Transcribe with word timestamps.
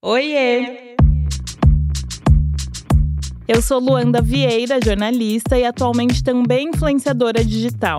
Oiê! 0.00 0.94
Eu 3.48 3.60
sou 3.60 3.80
Luanda 3.80 4.22
Vieira, 4.22 4.78
jornalista 4.80 5.58
e 5.58 5.64
atualmente 5.64 6.22
também 6.22 6.68
influenciadora 6.68 7.44
digital. 7.44 7.98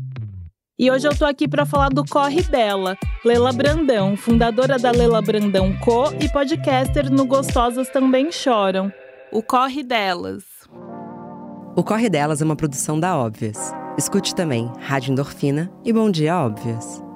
E 0.81 0.89
hoje 0.89 1.07
eu 1.07 1.15
tô 1.15 1.25
aqui 1.25 1.47
para 1.47 1.63
falar 1.63 1.89
do 1.89 2.03
corre 2.03 2.41
dela, 2.41 2.97
Lela 3.23 3.53
Brandão, 3.53 4.17
fundadora 4.17 4.79
da 4.79 4.89
Lela 4.89 5.21
Brandão 5.21 5.77
Co 5.77 6.11
e 6.19 6.27
podcaster 6.27 7.07
no 7.11 7.23
Gostosas 7.23 7.87
Também 7.89 8.31
Choram. 8.31 8.91
O 9.31 9.43
corre 9.43 9.83
delas. 9.83 10.43
O 11.75 11.83
corre 11.83 12.09
delas 12.09 12.41
é 12.41 12.45
uma 12.45 12.55
produção 12.55 12.99
da 12.99 13.15
Óbvias. 13.15 13.71
Escute 13.95 14.33
também 14.33 14.71
Rádio 14.79 15.11
Endorfina 15.11 15.71
e 15.85 15.93
Bom 15.93 16.09
Dia 16.09 16.35
Óbvias. 16.39 17.10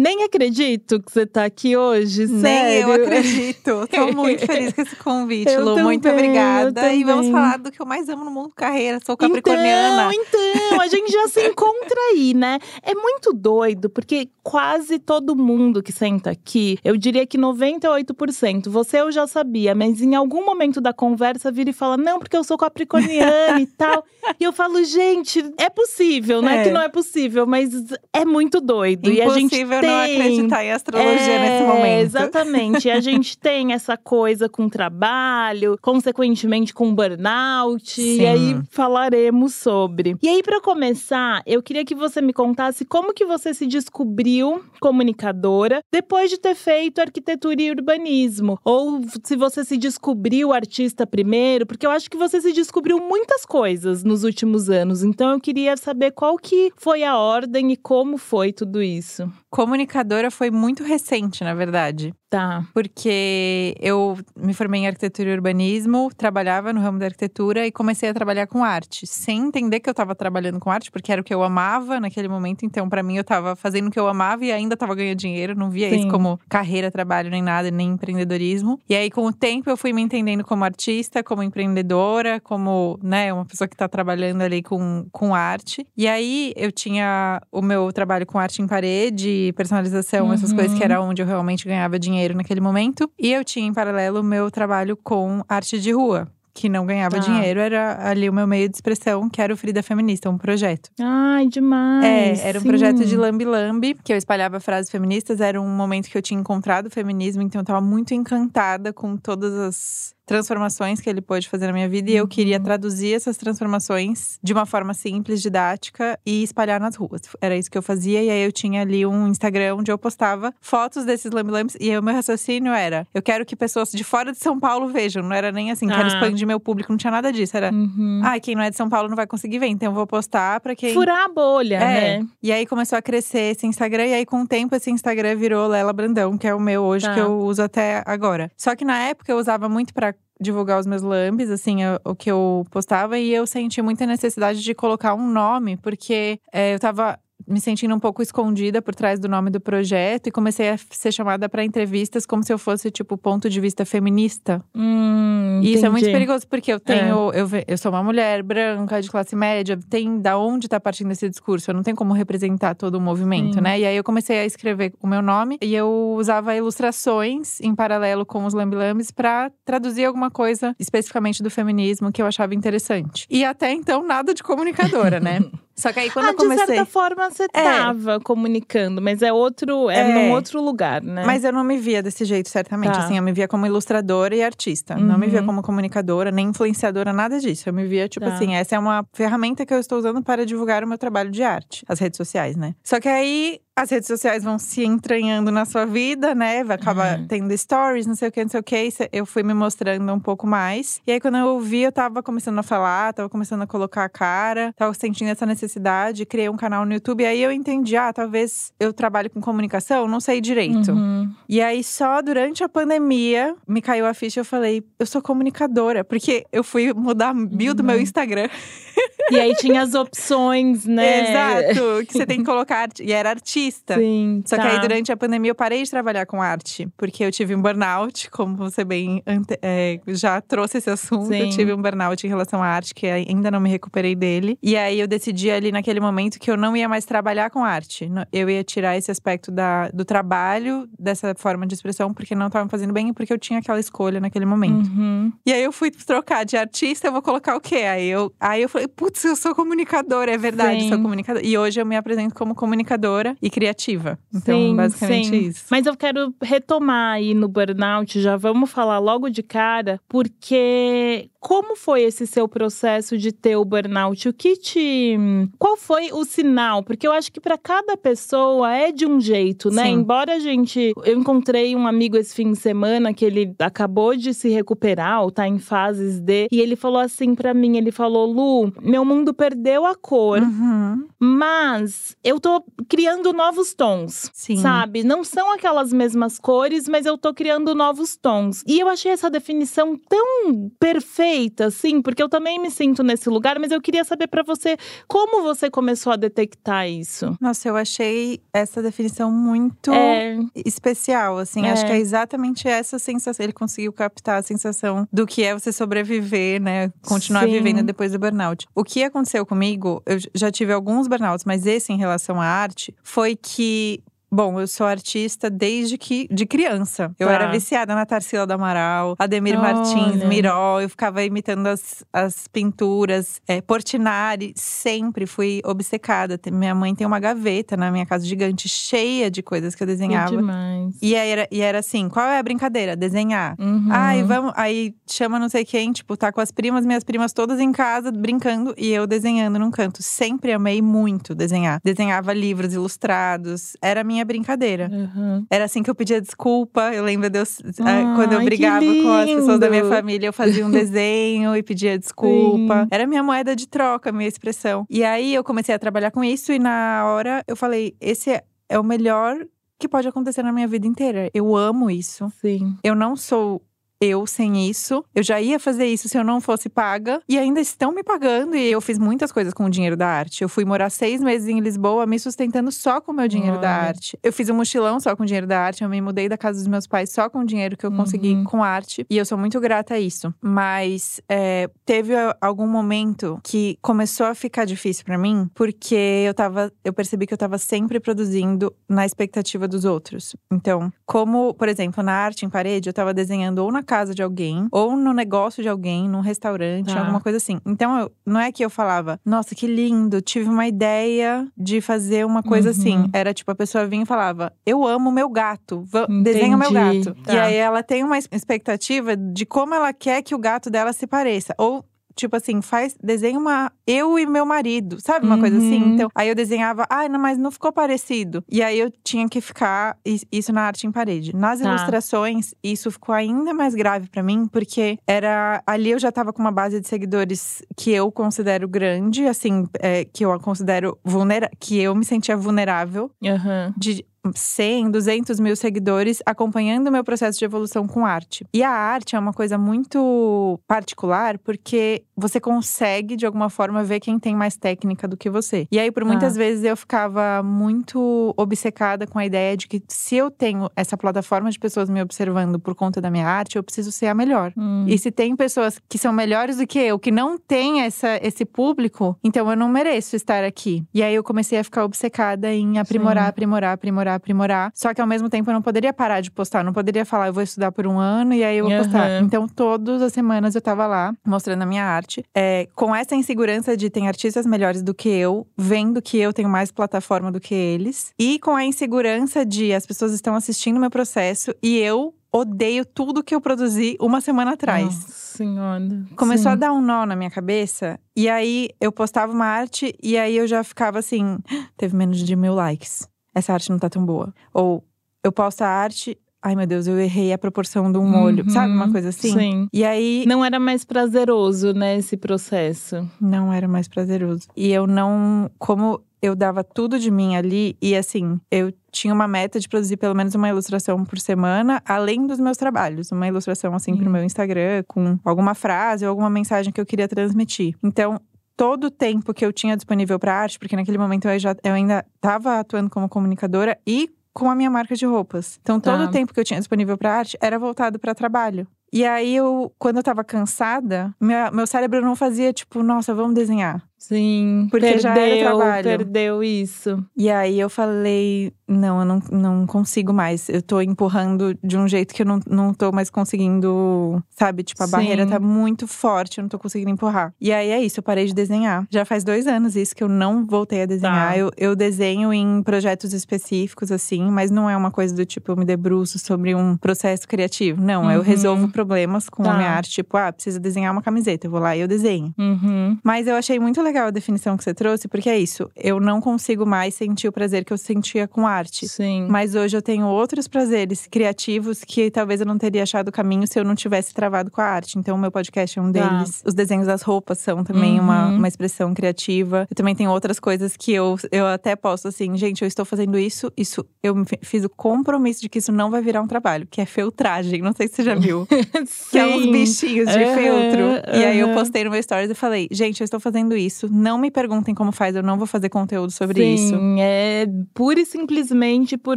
Nem 0.00 0.22
acredito 0.22 0.98
que 0.98 1.12
você 1.12 1.26
tá 1.26 1.44
aqui 1.44 1.76
hoje, 1.76 2.26
sério. 2.26 2.40
Nem 2.40 2.80
eu 2.80 2.92
acredito. 2.92 3.86
Tô 3.86 4.12
muito 4.16 4.46
feliz 4.46 4.72
com 4.72 4.80
esse 4.80 4.96
convite, 4.96 5.52
Eu 5.52 5.60
Lu. 5.60 5.66
também, 5.72 5.84
muito 5.84 6.08
obrigada. 6.08 6.90
E 6.94 7.04
vamos 7.04 7.28
falar 7.28 7.58
do 7.58 7.70
que 7.70 7.82
eu 7.82 7.84
mais 7.84 8.08
amo 8.08 8.24
no 8.24 8.30
mundo 8.30 8.50
carreira. 8.56 8.98
Sou 9.04 9.14
capricorniana. 9.14 10.10
Então, 10.14 10.40
então, 10.54 10.80
a 10.80 10.86
gente 10.86 11.12
já 11.12 11.28
se 11.28 11.44
encontra 11.46 12.00
aí, 12.12 12.32
né? 12.32 12.58
É 12.82 12.94
muito 12.94 13.34
doido, 13.34 13.90
porque 13.90 14.30
quase 14.42 14.98
todo 14.98 15.36
mundo 15.36 15.82
que 15.82 15.92
senta 15.92 16.30
aqui, 16.30 16.78
eu 16.82 16.96
diria 16.96 17.26
que 17.26 17.36
98%, 17.36 18.70
você 18.70 19.02
eu 19.02 19.12
já 19.12 19.26
sabia, 19.26 19.74
mas 19.74 20.00
em 20.00 20.14
algum 20.14 20.46
momento 20.46 20.80
da 20.80 20.94
conversa 20.94 21.52
vira 21.52 21.68
e 21.68 21.74
fala: 21.74 21.98
não, 21.98 22.18
porque 22.18 22.38
eu 22.38 22.44
sou 22.44 22.56
capricorniana 22.56 23.60
e 23.60 23.66
tal. 23.76 24.02
E 24.38 24.44
eu 24.44 24.52
falo, 24.52 24.82
gente, 24.82 25.44
é 25.58 25.68
possível, 25.68 26.40
não 26.40 26.48
é, 26.48 26.64
que 26.64 26.70
não 26.70 26.80
é 26.80 26.88
possível, 26.88 27.46
mas 27.46 27.70
é 28.14 28.24
muito 28.24 28.62
doido. 28.62 29.10
e 29.10 29.20
a 29.20 29.28
gente 29.28 29.46
Impossível 29.46 29.80
tem. 29.80 29.89
Não 29.90 30.00
acreditar 30.00 30.64
em 30.64 30.72
astrologia 30.72 31.32
É, 31.32 31.38
nesse 31.38 31.64
momento. 31.64 32.00
Exatamente. 32.00 32.88
E 32.88 32.90
a 32.90 33.00
gente 33.00 33.36
tem 33.38 33.72
essa 33.72 33.96
coisa 33.96 34.48
com 34.48 34.68
trabalho, 34.68 35.76
consequentemente 35.80 36.72
com 36.72 36.94
burnout. 36.94 38.00
Sim. 38.00 38.20
E 38.20 38.26
aí 38.26 38.60
falaremos 38.70 39.54
sobre. 39.54 40.16
E 40.22 40.28
aí, 40.28 40.42
para 40.42 40.60
começar, 40.60 41.42
eu 41.46 41.62
queria 41.62 41.84
que 41.84 41.94
você 41.94 42.20
me 42.20 42.32
contasse 42.32 42.84
como 42.84 43.12
que 43.12 43.24
você 43.24 43.52
se 43.54 43.66
descobriu 43.66 44.62
comunicadora 44.80 45.82
depois 45.92 46.30
de 46.30 46.38
ter 46.38 46.54
feito 46.54 47.00
arquitetura 47.00 47.60
e 47.60 47.70
urbanismo. 47.70 48.58
Ou 48.64 49.00
se 49.24 49.36
você 49.36 49.64
se 49.64 49.76
descobriu 49.76 50.52
artista 50.52 51.06
primeiro, 51.06 51.66
porque 51.66 51.86
eu 51.86 51.90
acho 51.90 52.10
que 52.10 52.16
você 52.16 52.40
se 52.40 52.52
descobriu 52.52 52.98
muitas 53.00 53.44
coisas 53.44 54.04
nos 54.04 54.24
últimos 54.24 54.70
anos. 54.70 55.02
Então 55.02 55.30
eu 55.32 55.40
queria 55.40 55.76
saber 55.76 56.12
qual 56.12 56.36
que 56.36 56.72
foi 56.76 57.02
a 57.04 57.16
ordem 57.16 57.72
e 57.72 57.76
como 57.76 58.16
foi 58.16 58.52
tudo 58.52 58.82
isso. 58.82 59.30
Comunicadora 59.50 60.30
foi 60.30 60.50
muito 60.50 60.82
recente, 60.84 61.42
na 61.44 61.54
verdade. 61.54 62.14
Tá. 62.30 62.64
Porque 62.72 63.74
eu 63.80 64.16
me 64.36 64.54
formei 64.54 64.82
em 64.82 64.86
arquitetura 64.86 65.30
e 65.30 65.32
urbanismo, 65.34 66.08
trabalhava 66.16 66.72
no 66.72 66.80
ramo 66.80 66.96
da 67.00 67.06
arquitetura 67.06 67.66
e 67.66 67.72
comecei 67.72 68.08
a 68.08 68.14
trabalhar 68.14 68.46
com 68.46 68.62
arte, 68.62 69.04
sem 69.04 69.40
entender 69.48 69.80
que 69.80 69.88
eu 69.88 69.92
estava 69.92 70.14
trabalhando 70.14 70.60
com 70.60 70.70
arte, 70.70 70.92
porque 70.92 71.10
era 71.10 71.20
o 71.20 71.24
que 71.24 71.34
eu 71.34 71.42
amava 71.42 71.98
naquele 71.98 72.28
momento. 72.28 72.64
Então, 72.64 72.88
para 72.88 73.02
mim, 73.02 73.16
eu 73.16 73.22
estava 73.22 73.56
fazendo 73.56 73.88
o 73.88 73.90
que 73.90 73.98
eu 73.98 74.06
amava 74.06 74.44
e 74.44 74.52
ainda 74.52 74.74
estava 74.74 74.94
ganhando 74.94 75.18
dinheiro. 75.18 75.56
Não 75.56 75.70
via 75.70 75.90
Sim. 75.90 75.96
isso 75.96 76.08
como 76.08 76.38
carreira, 76.48 76.88
trabalho, 76.88 77.28
nem 77.30 77.42
nada, 77.42 77.68
nem 77.68 77.88
empreendedorismo. 77.90 78.78
E 78.88 78.94
aí, 78.94 79.10
com 79.10 79.26
o 79.26 79.32
tempo, 79.32 79.68
eu 79.68 79.76
fui 79.76 79.92
me 79.92 80.00
entendendo 80.00 80.44
como 80.44 80.62
artista, 80.64 81.24
como 81.24 81.42
empreendedora, 81.42 82.38
como, 82.38 82.96
né, 83.02 83.32
uma 83.32 83.44
pessoa 83.44 83.66
que 83.66 83.74
está 83.74 83.88
trabalhando 83.88 84.42
ali 84.42 84.62
com, 84.62 85.04
com 85.10 85.34
arte. 85.34 85.84
E 85.96 86.06
aí, 86.06 86.52
eu 86.56 86.70
tinha 86.70 87.42
o 87.50 87.60
meu 87.60 87.92
trabalho 87.92 88.24
com 88.24 88.38
arte 88.38 88.62
em 88.62 88.68
parede, 88.68 89.52
personalização, 89.56 90.32
essas 90.32 90.50
Uhum. 90.50 90.56
coisas 90.56 90.78
que 90.78 90.84
era 90.84 91.00
onde 91.00 91.20
eu 91.22 91.26
realmente 91.26 91.66
ganhava 91.66 91.98
dinheiro 91.98 92.19
naquele 92.28 92.60
momento. 92.60 93.10
E 93.18 93.32
eu 93.32 93.44
tinha 93.44 93.66
em 93.66 93.72
paralelo 93.72 94.20
o 94.20 94.24
meu 94.24 94.50
trabalho 94.50 94.96
com 94.96 95.42
arte 95.48 95.78
de 95.80 95.92
rua. 95.92 96.28
Que 96.52 96.68
não 96.68 96.84
ganhava 96.84 97.16
Tá. 97.16 97.22
dinheiro, 97.22 97.60
era 97.60 98.08
ali 98.10 98.28
o 98.28 98.32
meu 98.32 98.44
meio 98.44 98.68
de 98.68 98.74
expressão, 98.74 99.30
que 99.30 99.40
era 99.40 99.54
o 99.54 99.56
Frida 99.56 99.84
Feminista, 99.84 100.28
um 100.28 100.36
projeto. 100.36 100.90
Ai, 101.00 101.46
demais. 101.46 102.04
É, 102.44 102.48
era 102.48 102.58
um 102.58 102.62
sim. 102.62 102.68
projeto 102.68 103.04
de 103.04 103.16
lambi 103.16 103.44
lambi, 103.44 103.94
que 104.02 104.12
eu 104.12 104.16
espalhava 104.16 104.58
frases 104.58 104.90
feministas. 104.90 105.40
Era 105.40 105.60
um 105.60 105.68
momento 105.68 106.08
que 106.10 106.18
eu 106.18 106.20
tinha 106.20 106.38
encontrado 106.38 106.86
o 106.86 106.90
feminismo, 106.90 107.40
então 107.40 107.60
eu 107.60 107.64
tava 107.64 107.80
muito 107.80 108.14
encantada 108.14 108.92
com 108.92 109.16
todas 109.16 109.54
as 109.54 110.14
transformações 110.30 111.00
que 111.00 111.10
ele 111.10 111.20
pôde 111.20 111.48
fazer 111.48 111.66
na 111.66 111.72
minha 111.72 111.88
vida. 111.88 112.08
E 112.10 112.16
eu 112.16 112.26
queria 112.28 112.56
Uhum. 112.58 112.62
traduzir 112.64 113.14
essas 113.14 113.36
transformações 113.36 114.38
de 114.42 114.52
uma 114.52 114.64
forma 114.64 114.94
simples, 114.94 115.42
didática 115.42 116.18
e 116.24 116.42
espalhar 116.42 116.80
nas 116.80 116.94
ruas. 116.96 117.22
Era 117.40 117.56
isso 117.56 117.70
que 117.70 117.76
eu 117.76 117.82
fazia. 117.82 118.22
E 118.22 118.30
aí 118.30 118.44
eu 118.44 118.52
tinha 118.52 118.82
ali 118.82 119.04
um 119.04 119.26
Instagram 119.28 119.76
onde 119.76 119.90
eu 119.90 119.98
postava 119.98 120.52
fotos 120.60 121.04
desses 121.04 121.30
lambi 121.32 121.50
lambis. 121.50 121.76
E 121.80 121.96
o 121.96 122.02
meu 122.02 122.14
raciocínio 122.14 122.72
era: 122.72 123.06
eu 123.12 123.20
quero 123.22 123.44
que 123.44 123.56
pessoas 123.56 123.90
de 123.90 124.04
fora 124.04 124.32
de 124.32 124.38
São 124.38 124.58
Paulo 124.58 124.88
vejam. 124.88 125.22
Não 125.22 125.32
era 125.34 125.50
nem 125.52 125.70
assim, 125.70 125.88
quero 125.88 126.04
Ah. 126.04 126.06
expandir 126.08 126.46
meu 126.46 126.60
público, 126.60 126.92
não 126.92 126.96
tinha 126.96 127.10
nada 127.10 127.32
disso. 127.32 127.56
Era. 127.56 127.70
Uhum. 127.72 128.20
Ah, 128.24 128.38
quem 128.38 128.54
não 128.54 128.62
é 128.62 128.70
de 128.70 128.76
São 128.76 128.88
Paulo 128.88 129.08
não 129.08 129.16
vai 129.16 129.26
conseguir 129.26 129.58
ver, 129.58 129.66
então 129.66 129.88
eu 129.90 129.94
vou 129.94 130.06
postar 130.06 130.60
pra 130.60 130.74
quem. 130.76 130.94
Furar 130.94 131.24
a 131.24 131.28
bolha, 131.28 131.76
É. 131.76 132.18
né? 132.20 132.26
E 132.42 132.52
aí 132.52 132.64
começou 132.66 132.96
a 132.96 133.02
crescer 133.02 133.52
esse 133.56 133.66
Instagram, 133.66 134.06
e 134.06 134.14
aí 134.14 134.26
com 134.26 134.42
o 134.42 134.46
tempo 134.46 134.74
esse 134.74 134.90
Instagram 134.90 135.36
virou 135.36 135.66
Lela 135.68 135.92
Brandão, 135.92 136.36
que 136.38 136.46
é 136.46 136.54
o 136.54 136.60
meu 136.60 136.82
hoje, 136.82 137.06
Tá. 137.06 137.14
que 137.14 137.20
eu 137.20 137.38
uso 137.40 137.62
até 137.62 138.02
agora. 138.06 138.50
Só 138.56 138.76
que 138.76 138.84
na 138.84 138.98
época 138.98 139.32
eu 139.32 139.38
usava 139.38 139.68
muito 139.68 139.92
pra 139.92 140.14
divulgar 140.40 140.78
os 140.80 140.86
meus 140.86 141.02
lambes, 141.02 141.50
assim, 141.50 141.82
eu- 141.82 142.00
o 142.04 142.14
que 142.14 142.30
eu 142.30 142.64
postava, 142.70 143.18
e 143.18 143.32
eu 143.32 143.46
senti 143.46 143.82
muita 143.82 144.06
necessidade 144.06 144.62
de 144.62 144.74
colocar 144.74 145.14
um 145.14 145.30
nome, 145.30 145.76
porque 145.76 146.40
é, 146.52 146.74
eu 146.74 146.80
tava. 146.80 147.18
Me 147.50 147.60
sentindo 147.60 147.94
um 147.94 147.98
pouco 147.98 148.22
escondida 148.22 148.80
por 148.80 148.94
trás 148.94 149.18
do 149.18 149.28
nome 149.28 149.50
do 149.50 149.60
projeto 149.60 150.28
e 150.28 150.30
comecei 150.30 150.70
a 150.70 150.78
ser 150.90 151.10
chamada 151.12 151.48
pra 151.48 151.64
entrevistas 151.64 152.24
como 152.24 152.44
se 152.44 152.52
eu 152.52 152.58
fosse, 152.58 152.90
tipo, 152.90 153.16
ponto 153.18 153.50
de 153.50 153.60
vista 153.60 153.84
feminista. 153.84 154.64
Hum, 154.74 155.60
E 155.62 155.72
isso 155.74 155.84
é 155.84 155.88
muito 155.90 156.04
perigoso, 156.10 156.46
porque 156.46 156.72
eu 156.72 156.78
tenho. 156.80 157.32
Eu, 157.32 157.46
ve- 157.46 157.64
eu 157.66 157.76
sou 157.76 157.90
uma 157.90 158.02
mulher 158.02 158.42
branca, 158.42 159.00
de 159.02 159.10
classe 159.10 159.34
média, 159.34 159.78
tem 159.90 160.20
da 160.20 160.38
onde 160.38 160.68
tá 160.68 160.78
partindo 160.78 161.10
esse 161.10 161.28
discurso. 161.28 161.70
Eu 161.70 161.74
não 161.74 161.82
tenho 161.82 161.96
como 161.96 162.12
representar 162.12 162.74
todo 162.74 162.94
o 162.94 163.00
movimento, 163.00 163.54
Sim. 163.54 163.60
né? 163.60 163.80
E 163.80 163.84
aí 163.84 163.96
eu 163.96 164.04
comecei 164.04 164.38
a 164.38 164.44
escrever 164.46 164.92
o 165.02 165.06
meu 165.06 165.20
nome 165.20 165.58
e 165.60 165.74
eu 165.74 166.14
usava 166.16 166.54
ilustrações 166.56 167.60
em 167.60 167.74
paralelo 167.74 168.24
com 168.26 168.44
os 168.44 168.54
lambilambes 168.54 169.10
pra 169.10 169.50
traduzir 169.64 170.04
alguma 170.04 170.30
coisa 170.30 170.74
especificamente 170.78 171.42
do 171.42 171.50
feminismo 171.50 172.12
que 172.12 172.20
eu 172.22 172.26
achava 172.26 172.54
interessante. 172.54 173.26
E 173.30 173.44
até 173.44 173.72
então, 173.72 174.06
nada 174.06 174.32
de 174.34 174.42
comunicadora, 174.42 175.18
né? 175.20 175.40
Só 175.80 175.92
que 175.92 176.00
aí 176.00 176.10
quando 176.10 176.26
ah, 176.26 176.28
eu 176.30 176.34
comecei. 176.34 176.66
de 176.66 176.72
certa 176.74 176.84
forma 176.86 177.30
você 177.30 177.44
É. 177.44 177.48
tava 177.62 178.20
comunicando, 178.20 179.00
mas 179.00 179.22
é 179.22 179.32
outro, 179.32 179.88
é, 179.90 179.98
É. 180.00 180.14
num 180.14 180.32
outro 180.32 180.60
lugar, 180.62 181.02
né? 181.02 181.24
Mas 181.24 181.42
eu 181.44 181.52
não 181.52 181.64
me 181.64 181.78
via 181.78 182.02
desse 182.02 182.24
jeito, 182.24 182.48
certamente. 182.48 182.92
Tá. 182.94 183.04
Assim, 183.04 183.16
eu 183.16 183.22
me 183.22 183.32
via 183.32 183.48
como 183.48 183.66
ilustradora 183.66 184.34
e 184.34 184.42
artista. 184.42 184.94
Não 184.96 185.18
me 185.18 185.26
via 185.26 185.40
Uhum. 185.40 185.46
como 185.46 185.62
comunicadora, 185.62 186.30
nem 186.30 186.48
influenciadora, 186.48 187.12
nada 187.12 187.40
disso. 187.40 187.68
Eu 187.68 187.72
me 187.72 187.84
via, 187.86 188.08
tipo 188.08 188.26
Tá. 188.26 188.34
assim, 188.34 188.54
essa 188.54 188.76
é 188.76 188.78
uma 188.78 189.04
ferramenta 189.12 189.64
que 189.66 189.72
eu 189.74 189.78
estou 189.80 189.98
usando 189.98 190.22
para 190.22 190.44
divulgar 190.46 190.84
o 190.84 190.86
meu 190.86 190.98
trabalho 190.98 191.30
de 191.30 191.42
arte. 191.42 191.84
As 191.88 191.98
redes 191.98 192.16
sociais, 192.16 192.56
né? 192.56 192.74
Só 192.84 193.00
que 193.00 193.08
aí 193.08 193.60
as 193.82 193.90
redes 193.90 194.06
sociais 194.06 194.44
vão 194.44 194.58
se 194.58 194.84
entranhando 194.84 195.50
na 195.50 195.64
sua 195.64 195.86
vida, 195.86 196.34
né? 196.34 196.62
Vai 196.64 196.76
acabar 196.76 197.18
Uhum. 197.18 197.26
tendo 197.26 197.56
stories, 197.56 198.06
não 198.06 198.14
sei 198.14 198.28
o 198.28 198.32
que, 198.32 198.42
não 198.42 198.50
sei 198.50 198.60
o 198.60 198.62
que. 198.62 198.88
Eu 199.12 199.24
fui 199.24 199.42
me 199.42 199.54
mostrando 199.54 200.12
um 200.12 200.20
pouco 200.20 200.46
mais. 200.46 201.00
E 201.06 201.12
aí, 201.12 201.20
quando 201.20 201.36
eu 201.38 201.58
vi, 201.60 201.82
eu 201.82 201.92
tava 201.92 202.22
começando 202.22 202.58
a 202.58 202.62
falar, 202.62 203.12
tava 203.14 203.28
começando 203.28 203.62
a 203.62 203.66
colocar 203.66 204.04
a 204.04 204.08
cara, 204.08 204.72
tava 204.76 204.92
sentindo 204.94 205.28
essa 205.30 205.46
necessidade, 205.46 206.26
criei 206.26 206.48
um 206.48 206.56
canal 206.56 206.84
no 206.84 206.92
YouTube. 206.92 207.22
E 207.22 207.26
aí 207.26 207.42
eu 207.42 207.50
entendi, 207.50 207.96
ah, 207.96 208.12
talvez 208.12 208.72
eu 208.78 208.92
trabalhe 208.92 209.28
com 209.28 209.40
comunicação, 209.40 210.06
não 210.08 210.20
sei 210.20 210.40
direito. 210.40 210.92
Uhum. 210.92 211.30
E 211.48 211.60
aí, 211.62 211.82
só 211.82 212.20
durante 212.22 212.62
a 212.62 212.68
pandemia, 212.68 213.54
me 213.66 213.80
caiu 213.80 214.06
a 214.06 214.12
ficha 214.14 214.38
e 214.38 214.42
eu 214.42 214.44
falei, 214.44 214.82
eu 214.98 215.06
sou 215.06 215.22
comunicadora. 215.22 216.04
Porque 216.04 216.44
eu 216.52 216.62
fui 216.64 216.92
mudar 216.92 217.30
a 217.30 217.34
bio 217.34 217.74
do 217.74 217.82
meu 217.84 217.96
Uhum. 217.96 218.02
Instagram. 218.02 218.48
E 219.30 219.40
aí 219.40 219.54
tinha 219.56 219.82
as 219.82 219.94
opções, 219.94 220.84
né? 220.86 221.30
Exato, 221.30 222.06
que 222.06 222.12
você 222.12 222.26
tem 222.26 222.38
que 222.38 222.44
colocar 222.44 222.82
arte. 222.82 223.02
E 223.02 223.12
era 223.12 223.30
artista. 223.30 223.96
Sim. 223.96 224.42
Só 224.46 224.56
tá. 224.56 224.62
que 224.62 224.68
aí, 224.68 224.80
durante 224.80 225.12
a 225.12 225.16
pandemia, 225.16 225.50
eu 225.50 225.54
parei 225.54 225.82
de 225.82 225.90
trabalhar 225.90 226.26
com 226.26 226.40
arte, 226.42 226.88
porque 226.96 227.24
eu 227.24 227.30
tive 227.30 227.54
um 227.54 227.62
burnout, 227.62 228.30
como 228.30 228.56
você 228.56 228.84
bem 228.84 229.22
ante- 229.26 229.58
é, 229.62 230.00
já 230.08 230.40
trouxe 230.40 230.78
esse 230.78 230.90
assunto. 230.90 231.26
Sim. 231.26 231.40
Eu 231.40 231.50
tive 231.50 231.72
um 231.72 231.80
burnout 231.80 232.26
em 232.26 232.28
relação 232.28 232.62
à 232.62 232.66
arte, 232.66 232.94
que 232.94 233.06
ainda 233.06 233.50
não 233.50 233.60
me 233.60 233.68
recuperei 233.70 234.14
dele. 234.14 234.58
E 234.62 234.76
aí 234.76 235.00
eu 235.00 235.06
decidi 235.06 235.50
ali 235.50 235.72
naquele 235.72 236.00
momento 236.00 236.38
que 236.38 236.50
eu 236.50 236.56
não 236.56 236.76
ia 236.76 236.88
mais 236.88 237.04
trabalhar 237.04 237.50
com 237.50 237.64
arte. 237.64 238.10
Eu 238.32 238.48
ia 238.48 238.62
tirar 238.64 238.96
esse 238.96 239.10
aspecto 239.10 239.50
da, 239.50 239.88
do 239.88 240.04
trabalho, 240.04 240.88
dessa 240.98 241.34
forma 241.36 241.66
de 241.66 241.74
expressão, 241.74 242.12
porque 242.12 242.34
não 242.34 242.46
estava 242.46 242.64
me 242.64 242.70
fazendo 242.70 242.92
bem 242.92 243.08
e 243.08 243.12
porque 243.12 243.32
eu 243.32 243.38
tinha 243.38 243.58
aquela 243.58 243.80
escolha 243.80 244.20
naquele 244.20 244.46
momento. 244.46 244.88
Uhum. 244.90 245.32
E 245.46 245.52
aí 245.52 245.62
eu 245.62 245.72
fui 245.72 245.90
trocar 245.90 246.44
de 246.44 246.56
artista, 246.56 247.08
eu 247.08 247.12
vou 247.12 247.22
colocar 247.22 247.56
o 247.56 247.60
quê? 247.60 247.76
Aí 247.76 248.08
eu, 248.08 248.32
aí 248.40 248.62
eu 248.62 248.68
falei, 248.68 248.88
putz, 248.88 249.19
eu 249.28 249.36
sou 249.36 249.54
comunicadora, 249.54 250.32
é 250.32 250.38
verdade, 250.38 250.82
Sim. 250.82 250.88
sou 250.88 250.98
comunicadora. 251.00 251.44
E 251.44 251.56
hoje 251.56 251.80
eu 251.80 251.86
me 251.86 251.96
apresento 251.96 252.34
como 252.34 252.54
comunicadora 252.54 253.36
e 253.40 253.50
criativa. 253.50 254.18
Então, 254.34 254.56
Sim, 254.56 254.76
basicamente 254.76 255.28
sim. 255.28 255.48
isso. 255.48 255.64
Mas 255.70 255.86
eu 255.86 255.96
quero 255.96 256.34
retomar 256.42 257.14
aí 257.14 257.34
no 257.34 257.48
burnout, 257.48 258.20
já 258.20 258.36
vamos 258.36 258.70
falar 258.70 258.98
logo 258.98 259.28
de 259.28 259.42
cara, 259.42 260.00
porque 260.08 261.30
como 261.40 261.74
foi 261.74 262.02
esse 262.02 262.26
seu 262.26 262.46
processo 262.46 263.16
de 263.16 263.32
ter 263.32 263.56
o 263.56 263.64
burnout? 263.64 264.28
O 264.28 264.32
que 264.32 264.56
te. 264.56 265.16
Qual 265.58 265.76
foi 265.76 266.12
o 266.12 266.24
sinal? 266.24 266.82
Porque 266.82 267.08
eu 267.08 267.12
acho 267.12 267.32
que 267.32 267.40
para 267.40 267.56
cada 267.56 267.96
pessoa 267.96 268.70
é 268.74 268.92
de 268.92 269.06
um 269.06 269.18
jeito, 269.18 269.70
né? 269.70 269.84
Sim. 269.84 269.92
Embora 269.92 270.34
a 270.34 270.38
gente. 270.38 270.92
Eu 271.02 271.18
encontrei 271.18 271.74
um 271.74 271.86
amigo 271.86 272.18
esse 272.18 272.34
fim 272.34 272.52
de 272.52 272.58
semana 272.58 273.14
que 273.14 273.24
ele 273.24 273.54
acabou 273.58 274.14
de 274.14 274.34
se 274.34 274.50
recuperar, 274.50 275.22
ou 275.22 275.30
tá 275.30 275.48
em 275.48 275.58
fases 275.58 276.20
de. 276.20 276.46
E 276.52 276.60
ele 276.60 276.76
falou 276.76 276.98
assim 277.00 277.34
para 277.34 277.54
mim: 277.54 277.78
ele 277.78 277.90
falou, 277.90 278.30
Lu, 278.30 278.72
meu 278.82 279.04
mundo 279.10 279.34
perdeu 279.34 279.84
a 279.84 279.94
cor. 279.94 280.40
Uhum. 280.40 281.06
Mas 281.18 282.16
eu 282.22 282.38
tô 282.40 282.64
criando 282.88 283.32
novos 283.32 283.74
tons. 283.74 284.30
Sim. 284.32 284.56
Sabe? 284.56 285.02
Não 285.04 285.22
são 285.24 285.52
aquelas 285.52 285.92
mesmas 285.92 286.38
cores, 286.38 286.88
mas 286.88 287.06
eu 287.06 287.18
tô 287.18 287.34
criando 287.34 287.74
novos 287.74 288.16
tons. 288.16 288.62
E 288.66 288.78
eu 288.78 288.88
achei 288.88 289.12
essa 289.12 289.28
definição 289.28 289.96
tão 290.08 290.70
perfeita, 290.78 291.66
assim, 291.66 292.00
porque 292.00 292.22
eu 292.22 292.28
também 292.28 292.58
me 292.58 292.70
sinto 292.70 293.02
nesse 293.02 293.28
lugar, 293.28 293.58
mas 293.58 293.70
eu 293.72 293.80
queria 293.80 294.04
saber 294.04 294.28
pra 294.28 294.42
você 294.42 294.76
como 295.08 295.42
você 295.42 295.70
começou 295.70 296.12
a 296.12 296.16
detectar 296.16 296.88
isso. 296.88 297.36
Nossa, 297.40 297.68
eu 297.68 297.76
achei 297.76 298.40
essa 298.52 298.82
definição 298.82 299.30
muito 299.30 299.92
É, 299.92 300.38
especial, 300.64 301.38
assim. 301.38 301.66
É. 301.66 301.72
Acho 301.72 301.84
que 301.86 301.92
é 301.92 301.98
exatamente 301.98 302.68
essa 302.68 302.98
sensação. 302.98 303.44
Ele 303.44 303.52
conseguiu 303.52 303.92
captar 303.92 304.38
a 304.38 304.42
sensação 304.42 305.06
do 305.12 305.26
que 305.26 305.42
é 305.42 305.52
você 305.52 305.72
sobreviver, 305.72 306.60
né? 306.60 306.92
Continuar 307.06 307.44
Sim. 307.44 307.52
vivendo 307.52 307.82
depois 307.82 308.12
do 308.12 308.18
burnout. 308.18 308.66
O 308.74 308.84
que 308.90 309.04
aconteceu 309.04 309.46
comigo, 309.46 310.02
eu 310.04 310.18
já 310.34 310.50
tive 310.50 310.72
alguns 310.72 311.06
burnouts, 311.06 311.44
mas 311.44 311.64
esse 311.64 311.92
em 311.92 311.96
relação 311.96 312.40
à 312.40 312.44
arte, 312.44 312.92
foi 313.04 313.36
que. 313.36 314.02
Bom, 314.32 314.60
eu 314.60 314.66
sou 314.68 314.86
artista 314.86 315.50
desde 315.50 315.98
que 315.98 316.28
de 316.30 316.46
criança. 316.46 317.12
Eu 317.18 317.26
Tá. 317.26 317.34
era 317.34 317.50
viciada 317.50 317.94
na 317.94 318.06
Tarsila 318.06 318.46
do 318.46 318.52
Amaral, 318.52 319.16
Ademir 319.18 319.58
Olha. 319.58 319.74
Martins, 319.74 320.22
Miró. 320.24 320.80
Eu 320.80 320.88
ficava 320.88 321.22
imitando 321.24 321.66
as, 321.66 322.04
as 322.12 322.46
pinturas. 322.48 323.40
É, 323.48 323.60
Portinari, 323.60 324.52
sempre 324.56 325.26
fui 325.26 325.60
obcecada. 325.64 326.38
Minha 326.52 326.74
mãe 326.74 326.94
tem 326.94 327.06
uma 327.06 327.18
gaveta 327.18 327.76
na 327.76 327.90
minha 327.90 328.06
casa 328.06 328.24
gigante, 328.24 328.68
cheia 328.68 329.30
de 329.30 329.42
coisas 329.42 329.74
que 329.74 329.82
eu 329.82 329.86
desenhava. 329.86 330.36
demais. 330.36 330.94
E 331.02 331.14
era, 331.14 331.48
e 331.50 331.60
era 331.60 331.80
assim: 331.80 332.08
qual 332.08 332.26
é 332.26 332.38
a 332.38 332.42
brincadeira? 332.42 332.94
Desenhar. 332.94 333.56
Uhum. 333.58 333.88
Ai, 333.90 334.22
vamos. 334.22 334.52
Aí 334.56 334.94
chama 335.08 335.38
não 335.38 335.48
sei 335.48 335.64
quem, 335.64 335.92
tipo, 335.92 336.16
tá 336.16 336.30
com 336.32 336.40
as 336.40 336.52
primas, 336.52 336.86
minhas 336.86 337.02
primas 337.02 337.32
todas 337.32 337.58
em 337.58 337.72
casa, 337.72 338.12
brincando, 338.12 338.74
e 338.78 338.90
eu 338.92 339.06
desenhando 339.06 339.58
num 339.58 339.70
canto. 339.70 340.02
Sempre 340.02 340.52
amei 340.52 340.80
muito 340.80 341.34
desenhar. 341.34 341.80
Desenhava 341.82 342.32
livros 342.32 342.72
ilustrados. 342.74 343.76
Era 343.82 344.04
minha 344.20 344.24
brincadeira. 344.24 344.88
Uhum. 344.92 345.44
Era 345.50 345.64
assim 345.64 345.82
que 345.82 345.90
eu 345.90 345.94
pedia 345.94 346.20
desculpa. 346.20 346.92
Eu 346.92 347.02
lembro 347.04 347.28
de 347.30 347.38
eu, 347.38 347.44
ah, 347.80 348.12
quando 348.16 348.32
eu 348.34 348.44
brigava 348.44 348.84
com 348.84 349.12
as 349.12 349.30
pessoas 349.30 349.58
da 349.58 349.70
minha 349.70 349.84
família, 349.86 350.26
eu 350.28 350.32
fazia 350.32 350.66
um 350.66 350.70
desenho 350.70 351.56
e 351.56 351.62
pedia 351.62 351.98
desculpa. 351.98 352.86
Era 352.90 353.06
minha 353.06 353.22
moeda 353.22 353.56
de 353.56 353.66
troca, 353.66 354.12
minha 354.12 354.28
expressão. 354.28 354.84
E 354.90 355.02
aí 355.04 355.34
eu 355.34 355.42
comecei 355.42 355.74
a 355.74 355.78
trabalhar 355.78 356.10
com 356.10 356.22
isso, 356.22 356.52
e 356.52 356.58
na 356.58 357.04
hora 357.06 357.42
eu 357.46 357.56
falei: 357.56 357.94
esse 358.00 358.30
é- 358.30 358.44
é 358.68 358.78
o 358.78 358.84
melhor 358.84 359.36
que 359.78 359.88
pode 359.88 360.06
acontecer 360.06 360.42
na 360.42 360.52
minha 360.52 360.68
vida 360.68 360.86
inteira. 360.86 361.30
Eu 361.32 361.56
amo 361.56 361.90
isso. 361.90 362.30
Sim. 362.40 362.76
Eu 362.84 362.94
não 362.94 363.16
sou 363.16 363.62
eu 364.00 364.26
sem 364.26 364.68
isso. 364.68 365.04
Eu 365.14 365.22
já 365.22 365.40
ia 365.40 365.58
fazer 365.60 365.86
isso 365.86 366.08
se 366.08 366.16
eu 366.16 366.24
não 366.24 366.40
fosse 366.40 366.68
paga. 366.68 367.20
E 367.28 367.38
ainda 367.38 367.60
estão 367.60 367.92
me 367.92 368.02
pagando. 368.02 368.56
E 368.56 368.70
eu 368.70 368.80
fiz 368.80 368.98
muitas 368.98 369.30
coisas 369.30 369.52
com 369.52 369.64
o 369.64 369.70
dinheiro 369.70 369.96
da 369.96 370.06
arte. 370.08 370.42
Eu 370.42 370.48
fui 370.48 370.64
morar 370.64 370.88
seis 370.90 371.20
meses 371.20 371.48
em 371.48 371.60
Lisboa, 371.60 372.06
me 372.06 372.18
sustentando 372.18 372.72
só 372.72 373.00
com 373.00 373.12
o 373.12 373.14
meu 373.14 373.28
dinheiro 373.28 373.58
da 373.60 373.70
arte. 373.70 374.18
Eu 374.22 374.32
fiz 374.32 374.48
um 374.48 374.54
mochilão 374.54 374.98
só 375.00 375.14
com 375.14 375.22
o 375.22 375.26
dinheiro 375.26 375.46
da 375.46 375.60
arte. 375.60 375.84
Eu 375.84 375.88
me 375.90 376.00
mudei 376.00 376.28
da 376.28 376.38
casa 376.38 376.58
dos 376.58 376.66
meus 376.66 376.86
pais 376.86 377.10
só 377.12 377.28
com 377.28 377.40
o 377.40 377.44
dinheiro 377.44 377.76
que 377.76 377.84
eu 377.84 377.92
consegui 377.92 378.34
Uhum. 378.34 378.44
com 378.44 378.62
arte. 378.62 379.04
E 379.10 379.18
eu 379.18 379.24
sou 379.26 379.36
muito 379.36 379.58
grata 379.60 379.94
a 379.94 380.00
isso. 380.00 380.32
Mas 380.40 381.20
é, 381.28 381.68
teve 381.84 382.14
algum 382.40 382.66
momento 382.66 383.38
que 383.42 383.76
começou 383.82 384.26
a 384.26 384.34
ficar 384.34 384.64
difícil 384.64 385.04
pra 385.04 385.18
mim, 385.18 385.48
porque 385.54 385.94
eu 386.26 386.32
tava. 386.32 386.72
Eu 386.84 386.92
percebi 386.92 387.26
que 387.26 387.34
eu 387.34 387.38
tava 387.38 387.58
sempre 387.58 387.98
produzindo 388.00 388.72
na 388.88 389.04
expectativa 389.04 389.66
dos 389.68 389.84
outros. 389.84 390.34
Então, 390.52 390.92
como, 391.04 391.52
por 391.54 391.68
exemplo, 391.68 392.02
na 392.02 392.12
arte 392.12 392.46
em 392.46 392.50
parede, 392.50 392.88
eu 392.88 392.92
tava 392.92 393.12
desenhando 393.12 393.58
ou 393.58 393.70
na 393.72 393.82
casa 393.90 394.14
de 394.14 394.22
alguém, 394.22 394.68
ou 394.70 394.96
no 394.96 395.12
negócio 395.12 395.62
de 395.62 395.68
alguém, 395.68 396.08
num 396.08 396.20
restaurante, 396.20 396.92
Tá. 396.94 397.00
alguma 397.00 397.20
coisa 397.20 397.38
assim. 397.38 397.58
Então, 397.66 397.98
eu- 397.98 398.12
não 398.24 398.38
é 398.40 398.52
que 398.52 398.64
eu 398.64 398.70
falava, 398.70 399.18
nossa, 399.24 399.54
que 399.54 399.66
lindo, 399.66 400.20
tive 400.22 400.48
uma 400.48 400.66
ideia 400.66 401.46
de 401.56 401.80
fazer 401.80 402.24
uma 402.24 402.42
coisa 402.42 402.68
Uhum. 402.68 402.74
assim. 402.78 403.10
Era 403.12 403.34
tipo, 403.34 403.50
a 403.50 403.54
pessoa 403.54 403.86
vinha 403.86 404.04
e 404.04 404.06
falava, 404.06 404.52
eu 404.64 404.86
amo 404.86 405.10
meu 405.10 405.28
gato, 405.28 405.84
desenha 406.22 406.54
o 406.56 406.58
meu 406.58 406.70
gato. 406.72 407.16
tá. 407.24 407.34
E 407.34 407.38
aí 407.40 407.54
ela 407.54 407.82
tem 407.82 408.04
uma 408.04 408.16
expectativa 408.18 409.16
de 409.16 409.44
como 409.44 409.74
ela 409.74 409.92
quer 409.92 410.22
que 410.22 410.34
o 410.34 410.38
gato 410.38 410.70
dela 410.70 410.92
se 410.92 411.06
pareça. 411.06 411.54
Ou 411.58 411.84
Tipo 412.20 412.36
assim, 412.36 412.60
faz, 412.60 412.94
desenha 413.02 413.38
uma 413.38 413.72
eu 413.86 414.18
e 414.18 414.26
meu 414.26 414.44
marido, 414.44 415.00
sabe? 415.00 415.24
Uma 415.24 415.38
coisa 415.38 415.56
assim. 415.56 415.82
Uhum. 415.82 415.94
Então, 415.94 416.08
aí 416.14 416.28
eu 416.28 416.34
desenhava, 416.34 416.84
ah, 416.90 417.08
não, 417.08 417.18
mas 417.18 417.38
não 417.38 417.50
ficou 417.50 417.72
parecido. 417.72 418.44
E 418.46 418.62
aí 418.62 418.78
eu 418.78 418.92
tinha 419.02 419.26
que 419.26 419.40
ficar 419.40 419.96
is- 420.04 420.26
isso 420.30 420.52
na 420.52 420.62
arte 420.62 420.86
em 420.86 420.92
parede. 420.92 421.34
Nas 421.34 421.60
Tá. 421.60 421.68
ilustrações, 421.68 422.54
isso 422.62 422.90
ficou 422.90 423.14
ainda 423.14 423.54
mais 423.54 423.74
grave 423.74 424.08
pra 424.10 424.22
mim, 424.22 424.46
porque 424.46 424.98
era 425.06 425.62
ali 425.66 425.90
eu 425.92 425.98
já 425.98 426.12
tava 426.12 426.30
com 426.32 426.40
uma 426.42 426.52
base 426.52 426.78
de 426.78 426.86
seguidores 426.86 427.62
que 427.76 427.90
eu 427.90 428.12
considero 428.12 428.68
grande, 428.68 429.26
assim, 429.26 429.66
é, 429.80 430.04
que 430.04 430.24
eu 430.24 430.30
a 430.32 430.38
considero 430.38 430.98
vulnerável, 431.02 431.56
que 431.58 431.78
eu 431.80 431.94
me 431.94 432.04
sentia 432.04 432.36
vulnerável 432.36 433.10
Aham. 433.24 433.72
de 433.78 434.04
100, 434.34 434.90
200 434.90 435.40
mil 435.40 435.56
seguidores 435.56 436.22
acompanhando 436.26 436.88
o 436.88 436.92
meu 436.92 437.02
processo 437.02 437.38
de 437.38 437.44
evolução 437.46 437.86
com 437.88 438.04
arte. 438.04 438.44
E 438.52 438.62
a 438.62 438.70
arte 438.70 439.16
é 439.16 439.18
uma 439.18 439.32
coisa 439.32 439.56
muito 439.56 440.60
particular 440.68 441.38
porque 441.38 442.02
você 442.20 442.38
consegue, 442.40 443.16
de 443.16 443.26
alguma 443.26 443.48
forma, 443.50 443.82
ver 443.82 444.00
quem 444.00 444.18
tem 444.18 444.34
mais 444.36 444.56
técnica 444.56 445.08
do 445.08 445.16
que 445.16 445.30
você. 445.30 445.66
E 445.72 445.78
aí, 445.78 445.90
por 445.90 446.04
muitas 446.04 446.34
Ah. 446.34 446.38
vezes, 446.38 446.64
eu 446.64 446.76
ficava 446.76 447.42
muito 447.42 448.34
obcecada 448.36 449.06
com 449.06 449.18
a 449.18 449.24
ideia 449.26 449.56
de 449.56 449.66
que 449.66 449.82
se 449.88 450.16
eu 450.16 450.30
tenho 450.30 450.70
essa 450.76 450.96
plataforma 450.96 451.50
de 451.50 451.58
pessoas 451.58 451.88
me 451.88 452.00
observando 452.02 452.58
por 452.58 452.74
conta 452.74 453.00
da 453.00 453.10
minha 453.10 453.26
arte, 453.26 453.56
eu 453.56 453.62
preciso 453.62 453.90
ser 453.92 454.06
a 454.06 454.14
melhor. 454.14 454.52
Hum. 454.56 454.84
E 454.86 454.98
se 454.98 455.10
tem 455.10 455.34
pessoas 455.36 455.80
que 455.88 455.98
são 455.98 456.12
melhores 456.12 456.56
do 456.58 456.66
que 456.66 456.78
eu, 456.78 456.98
que 456.98 457.10
não 457.10 457.38
têm 457.38 457.82
essa, 457.82 458.18
esse 458.22 458.44
público, 458.44 459.16
então 459.24 459.48
eu 459.50 459.56
não 459.56 459.68
mereço 459.68 460.16
estar 460.16 460.44
aqui. 460.44 460.84
E 460.92 461.02
aí 461.02 461.14
eu 461.14 461.22
comecei 461.22 461.58
a 461.58 461.64
ficar 461.64 461.84
obcecada 461.84 462.52
em 462.52 462.78
aprimorar, 462.78 463.24
Sim. 463.24 463.28
aprimorar, 463.30 463.72
aprimorar, 463.72 464.14
aprimorar. 464.14 464.70
Só 464.74 464.92
que 464.92 465.00
ao 465.00 465.06
mesmo 465.06 465.28
tempo 465.28 465.48
eu 465.50 465.54
não 465.54 465.62
poderia 465.62 465.92
parar 465.92 466.20
de 466.20 466.30
postar. 466.30 466.64
Não 466.64 466.72
poderia 466.72 467.04
falar, 467.04 467.28
eu 467.28 467.32
vou 467.32 467.42
estudar 467.42 467.72
por 467.72 467.86
um 467.86 467.98
ano 467.98 468.34
e 468.34 468.42
aí 468.44 468.58
eu 468.58 468.68
vou 468.68 468.76
postar. 468.76 469.08
Aham. 469.10 469.24
Então 469.26 469.46
todas 469.48 470.02
as 470.02 470.12
semanas 470.12 470.54
eu 470.54 470.60
tava 470.60 470.86
lá 470.86 471.12
mostrando 471.26 471.62
a 471.62 471.66
minha 471.66 471.84
arte. 471.84 472.09
É, 472.34 472.68
com 472.74 472.94
essa 472.94 473.14
insegurança 473.14 473.76
de 473.76 473.90
tem 473.90 474.08
artistas 474.08 474.46
melhores 474.46 474.82
do 474.82 474.94
que 474.94 475.08
eu, 475.08 475.46
vendo 475.56 476.02
que 476.02 476.18
eu 476.18 476.32
tenho 476.32 476.48
mais 476.48 476.70
plataforma 476.70 477.30
do 477.30 477.40
que 477.40 477.54
eles. 477.54 478.12
E 478.18 478.38
com 478.38 478.54
a 478.56 478.64
insegurança 478.64 479.44
de 479.44 479.72
as 479.72 479.86
pessoas 479.86 480.12
estão 480.12 480.34
assistindo 480.34 480.80
meu 480.80 480.90
processo 480.90 481.54
e 481.62 481.78
eu 481.78 482.14
odeio 482.32 482.84
tudo 482.84 483.22
que 483.22 483.34
eu 483.34 483.40
produzi 483.40 483.96
uma 484.00 484.20
semana 484.20 484.52
atrás. 484.52 484.84
Nossa 484.84 485.12
senhora. 485.12 486.06
Começou 486.16 486.50
Sim. 486.50 486.52
a 486.52 486.54
dar 486.54 486.72
um 486.72 486.80
nó 486.80 487.04
na 487.04 487.16
minha 487.16 487.30
cabeça. 487.30 487.98
E 488.14 488.28
aí 488.28 488.70
eu 488.80 488.92
postava 488.92 489.32
uma 489.32 489.46
arte 489.46 489.94
e 490.02 490.16
aí 490.16 490.36
eu 490.36 490.46
já 490.46 490.62
ficava 490.62 490.98
assim: 490.98 491.38
"Ah, 491.50 491.68
teve 491.76 491.96
menos 491.96 492.18
de 492.18 492.36
mil 492.36 492.54
likes. 492.54 493.08
Essa 493.34 493.52
arte 493.52 493.70
não 493.70 493.78
tá 493.78 493.88
tão 493.88 494.04
boa. 494.04 494.34
Ou 494.52 494.84
eu 495.22 495.32
posto 495.32 495.62
a 495.62 495.68
arte, 495.68 496.18
ai 496.42 496.54
meu 496.56 496.66
Deus, 496.66 496.86
eu 496.86 496.98
errei 496.98 497.32
a 497.32 497.38
proporção 497.38 497.90
de 497.92 497.98
um 497.98 498.22
olho. 498.22 498.44
Uhum. 498.44 498.50
Sabe 498.50 498.72
uma 498.72 498.90
coisa 498.90 499.10
assim? 499.10 499.32
Sim. 499.32 499.68
E 499.72 499.84
aí 499.84 500.24
Não 500.26 500.44
era 500.44 500.58
mais 500.58 500.84
prazeroso, 500.84 501.72
né, 501.72 501.96
esse 501.98 502.16
processo. 502.16 503.08
não 503.20 503.52
era 503.52 503.68
mais 503.68 503.88
prazeroso. 503.88 504.46
E 504.56 504.70
eu 504.72 504.86
não. 504.86 505.50
Como 505.58 506.00
eu 506.22 506.34
dava 506.36 506.62
tudo 506.62 506.98
de 506.98 507.10
mim 507.10 507.34
ali, 507.34 507.76
e 507.80 507.96
assim, 507.96 508.38
eu 508.50 508.70
tinha 508.92 509.14
uma 509.14 509.26
meta 509.26 509.58
de 509.58 509.66
produzir 509.66 509.96
pelo 509.96 510.14
menos 510.14 510.34
uma 510.34 510.48
ilustração 510.50 511.02
por 511.02 511.18
semana, 511.18 511.82
além 511.86 512.26
dos 512.26 512.38
meus 512.38 512.58
trabalhos. 512.58 513.10
Uma 513.10 513.26
ilustração, 513.26 513.74
assim, 513.74 513.96
pro 513.96 514.06
Hum. 514.06 514.12
meu 514.12 514.22
Instagram, 514.24 514.84
com 514.86 515.18
alguma 515.24 515.54
frase 515.54 516.04
ou 516.04 516.10
alguma 516.10 516.28
mensagem 516.28 516.72
que 516.72 516.80
eu 516.80 516.84
queria 516.84 517.08
transmitir. 517.08 517.74
Então, 517.82 518.20
todo 518.54 518.84
o 518.88 518.90
tempo 518.90 519.32
que 519.32 519.42
eu 519.46 519.50
tinha 519.50 519.74
disponível 519.74 520.18
para 520.18 520.34
arte, 520.34 520.58
porque 520.58 520.76
naquele 520.76 520.98
momento 520.98 521.26
eu, 521.26 521.38
já, 521.38 521.56
eu 521.64 521.72
ainda 521.72 522.04
estava 522.16 522.60
atuando 522.60 522.90
como 522.90 523.08
comunicadora 523.08 523.78
e 523.86 524.10
com 524.40 524.50
a 524.50 524.54
minha 524.54 524.70
marca 524.70 524.96
de 524.96 525.04
roupas. 525.04 525.58
Então, 525.62 525.78
todo 525.78 525.98
Tá. 525.98 526.04
o 526.08 526.10
tempo 526.10 526.32
que 526.32 526.40
eu 526.40 526.44
tinha 526.44 526.58
disponível 526.58 526.96
para 526.96 527.12
arte 527.14 527.36
era 527.42 527.58
voltado 527.58 527.98
para 527.98 528.14
trabalho. 528.14 528.66
E 528.92 529.04
aí, 529.04 529.36
eu, 529.36 529.70
quando 529.78 529.98
eu 529.98 530.02
tava 530.02 530.24
cansada, 530.24 531.14
meu, 531.20 531.52
meu 531.52 531.66
cérebro 531.66 532.00
não 532.00 532.16
fazia 532.16 532.52
tipo, 532.52 532.82
nossa, 532.82 533.14
vamos 533.14 533.34
desenhar. 533.34 533.82
Sim. 534.00 534.66
Porque 534.70 534.86
perdeu, 534.86 535.02
já 535.02 535.16
era 535.18 535.44
trabalho. 535.44 535.84
Perdeu 535.84 536.42
isso. 536.42 537.04
E 537.16 537.30
aí 537.30 537.60
eu 537.60 537.68
falei, 537.68 538.52
não, 538.66 538.98
eu 539.00 539.04
não, 539.04 539.22
não 539.30 539.66
consigo 539.66 540.12
mais. 540.12 540.48
Eu 540.48 540.62
tô 540.62 540.80
empurrando 540.80 541.56
de 541.62 541.76
um 541.76 541.86
jeito 541.86 542.14
que 542.14 542.22
eu 542.22 542.26
não, 542.26 542.40
não 542.48 542.72
tô 542.74 542.90
mais 542.90 543.10
conseguindo, 543.10 544.22
sabe? 544.30 544.62
Tipo, 544.62 544.82
a 544.82 544.86
Sim. 544.86 544.92
barreira 544.92 545.26
tá 545.26 545.38
muito 545.38 545.86
forte, 545.86 546.38
eu 546.38 546.42
não 546.42 546.48
tô 546.48 546.58
conseguindo 546.58 546.90
empurrar. 546.90 547.34
E 547.40 547.52
aí 547.52 547.70
é 547.70 547.80
isso, 547.82 548.00
eu 548.00 548.02
parei 548.02 548.26
de 548.26 548.34
desenhar. 548.34 548.86
Já 548.90 549.04
faz 549.04 549.22
dois 549.22 549.46
anos 549.46 549.76
isso 549.76 549.94
que 549.94 550.02
eu 550.02 550.08
não 550.08 550.46
voltei 550.46 550.82
a 550.82 550.86
desenhar. 550.86 551.32
Tá. 551.32 551.36
Eu, 551.38 551.50
eu 551.56 551.76
desenho 551.76 552.32
em 552.32 552.62
projetos 552.62 553.12
específicos, 553.12 553.92
assim, 553.92 554.30
mas 554.30 554.50
não 554.50 554.68
é 554.68 554.76
uma 554.76 554.90
coisa 554.90 555.14
do 555.14 555.26
tipo, 555.26 555.52
eu 555.52 555.56
me 555.56 555.64
debruço 555.64 556.18
sobre 556.18 556.54
um 556.54 556.76
processo 556.76 557.28
criativo. 557.28 557.80
Não, 557.82 558.10
eu 558.10 558.20
Uhum. 558.20 558.24
resolvo 558.24 558.68
problemas 558.68 559.28
com 559.28 559.42
Tá. 559.42 559.52
a 559.52 559.56
minha 559.56 559.70
arte. 559.70 559.90
Tipo, 559.90 560.16
ah, 560.16 560.32
precisa 560.32 560.58
desenhar 560.58 560.92
uma 560.92 561.02
camiseta. 561.02 561.46
Eu 561.46 561.50
vou 561.50 561.60
lá 561.60 561.76
e 561.76 561.80
eu 561.80 561.88
desenho. 561.88 562.32
Uhum. 562.38 562.96
Mas 563.04 563.26
eu 563.26 563.34
achei 563.34 563.58
muito 563.58 563.80
legal 563.82 563.89
a 563.98 564.10
definição 564.10 564.56
que 564.56 564.64
você 564.64 564.72
trouxe, 564.74 565.08
porque 565.08 565.28
é 565.28 565.38
isso. 565.38 565.70
Eu 565.76 565.98
não 566.00 566.20
consigo 566.20 566.64
mais 566.66 566.94
sentir 566.94 567.28
o 567.28 567.32
prazer 567.32 567.64
que 567.64 567.72
eu 567.72 567.78
sentia 567.78 568.26
com 568.28 568.46
arte. 568.46 568.88
Sim. 568.88 569.26
Mas 569.28 569.54
hoje 569.54 569.76
eu 569.76 569.82
tenho 569.82 570.06
outros 570.06 570.46
prazeres 570.48 571.06
criativos 571.10 571.82
que 571.84 572.10
talvez 572.10 572.40
eu 572.40 572.46
não 572.46 572.58
teria 572.58 572.82
achado 572.82 573.08
o 573.08 573.12
caminho 573.12 573.46
se 573.46 573.58
eu 573.58 573.64
não 573.64 573.74
tivesse 573.74 574.12
travado 574.14 574.50
com 574.50 574.60
a 574.60 574.64
arte. 574.64 574.98
Então, 574.98 575.16
o 575.16 575.18
meu 575.18 575.30
podcast 575.30 575.78
é 575.78 575.82
um 575.82 575.92
Tá. 575.92 576.08
deles. 576.08 576.42
Os 576.44 576.54
desenhos 576.54 576.86
das 576.86 577.02
roupas 577.02 577.38
são 577.38 577.62
também 577.64 577.98
uma, 577.98 578.28
Uhum. 578.28 578.36
uma 578.36 578.48
expressão 578.48 578.92
criativa. 578.94 579.66
Eu 579.70 579.74
também 579.76 579.94
tenho 579.94 580.10
outras 580.10 580.38
coisas 580.40 580.76
que 580.76 580.92
eu, 580.92 581.16
eu 581.32 581.46
até 581.46 581.74
posto 581.76 582.08
assim, 582.08 582.36
gente, 582.36 582.62
eu 582.62 582.68
estou 582.68 582.84
fazendo 582.84 583.18
isso, 583.18 583.52
isso. 583.56 583.84
Eu 584.02 584.14
fiz 584.42 584.64
o 584.64 584.68
compromisso 584.68 585.40
de 585.40 585.48
que 585.48 585.58
isso 585.58 585.72
não 585.72 585.90
vai 585.90 586.02
virar 586.02 586.22
um 586.22 586.26
trabalho, 586.26 586.66
que 586.70 586.80
é 586.80 586.86
feltragem. 586.86 587.60
Não 587.62 587.72
sei 587.72 587.88
se 587.88 587.94
você 587.96 588.02
já 588.02 588.14
viu. 588.14 588.46
Que 589.10 589.18
é 589.18 589.26
uns 589.26 589.46
bichinhos 589.46 590.08
de 590.08 590.22
Aham, 590.22 590.34
feltro. 590.34 591.16
E 591.18 591.24
aí 591.24 591.38
eu 591.38 591.52
postei 591.52 591.84
no 591.84 591.90
meu 591.90 592.02
stories 592.02 592.30
e 592.30 592.34
falei, 592.34 592.68
gente, 592.70 593.00
eu 593.00 593.04
estou 593.04 593.18
fazendo 593.20 593.56
isso. 593.56 593.79
Não 593.88 594.18
me 594.18 594.30
perguntem 594.30 594.74
como 594.74 594.92
faz, 594.92 595.14
eu 595.16 595.22
não 595.22 595.36
vou 595.38 595.46
fazer 595.46 595.68
conteúdo 595.68 596.10
sobre 596.10 596.40
Sim, 596.40 596.54
isso. 596.54 596.74
é 596.98 597.46
pura 597.72 598.00
e 598.00 598.04
simplesmente 598.06 598.96
por 598.96 599.16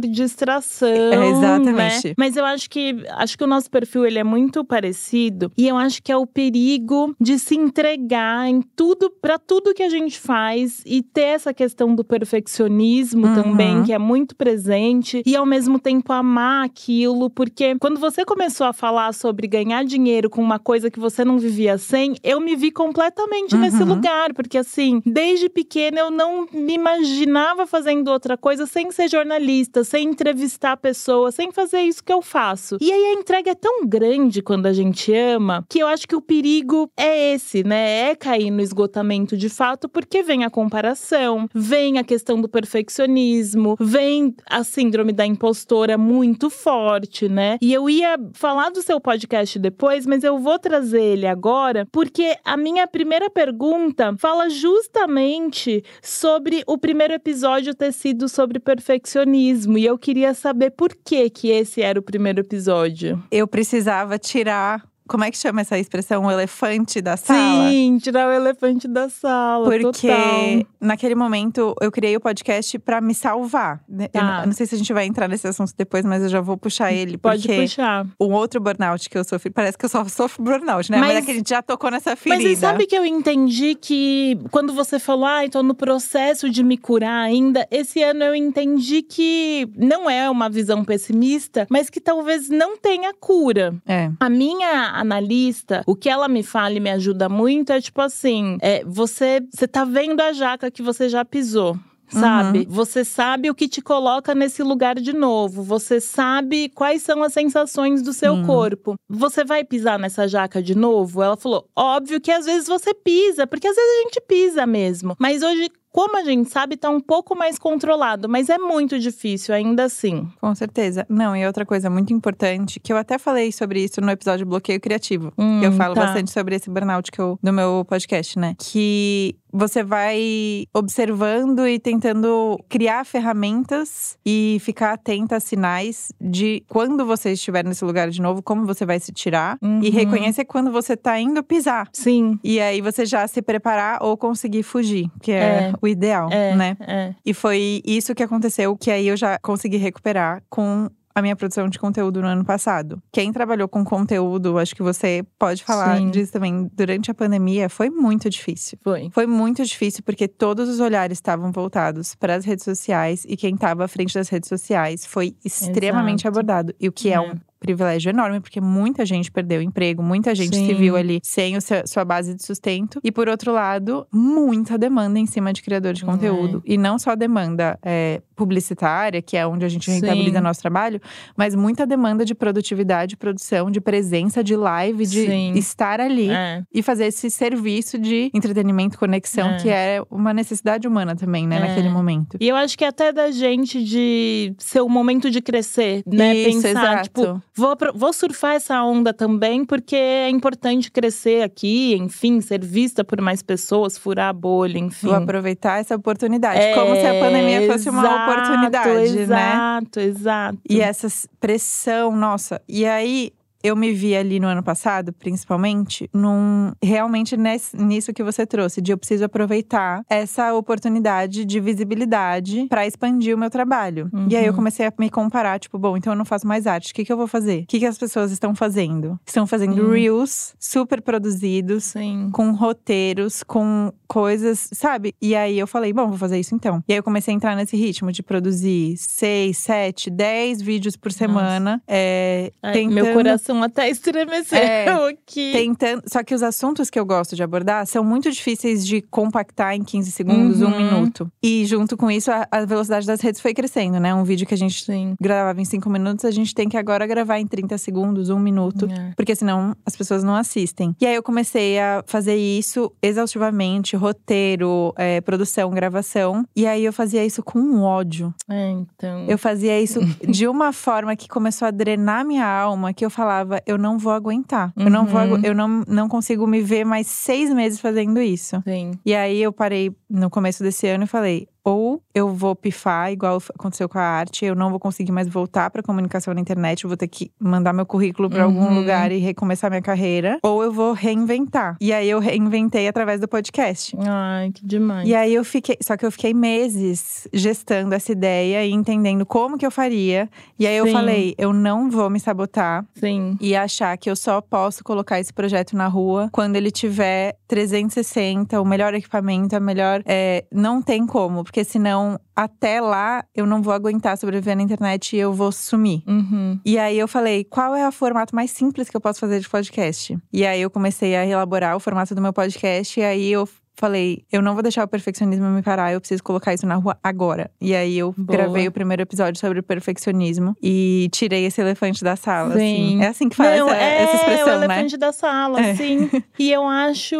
distração. 0.00 0.88
É, 0.88 1.28
exatamente. 1.30 2.08
né? 2.08 2.14
Mas 2.16 2.36
eu 2.36 2.44
acho 2.44 2.68
que 2.70 2.96
acho 3.10 3.36
que 3.36 3.44
o 3.44 3.46
nosso 3.46 3.70
perfil 3.70 4.06
ele 4.06 4.18
é 4.18 4.24
muito 4.24 4.64
parecido 4.64 5.50
e 5.56 5.66
eu 5.68 5.76
acho 5.76 6.02
que 6.02 6.10
é 6.12 6.16
o 6.16 6.26
perigo 6.26 7.14
de 7.20 7.38
se 7.38 7.54
entregar 7.56 8.48
em 8.48 8.60
tudo 8.76 9.10
para 9.10 9.38
tudo 9.38 9.74
que 9.74 9.82
a 9.82 9.88
gente 9.88 10.18
faz 10.18 10.82
e 10.86 11.02
ter 11.02 11.22
essa 11.34 11.52
questão 11.52 11.94
do 11.94 12.04
perfeccionismo 12.04 13.26
Uhum. 13.26 13.34
também 13.34 13.82
que 13.82 13.92
é 13.92 13.98
muito 13.98 14.36
presente 14.36 15.22
e 15.24 15.34
ao 15.36 15.46
mesmo 15.46 15.78
tempo 15.78 16.12
amar 16.12 16.64
aquilo, 16.64 17.28
porque 17.30 17.76
quando 17.78 17.98
você 17.98 18.24
começou 18.24 18.66
a 18.66 18.72
falar 18.72 19.12
sobre 19.14 19.46
ganhar 19.46 19.84
dinheiro 19.84 20.28
com 20.30 20.42
uma 20.42 20.58
coisa 20.58 20.90
que 20.90 20.98
você 21.00 21.24
não 21.24 21.38
vivia 21.38 21.78
sem, 21.78 22.14
eu 22.22 22.40
me 22.40 22.54
vi 22.56 22.70
completamente 22.70 23.56
nesse 23.56 23.82
Uhum. 23.82 23.88
lugar, 23.88 24.32
porque 24.34 24.53
assim, 24.58 25.02
desde 25.04 25.48
pequena 25.48 26.00
eu 26.00 26.10
não 26.10 26.46
me 26.52 26.74
imaginava 26.74 27.66
fazendo 27.66 28.08
outra 28.08 28.36
coisa 28.36 28.66
sem 28.66 28.90
ser 28.90 29.08
jornalista, 29.08 29.84
sem 29.84 30.08
entrevistar 30.08 30.76
pessoas, 30.76 31.34
sem 31.34 31.52
fazer 31.52 31.82
isso 31.82 32.02
que 32.02 32.12
eu 32.12 32.22
faço. 32.22 32.76
E 32.80 32.92
aí 32.92 33.04
a 33.06 33.12
entrega 33.12 33.50
é 33.50 33.54
tão 33.54 33.86
grande 33.86 34.42
quando 34.42 34.66
a 34.66 34.72
gente 34.72 35.12
ama, 35.14 35.64
que 35.68 35.78
eu 35.78 35.86
acho 35.86 36.06
que 36.06 36.16
o 36.16 36.20
perigo 36.20 36.90
é 36.96 37.34
esse, 37.34 37.62
né? 37.64 38.10
É 38.10 38.14
cair 38.14 38.50
no 38.50 38.60
esgotamento 38.60 39.36
de 39.36 39.48
fato, 39.48 39.88
porque 39.88 40.22
vem 40.22 40.44
a 40.44 40.50
comparação, 40.50 41.48
vem 41.54 41.98
a 41.98 42.04
questão 42.04 42.40
do 42.40 42.48
perfeccionismo, 42.48 43.76
vem 43.80 44.34
a 44.48 44.64
síndrome 44.64 45.12
da 45.12 45.26
impostora 45.26 45.96
muito 45.96 46.50
forte, 46.50 47.28
né? 47.28 47.58
E 47.60 47.72
eu 47.72 47.88
ia 47.88 48.18
falar 48.32 48.70
do 48.70 48.82
seu 48.82 49.00
podcast 49.00 49.58
depois, 49.58 50.06
mas 50.06 50.24
eu 50.24 50.38
vou 50.38 50.58
trazer 50.58 51.02
ele 51.02 51.26
agora, 51.26 51.86
porque 51.90 52.36
a 52.44 52.56
minha 52.56 52.86
primeira 52.86 53.30
pergunta 53.30 54.14
fala 54.18 54.43
justamente 54.48 55.84
sobre 56.02 56.62
o 56.66 56.78
primeiro 56.78 57.14
episódio 57.14 57.74
ter 57.74 57.92
sido 57.92 58.28
sobre 58.28 58.58
perfeccionismo. 58.58 59.78
E 59.78 59.84
eu 59.84 59.98
queria 59.98 60.34
saber 60.34 60.70
por 60.70 60.94
que 60.94 61.28
que 61.30 61.50
esse 61.50 61.82
era 61.82 61.98
o 61.98 62.02
primeiro 62.02 62.40
episódio. 62.40 63.22
Eu 63.30 63.46
precisava 63.46 64.18
tirar. 64.18 64.93
Como 65.06 65.22
é 65.22 65.30
que 65.30 65.36
chama 65.36 65.60
essa 65.60 65.78
expressão? 65.78 66.24
O 66.24 66.30
elefante 66.30 67.00
da 67.02 67.16
sala? 67.16 67.68
Sim, 67.70 67.98
tirar 68.02 68.26
o 68.28 68.32
elefante 68.32 68.88
da 68.88 69.08
sala. 69.10 69.64
Porque 69.68 70.08
total. 70.08 70.66
naquele 70.80 71.14
momento 71.14 71.74
eu 71.80 71.92
criei 71.92 72.16
o 72.16 72.20
podcast 72.20 72.78
pra 72.78 73.00
me 73.02 73.14
salvar. 73.14 73.80
né? 73.88 74.08
Tá. 74.08 74.22
não- 74.22 74.40
eu 74.40 74.46
não 74.46 74.52
sei 74.54 74.66
se 74.66 74.74
a 74.74 74.78
gente 74.78 74.92
vai 74.94 75.04
entrar 75.04 75.28
nesse 75.28 75.46
assunto 75.46 75.72
depois, 75.76 76.04
mas 76.06 76.22
eu 76.22 76.28
já 76.30 76.40
vou 76.40 76.56
puxar 76.56 76.90
ele. 76.92 77.18
Pode 77.18 77.46
porque 77.46 77.62
puxar. 77.62 78.06
um 78.18 78.32
outro 78.32 78.60
burnout 78.60 79.10
que 79.10 79.18
eu 79.18 79.24
sofri, 79.24 79.50
parece 79.50 79.76
que 79.76 79.84
eu 79.84 79.88
só 79.90 80.02
sofro 80.06 80.42
burnout, 80.42 80.90
né? 80.90 80.98
Mas, 80.98 81.08
Mas- 81.14 81.18
é 81.18 81.26
que 81.26 81.30
a 81.32 81.34
gente 81.34 81.50
já 81.50 81.60
tocou 81.62 81.90
nessa 81.90 82.16
ferida. 82.16 82.42
Mas 82.42 82.54
você 82.58 82.60
sabe 82.60 82.86
que 82.86 82.96
eu 82.96 83.04
entendi 83.04 83.74
que 83.74 84.38
quando 84.50 84.72
você 84.72 84.98
falou, 84.98 85.26
ah, 85.26 85.40
tô 85.50 85.62
no 85.62 85.74
processo 85.74 86.48
de 86.48 86.62
me 86.64 86.78
curar 86.78 87.22
ainda, 87.24 87.66
esse 87.70 88.02
ano 88.02 88.24
eu 88.24 88.34
entendi 88.34 89.02
que 89.02 89.68
não 89.76 90.08
é 90.08 90.30
uma 90.30 90.48
visão 90.48 90.82
pessimista, 90.84 91.66
mas 91.70 91.90
que 91.90 92.00
talvez 92.00 92.48
não 92.48 92.76
tenha 92.78 93.12
cura. 93.12 93.74
É. 93.86 94.10
A 94.18 94.28
minha 94.30 94.93
analista, 94.98 95.82
o 95.86 95.94
que 95.94 96.08
ela 96.08 96.28
me 96.28 96.42
fala 96.42 96.74
e 96.74 96.80
me 96.80 96.90
ajuda 96.90 97.28
muito 97.28 97.72
é 97.72 97.80
tipo 97.80 98.00
assim: 98.00 98.58
é, 98.60 98.84
você, 98.84 99.40
você 99.52 99.66
tá 99.66 99.84
vendo 99.84 100.20
a 100.20 100.32
jaca 100.32 100.70
que 100.70 100.82
você 100.82 101.08
já 101.08 101.24
pisou. 101.24 101.76
Sabe? 102.08 102.66
Você 102.70 103.04
sabe 103.04 103.50
o 103.50 103.54
que 103.54 103.66
te 103.66 103.80
coloca 103.82 104.34
nesse 104.34 104.62
lugar 104.62 104.96
de 104.96 105.12
novo. 105.12 105.62
Você 105.62 106.00
sabe 106.00 106.68
quais 106.68 107.02
são 107.02 107.22
as 107.22 107.32
sensações 107.32 108.02
do 108.02 108.12
seu 108.12 108.36
Sim. 108.36 108.44
corpo. 108.44 108.94
Você 109.08 109.44
vai 109.44 109.64
pisar 109.64 109.98
nessa 109.98 110.28
jaca 110.28 110.62
de 110.62 110.74
novo? 110.74 111.22
Ela 111.22 111.36
falou: 111.36 111.68
óbvio 111.74 112.20
que 112.20 112.30
às 112.30 112.46
vezes 112.46 112.68
você 112.68 112.94
pisa, 112.94 113.46
porque 113.46 113.66
às 113.66 113.74
vezes 113.74 113.90
a 113.90 114.02
gente 114.02 114.20
pisa 114.28 114.66
mesmo. 114.66 115.16
Mas 115.18 115.42
hoje, 115.42 115.70
como 115.94 116.16
a 116.16 116.24
gente 116.24 116.50
sabe, 116.50 116.76
tá 116.76 116.90
um 116.90 117.00
pouco 117.00 117.36
mais 117.36 117.56
controlado. 117.56 118.28
Mas 118.28 118.48
é 118.48 118.58
muito 118.58 118.98
difícil 118.98 119.54
ainda 119.54 119.84
assim. 119.84 120.28
Com 120.40 120.52
certeza. 120.52 121.06
Não, 121.08 121.36
e 121.36 121.46
outra 121.46 121.64
coisa 121.64 121.88
muito 121.88 122.12
importante, 122.12 122.80
que 122.80 122.92
eu 122.92 122.96
até 122.96 123.16
falei 123.16 123.52
sobre 123.52 123.84
isso 123.84 124.00
no 124.00 124.10
episódio 124.10 124.44
Bloqueio 124.44 124.80
Criativo. 124.80 125.32
Hum, 125.38 125.60
que 125.60 125.66
eu 125.66 125.72
falo 125.74 125.94
tá. 125.94 126.06
bastante 126.06 126.32
sobre 126.32 126.56
esse 126.56 126.68
burnout 126.68 127.12
que 127.12 127.20
eu, 127.20 127.38
do 127.40 127.52
meu 127.52 127.86
podcast, 127.88 128.36
né? 128.36 128.56
Que 128.58 129.36
você 129.56 129.84
vai 129.84 130.66
observando 130.74 131.64
e 131.68 131.78
tentando 131.78 132.58
criar 132.68 133.06
ferramentas 133.06 134.18
e 134.26 134.58
ficar 134.60 134.94
atenta 134.94 135.36
a 135.36 135.40
sinais 135.40 136.12
de 136.20 136.64
quando 136.68 137.06
você 137.06 137.30
estiver 137.34 137.64
nesse 137.64 137.84
lugar 137.84 138.10
de 138.10 138.20
novo, 138.20 138.42
como 138.42 138.66
você 138.66 138.84
vai 138.84 138.98
se 138.98 139.12
tirar. 139.12 139.56
Uhum. 139.62 139.80
E 139.80 139.90
reconhecer 139.90 140.44
quando 140.44 140.72
você 140.72 140.96
tá 140.96 141.20
indo 141.20 141.40
pisar. 141.44 141.88
Sim. 141.92 142.36
E 142.42 142.60
aí 142.60 142.80
você 142.80 143.06
já 143.06 143.28
se 143.28 143.40
preparar 143.40 144.02
ou 144.02 144.16
conseguir 144.16 144.64
fugir, 144.64 145.08
que 145.22 145.30
é, 145.30 145.44
É. 145.44 145.72
o 145.84 145.88
ideal, 145.88 146.28
É, 146.32 146.54
né? 146.54 146.76
é. 146.80 147.14
E 147.24 147.32
foi 147.34 147.82
isso 147.84 148.14
que 148.14 148.22
aconteceu, 148.22 148.76
que 148.76 148.90
aí 148.90 149.06
eu 149.08 149.16
já 149.16 149.38
consegui 149.38 149.76
recuperar 149.76 150.42
com 150.48 150.88
a 151.16 151.22
minha 151.22 151.36
produção 151.36 151.68
de 151.68 151.78
conteúdo 151.78 152.20
no 152.20 152.26
ano 152.26 152.44
passado. 152.44 153.00
Quem 153.12 153.32
trabalhou 153.32 153.68
com 153.68 153.84
conteúdo, 153.84 154.58
acho 154.58 154.74
que 154.74 154.82
você 154.82 155.24
pode 155.38 155.62
falar 155.62 155.96
Sim. 155.98 156.10
disso 156.10 156.32
também, 156.32 156.68
durante 156.74 157.08
a 157.08 157.14
pandemia, 157.14 157.68
foi 157.68 157.88
muito 157.88 158.28
difícil. 158.28 158.76
Foi. 158.82 159.10
Foi 159.12 159.24
muito 159.24 159.64
difícil 159.64 160.02
porque 160.04 160.26
todos 160.26 160.68
os 160.68 160.80
olhares 160.80 161.16
estavam 161.18 161.52
voltados 161.52 162.16
para 162.16 162.34
as 162.34 162.44
redes 162.44 162.64
sociais 162.64 163.24
e 163.28 163.36
quem 163.36 163.54
estava 163.54 163.84
à 163.84 163.88
frente 163.88 164.12
das 164.12 164.28
redes 164.28 164.48
sociais 164.48 165.06
foi 165.06 165.36
extremamente 165.44 166.22
Exato. 166.22 166.28
abordado. 166.36 166.74
E 166.80 166.88
o 166.88 166.92
que 166.92 167.10
é, 167.10 167.14
É. 167.14 167.20
um 167.20 167.34
privilégio 167.64 168.10
enorme, 168.10 168.40
porque 168.40 168.60
muita 168.60 169.06
gente 169.06 169.30
perdeu 169.32 169.62
emprego, 169.62 170.02
muita 170.02 170.34
gente 170.34 170.54
se 170.54 170.66
Sim. 170.66 170.74
viu 170.74 170.96
ali 170.96 171.18
sem 171.22 171.56
o 171.56 171.60
seu- 171.62 171.86
sua 171.86 172.04
base 172.04 172.34
de 172.34 172.44
sustento. 172.44 173.00
E 173.02 173.10
por 173.10 173.26
outro 173.26 173.52
lado, 173.52 174.06
muita 174.12 174.76
demanda 174.76 175.18
em 175.18 175.24
cima 175.24 175.50
de 175.50 175.62
criador 175.62 175.94
de 175.94 176.02
É. 176.02 176.06
conteúdo. 176.06 176.62
E 176.66 176.76
não 176.76 176.98
só 176.98 177.14
demanda 177.16 177.78
é, 177.82 178.20
publicitária, 178.36 179.22
que 179.22 179.36
é 179.36 179.46
onde 179.46 179.64
a 179.64 179.68
gente 179.68 179.86
Sim. 179.90 179.92
rentabiliza 180.00 180.40
nosso 180.40 180.60
trabalho, 180.60 181.00
mas 181.36 181.54
muita 181.54 181.86
demanda 181.86 182.24
de 182.24 182.34
produtividade, 182.34 183.16
produção, 183.16 183.70
de 183.70 183.80
presença, 183.80 184.42
de 184.44 184.56
live, 184.56 185.06
de 185.06 185.26
Sim. 185.26 185.52
estar 185.54 186.00
ali 186.00 186.30
É. 186.30 186.62
e 186.72 186.82
fazer 186.82 187.06
esse 187.06 187.30
serviço 187.30 187.98
de 187.98 188.30
entretenimento, 188.34 188.98
conexão, 188.98 189.50
É. 189.50 189.56
que 189.58 189.68
é 189.70 190.02
uma 190.10 190.34
necessidade 190.34 190.86
humana 190.86 191.14
também, 191.16 191.46
né, 191.46 191.56
É. 191.56 191.60
naquele 191.60 191.88
momento. 191.88 192.36
E 192.40 192.48
eu 192.48 192.56
acho 192.56 192.76
que 192.76 192.84
até 192.84 193.12
da 193.12 193.30
gente 193.30 193.82
de 193.84 194.54
ser 194.58 194.80
o 194.80 194.88
momento 194.88 195.30
de 195.30 195.40
crescer, 195.40 196.02
né? 196.06 196.34
Isso, 196.34 196.62
Pensar, 196.62 196.70
exato. 196.70 197.02
tipo, 197.04 197.42
vou, 197.56 197.76
vou 197.94 198.12
surfar 198.12 198.54
essa 198.54 198.82
onda 198.82 199.12
também, 199.12 199.64
porque 199.64 199.96
é 199.96 200.28
importante 200.28 200.90
crescer 200.90 201.42
aqui, 201.42 201.94
enfim, 201.94 202.40
ser 202.40 202.64
vista 202.64 203.04
por 203.04 203.20
mais 203.20 203.42
pessoas, 203.42 203.96
furar 203.96 204.28
a 204.28 204.32
bolha, 204.32 204.78
enfim. 204.78 205.06
Vou 205.06 205.16
aproveitar 205.16 205.80
essa 205.80 205.94
oportunidade, 205.94 206.60
É, 206.60 206.74
como 206.74 206.94
se 206.94 207.06
a 207.06 207.20
pandemia 207.20 207.66
fosse 207.70 207.88
uma 207.88 208.02
exato, 208.02 208.30
oportunidade, 208.30 209.16
né? 209.16 209.22
Exato, 209.22 210.00
exato. 210.00 210.58
E 210.68 210.80
essa 210.80 211.08
pressão, 211.38 212.14
nossa. 212.16 212.60
E 212.68 212.84
aí, 212.84 213.32
eu 213.64 213.74
me 213.74 213.94
vi 213.94 214.14
ali 214.14 214.38
no 214.38 214.46
ano 214.46 214.62
passado, 214.62 215.10
principalmente, 215.10 216.06
num 216.12 216.70
realmente 216.82 217.34
nesse, 217.34 217.74
nisso 217.74 218.12
que 218.12 218.22
você 218.22 218.44
trouxe, 218.46 218.82
de 218.82 218.92
eu 218.92 218.98
preciso 218.98 219.24
aproveitar 219.24 220.04
essa 220.06 220.52
oportunidade 220.52 221.46
de 221.46 221.60
visibilidade 221.60 222.66
para 222.68 222.86
expandir 222.86 223.34
o 223.34 223.38
meu 223.38 223.48
trabalho. 223.48 224.10
Uhum. 224.12 224.26
E 224.28 224.36
aí 224.36 224.44
eu 224.44 224.50
uhum. 224.50 224.56
comecei 224.56 224.86
a 224.86 224.92
me 224.98 225.08
comparar, 225.08 225.58
tipo, 225.58 225.78
bom, 225.78 225.96
então 225.96 226.12
eu 226.12 226.16
não 226.16 226.26
faço 226.26 226.46
mais 226.46 226.66
arte. 226.66 226.92
O 226.92 226.94
que, 226.94 227.06
que 227.06 227.12
eu 227.12 227.16
vou 227.16 227.26
fazer? 227.26 227.62
O 227.62 227.66
que, 227.66 227.78
que 227.78 227.86
as 227.86 227.96
pessoas 227.96 228.30
estão 228.30 228.54
fazendo? 228.54 229.18
Estão 229.26 229.46
fazendo 229.46 229.82
uhum. 229.82 229.92
reels 229.92 230.54
super 230.60 231.00
produzidos, 231.00 231.84
Sim. 231.84 232.28
com 232.34 232.52
roteiros, 232.52 233.42
com 233.42 233.90
coisas, 234.06 234.68
sabe? 234.74 235.14
E 235.22 235.34
aí 235.34 235.58
eu 235.58 235.66
falei, 235.66 235.90
bom, 235.90 236.08
vou 236.08 236.18
fazer 236.18 236.38
isso 236.38 236.54
então. 236.54 236.84
E 236.86 236.92
aí 236.92 236.98
eu 236.98 237.02
comecei 237.02 237.32
a 237.32 237.36
entrar 237.36 237.56
nesse 237.56 237.78
ritmo 237.78 238.12
de 238.12 238.22
produzir 238.22 238.94
seis, 238.98 239.56
sete, 239.56 240.10
dez 240.10 240.60
vídeos 240.60 240.96
por 240.96 241.10
semana. 241.10 241.82
É, 241.88 242.52
Ai, 242.62 242.74
tentando... 242.74 242.94
Meu 242.94 243.14
coração 243.14 243.53
até 243.62 243.88
estremeceu 243.88 244.58
é, 244.58 244.88
aqui. 245.08 245.52
Tentando. 245.52 246.02
Só 246.06 246.22
que 246.22 246.34
os 246.34 246.42
assuntos 246.42 246.90
que 246.90 246.98
eu 246.98 247.04
gosto 247.04 247.36
de 247.36 247.42
abordar 247.42 247.86
são 247.86 248.02
muito 248.02 248.30
difíceis 248.30 248.86
de 248.86 249.02
compactar 249.02 249.74
em 249.74 249.84
15 249.84 250.10
segundos, 250.10 250.60
uhum. 250.60 250.68
um 250.68 250.76
minuto. 250.76 251.30
E 251.42 251.64
junto 251.66 251.96
com 251.96 252.10
isso, 252.10 252.30
a, 252.30 252.46
a, 252.50 252.64
velocidade 252.64 253.06
das 253.06 253.20
redes 253.20 253.40
foi 253.40 253.54
crescendo, 253.54 254.00
né? 254.00 254.14
Um 254.14 254.24
vídeo 254.24 254.46
que 254.46 254.54
a 254.54 254.58
gente 254.58 254.84
Sim. 254.84 255.14
gravava 255.20 255.60
em 255.60 255.64
5 255.64 255.88
minutos, 255.90 256.24
a 256.24 256.30
gente 256.30 256.54
tem 256.54 256.68
que 256.68 256.76
agora 256.76 257.06
gravar 257.06 257.38
em 257.38 257.46
30 257.46 257.76
segundos, 257.78 258.30
um 258.30 258.38
minuto. 258.38 258.86
É. 258.90 259.12
Porque 259.16 259.34
senão 259.34 259.76
as 259.84 259.94
pessoas 259.96 260.24
não 260.24 260.34
assistem. 260.34 260.94
E 261.00 261.06
aí 261.06 261.14
eu 261.14 261.22
comecei 261.22 261.78
a 261.78 262.02
fazer 262.06 262.36
isso 262.36 262.90
exaustivamente, 263.02 263.96
roteiro, 263.96 264.92
é, 264.96 265.20
produção, 265.20 265.70
gravação. 265.70 266.44
E 266.56 266.66
aí 266.66 266.84
eu 266.84 266.92
fazia 266.92 267.24
isso 267.24 267.42
com 267.42 267.58
um 267.58 267.82
ódio. 267.82 268.34
É, 268.48 268.70
então. 268.70 269.26
Eu 269.28 269.38
fazia 269.38 269.80
isso 269.80 270.00
de 270.28 270.46
uma 270.46 270.72
forma 270.72 271.14
que 271.16 271.28
começou 271.28 271.66
a 271.68 271.70
drenar 271.70 272.24
minha 272.24 272.46
alma, 272.46 272.92
que 272.92 273.04
eu 273.04 273.10
falava, 273.10 273.43
eu 273.66 273.78
não 273.78 273.98
vou 273.98 274.12
aguentar. 274.12 274.72
Uhum. 274.76 274.84
Eu 274.84 274.90
não 274.90 275.06
vou, 275.06 275.20
uhum. 275.20 275.40
eu 275.42 275.54
não, 275.54 275.84
não 275.86 276.08
consigo 276.08 276.46
me 276.46 276.60
ver 276.60 276.84
mais 276.84 277.06
seis 277.06 277.52
meses 277.52 277.80
fazendo 277.80 278.20
isso. 278.20 278.62
Sim. 278.64 278.92
E 279.04 279.14
aí 279.14 279.42
eu 279.42 279.52
parei 279.52 279.94
no 280.08 280.30
começo 280.30 280.62
desse 280.62 280.86
ano 280.86 281.04
e 281.04 281.06
falei: 281.06 281.48
ou 281.64 282.02
eu 282.14 282.28
vou 282.28 282.54
pifar, 282.54 283.10
igual 283.10 283.42
aconteceu 283.58 283.88
com 283.88 283.98
a 283.98 284.02
arte, 284.02 284.44
eu 284.44 284.54
não 284.54 284.70
vou 284.70 284.78
conseguir 284.78 285.10
mais 285.10 285.26
voltar 285.26 285.70
para 285.70 285.82
comunicação 285.82 286.34
na 286.34 286.40
internet, 286.40 286.84
eu 286.84 286.88
vou 286.88 286.96
ter 286.96 287.08
que 287.08 287.32
mandar 287.40 287.72
meu 287.72 287.86
currículo 287.86 288.28
para 288.28 288.46
uhum. 288.46 288.62
algum 288.62 288.74
lugar 288.74 289.10
e 289.10 289.18
recomeçar 289.18 289.70
minha 289.70 289.82
carreira, 289.82 290.38
ou 290.42 290.62
eu 290.62 290.70
vou 290.70 290.92
reinventar. 290.92 291.76
E 291.80 291.92
aí 291.92 292.08
eu 292.08 292.20
reinventei 292.20 292.86
através 292.86 293.20
do 293.20 293.26
podcast. 293.26 293.96
Ai, 293.98 294.50
que 294.52 294.64
demais. 294.64 295.08
E 295.08 295.14
aí 295.14 295.32
eu 295.32 295.44
fiquei, 295.44 295.78
só 295.80 295.96
que 295.96 296.04
eu 296.04 296.12
fiquei 296.12 296.34
meses 296.34 297.26
gestando 297.32 297.94
essa 297.94 298.12
ideia 298.12 298.64
e 298.64 298.70
entendendo 298.70 299.24
como 299.24 299.56
que 299.56 299.64
eu 299.64 299.70
faria. 299.70 300.28
E 300.58 300.66
aí 300.66 300.78
Sim. 300.80 300.86
eu 300.86 300.92
falei, 300.92 301.34
eu 301.38 301.52
não 301.52 301.90
vou 301.90 302.10
me 302.10 302.20
sabotar. 302.20 302.84
Sim. 302.94 303.38
E 303.40 303.56
achar 303.56 303.96
que 303.96 304.10
eu 304.10 304.16
só 304.16 304.40
posso 304.40 304.84
colocar 304.84 305.18
esse 305.18 305.32
projeto 305.32 305.76
na 305.76 305.88
rua 305.88 306.28
quando 306.30 306.56
ele 306.56 306.70
tiver 306.70 307.36
360, 307.54 308.60
o 308.60 308.64
melhor 308.64 308.94
equipamento, 308.94 309.54
a 309.54 309.60
melhor, 309.60 310.02
é, 310.06 310.44
não 310.50 310.82
tem 310.82 311.06
como 311.06 311.44
porque 311.44 311.62
senão 311.62 312.18
até 312.34 312.80
lá 312.80 313.24
eu 313.32 313.46
não 313.46 313.62
vou 313.62 313.72
aguentar 313.72 314.18
sobreviver 314.18 314.56
na 314.56 314.62
internet 314.62 315.14
e 315.14 315.20
eu 315.20 315.32
vou 315.32 315.52
sumir. 315.52 316.02
Uhum. 316.04 316.58
E 316.64 316.76
aí 316.76 316.98
eu 316.98 317.06
falei, 317.06 317.44
qual 317.44 317.76
é 317.76 317.86
o 317.86 317.92
formato 317.92 318.34
mais 318.34 318.50
simples 318.50 318.90
que 318.90 318.96
eu 318.96 319.00
posso 319.00 319.20
fazer 319.20 319.38
de 319.38 319.48
podcast? 319.48 320.18
E 320.32 320.44
aí 320.44 320.60
eu 320.60 320.68
comecei 320.68 321.14
a 321.14 321.24
elaborar 321.24 321.76
o 321.76 321.80
formato 321.80 322.12
do 322.12 322.20
meu 322.20 322.32
podcast 322.32 322.98
e 322.98 323.04
aí 323.04 323.30
eu 323.30 323.48
falei, 323.74 324.24
eu 324.30 324.40
não 324.40 324.54
vou 324.54 324.62
deixar 324.62 324.84
o 324.84 324.88
perfeccionismo 324.88 325.46
me 325.48 325.62
parar, 325.62 325.92
eu 325.92 326.00
preciso 326.00 326.22
colocar 326.22 326.54
isso 326.54 326.66
na 326.66 326.76
rua 326.76 326.96
agora. 327.02 327.50
E 327.60 327.74
aí 327.74 327.98
eu 327.98 328.14
Boa. 328.16 328.38
gravei 328.38 328.68
o 328.68 328.72
primeiro 328.72 329.02
episódio 329.02 329.40
sobre 329.40 329.60
o 329.60 329.62
perfeccionismo 329.62 330.56
e 330.62 331.08
tirei 331.12 331.44
esse 331.44 331.60
elefante 331.60 332.04
da 332.04 332.16
sala. 332.16 332.54
Assim. 332.54 332.58
Sim. 332.58 332.84
Assim. 332.84 333.02
É 333.02 333.08
assim 333.08 333.28
que 333.28 333.36
faz 333.36 333.58
não, 333.58 333.68
essa, 333.68 333.76
é 333.76 334.02
essa 334.02 334.16
expressão, 334.16 334.46
o 334.46 334.64
elefante 334.64 334.92
né? 334.92 334.98
da 334.98 335.12
sala, 335.12 335.60
é. 335.60 335.74
sim. 335.74 336.10
e 336.38 336.52
eu 336.52 336.66
acho 336.66 337.16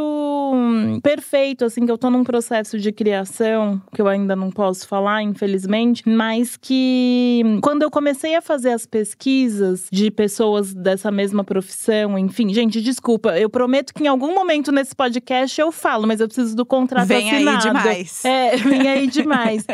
perfeito, 1.02 1.64
assim, 1.64 1.84
que 1.84 1.90
eu 1.90 1.98
tô 1.98 2.10
num 2.10 2.24
processo 2.24 2.78
de 2.78 2.92
criação, 2.92 3.80
que 3.92 4.00
eu 4.00 4.08
ainda 4.08 4.36
não 4.36 4.50
posso 4.50 4.86
falar, 4.86 5.22
infelizmente, 5.22 6.02
mas 6.08 6.56
que 6.56 7.42
quando 7.62 7.82
eu 7.82 7.90
comecei 7.90 8.34
a 8.36 8.42
fazer 8.42 8.70
as 8.70 8.86
pesquisas 8.86 9.86
de 9.90 10.10
pessoas 10.10 10.72
dessa 10.72 11.10
mesma 11.10 11.42
profissão, 11.42 12.18
enfim, 12.18 12.52
gente, 12.52 12.80
desculpa, 12.80 13.38
eu 13.38 13.50
prometo 13.50 13.92
que 13.92 14.04
em 14.04 14.08
algum 14.08 14.34
momento 14.34 14.70
nesse 14.70 14.94
podcast 14.94 15.60
eu 15.60 15.72
falo, 15.72 16.06
mas 16.06 16.20
eu 16.20 16.26
preciso 16.26 16.43
do 16.52 16.66
contrato 16.66 17.06
vem 17.06 17.30
assinado. 17.30 17.62
Vem 17.62 17.70
aí 17.70 17.82
demais. 17.84 18.24
É, 18.24 18.56
vem 18.56 18.88
aí 18.88 19.06
demais. 19.06 19.64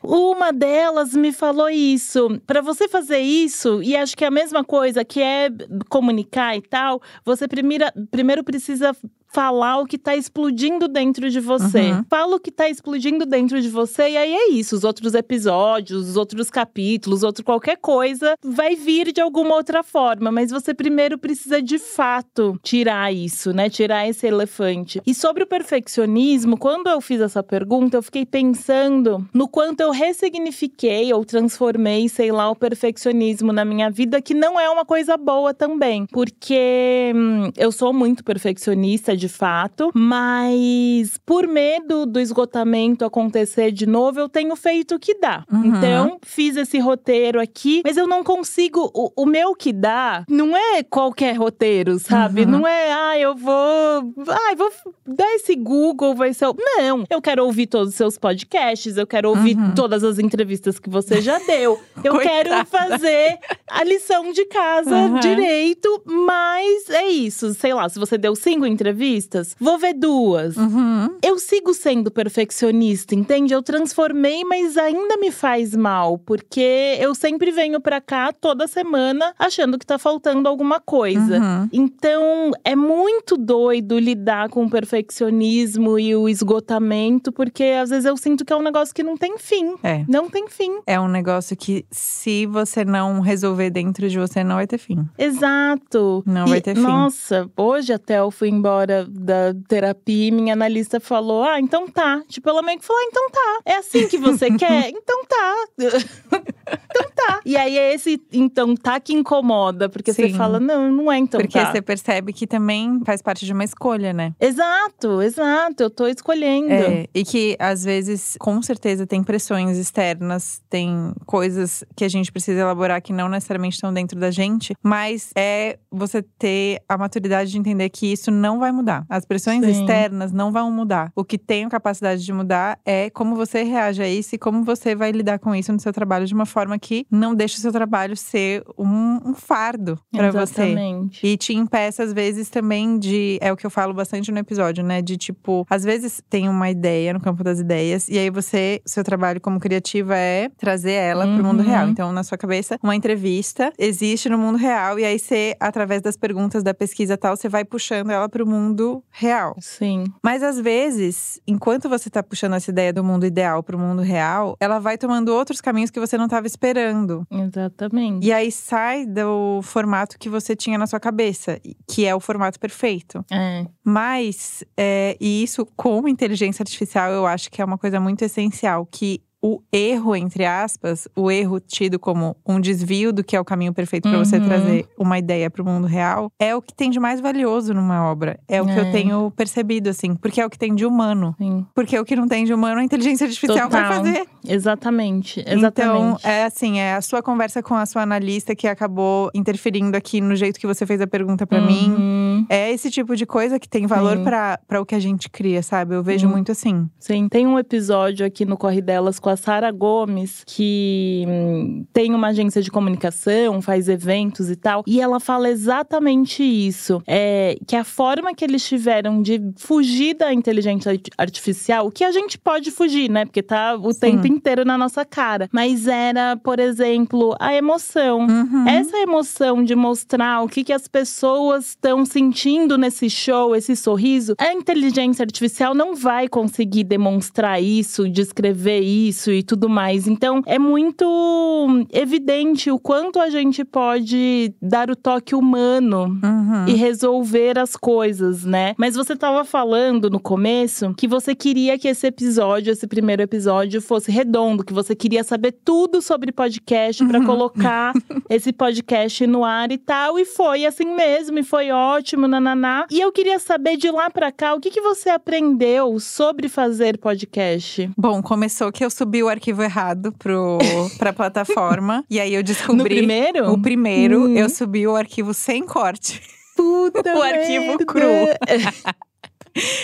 Uma 0.00 0.52
delas 0.52 1.14
me 1.14 1.32
falou 1.32 1.70
isso. 1.70 2.40
Para 2.46 2.60
você 2.60 2.86
fazer 2.86 3.18
isso, 3.18 3.82
e 3.82 3.96
acho 3.96 4.14
que 4.14 4.22
é 4.22 4.28
a 4.28 4.30
mesma 4.30 4.62
coisa, 4.62 5.02
que 5.02 5.20
é 5.20 5.48
comunicar 5.88 6.54
e 6.54 6.60
tal, 6.60 7.00
você 7.24 7.48
primeiro, 7.48 7.86
primeiro 8.10 8.44
precisa 8.44 8.94
falar 9.34 9.80
o 9.80 9.84
que 9.84 9.98
tá 9.98 10.14
explodindo 10.14 10.86
dentro 10.86 11.28
de 11.28 11.40
você. 11.40 11.90
Uhum. 11.90 12.04
Fala 12.08 12.36
o 12.36 12.40
que 12.40 12.52
tá 12.52 12.68
explodindo 12.68 13.26
dentro 13.26 13.60
de 13.60 13.68
você, 13.68 14.10
e 14.10 14.16
aí 14.16 14.32
é 14.32 14.50
isso. 14.52 14.76
Os 14.76 14.84
outros 14.84 15.12
episódios, 15.12 16.10
os 16.10 16.16
outros 16.16 16.48
capítulos, 16.48 17.24
outro 17.24 17.44
qualquer 17.44 17.76
coisa 17.78 18.36
vai 18.44 18.76
vir 18.76 19.10
de 19.12 19.20
alguma 19.20 19.56
outra 19.56 19.82
forma. 19.82 20.30
Mas 20.30 20.52
você 20.52 20.72
primeiro 20.72 21.18
precisa 21.18 21.60
de 21.60 21.80
fato 21.80 22.56
tirar 22.62 23.12
isso, 23.12 23.52
né? 23.52 23.68
Tirar 23.68 24.08
esse 24.08 24.24
elefante. 24.24 25.02
E 25.04 25.12
sobre 25.12 25.42
o 25.42 25.48
perfeccionismo, 25.48 26.56
quando 26.56 26.86
eu 26.86 27.00
fiz 27.00 27.20
essa 27.20 27.42
pergunta, 27.42 27.96
eu 27.96 28.02
fiquei 28.04 28.24
pensando 28.24 29.28
no 29.34 29.48
quanto 29.48 29.80
eu 29.80 29.90
ressignifiquei 29.90 31.12
ou 31.12 31.24
transformei, 31.24 32.08
sei 32.08 32.30
lá, 32.30 32.48
o 32.48 32.54
perfeccionismo 32.54 33.52
na 33.52 33.64
minha 33.64 33.90
vida, 33.90 34.22
que 34.22 34.32
não 34.32 34.60
é 34.60 34.70
uma 34.70 34.84
coisa 34.84 35.16
boa 35.16 35.52
também. 35.52 36.06
Porque 36.06 37.12
hum, 37.16 37.50
eu 37.56 37.72
sou 37.72 37.92
muito 37.92 38.22
perfeccionista 38.22 39.16
de 39.16 39.23
fato, 39.28 39.90
mas 39.94 41.18
por 41.24 41.46
medo 41.46 42.06
do 42.06 42.20
esgotamento 42.20 43.04
acontecer 43.04 43.72
de 43.72 43.86
novo, 43.86 44.20
eu 44.20 44.28
tenho 44.28 44.54
feito 44.56 44.94
o 44.94 44.98
que 44.98 45.18
dá. 45.18 45.44
Uhum. 45.50 45.64
Então, 45.66 46.18
fiz 46.22 46.56
esse 46.56 46.78
roteiro 46.78 47.40
aqui, 47.40 47.82
mas 47.84 47.96
eu 47.96 48.06
não 48.06 48.22
consigo. 48.22 48.90
O, 48.94 49.22
o 49.22 49.26
meu 49.26 49.54
que 49.54 49.72
dá 49.72 50.24
não 50.28 50.56
é 50.56 50.82
qualquer 50.82 51.36
roteiro, 51.36 51.98
sabe? 51.98 52.42
Uhum. 52.42 52.50
Não 52.50 52.66
é, 52.66 52.92
ah, 52.92 53.18
eu 53.18 53.34
vou. 53.34 54.14
Ah, 54.28 54.54
vou 54.56 54.70
dar 55.06 55.34
esse 55.34 55.54
Google, 55.54 56.14
vai 56.14 56.32
ser. 56.32 56.46
Não, 56.46 57.04
eu 57.10 57.20
quero 57.20 57.44
ouvir 57.44 57.66
todos 57.66 57.90
os 57.90 57.94
seus 57.94 58.18
podcasts, 58.18 58.96
eu 58.96 59.06
quero 59.06 59.28
ouvir 59.28 59.56
uhum. 59.56 59.74
todas 59.74 60.04
as 60.04 60.18
entrevistas 60.18 60.78
que 60.78 60.90
você 60.90 61.20
já 61.20 61.38
deu. 61.38 61.80
Eu 62.04 62.18
quero 62.18 62.66
fazer 62.66 63.38
a 63.70 63.82
lição 63.82 64.30
de 64.32 64.44
casa 64.44 64.94
uhum. 64.94 65.20
direito, 65.20 66.02
mas 66.04 66.90
é 66.90 67.06
isso. 67.08 67.54
Sei 67.54 67.72
lá, 67.72 67.88
se 67.88 67.98
você 67.98 68.18
deu 68.18 68.36
cinco 68.36 68.66
entrevistas 68.66 69.13
revistas, 69.14 69.56
vou 69.60 69.78
ver 69.78 69.94
duas. 69.94 70.56
Uhum. 70.56 71.16
Eu 71.22 71.38
sigo 71.38 71.72
sendo 71.72 72.10
perfeccionista, 72.10 73.14
entende? 73.14 73.54
Eu 73.54 73.62
transformei, 73.62 74.44
mas 74.44 74.76
ainda 74.76 75.16
me 75.16 75.30
faz 75.30 75.74
mal, 75.74 76.18
porque 76.18 76.96
eu 76.98 77.14
sempre 77.14 77.50
venho 77.50 77.80
pra 77.80 78.00
cá 78.00 78.32
toda 78.32 78.66
semana 78.66 79.32
achando 79.38 79.78
que 79.78 79.86
tá 79.86 79.98
faltando 79.98 80.48
alguma 80.48 80.80
coisa. 80.80 81.38
Uhum. 81.38 81.68
Então, 81.72 82.52
é 82.64 82.74
muito 82.74 83.36
doido 83.36 83.98
lidar 83.98 84.48
com 84.48 84.64
o 84.64 84.70
perfeccionismo 84.70 85.98
e 85.98 86.14
o 86.14 86.28
esgotamento, 86.28 87.30
porque 87.30 87.64
às 87.64 87.90
vezes 87.90 88.04
eu 88.04 88.16
sinto 88.16 88.44
que 88.44 88.52
é 88.52 88.56
um 88.56 88.62
negócio 88.62 88.94
que 88.94 89.02
não 89.02 89.16
tem 89.16 89.38
fim. 89.38 89.74
É. 89.82 90.04
Não 90.08 90.28
tem 90.28 90.48
fim. 90.48 90.80
É 90.86 90.98
um 90.98 91.08
negócio 91.08 91.56
que, 91.56 91.84
se 91.90 92.46
você 92.46 92.84
não 92.84 93.20
resolver 93.20 93.70
dentro 93.70 94.08
de 94.08 94.18
você, 94.18 94.42
não 94.42 94.56
vai 94.56 94.66
ter 94.66 94.78
fim. 94.78 95.04
Exato. 95.16 96.22
Não 96.26 96.46
e, 96.46 96.50
vai 96.50 96.60
ter 96.60 96.74
fim. 96.74 96.82
Nossa, 96.82 97.48
hoje 97.56 97.92
até 97.92 98.18
eu 98.18 98.30
fui 98.30 98.48
embora 98.48 99.03
da, 99.08 99.54
terapia, 99.68 100.32
minha 100.32 100.52
analista 100.52 101.00
falou: 101.00 101.44
Ah, 101.44 101.60
então 101.60 101.88
tá. 101.88 102.22
Tipo, 102.28 102.48
ela 102.50 102.62
meio 102.62 102.78
que 102.78 102.84
falou: 102.84 103.00
ah, 103.00 103.06
então 103.08 103.30
tá. 103.30 103.60
É 103.64 103.76
assim 103.76 104.08
que 104.08 104.18
você 104.18 104.50
quer? 104.56 104.90
Então 104.90 105.24
tá. 105.24 105.64
então 105.78 107.10
tá. 107.14 107.40
E 107.44 107.56
aí 107.56 107.76
é 107.76 107.94
esse 107.94 108.20
então 108.32 108.74
tá 108.74 108.98
que 109.00 109.12
incomoda, 109.12 109.88
porque 109.88 110.12
Sim. 110.12 110.28
você 110.28 110.34
fala: 110.34 110.60
Não, 110.60 110.90
não 110.90 111.12
é 111.12 111.18
então 111.18 111.40
porque 111.40 111.58
tá. 111.58 111.66
Porque 111.66 111.78
você 111.78 111.82
percebe 111.82 112.32
que 112.32 112.46
também 112.46 113.00
faz 113.04 113.20
parte 113.22 113.44
de 113.44 113.52
uma 113.52 113.64
escolha, 113.64 114.12
né? 114.12 114.34
Exato, 114.40 115.22
exato. 115.22 115.82
Eu 115.82 115.90
tô 115.90 116.06
escolhendo. 116.06 116.72
É, 116.72 117.06
e 117.14 117.24
que 117.24 117.56
às 117.58 117.84
vezes, 117.84 118.36
com 118.38 118.60
certeza, 118.62 119.06
tem 119.06 119.22
pressões 119.22 119.78
externas, 119.78 120.62
tem 120.68 121.12
coisas 121.26 121.84
que 121.96 122.04
a 122.04 122.08
gente 122.08 122.30
precisa 122.30 122.60
elaborar 122.60 123.00
que 123.02 123.12
não 123.12 123.28
necessariamente 123.28 123.76
estão 123.76 123.92
dentro 123.92 124.18
da 124.18 124.30
gente, 124.30 124.74
mas 124.82 125.30
é 125.36 125.78
você 125.90 126.22
ter 126.22 126.82
a 126.88 126.96
maturidade 126.96 127.50
de 127.50 127.58
entender 127.58 127.88
que 127.88 128.12
isso 128.12 128.30
não 128.30 128.58
vai 128.58 128.72
mudar 128.72 128.93
mudar. 129.00 129.06
As 129.08 129.24
pressões 129.24 129.64
Sim. 129.64 129.70
externas 129.70 130.32
não 130.32 130.52
vão 130.52 130.70
mudar. 130.70 131.10
O 131.14 131.24
que 131.24 131.38
tem 131.38 131.64
a 131.64 131.68
capacidade 131.68 132.24
de 132.24 132.32
mudar 132.32 132.78
é 132.84 133.10
como 133.10 133.34
você 133.36 133.62
reage 133.62 134.02
a 134.02 134.08
isso 134.08 134.34
e 134.34 134.38
como 134.38 134.62
você 134.64 134.94
vai 134.94 135.10
lidar 135.12 135.38
com 135.38 135.54
isso 135.54 135.72
no 135.72 135.80
seu 135.80 135.92
trabalho 135.92 136.26
de 136.26 136.34
uma 136.34 136.46
forma 136.46 136.78
que 136.78 137.06
não 137.10 137.34
deixe 137.34 137.58
o 137.58 137.60
seu 137.60 137.72
trabalho 137.72 138.16
ser 138.16 138.62
um, 138.78 139.30
um 139.30 139.34
fardo 139.34 139.98
para 140.12 140.30
você. 140.30 140.62
Exatamente. 140.62 141.26
E 141.26 141.36
te 141.36 141.54
impeça, 141.54 142.02
às 142.02 142.12
vezes, 142.12 142.48
também 142.48 142.98
de. 142.98 143.38
É 143.40 143.52
o 143.52 143.56
que 143.56 143.66
eu 143.66 143.70
falo 143.70 143.92
bastante 143.94 144.30
no 144.30 144.38
episódio, 144.38 144.84
né? 144.84 145.00
De 145.02 145.16
tipo, 145.16 145.66
às 145.68 145.84
vezes 145.84 146.22
tem 146.28 146.48
uma 146.48 146.70
ideia 146.70 147.12
no 147.12 147.20
campo 147.20 147.42
das 147.42 147.58
ideias, 147.60 148.08
e 148.08 148.18
aí 148.18 148.30
você, 148.30 148.80
seu 148.86 149.02
trabalho 149.04 149.40
como 149.40 149.58
criativa 149.60 150.16
é 150.16 150.48
trazer 150.56 150.92
ela 150.92 151.24
pro 151.34 151.44
mundo 151.44 151.60
Uhum. 151.60 151.66
real. 151.66 151.88
Então, 151.88 152.12
na 152.12 152.22
sua 152.22 152.36
cabeça, 152.38 152.78
uma 152.82 152.94
entrevista 152.94 153.72
existe 153.78 154.28
no 154.28 154.38
mundo 154.38 154.58
real, 154.58 154.98
e 154.98 155.04
aí 155.04 155.18
você, 155.18 155.56
através 155.60 156.02
das 156.02 156.16
perguntas 156.16 156.62
da 156.62 156.74
pesquisa 156.74 157.14
e 157.14 157.16
tal, 157.16 157.36
você 157.36 157.48
vai 157.48 157.64
puxando 157.64 158.10
ela 158.10 158.28
pro 158.28 158.46
mundo 158.46 158.73
real. 159.10 159.56
Sim. 159.60 160.04
Mas 160.22 160.42
às 160.42 160.58
vezes, 160.58 161.40
enquanto 161.46 161.88
você 161.88 162.08
tá 162.10 162.22
puxando 162.22 162.54
essa 162.54 162.70
ideia 162.70 162.92
do 162.92 163.04
mundo 163.04 163.26
ideal 163.26 163.62
pro 163.62 163.78
mundo 163.78 164.02
real, 164.02 164.56
ela 164.60 164.78
vai 164.78 164.98
tomando 164.98 165.28
outros 165.28 165.60
caminhos 165.60 165.90
que 165.90 166.00
você 166.00 166.16
não 166.16 166.28
tava 166.28 166.46
esperando. 166.46 167.26
Exatamente. 167.30 168.26
E 168.26 168.32
aí 168.32 168.50
sai 168.50 169.06
do 169.06 169.60
formato 169.62 170.18
que 170.18 170.28
você 170.28 170.56
tinha 170.56 170.78
na 170.78 170.86
sua 170.86 171.00
cabeça, 171.00 171.60
que 171.88 172.04
é 172.06 172.14
o 172.14 172.20
formato 172.20 172.58
perfeito. 172.58 173.24
É. 173.30 173.66
Mas, 173.82 174.64
é, 174.76 175.16
e 175.20 175.42
isso 175.42 175.66
com 175.76 176.06
inteligência 176.08 176.62
artificial, 176.62 177.10
eu 177.10 177.26
acho 177.26 177.50
que 177.50 177.60
é 177.60 177.64
uma 177.64 177.78
coisa 177.78 178.00
muito 178.00 178.22
essencial, 178.22 178.86
que 178.86 179.22
o 179.46 179.60
erro, 179.70 180.16
entre 180.16 180.46
aspas, 180.46 181.06
o 181.14 181.30
erro 181.30 181.60
tido 181.60 181.98
como 181.98 182.34
um 182.46 182.58
desvio 182.58 183.12
do 183.12 183.22
que 183.22 183.36
é 183.36 183.40
o 183.40 183.44
caminho 183.44 183.74
perfeito 183.74 184.08
para 184.08 184.16
você 184.18 184.38
Uhum. 184.38 184.46
trazer 184.46 184.86
uma 184.98 185.18
ideia 185.18 185.50
para 185.50 185.60
o 185.60 185.64
mundo 185.66 185.86
real, 185.86 186.30
é 186.38 186.56
o 186.56 186.62
que 186.62 186.72
tem 186.72 186.88
de 186.90 186.98
mais 186.98 187.20
valioso 187.20 187.74
numa 187.74 188.10
obra. 188.10 188.40
É 188.48 188.62
o 188.62 188.64
que 188.64 188.72
É. 188.72 188.80
eu 188.80 188.90
tenho 188.90 189.30
percebido, 189.32 189.90
assim, 189.90 190.14
porque 190.14 190.40
é 190.40 190.46
o 190.46 190.48
que 190.48 190.58
tem 190.58 190.74
de 190.74 190.86
humano. 190.86 191.34
Sim. 191.36 191.66
Porque 191.74 191.98
o 191.98 192.06
que 192.06 192.16
não 192.16 192.26
tem 192.26 192.46
de 192.46 192.54
humano, 192.54 192.80
a 192.80 192.84
inteligência 192.84 193.26
artificial 193.26 193.68
vai 193.68 193.82
Total. 193.82 194.02
fazer. 194.04 194.26
Exatamente. 194.48 195.40
Então, 195.40 195.58
Exatamente. 195.58 196.26
é 196.26 196.44
assim, 196.44 196.78
é 196.78 196.94
a 196.94 197.02
sua 197.02 197.22
conversa 197.22 197.62
com 197.62 197.74
a 197.74 197.84
sua 197.84 198.00
analista 198.02 198.54
que 198.54 198.66
acabou 198.66 199.30
interferindo 199.34 199.94
aqui 199.94 200.20
no 200.22 200.34
jeito 200.34 200.58
que 200.58 200.66
você 200.66 200.86
fez 200.86 201.00
a 201.02 201.06
pergunta 201.06 201.46
para 201.46 201.60
mim. 201.60 201.90
Uhum. 201.92 202.46
É 202.48 202.70
esse 202.72 202.90
tipo 202.90 203.14
de 203.14 203.26
coisa 203.26 203.58
que 203.58 203.68
tem 203.68 203.86
valor 203.86 204.20
para 204.20 204.80
o 204.80 204.86
que 204.86 204.94
a 204.94 204.98
gente 205.00 205.28
cria, 205.28 205.62
sabe? 205.62 205.94
Eu 205.94 206.02
vejo 206.02 206.26
Hum. 206.26 206.30
muito 206.30 206.50
assim. 206.50 206.88
Sim, 206.98 207.28
tem 207.28 207.46
um 207.46 207.58
episódio 207.58 208.24
aqui 208.24 208.44
no 208.46 208.56
Corre 208.56 208.80
Delas 208.80 209.18
com 209.18 209.28
a 209.28 209.33
Sara 209.36 209.70
Gomes, 209.70 210.42
que 210.46 211.24
hum, 211.26 211.84
tem 211.92 212.14
uma 212.14 212.28
agência 212.28 212.62
de 212.62 212.70
comunicação, 212.70 213.60
faz 213.62 213.88
eventos 213.88 214.50
e 214.50 214.56
tal, 214.56 214.82
e 214.86 215.00
ela 215.00 215.20
fala 215.20 215.48
exatamente 215.48 216.42
isso. 216.42 217.02
É, 217.06 217.56
que 217.66 217.76
a 217.76 217.84
forma 217.84 218.34
que 218.34 218.44
eles 218.44 218.66
tiveram 218.66 219.22
de 219.22 219.40
fugir 219.56 220.14
da 220.14 220.32
inteligência 220.32 220.92
art- 220.92 221.08
artificial, 221.18 221.90
que 221.90 222.04
a 222.04 222.12
gente 222.12 222.38
pode 222.38 222.70
fugir, 222.70 223.10
né? 223.10 223.24
Porque 223.24 223.42
tá 223.42 223.74
o 223.76 223.92
Sim. 223.92 224.00
tempo 224.00 224.26
inteiro 224.26 224.64
na 224.64 224.76
nossa 224.78 225.04
cara. 225.04 225.48
Mas 225.52 225.86
era, 225.86 226.36
por 226.36 226.58
exemplo, 226.58 227.34
a 227.40 227.54
emoção. 227.54 228.20
Uhum. 228.26 228.68
Essa 228.68 228.96
emoção 228.98 229.62
de 229.64 229.74
mostrar 229.74 230.42
o 230.42 230.48
que, 230.48 230.64
que 230.64 230.72
as 230.72 230.88
pessoas 230.88 231.68
estão 231.70 232.04
sentindo 232.04 232.76
nesse 232.78 233.08
show, 233.10 233.54
esse 233.54 233.74
sorriso, 233.76 234.34
a 234.38 234.52
inteligência 234.52 235.22
artificial 235.22 235.74
não 235.74 235.94
vai 235.94 236.28
conseguir 236.28 236.84
demonstrar 236.84 237.62
isso, 237.62 238.08
descrever 238.08 238.80
isso 238.80 239.23
e 239.32 239.42
tudo 239.42 239.68
mais. 239.68 240.06
Então, 240.06 240.42
é 240.46 240.58
muito 240.58 241.86
evidente 241.92 242.70
o 242.70 242.78
quanto 242.78 243.18
a 243.20 243.28
gente 243.30 243.64
pode 243.64 244.52
dar 244.60 244.90
o 244.90 244.96
toque 244.96 245.34
humano 245.34 246.04
Uhum. 246.22 246.66
e 246.68 246.74
resolver 246.74 247.58
as 247.58 247.76
coisas, 247.76 248.44
né? 248.44 248.74
Mas 248.78 248.94
você 248.94 249.16
tava 249.16 249.44
falando 249.44 250.08
no 250.10 250.20
começo 250.20 250.92
que 250.94 251.06
você 251.08 251.34
queria 251.34 251.78
que 251.78 251.88
esse 251.88 252.06
episódio, 252.06 252.72
esse 252.72 252.86
primeiro 252.86 253.22
episódio, 253.22 253.80
fosse 253.80 254.10
redondo, 254.10 254.64
que 254.64 254.72
você 254.72 254.94
queria 254.94 255.22
saber 255.24 255.52
tudo 255.64 256.00
sobre 256.02 256.32
podcast 256.32 257.04
pra 257.06 257.24
colocar 257.24 257.92
esse 258.30 258.52
podcast 258.52 259.26
no 259.26 259.44
ar 259.44 259.70
e 259.72 259.78
tal. 259.78 260.18
E 260.18 260.24
foi 260.24 260.64
assim 260.66 260.94
mesmo, 260.94 261.38
e 261.38 261.42
foi 261.42 261.70
ótimo, 261.70 262.26
nananá. 262.28 262.86
E 262.90 263.00
eu 263.00 263.12
queria 263.12 263.38
saber 263.38 263.76
de 263.76 263.90
lá 263.90 264.10
pra 264.10 264.30
cá, 264.32 264.54
o 264.54 264.60
que, 264.60 264.70
que 264.70 264.80
você 264.80 265.10
aprendeu 265.10 265.98
sobre 266.00 266.48
fazer 266.48 266.98
podcast? 266.98 267.90
Bom, 267.96 268.22
começou 268.22 268.70
que 268.72 268.84
eu 268.84 268.90
subi 269.04 269.22
o 269.22 269.28
arquivo 269.28 269.62
errado 269.62 270.12
pro, 270.18 270.58
pra 270.98 271.12
plataforma. 271.12 272.04
e 272.08 272.18
aí 272.18 272.34
eu 272.34 272.42
descobri. 272.42 272.76
No 272.78 272.84
primeiro? 272.84 273.52
O 273.52 273.60
primeiro, 273.60 274.24
Hum. 274.26 274.36
eu 274.36 274.48
subi 274.48 274.86
o 274.86 274.96
arquivo 274.96 275.34
sem 275.34 275.62
corte. 275.64 276.22
Puta 276.56 277.02
O 277.16 277.22
arquivo 277.22 277.78
cru. 277.84 278.00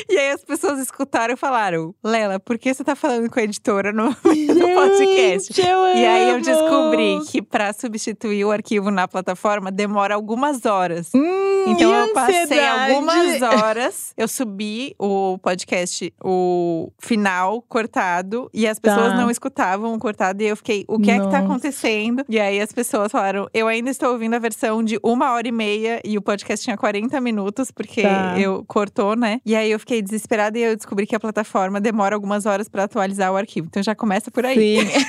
E 0.09 0.18
aí 0.18 0.30
as 0.33 0.44
pessoas 0.44 0.78
escutaram 0.80 1.35
e 1.35 1.37
falaram: 1.37 1.94
Lela, 2.02 2.40
por 2.40 2.59
que 2.59 2.72
você 2.74 2.83
tá 2.83 2.96
falando 2.96 3.30
com 3.30 3.38
a 3.38 3.42
editora 3.42 3.92
no, 3.92 4.06
no 4.24 4.74
podcast? 4.74 5.61
E 5.61 6.04
aí 6.06 6.30
eu 6.30 6.40
descobri 6.40 7.20
que 7.28 7.40
pra 7.42 7.72
substituir 7.72 8.44
o 8.44 8.50
arquivo 8.50 8.90
na 8.90 9.06
plataforma 9.06 9.70
demora 9.70 10.14
algumas 10.14 10.64
horas. 10.66 11.11
Hum, 11.14 11.64
Então 11.68 11.92
eu 11.94 12.12
passei 12.12 12.66
algumas 12.66 13.42
horas, 13.42 14.12
eu 14.16 14.26
subi 14.26 14.94
o 14.98 15.38
podcast, 15.38 16.12
o 16.22 16.90
final 16.98 17.62
cortado, 17.68 18.50
e 18.52 18.66
as 18.66 18.78
pessoas 18.78 19.11
Tá. 19.11 19.14
não 19.16 19.30
escutavam 19.30 19.94
o 19.94 19.98
cortado, 19.98 20.42
e 20.42 20.46
eu 20.46 20.56
fiquei, 20.56 20.85
o 20.88 20.98
que 20.98 21.11
é 21.11 21.14
que 21.14 21.20
tá 21.26 21.40
Nossa. 21.40 21.44
acontecendo? 21.44 22.24
E 22.28 22.38
aí 22.40 22.61
as 22.61 22.72
pessoas 22.72 23.11
falaram, 23.12 23.48
eu 23.54 23.66
ainda 23.68 23.90
estou 23.90 24.11
ouvindo 24.12 24.35
a 24.35 24.38
versão 24.38 24.83
de 24.83 24.98
uma 25.02 25.33
hora 25.33 25.46
e 25.48 25.52
meia, 25.52 26.00
e 26.04 26.16
o 26.18 26.22
podcast 26.22 26.64
tinha 26.64 26.76
40 26.76 27.20
minutos, 27.20 27.70
porque 27.70 28.02
Tá. 28.02 28.38
eu 28.38 28.64
cortou, 28.66 29.14
né? 29.16 29.40
E 29.44 29.54
aí 29.60 29.70
eu 29.70 29.78
fiquei 29.78 30.02
desesperada 30.02 30.58
e 30.58 30.62
eu 30.62 30.76
descobri 30.76 31.06
que 31.06 31.14
a 31.14 31.20
plataforma 31.20 31.80
demora 31.80 32.14
algumas 32.14 32.46
horas 32.46 32.68
pra 32.68 32.84
atualizar 32.84 33.32
o 33.32 33.36
arquivo. 33.36 33.66
Então 33.68 33.82
já 33.82 33.94
começa 33.94 34.30
por 34.30 34.44
aí. 34.44 34.86
Sim. 34.86 35.04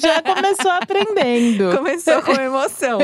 Já 0.00 0.22
começou 0.22 0.70
aprendendo. 0.70 1.72
Começou 1.76 2.22
com 2.22 2.32
emoção. 2.32 2.98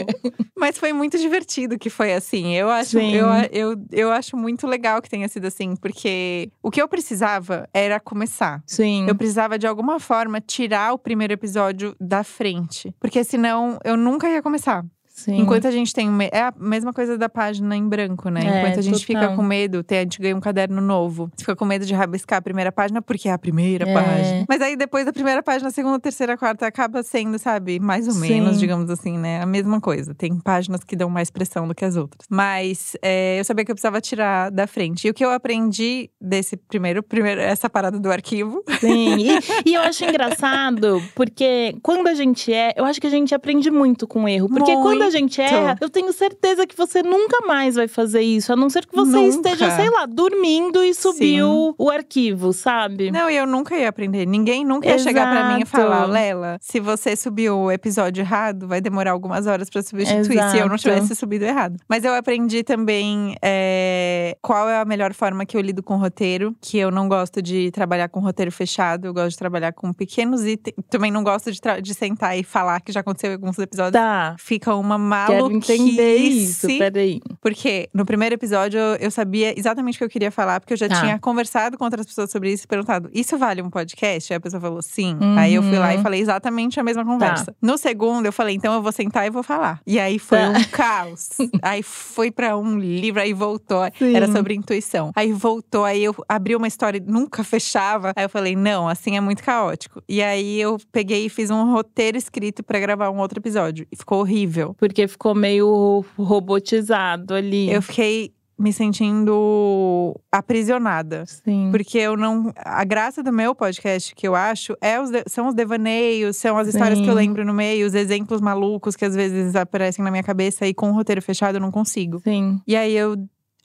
Mas 0.54 0.76
foi 0.76 0.92
muito 0.92 1.18
divertido 1.18 1.78
que 1.78 1.88
foi 1.88 2.12
assim. 2.12 2.54
Eu 2.54 2.68
acho, 2.68 2.98
Sim. 2.98 3.14
eu, 3.14 3.26
eu, 3.50 3.76
eu 3.92 4.12
acho 4.12 4.36
muito 4.36 4.66
legal 4.66 5.00
que 5.00 5.08
tenha 5.08 5.26
sido 5.28 5.46
assim, 5.46 5.74
porque 5.76 6.50
o 6.62 6.70
que 6.70 6.80
eu 6.80 6.86
precisava 6.86 7.68
era 7.72 7.98
começar. 7.98 8.62
Sim. 8.66 9.06
Eu 9.08 9.14
precisava, 9.14 9.58
de 9.58 9.66
alguma 9.66 9.98
forma, 9.98 10.40
tirar 10.40 10.92
o 10.92 10.98
primeiro 10.98 11.32
episódio 11.32 11.96
da 11.98 12.22
frente. 12.22 12.94
Porque 13.00 13.24
senão 13.24 13.78
eu 13.84 13.96
nunca 13.96 14.28
ia 14.28 14.42
começar. 14.42 14.84
Sim. 15.16 15.38
Enquanto 15.38 15.66
a 15.66 15.70
gente 15.70 15.94
tem. 15.94 16.08
É 16.30 16.40
a 16.42 16.52
mesma 16.58 16.92
coisa 16.92 17.16
da 17.16 17.26
página 17.28 17.74
em 17.74 17.88
branco, 17.88 18.28
né? 18.28 18.42
É, 18.44 18.60
Enquanto 18.60 18.78
a 18.78 18.82
gente 18.82 19.04
total. 19.06 19.22
fica 19.22 19.34
com 19.36 19.42
medo, 19.42 19.82
a 19.90 19.94
gente 19.94 20.20
ganha 20.20 20.36
um 20.36 20.40
caderno 20.40 20.80
novo. 20.82 21.30
Você 21.34 21.42
fica 21.42 21.56
com 21.56 21.64
medo 21.64 21.86
de 21.86 21.94
rabiscar 21.94 22.38
a 22.38 22.42
primeira 22.42 22.70
página, 22.70 23.00
porque 23.00 23.26
é 23.28 23.32
a 23.32 23.38
primeira 23.38 23.88
É. 23.88 23.94
página. 23.94 24.44
Mas 24.46 24.60
aí 24.60 24.76
depois 24.76 25.06
da 25.06 25.12
primeira 25.14 25.42
página, 25.42 25.70
segunda, 25.70 25.98
terceira, 25.98 26.36
quarta, 26.36 26.66
acaba 26.66 27.02
sendo, 27.02 27.38
sabe, 27.38 27.80
mais 27.80 28.06
ou 28.06 28.12
Sim. 28.12 28.20
menos, 28.28 28.58
digamos 28.60 28.90
assim, 28.90 29.16
né? 29.16 29.40
A 29.40 29.46
mesma 29.46 29.80
coisa. 29.80 30.14
Tem 30.14 30.38
páginas 30.38 30.84
que 30.84 30.94
dão 30.94 31.08
mais 31.08 31.30
pressão 31.30 31.66
do 31.66 31.74
que 31.74 31.84
as 31.86 31.96
outras. 31.96 32.26
Mas 32.30 32.94
é, 33.00 33.40
eu 33.40 33.44
sabia 33.44 33.64
que 33.64 33.70
eu 33.70 33.74
precisava 33.74 34.00
tirar 34.02 34.50
da 34.50 34.66
frente. 34.66 35.06
E 35.06 35.10
o 35.10 35.14
que 35.14 35.24
eu 35.24 35.30
aprendi 35.30 36.10
desse 36.20 36.58
primeiro, 36.58 37.02
primeiro 37.02 37.40
essa 37.40 37.70
parada 37.70 37.98
do 37.98 38.10
arquivo. 38.12 38.62
Sim, 38.80 39.16
e, 39.64 39.70
e 39.70 39.74
eu 39.74 39.80
acho 39.80 40.04
engraçado, 40.04 41.02
porque 41.14 41.74
quando 41.82 42.06
a 42.08 42.14
gente 42.14 42.52
é, 42.52 42.74
eu 42.76 42.84
acho 42.84 43.00
que 43.00 43.06
a 43.06 43.10
gente 43.10 43.34
aprende 43.34 43.70
muito 43.70 44.06
com 44.06 44.28
erro. 44.28 44.48
Porque 44.48 44.72
quando 44.74 45.05
a 45.06 45.10
gente 45.10 45.40
erra, 45.40 45.76
eu 45.80 45.88
tenho 45.88 46.12
certeza 46.12 46.66
que 46.66 46.76
você 46.76 47.02
nunca 47.02 47.46
mais 47.46 47.74
vai 47.76 47.88
fazer 47.88 48.20
isso, 48.20 48.52
a 48.52 48.56
não 48.56 48.68
ser 48.68 48.86
que 48.86 48.94
você 48.94 49.16
Nunca. 49.16 49.28
esteja, 49.50 49.70
sei 49.76 49.90
lá, 49.90 50.06
dormindo 50.06 50.82
e 50.82 50.94
subiu 50.94 51.74
o 51.78 51.90
arquivo, 51.90 52.52
sabe? 52.52 53.10
Não, 53.10 53.28
e 53.30 53.36
eu 53.36 53.46
nunca 53.46 53.76
ia 53.76 53.88
aprender. 53.88 54.26
Ninguém 54.26 54.64
nunca 54.64 54.88
ia 54.88 54.98
chegar 54.98 55.30
pra 55.30 55.48
mim 55.48 55.60
e 55.60 55.62
Exato. 55.62 55.70
falar, 55.84 56.06
Lela, 56.06 56.58
se 56.60 56.80
você 56.80 57.14
subiu 57.16 57.56
o 57.58 57.72
episódio 57.72 58.20
errado, 58.22 58.66
vai 58.66 58.80
demorar 58.80 59.12
algumas 59.12 59.46
horas 59.46 59.68
pra 59.70 59.82
substituir 59.82 60.40
se 60.50 60.58
eu 60.58 60.66
não 60.68 60.74
Exato. 60.74 60.78
tivesse 60.78 61.14
subido 61.14 61.44
errado. 61.44 61.76
Mas 61.88 62.04
eu 62.04 62.14
aprendi 62.14 62.62
também 62.62 63.36
é, 63.42 64.36
qual 64.42 64.68
é 64.68 64.80
a 64.80 64.84
melhor 64.84 65.12
forma 65.14 65.44
que 65.46 65.56
eu 65.56 65.60
lido 65.60 65.82
com 65.82 65.96
roteiro, 65.96 66.54
que 66.60 66.78
eu 66.78 66.90
não 66.90 67.08
gosto 67.08 67.40
de 67.40 67.70
trabalhar 67.70 68.08
com 68.08 68.20
roteiro 68.20 68.50
fechado, 68.52 69.06
eu 69.06 69.14
gosto 69.14 69.30
de 69.30 69.38
trabalhar 69.38 69.72
com 69.72 69.92
pequenos 69.92 70.44
itens. 70.44 70.74
Também 70.90 71.10
não 71.10 71.22
gosto 71.22 71.50
de, 71.52 71.60
de 71.82 71.94
sentar 71.94 72.38
e 72.38 72.42
falar 72.44 72.80
que 72.80 72.92
já 72.92 73.00
aconteceu 73.00 73.30
em 73.30 73.34
alguns 73.34 73.58
episódios. 73.58 73.92
Tá. 73.92 74.36
Fica 74.38 74.74
uma 74.74 74.95
Quero 74.98 75.44
maluquice. 75.44 75.72
entender 75.72 76.16
isso, 76.16 76.66
peraí. 76.66 77.20
Porque 77.40 77.88
no 77.94 78.04
primeiro 78.04 78.34
episódio 78.34 78.78
eu- 79.00 79.10
sabia 79.10 79.58
exatamente 79.58 79.94
o 79.96 79.98
que 79.98 80.04
eu 80.04 80.08
queria 80.10 80.30
falar, 80.30 80.60
porque 80.60 80.74
eu 80.74 80.76
já 80.76 80.88
Tá. 80.88 81.00
tinha 81.00 81.18
conversado 81.18 81.78
com 81.78 81.84
outras 81.84 82.04
pessoas 82.04 82.30
sobre 82.30 82.52
isso 82.52 82.64
e 82.64 82.66
perguntado: 82.66 83.08
isso 83.14 83.38
vale 83.38 83.62
um 83.62 83.70
podcast? 83.70 84.32
Aí 84.32 84.36
a 84.36 84.40
pessoa 84.40 84.60
falou 84.60 84.82
sim. 84.82 85.16
Aí 85.38 85.54
eu 85.54 85.62
fui 85.62 85.78
lá 85.78 85.94
e 85.94 85.96
Uhum. 85.96 86.02
falei 86.02 86.20
exatamente 86.20 86.78
a 86.78 86.82
mesma 86.82 87.04
conversa. 87.04 87.54
No 87.62 87.78
segundo, 87.78 88.26
eu 88.26 88.32
falei: 88.32 88.54
então 88.56 88.74
eu 88.74 88.82
vou 88.82 88.92
sentar 88.92 89.26
e 89.26 89.30
vou 89.30 89.42
falar. 89.42 89.80
E 89.86 89.98
aí 89.98 90.18
foi 90.18 90.38
Tá. 90.38 90.50
um 90.50 90.64
caos. 90.64 91.28
aí 91.62 91.82
foi 91.82 92.30
pra 92.30 92.56
um 92.56 92.78
livro, 92.78 93.20
aí 93.22 93.32
voltou. 93.32 93.82
Sim. 93.98 94.14
Era 94.14 94.30
sobre 94.30 94.54
intuição. 94.54 95.10
Aí 95.16 95.32
voltou, 95.32 95.84
aí 95.84 96.04
eu 96.04 96.14
abri 96.28 96.54
uma 96.54 96.66
história 96.68 96.98
e 96.98 97.00
nunca 97.00 97.42
fechava. 97.44 98.12
Aí 98.14 98.24
eu 98.24 98.28
falei: 98.28 98.54
não, 98.56 98.88
assim 98.88 99.16
é 99.16 99.20
muito 99.20 99.42
caótico. 99.42 100.02
E 100.08 100.22
aí 100.22 100.60
eu 100.60 100.76
peguei 100.92 101.26
e 101.26 101.28
fiz 101.28 101.50
um 101.50 101.72
roteiro 101.72 102.16
escrito 102.18 102.62
pra 102.62 102.78
gravar 102.78 103.10
um 103.10 103.18
outro 103.18 103.38
episódio. 103.40 103.86
E 103.90 103.96
ficou 103.96 104.20
horrível. 104.20 104.74
Porque 104.88 105.06
ficou 105.08 105.34
meio 105.34 106.04
robotizado 106.18 107.34
ali. 107.34 107.70
Eu 107.70 107.80
fiquei 107.82 108.32
me 108.58 108.72
sentindo 108.72 110.18
aprisionada. 110.32 111.24
Sim. 111.26 111.68
Porque 111.70 111.98
eu 111.98 112.16
não. 112.16 112.52
A 112.56 112.84
graça 112.84 113.22
do 113.22 113.32
meu 113.32 113.54
podcast, 113.54 114.14
que 114.14 114.26
eu 114.26 114.34
acho, 114.34 114.76
é 114.80 115.00
os 115.00 115.10
de- 115.10 115.24
são 115.26 115.48
os 115.48 115.54
devaneios, 115.54 116.36
são 116.36 116.56
as 116.56 116.68
histórias 116.68 116.98
que 117.00 117.06
eu 117.06 117.12
Sim. 117.12 117.18
lembro 117.18 117.44
no 117.44 117.52
meio, 117.52 117.86
os 117.86 117.94
exemplos 117.94 118.40
malucos 118.40 118.96
que 118.96 119.04
às 119.04 119.14
vezes 119.14 119.54
aparecem 119.54 120.04
na 120.04 120.10
minha 120.10 120.22
cabeça 120.22 120.66
e 120.66 120.72
com 120.74 120.90
o 120.90 120.94
roteiro 120.94 121.20
fechado 121.20 121.56
eu 121.56 121.60
não 121.60 121.70
consigo. 121.70 122.20
Sim. 122.20 122.58
E 122.66 122.74
aí 122.76 122.94
eu 122.96 123.16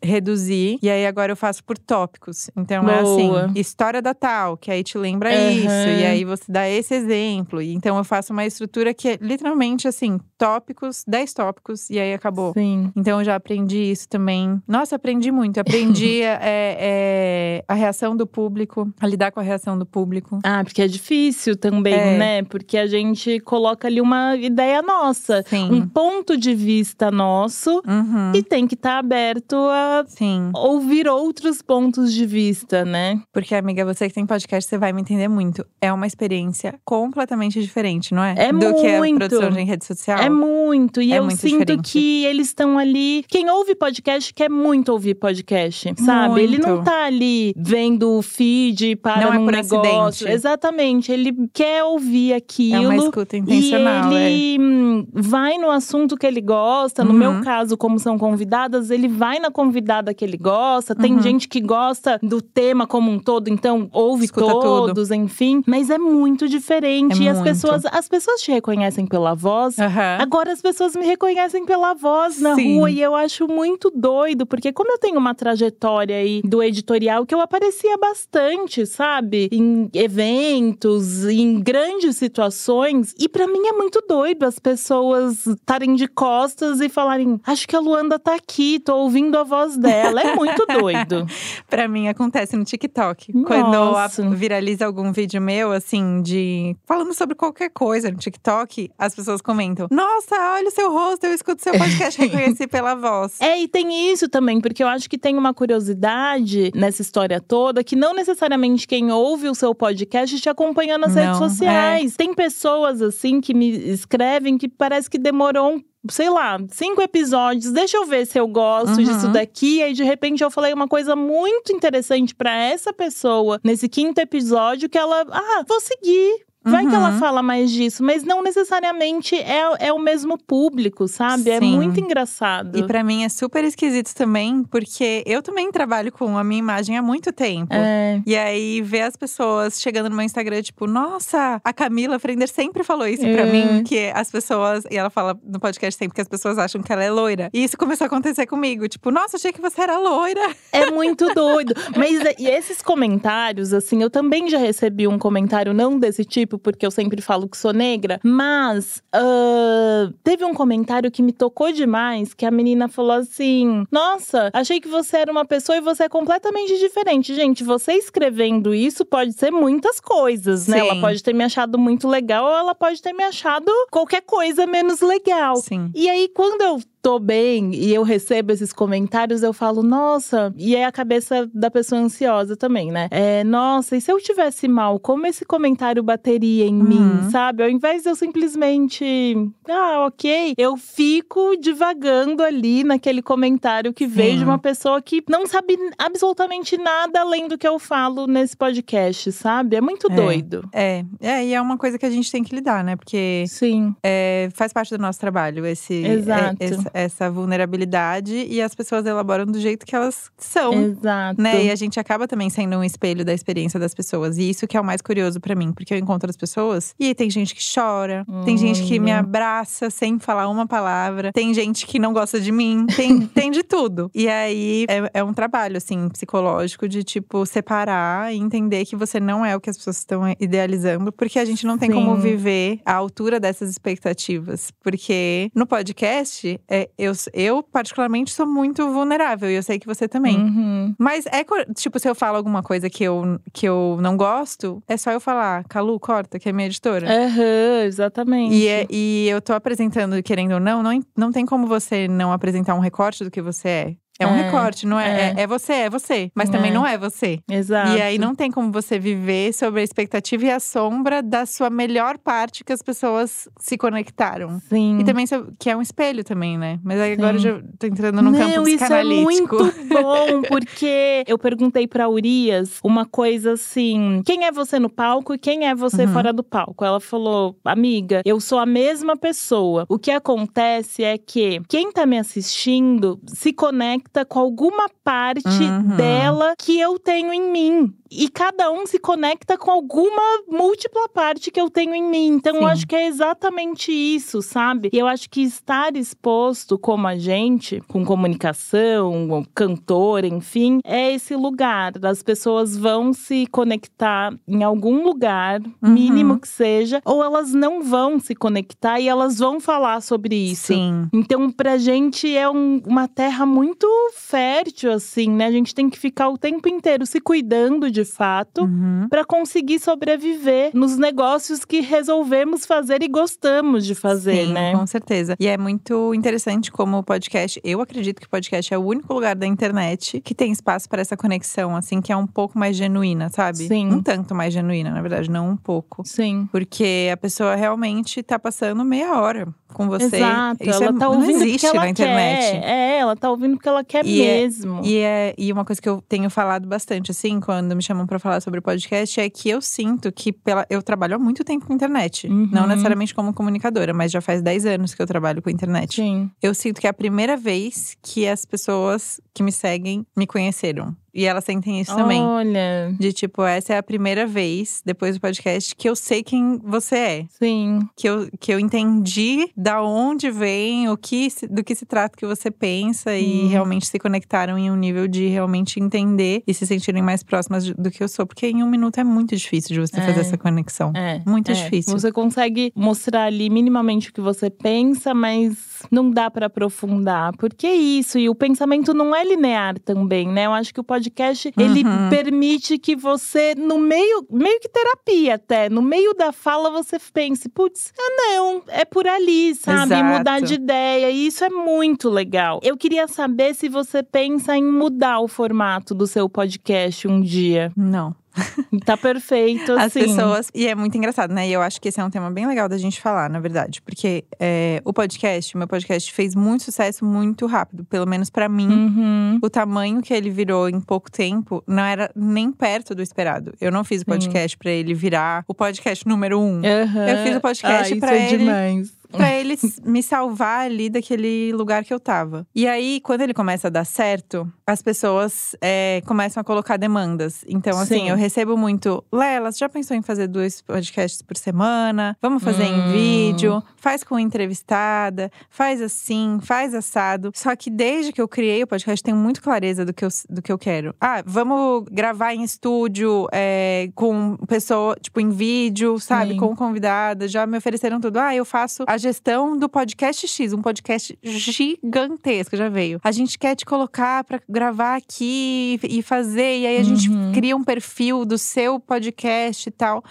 reduzi, 0.03 0.79
e 0.81 0.89
aí 0.89 1.05
agora 1.05 1.31
eu 1.31 1.35
faço 1.35 1.63
por 1.63 1.77
tópicos. 1.77 2.49
Então 2.57 2.89
é 2.89 3.03
Boa. 3.03 3.45
assim, 3.45 3.59
história 3.59 4.01
da 4.01 4.15
tal, 4.15 4.57
que 4.57 4.71
aí 4.71 4.83
te 4.83 4.97
lembra 4.97 5.29
Aham. 5.29 5.51
isso, 5.51 5.67
e 5.67 6.03
aí 6.05 6.25
você 6.25 6.43
dá 6.51 6.67
esse 6.67 6.95
exemplo. 6.95 7.61
E 7.61 7.71
então 7.75 7.95
eu 7.95 8.03
faço 8.03 8.33
uma 8.33 8.43
estrutura 8.43 8.95
que 8.95 9.09
é 9.09 9.17
literalmente 9.21 9.87
assim, 9.87 10.19
tópicos, 10.41 11.03
10 11.07 11.33
tópicos, 11.33 11.87
e 11.91 11.99
aí 11.99 12.15
acabou. 12.15 12.51
Sim. 12.53 12.91
Então 12.95 13.19
eu 13.19 13.23
já 13.25 13.35
aprendi 13.35 13.77
isso 13.91 14.09
também. 14.09 14.59
Nossa, 14.67 14.95
aprendi 14.95 15.31
muito. 15.31 15.59
Aprendi 15.59 16.23
é, 16.23 16.39
é, 16.41 17.63
a 17.67 17.75
reação 17.75 18.15
do 18.17 18.25
público, 18.25 18.91
a 18.99 19.05
lidar 19.05 19.31
com 19.31 19.39
a 19.39 19.43
reação 19.43 19.77
do 19.77 19.85
público. 19.85 20.39
Ah, 20.43 20.63
porque 20.63 20.81
é 20.81 20.87
difícil 20.87 21.55
também, 21.55 21.93
É. 21.93 22.17
né? 22.17 22.43
Porque 22.43 22.75
a 22.75 22.87
gente 22.87 23.39
coloca 23.41 23.87
ali 23.87 24.01
uma 24.01 24.35
ideia 24.35 24.81
nossa, 24.81 25.43
Sim. 25.47 25.71
um 25.71 25.87
ponto 25.87 26.35
de 26.35 26.55
vista 26.55 27.11
nosso 27.11 27.81
Uhum. 27.87 28.31
e 28.33 28.41
tem 28.41 28.65
que 28.67 28.73
estar 28.73 28.97
aberto 28.97 29.55
a 29.55 30.03
Sim. 30.07 30.49
ouvir 30.55 31.07
outros 31.07 31.61
pontos 31.61 32.11
de 32.11 32.25
vista, 32.25 32.83
né? 32.83 33.21
Porque, 33.31 33.53
amiga, 33.53 33.85
você 33.85 34.07
que 34.07 34.15
tem 34.15 34.25
podcast, 34.25 34.67
você 34.67 34.77
vai 34.79 34.91
me 34.91 35.01
entender 35.01 35.27
muito. 35.27 35.63
É 35.79 35.93
uma 35.93 36.07
experiência 36.07 36.79
completamente 36.83 37.61
diferente, 37.61 38.13
não 38.15 38.23
é? 38.23 38.33
É 38.37 38.51
Do 38.51 38.73
que 38.81 38.87
a 38.87 38.97
muito. 38.97 39.19
produção 39.19 39.49
de 39.51 39.61
rede 39.63 39.85
social. 39.85 40.17
É 40.17 40.30
muito. 40.31 41.01
E 41.01 41.13
É 41.13 41.17
eu 41.19 41.23
muito 41.25 41.37
sinto 41.39 41.59
diferente. 41.59 41.91
que 41.91 42.25
eles 42.25 42.47
estão 42.47 42.77
ali. 42.77 43.23
Quem 43.27 43.49
ouve 43.49 43.75
podcast 43.75 44.33
quer 44.33 44.49
muito 44.49 44.89
ouvir 44.91 45.15
podcast, 45.15 45.93
sabe? 46.03 46.41
Ele 46.41 46.57
não 46.57 46.75
Muito. 46.75 46.85
tá 46.85 47.05
ali 47.05 47.53
vendo 47.57 48.17
o 48.17 48.21
feed 48.21 48.95
para 48.97 49.21
Não 49.21 49.33
é 49.33 49.37
por 49.39 49.51
negócio. 49.51 49.79
acidente. 50.07 50.33
Exatamente. 50.33 51.11
Ele 51.11 51.33
quer 51.53 51.83
ouvir 51.83 52.33
aquilo. 52.33 52.75
É 52.75 52.79
uma 52.87 52.95
escuta 52.97 53.35
E 53.35 53.39
intencional, 53.39 54.11
é. 54.11 54.31
ele 54.31 54.63
hum, 54.63 55.07
vai 55.13 55.57
no 55.57 55.69
assunto 55.69 56.17
que 56.17 56.25
ele 56.25 56.41
gosta. 56.41 57.03
No 57.03 57.11
Uhum. 57.11 57.17
meu 57.17 57.41
caso, 57.43 57.77
como 57.77 57.99
são 57.99 58.17
convidadas, 58.17 58.89
ele 58.91 59.07
vai 59.07 59.39
na 59.39 59.51
convidada 59.51 60.13
que 60.13 60.23
ele 60.23 60.37
gosta. 60.37 60.95
Tem 60.95 61.13
Uhum. 61.13 61.21
gente 61.21 61.47
que 61.47 61.59
gosta 61.61 62.19
do 62.21 62.41
tema 62.41 62.85
como 62.87 63.11
um 63.11 63.19
todo, 63.19 63.47
então 63.49 63.89
ouve 63.91 64.25
Escuta 64.25 64.47
tudo. 64.51 64.61
todos, 64.61 65.11
enfim. 65.11 65.61
Mas 65.65 65.89
é 65.89 65.97
muito 65.97 66.47
diferente. 66.47 67.21
É 67.21 67.25
e 67.25 67.29
as 67.29 67.37
muito. 67.37 67.49
pessoas, 67.49 67.83
as 67.85 68.07
pessoas 68.07 68.41
te 68.41 68.51
reconhecem 68.51 69.05
pela 69.05 69.33
voz. 69.35 69.77
Aham. 69.79 70.17
Agora 70.21 70.53
as 70.53 70.61
pessoas 70.61 70.95
me 70.95 71.03
reconhecem 71.03 71.65
pela 71.65 71.95
voz 71.95 72.39
na 72.39 72.53
Sim. 72.53 72.77
rua 72.77 72.91
e 72.91 73.01
eu 73.01 73.15
acho 73.15 73.47
muito 73.47 73.89
doido, 73.89 74.45
porque 74.45 74.71
como 74.71 74.91
eu 74.91 74.99
tenho 74.99 75.17
uma 75.17 75.33
trajetória 75.33 76.15
aí 76.15 76.43
do 76.43 76.61
editorial 76.61 77.25
que 77.25 77.33
eu 77.33 77.41
aparecia 77.41 77.97
bastante, 77.97 78.85
sabe? 78.85 79.49
Em 79.51 79.89
eventos, 79.91 81.25
em 81.25 81.59
grandes 81.59 82.17
situações, 82.17 83.15
e 83.17 83.27
pra 83.27 83.47
mim 83.47 83.65
é 83.65 83.71
muito 83.71 83.99
doido 84.07 84.43
as 84.43 84.59
pessoas 84.59 85.47
estarem 85.47 85.95
de 85.95 86.07
costas 86.07 86.81
e 86.81 86.87
falarem: 86.87 87.41
"Acho 87.43 87.67
que 87.67 87.75
a 87.75 87.79
Luanda 87.79 88.19
tá 88.19 88.35
aqui, 88.35 88.79
tô 88.79 88.95
ouvindo 88.97 89.35
a 89.39 89.43
voz 89.43 89.75
dela". 89.75 90.21
É 90.21 90.35
muito 90.35 90.63
doido. 90.69 91.25
Pra 91.71 91.87
mim 91.87 92.09
acontece 92.09 92.57
no 92.57 92.65
TikTok. 92.65 93.31
Quando 93.43 93.71
Nossa. 93.71 94.29
viraliza 94.29 94.85
algum 94.85 95.13
vídeo 95.13 95.41
meu, 95.41 95.71
assim, 95.71 96.21
de. 96.21 96.75
falando 96.85 97.13
sobre 97.13 97.33
qualquer 97.33 97.69
coisa 97.69 98.11
no 98.11 98.17
TikTok, 98.17 98.91
as 98.97 99.15
pessoas 99.15 99.41
comentam: 99.41 99.87
Nossa, 99.89 100.35
olha 100.55 100.67
o 100.67 100.71
seu 100.71 100.91
rosto, 100.91 101.23
eu 101.23 101.33
escuto 101.33 101.63
seu 101.63 101.71
podcast, 101.71 102.19
reconheci 102.21 102.67
pela 102.67 102.93
voz. 102.93 103.39
É, 103.39 103.57
e 103.57 103.69
tem 103.69 104.11
isso 104.11 104.27
também, 104.27 104.59
porque 104.59 104.83
eu 104.83 104.87
acho 104.89 105.09
que 105.09 105.17
tem 105.17 105.37
uma 105.37 105.53
curiosidade 105.53 106.71
nessa 106.75 107.01
história 107.01 107.39
toda 107.39 107.85
que 107.85 107.95
não 107.95 108.13
necessariamente 108.13 108.85
quem 108.85 109.09
ouve 109.09 109.47
o 109.47 109.55
seu 109.55 109.73
podcast 109.73 110.41
te 110.41 110.49
acompanha 110.49 110.97
nas 110.97 111.15
Não, 111.15 111.21
é. 111.21 111.25
redes 111.25 111.37
sociais. 111.37 112.15
Tem 112.17 112.33
pessoas 112.33 113.01
assim 113.01 113.39
que 113.39 113.53
me 113.53 113.69
escrevem 113.91 114.57
que 114.57 114.67
parece 114.67 115.09
que 115.09 115.17
demorou 115.17 115.75
um. 115.75 115.90
Sei 116.09 116.29
lá, 116.29 116.57
cinco 116.69 117.01
episódios. 117.01 117.71
Deixa 117.71 117.95
eu 117.97 118.05
ver 118.05 118.25
se 118.25 118.39
eu 118.39 118.47
gosto 118.47 118.97
Uhum. 118.97 119.03
disso 119.03 119.27
daqui. 119.29 119.83
Aí, 119.83 119.93
de 119.93 120.03
repente, 120.03 120.43
eu 120.43 120.49
falei 120.49 120.73
uma 120.73 120.87
coisa 120.87 121.15
muito 121.15 121.71
interessante 121.71 122.33
pra 122.33 122.55
essa 122.55 122.91
pessoa 122.91 123.59
nesse 123.63 123.87
quinto 123.87 124.19
episódio 124.19 124.89
que 124.89 124.97
ela. 124.97 125.23
Ah, 125.29 125.63
vou 125.67 125.79
seguir. 125.79 126.43
Vai 126.63 126.85
que 126.87 126.93
ela 126.93 127.11
Uhum. 127.11 127.17
fala 127.19 127.41
mais 127.41 127.71
disso, 127.71 128.03
mas 128.03 128.23
não 128.23 128.43
necessariamente 128.43 129.35
é, 129.35 129.87
é 129.87 129.93
o 129.93 129.99
mesmo 129.99 130.37
público, 130.37 131.07
sabe? 131.07 131.49
É 131.49 131.59
Sim. 131.59 131.75
muito 131.75 131.99
engraçado. 131.99 132.77
E 132.77 132.83
pra 132.85 133.03
mim 133.03 133.23
é 133.23 133.29
super 133.29 133.63
esquisito 133.63 134.13
também, 134.13 134.63
porque 134.63 135.23
eu 135.25 135.41
também 135.41 135.71
trabalho 135.71 136.11
com 136.11 136.37
a 136.37 136.43
minha 136.43 136.59
imagem 136.59 136.97
há 136.97 137.01
muito 137.01 137.31
tempo. 137.33 137.73
É. 137.73 138.21
E 138.25 138.35
aí, 138.35 138.81
ver 138.81 139.01
as 139.01 139.15
pessoas 139.15 139.81
chegando 139.81 140.09
no 140.09 140.15
meu 140.15 140.23
Instagram, 140.25 140.61
tipo, 140.61 140.85
nossa, 140.87 141.59
a 141.63 141.73
Camila 141.73 142.19
Frender 142.19 142.47
sempre 142.49 142.83
falou 142.83 143.07
isso 143.07 143.23
pra 143.23 143.41
É. 143.41 143.51
mim, 143.51 143.83
que 143.83 144.11
as 144.13 144.29
pessoas, 144.29 144.83
e 144.91 144.97
ela 144.97 145.09
fala 145.09 145.37
no 145.43 145.59
podcast 145.59 145.97
sempre 145.97 146.15
que 146.15 146.21
as 146.21 146.27
pessoas 146.27 146.57
acham 146.57 146.81
que 146.81 146.91
ela 146.93 147.03
é 147.03 147.09
loira. 147.09 147.49
E 147.53 147.63
isso 147.63 147.77
começou 147.77 148.05
a 148.05 148.07
acontecer 148.07 148.45
comigo, 148.45 148.87
tipo, 148.87 149.09
nossa, 149.11 149.37
achei 149.37 149.51
que 149.51 149.61
você 149.61 149.81
era 149.81 149.97
loira. 149.97 150.41
É 150.71 150.91
muito 150.91 151.33
doido. 151.33 151.73
Mas 151.97 152.19
e 152.39 152.47
esses 152.47 152.81
comentários, 152.81 153.73
assim, 153.73 154.01
eu 154.01 154.09
também 154.09 154.49
já 154.49 154.57
recebi 154.57 155.07
um 155.07 155.17
comentário 155.17 155.73
não 155.73 155.97
desse 155.99 156.23
tipo, 156.23 156.50
porque 156.57 156.85
eu 156.85 156.91
sempre 156.91 157.21
falo 157.21 157.47
que 157.47 157.57
sou 157.57 157.73
negra. 157.73 158.19
Mas 158.23 159.01
ah, 159.13 160.11
teve 160.23 160.45
um 160.45 160.53
comentário 160.53 161.11
que 161.11 161.21
me 161.21 161.31
tocou 161.31 161.71
demais, 161.71 162.33
que 162.33 162.45
a 162.45 162.51
menina 162.51 162.87
falou 162.87 163.13
assim: 163.13 163.85
Nossa, 163.91 164.49
achei 164.53 164.79
que 164.79 164.87
você 164.87 165.17
era 165.17 165.31
uma 165.31 165.45
pessoa 165.45 165.77
e 165.77 165.81
você 165.81 166.03
é 166.03 166.09
completamente 166.09 166.77
diferente. 166.79 167.33
Gente, 167.33 167.63
você 167.63 167.93
escrevendo 167.93 168.73
isso 168.73 169.05
pode 169.05 169.33
ser 169.33 169.51
muitas 169.51 169.99
coisas, 169.99 170.67
né? 170.67 170.79
Sim. 170.79 170.87
Ela 170.87 171.01
pode 171.01 171.23
ter 171.23 171.33
me 171.33 171.43
achado 171.43 171.77
muito 171.77 172.07
legal 172.07 172.45
ou 172.45 172.57
ela 172.57 172.75
pode 172.75 173.01
ter 173.01 173.13
me 173.13 173.23
achado 173.23 173.71
qualquer 173.91 174.21
coisa 174.21 174.65
menos 174.65 175.01
legal. 175.01 175.57
Sim. 175.57 175.91
E 175.93 176.09
aí, 176.09 176.29
quando 176.33 176.61
eu 176.61 176.79
tô 177.01 177.17
bem 177.19 177.73
e 177.73 177.93
eu 177.93 178.03
recebo 178.03 178.51
esses 178.51 178.71
comentários, 178.71 179.41
eu 179.43 179.53
falo, 179.53 179.81
nossa, 179.81 180.53
e 180.57 180.75
é 180.75 180.85
a 180.85 180.91
cabeça 180.91 181.49
da 181.53 181.71
pessoa 181.71 181.99
ansiosa 182.01 182.55
também, 182.55 182.91
né? 182.91 183.07
É, 183.11 183.43
nossa, 183.43 183.95
e 183.97 184.01
se 184.01 184.11
eu 184.11 184.19
tivesse 184.19 184.67
mal, 184.67 184.99
como 184.99 185.25
esse 185.25 185.43
comentário 185.45 186.03
bateria 186.03 186.65
em 186.65 186.75
Uhum. 186.75 186.83
mim, 186.83 187.29
sabe? 187.31 187.63
Ao 187.63 187.69
invés 187.69 188.03
de 188.03 188.09
eu 188.09 188.15
simplesmente, 188.15 189.35
ah, 189.69 190.05
ok, 190.07 190.53
eu 190.57 190.77
fico 190.77 191.55
divagando 191.57 192.43
ali 192.43 192.83
naquele 192.83 193.21
comentário 193.21 193.93
que 193.93 194.05
veio 194.07 194.37
de 194.37 194.43
uma 194.43 194.57
pessoa 194.59 195.01
que 195.01 195.23
não 195.29 195.45
sabe 195.47 195.77
absolutamente 195.97 196.77
nada 196.77 197.21
além 197.21 197.47
do 197.47 197.57
que 197.57 197.67
eu 197.67 197.79
falo 197.79 198.27
nesse 198.27 198.55
podcast, 198.55 199.31
sabe? 199.31 199.75
É 199.75 199.81
muito 199.81 200.11
É. 200.11 200.15
doido. 200.15 200.67
É, 200.73 201.03
é, 201.19 201.45
e 201.45 201.53
é 201.53 201.61
uma 201.61 201.77
coisa 201.77 201.97
que 201.97 202.05
a 202.05 202.09
gente 202.09 202.31
tem 202.31 202.43
que 202.43 202.53
lidar, 202.55 202.83
né? 202.83 202.95
Porque 202.95 203.45
Sim, 203.47 203.95
é, 204.03 204.49
faz 204.53 204.71
parte 204.73 204.95
do 204.95 205.01
nosso 205.01 205.19
trabalho 205.19 205.65
esse, 205.65 205.93
Exato. 205.93 206.57
é, 206.59 206.65
essa, 206.65 206.90
essa 206.93 207.29
vulnerabilidade 207.29 208.45
e 208.49 208.61
as 208.61 208.75
pessoas 208.75 209.05
elaboram 209.05 209.45
do 209.45 209.59
jeito 209.59 209.85
que 209.85 209.95
elas 209.95 210.31
são. 210.37 210.73
exato. 210.73 211.41
Né? 211.41 211.65
E 211.65 211.71
a 211.71 211.75
gente 211.75 211.99
acaba 211.99 212.27
também 212.27 212.49
sendo 212.49 212.77
um 212.77 212.83
espelho 212.83 213.23
da 213.25 213.33
experiência 213.33 213.79
das 213.79 213.93
pessoas. 213.93 214.37
E 214.37 214.49
isso 214.49 214.67
que 214.67 214.77
é 214.77 214.81
o 214.81 214.83
mais 214.83 215.01
curioso 215.01 215.39
pra 215.39 215.55
mim, 215.55 215.71
porque 215.71 215.93
eu 215.93 215.97
encontro 215.97 216.29
as 216.29 216.37
pessoas 216.37 216.93
e 216.99 217.13
tem 217.13 217.29
gente 217.29 217.55
que 217.55 217.61
chora, 217.61 218.25
tem 218.45 218.57
gente 218.57 218.83
que 218.83 218.99
me 218.99 219.11
Olha. 219.11 219.19
abraça 219.19 219.89
sem 219.89 220.19
falar 220.19 220.47
uma 220.49 220.67
palavra, 220.67 221.31
tem 221.31 221.53
gente 221.53 221.85
que 221.85 221.99
não 221.99 222.13
gosta 222.13 222.39
de 222.39 222.51
mim, 222.51 222.85
tem, 222.95 223.21
tem 223.27 223.51
de 223.51 223.63
tudo. 223.63 224.09
E 224.13 224.27
aí 224.27 224.85
é, 224.89 225.19
é 225.19 225.23
um 225.23 225.33
trabalho, 225.33 225.77
assim, 225.77 226.09
psicológico 226.09 226.87
de, 226.87 227.03
tipo, 227.03 227.45
separar 227.45 228.33
e 228.33 228.37
entender 228.37 228.85
que 228.85 228.95
você 228.95 229.19
não 229.19 229.45
é 229.45 229.55
o 229.55 229.61
que 229.61 229.69
as 229.69 229.77
pessoas 229.77 229.97
estão 229.97 230.23
idealizando, 230.39 231.11
porque 231.11 231.39
a 231.39 231.45
gente 231.45 231.65
não 231.65 231.77
tem 231.77 231.91
como 231.91 232.15
Sim. 232.15 232.21
viver 232.21 232.81
à 232.85 232.93
altura 232.93 233.39
dessas 233.39 233.69
expectativas. 233.69 234.71
Porque 234.83 235.51
no 235.55 235.65
podcast, 235.65 236.59
é, 236.67 236.80
eu, 236.97 237.11
eu 237.33 237.63
particularmente 237.63 238.31
sou 238.31 238.45
muito 238.47 238.89
vulnerável 238.91 239.49
e 239.49 239.55
eu 239.55 239.63
sei 239.63 239.79
que 239.79 239.85
você 239.87 240.07
também. 240.07 240.37
Uhum. 240.37 240.95
Mas 240.97 241.25
é, 241.27 241.43
tipo, 241.75 241.99
se 241.99 242.07
eu 242.09 242.15
falo 242.15 242.37
alguma 242.37 242.63
coisa 242.63 242.89
que 242.89 243.03
eu, 243.03 243.39
que 243.53 243.67
eu 243.67 243.97
não 244.01 244.15
gosto, 244.17 244.81
é 244.87 244.97
só 244.97 245.11
eu 245.11 245.19
falar, 245.19 245.63
Calu, 245.67 245.99
corta, 245.99 246.39
que 246.39 246.49
é 246.49 246.51
minha 246.51 246.67
editora. 246.67 247.07
Aham, 247.07 247.83
exatamente. 247.85 248.55
E, 248.55 248.67
é- 248.67 248.87
e 248.89 249.27
eu 249.29 249.41
tô 249.41 249.53
apresentando, 249.53 250.21
querendo 250.23 250.53
ou 250.53 250.59
não, 250.59 250.81
não, 250.83 250.99
não 251.17 251.31
tem 251.31 251.45
como 251.45 251.67
você 251.67 252.07
não 252.07 252.31
apresentar 252.31 252.75
um 252.75 252.79
recorte 252.79 253.23
do 253.23 253.31
que 253.31 253.41
você 253.41 253.67
é. 253.67 253.95
É 254.21 254.27
um 254.27 254.35
É, 254.35 254.43
recorte, 254.43 254.85
não 254.85 254.99
é, 254.99 255.09
é. 255.09 255.33
é? 255.37 255.41
é 255.43 255.47
você, 255.47 255.73
é 255.73 255.89
você. 255.89 256.31
Mas 256.35 256.49
também 256.49 256.71
É. 256.71 256.73
não 256.73 256.85
é 256.85 256.97
você. 256.97 257.39
Exato. 257.49 257.97
E 257.97 258.01
aí 258.01 258.17
não 258.17 258.35
tem 258.35 258.51
como 258.51 258.71
você 258.71 258.99
viver 258.99 259.53
sobre 259.53 259.81
a 259.81 259.83
expectativa 259.83 260.45
e 260.45 260.51
a 260.51 260.59
sombra 260.59 261.21
da 261.23 261.45
sua 261.45 261.69
melhor 261.69 262.17
parte 262.17 262.63
que 262.63 262.71
as 262.73 262.81
pessoas 262.81 263.47
se 263.59 263.77
conectaram. 263.77 264.59
Sim. 264.69 264.99
E 264.99 265.03
também, 265.03 265.25
que 265.59 265.69
é 265.69 265.75
um 265.75 265.81
espelho 265.81 266.23
também, 266.23 266.57
né? 266.57 266.79
Mas 266.83 266.99
aí 266.99 267.13
agora 267.13 267.35
eu 267.35 267.39
já 267.39 267.61
tô 267.79 267.87
entrando 267.87 268.21
num 268.21 268.31
Não, 268.31 268.39
campo 268.39 268.67
isso 268.67 268.83
é 268.83 268.87
psicanalítico. 268.87 269.55
muito 269.63 269.75
bom, 269.89 270.41
porque 270.43 271.23
eu 271.27 271.37
perguntei 271.37 271.87
pra 271.87 272.09
Urias 272.09 272.79
uma 272.83 273.05
coisa 273.05 273.53
assim: 273.53 274.21
quem 274.25 274.45
é 274.45 274.51
você 274.51 274.77
no 274.79 274.89
palco 274.89 275.33
e 275.33 275.37
quem 275.37 275.67
é 275.67 275.73
você 275.75 276.03
Uhum. 276.05 276.13
fora 276.13 276.33
do 276.33 276.43
palco? 276.43 276.83
Ela 276.85 276.99
falou, 276.99 277.55
amiga, 277.65 278.21
eu 278.25 278.39
sou 278.39 278.59
a 278.59 278.65
mesma 278.65 279.15
pessoa. 279.15 279.85
O 279.89 279.97
que 279.97 280.11
acontece 280.11 281.03
é 281.03 281.17
que 281.17 281.61
quem 281.69 281.91
tá 281.91 282.05
me 282.05 282.17
assistindo 282.17 283.19
se 283.27 283.53
conecta 283.53 284.10
conecta 284.11 284.25
com 284.25 284.39
alguma 284.39 284.89
parte 285.03 285.47
Uhum. 285.63 285.95
dela 285.95 286.53
que 286.57 286.77
eu 286.79 286.99
tenho 286.99 287.31
em 287.33 287.49
mim. 287.51 287.93
E 288.13 288.27
cada 288.27 288.69
um 288.69 288.85
se 288.85 288.99
conecta 288.99 289.57
com 289.57 289.71
alguma 289.71 290.21
múltipla 290.45 291.07
parte 291.07 291.49
que 291.49 291.61
eu 291.61 291.69
tenho 291.69 291.95
em 291.95 292.03
mim. 292.03 292.27
Então, 292.27 292.55
eu 292.55 292.63
Sim. 292.63 292.67
acho 292.67 292.85
que 292.87 292.93
é 292.95 293.07
exatamente 293.07 293.89
isso, 293.89 294.41
sabe? 294.41 294.89
E 294.91 294.97
eu 294.97 295.07
acho 295.07 295.29
que 295.29 295.41
estar 295.41 295.95
exposto 295.95 296.77
como 296.77 297.07
a 297.07 297.15
gente, 297.17 297.81
com 297.87 298.03
comunicação, 298.03 299.29
com 299.29 299.45
cantor, 299.55 300.25
enfim, 300.25 300.79
é 300.83 301.13
esse 301.13 301.37
lugar. 301.37 301.93
As 302.03 302.21
pessoas 302.21 302.75
vão 302.75 303.13
se 303.13 303.47
conectar 303.47 304.33
em 304.45 304.61
algum 304.61 305.03
lugar, 305.05 305.61
Uhum. 305.61 305.89
mínimo 305.91 306.37
que 306.37 306.49
seja, 306.49 307.01
ou 307.05 307.23
elas 307.23 307.53
não 307.53 307.81
vão 307.81 308.19
se 308.19 308.35
conectar 308.35 308.99
e 308.99 309.07
elas 309.07 309.39
vão 309.39 309.57
falar 309.61 310.01
sobre 310.01 310.35
isso. 310.35 310.67
Sim. 310.73 311.07
Então, 311.13 311.49
pra 311.49 311.77
gente 311.77 312.35
é 312.35 312.49
um- 312.49 312.81
uma 312.85 313.07
terra 313.07 313.45
muito 313.45 313.87
fértil, 314.13 314.91
assim, 314.91 315.29
né? 315.29 315.45
A 315.45 315.51
gente 315.51 315.73
tem 315.75 315.89
que 315.89 315.97
ficar 315.97 316.29
o 316.29 316.37
tempo 316.37 316.67
inteiro 316.67 317.05
se 317.05 317.19
cuidando 317.19 317.91
de 317.91 318.03
fato. 318.03 318.63
Uhum. 318.63 319.07
Pra 319.09 319.23
conseguir 319.23 319.79
sobreviver 319.79 320.71
nos 320.73 320.97
negócios 320.97 321.65
que 321.65 321.81
resolvemos 321.81 322.65
fazer 322.65 323.03
e 323.03 323.07
gostamos 323.07 323.85
de 323.85 323.95
fazer, 323.95 324.47
Sim, 324.47 324.53
né? 324.53 324.75
com 324.75 324.85
certeza. 324.87 325.35
E 325.39 325.47
é 325.47 325.57
muito 325.57 326.13
interessante 326.13 326.71
como 326.71 326.97
o 326.97 327.03
podcast, 327.03 327.59
eu 327.63 327.81
acredito 327.81 328.19
que 328.19 328.27
o 328.27 328.29
podcast 328.29 328.73
é 328.73 328.77
o 328.77 328.81
único 328.81 329.13
lugar 329.13 329.35
da 329.35 329.45
internet 329.45 330.21
que 330.21 330.33
tem 330.33 330.51
espaço 330.51 330.89
para 330.89 331.01
essa 331.01 331.17
conexão, 331.17 331.75
assim, 331.75 332.01
que 332.01 332.11
é 332.11 332.17
um 332.17 332.27
pouco 332.27 332.57
mais 332.57 332.75
genuína, 332.75 333.29
sabe? 333.29 333.67
Sim. 333.67 333.91
Um 333.91 334.01
tanto 334.01 334.33
mais 334.33 334.53
genuína, 334.53 334.91
na 334.91 335.01
verdade, 335.01 335.29
não 335.29 335.49
um 335.49 335.57
pouco. 335.57 336.03
Sim. 336.05 336.47
Porque 336.51 337.09
a 337.11 337.17
pessoa 337.17 337.55
realmente 337.55 338.21
tá 338.23 338.39
passando 338.39 338.83
meia 338.83 339.19
hora 339.19 339.47
com 339.71 339.87
você. 339.87 340.17
Exato. 340.17 340.63
Isso 340.63 340.83
ela 340.83 340.95
é, 340.95 340.99
tá 340.99 341.05
não 341.05 341.13
ouvindo 341.15 341.31
existe 341.43 341.61
porque 341.61 341.77
ela 341.77 341.85
na 341.85 341.89
internet. 341.89 342.51
quer. 342.51 342.63
É, 342.63 342.97
ela 342.99 343.15
tá 343.15 343.29
ouvindo 343.29 343.53
porque 343.55 343.69
ela 343.69 343.83
quer 343.83 344.05
E 344.05 344.21
é- 344.21 344.41
mesmo. 344.41 344.81
E, 344.83 344.97
é, 344.97 345.33
e 345.37 345.51
uma 345.51 345.65
coisa 345.65 345.81
que 345.81 345.89
eu 345.89 346.01
tenho 346.07 346.29
falado 346.29 346.67
bastante, 346.67 347.11
assim, 347.11 347.39
quando 347.39 347.75
me 347.75 347.81
chamam 347.81 348.05
pra 348.05 348.19
falar 348.19 348.41
sobre 348.41 348.61
podcast, 348.61 349.19
é 349.19 349.29
que 349.29 349.49
eu 349.49 349.61
sinto 349.61 350.11
que 350.11 350.31
pela, 350.31 350.65
eu 350.69 350.81
trabalho 350.81 351.15
há 351.15 351.19
muito 351.19 351.43
tempo 351.43 351.65
com 351.65 351.73
internet. 351.73 352.27
Uhum. 352.27 352.49
Não 352.51 352.67
necessariamente 352.67 353.13
como 353.13 353.33
comunicadora, 353.33 353.93
mas 353.93 354.11
já 354.11 354.21
faz 354.21 354.41
10 354.41 354.65
anos 354.65 354.93
que 354.93 355.01
eu 355.01 355.07
trabalho 355.07 355.41
com 355.41 355.49
internet. 355.49 355.95
Sim. 355.95 356.29
Eu 356.41 356.53
sinto 356.53 356.79
que 356.81 356.87
é 356.87 356.89
a 356.89 356.93
primeira 356.93 357.35
vez 357.37 357.95
que 358.01 358.27
as 358.27 358.45
pessoas 358.45 359.19
que 359.33 359.41
me 359.43 359.51
seguem 359.51 360.05
me 360.15 360.27
conheceram. 360.27 360.95
E 361.13 361.25
elas 361.25 361.43
sentem 361.43 361.81
isso 361.81 361.95
também. 361.95 362.21
Olha. 362.21 362.95
De 362.99 363.11
tipo, 363.11 363.43
essa 363.43 363.73
é 363.73 363.77
a 363.77 363.83
primeira 363.83 364.25
vez, 364.25 364.81
depois 364.85 365.15
do 365.15 365.21
podcast, 365.21 365.75
que 365.75 365.89
eu 365.89 365.95
sei 365.95 366.23
quem 366.23 366.57
você 366.63 366.95
é. 366.95 367.25
Sim. 367.29 367.79
Que 367.95 368.07
eu, 368.07 368.29
que 368.39 368.53
eu 368.53 368.59
entendi 368.59 369.49
da 369.55 369.81
onde 369.83 370.29
vem, 370.31 370.89
o 370.89 370.97
que 370.97 371.27
do 371.49 371.63
que 371.63 371.75
se 371.75 371.85
trata 371.85 372.17
que 372.17 372.25
você 372.25 372.49
pensa. 372.49 373.15
E 373.17 373.43
Hum. 373.45 373.47
realmente 373.49 373.87
se 373.87 373.99
conectaram 373.99 374.57
em 374.57 374.69
um 374.71 374.75
nível 374.75 375.07
de 375.07 375.27
realmente 375.27 375.79
entender 375.79 376.43
e 376.47 376.53
se 376.53 376.65
sentirem 376.65 377.01
mais 377.01 377.23
próximas 377.23 377.65
do 377.69 377.91
que 377.91 378.03
eu 378.03 378.07
sou. 378.07 378.25
Porque 378.25 378.47
em 378.47 378.63
um 378.63 378.69
minuto 378.69 378.97
é 378.99 379.03
muito 379.03 379.35
difícil 379.35 379.73
de 379.75 379.79
você 379.81 379.99
É. 379.99 380.05
fazer 380.05 380.19
essa 380.21 380.37
conexão. 380.37 380.91
É. 380.95 381.21
Muito 381.25 381.51
é. 381.51 381.53
difícil. 381.53 381.91
Você 381.97 382.11
consegue 382.11 382.71
mostrar 382.75 383.23
ali 383.25 383.49
minimamente 383.49 384.09
o 384.09 384.13
que 384.13 384.21
você 384.21 384.49
pensa, 384.49 385.13
mas 385.13 385.57
não 385.89 386.09
dá 386.11 386.29
pra 386.29 386.47
aprofundar. 386.47 387.35
Porque 387.37 387.65
é 387.67 387.73
isso. 387.75 388.17
E 388.19 388.29
o 388.29 388.35
pensamento 388.35 388.93
não 388.93 389.15
é 389.15 389.23
linear 389.23 389.79
também, 389.79 390.27
né? 390.27 390.45
Eu 390.45 390.53
acho 390.53 390.73
que 390.73 390.79
o 390.79 390.83
podcast, 390.83 391.51
ele 391.57 391.83
Uhum. 391.85 392.09
permite 392.09 392.77
que 392.77 392.95
você, 392.95 393.55
no 393.55 393.77
meio, 393.79 394.25
meio 394.29 394.59
que 394.59 394.69
terapia 394.69 395.35
até, 395.35 395.69
no 395.69 395.81
meio 395.81 396.13
da 396.13 396.31
fala, 396.31 396.69
você 396.69 396.97
pense, 397.13 397.47
putz, 397.49 397.91
ah 397.99 398.09
não, 398.17 398.63
é 398.67 398.85
por 398.85 399.07
ali, 399.07 399.55
sabe? 399.55 399.93
Exato. 399.93 400.17
Mudar 400.17 400.39
de 400.41 400.53
ideia. 400.55 401.09
E 401.09 401.27
isso 401.27 401.43
é 401.43 401.49
muito 401.49 402.09
legal. 402.09 402.59
Eu 402.63 402.77
queria 402.77 403.07
saber 403.07 403.53
se 403.55 403.69
você 403.69 404.03
pensa 404.03 404.55
em 404.57 404.63
mudar 404.63 405.19
o 405.19 405.27
formato 405.27 405.93
do 405.95 406.05
seu 406.07 406.29
podcast 406.29 407.07
um 407.07 407.21
dia. 407.21 407.71
Não. 407.75 408.15
Tá 408.85 408.95
perfeito, 408.97 409.73
As 409.73 409.87
assim. 409.87 410.01
pessoas. 410.01 410.49
E 410.53 410.67
é 410.67 410.73
muito 410.73 410.97
engraçado, 410.97 411.33
né? 411.33 411.47
E 411.47 411.53
eu 411.53 411.61
acho 411.61 411.79
que 411.79 411.89
esse 411.89 411.99
é 411.99 412.03
um 412.03 412.09
tema 412.09 412.31
bem 412.31 412.47
legal 412.47 412.67
da 412.69 412.77
gente 412.77 413.01
falar, 413.01 413.29
na 413.29 413.39
verdade. 413.39 413.81
Porque 413.81 414.23
é, 414.39 414.81
o 414.85 414.93
podcast, 414.93 415.53
o 415.55 415.57
meu 415.57 415.67
podcast, 415.67 416.11
fez 416.13 416.33
muito 416.35 416.63
sucesso 416.63 417.05
muito 417.05 417.45
rápido. 417.45 417.83
Pelo 417.85 418.07
menos 418.07 418.29
pra 418.29 418.47
mim. 418.47 418.69
Uhum. 418.69 419.39
O 419.41 419.49
tamanho 419.49 420.01
que 420.01 420.13
ele 420.13 420.29
virou 420.29 420.69
em 420.69 420.79
pouco 420.79 421.11
tempo 421.11 421.63
não 421.67 421.83
era 421.83 422.09
nem 422.15 422.51
perto 422.51 422.95
do 422.95 423.01
esperado. 423.01 423.53
Eu 423.59 423.71
não 423.71 423.83
fiz 423.83 424.01
o 424.01 424.05
podcast 424.05 424.57
pra 424.57 424.71
ele 424.71 424.93
virar 424.93 425.43
o 425.47 425.53
podcast 425.53 426.07
número 426.07 426.39
um. 426.39 426.61
Aham. 426.65 427.07
Eu 427.07 427.23
fiz 427.23 427.35
o 427.35 427.41
podcast 427.41 427.93
ah, 427.93 427.97
pra 427.97 428.15
isso 428.15 428.25
é 428.25 428.33
ele. 428.33 428.37
demais. 428.37 429.00
Pra 429.11 429.33
ele 429.33 429.57
me 429.85 430.01
salvar 430.01 430.65
ali 430.65 430.89
daquele 430.89 431.51
lugar 431.53 431.83
que 431.83 431.93
eu 431.93 431.99
tava. 431.99 432.45
E 432.55 432.67
aí, 432.67 432.99
quando 433.01 433.21
ele 433.21 433.33
começa 433.33 433.67
a 433.67 433.69
dar 433.71 433.85
certo, 433.85 434.51
as 434.65 434.81
pessoas 434.81 435.55
é, 435.61 436.01
começam 436.05 436.39
a 436.41 436.43
colocar 436.43 436.77
demandas. 436.77 437.43
Então, 437.47 437.77
assim, 437.79 438.01
Sim. 438.01 438.09
eu 438.09 438.15
recebo 438.15 438.55
muito. 438.57 439.03
Lela, 439.11 439.51
você 439.51 439.59
já 439.59 439.69
pensou 439.69 439.95
em 439.95 440.01
fazer 440.01 440.27
dois 440.27 440.61
podcasts 440.61 441.21
por 441.21 441.37
semana? 441.37 442.17
Vamos 442.21 442.43
fazer 442.43 442.63
Hum. 442.63 442.89
em 442.89 442.91
vídeo? 442.91 443.63
Faz 443.75 444.03
com 444.03 444.17
entrevistada, 444.19 445.31
faz 445.49 445.81
assim, 445.81 446.39
faz 446.41 446.73
assado. 446.73 447.31
Só 447.35 447.55
que 447.55 447.69
desde 447.69 448.11
que 448.11 448.21
eu 448.21 448.27
criei 448.27 448.63
o 448.63 448.67
podcast, 448.67 449.03
tenho 449.03 449.17
muito 449.17 449.41
clareza 449.41 449.85
do 449.85 449.93
que 449.93 450.05
eu, 450.05 450.09
do 450.29 450.41
que 450.41 450.51
eu 450.51 450.57
quero. 450.57 450.95
Ah, 450.99 451.23
vamos 451.25 451.85
gravar 451.91 452.33
em 452.33 452.43
estúdio, 452.43 453.27
é, 453.31 453.89
com 453.95 454.37
pessoa, 454.47 454.95
tipo, 455.01 455.19
em 455.19 455.29
vídeo, 455.29 455.99
sabe? 455.99 456.31
Sim. 456.33 456.37
Com 456.37 456.55
convidada. 456.55 457.27
Já 457.27 457.45
me 457.47 457.57
ofereceram 457.57 457.99
tudo. 457.99 458.17
Ah, 458.17 458.35
eu 458.35 458.45
faço 458.45 458.83
a 458.87 458.97
gestão 459.01 459.57
do 459.57 459.67
podcast 459.67 460.27
X, 460.27 460.53
um 460.53 460.61
podcast 460.61 461.17
gigantesco, 461.21 462.55
já 462.55 462.69
veio. 462.69 462.99
A 463.03 463.11
gente 463.11 463.37
quer 463.37 463.55
te 463.55 463.65
colocar 463.65 464.23
pra 464.23 464.39
gravar 464.47 464.95
aqui 464.95 465.79
e 465.83 466.01
fazer, 466.01 466.59
e 466.59 466.67
aí 466.67 466.77
a 466.77 466.83
gente 466.83 467.09
Uhum. 467.09 467.31
cria 467.33 467.55
um 467.55 467.63
perfil 467.63 468.23
do 468.25 468.37
seu 468.37 468.79
podcast 468.79 469.67
e 469.67 469.71
tal. 469.71 470.03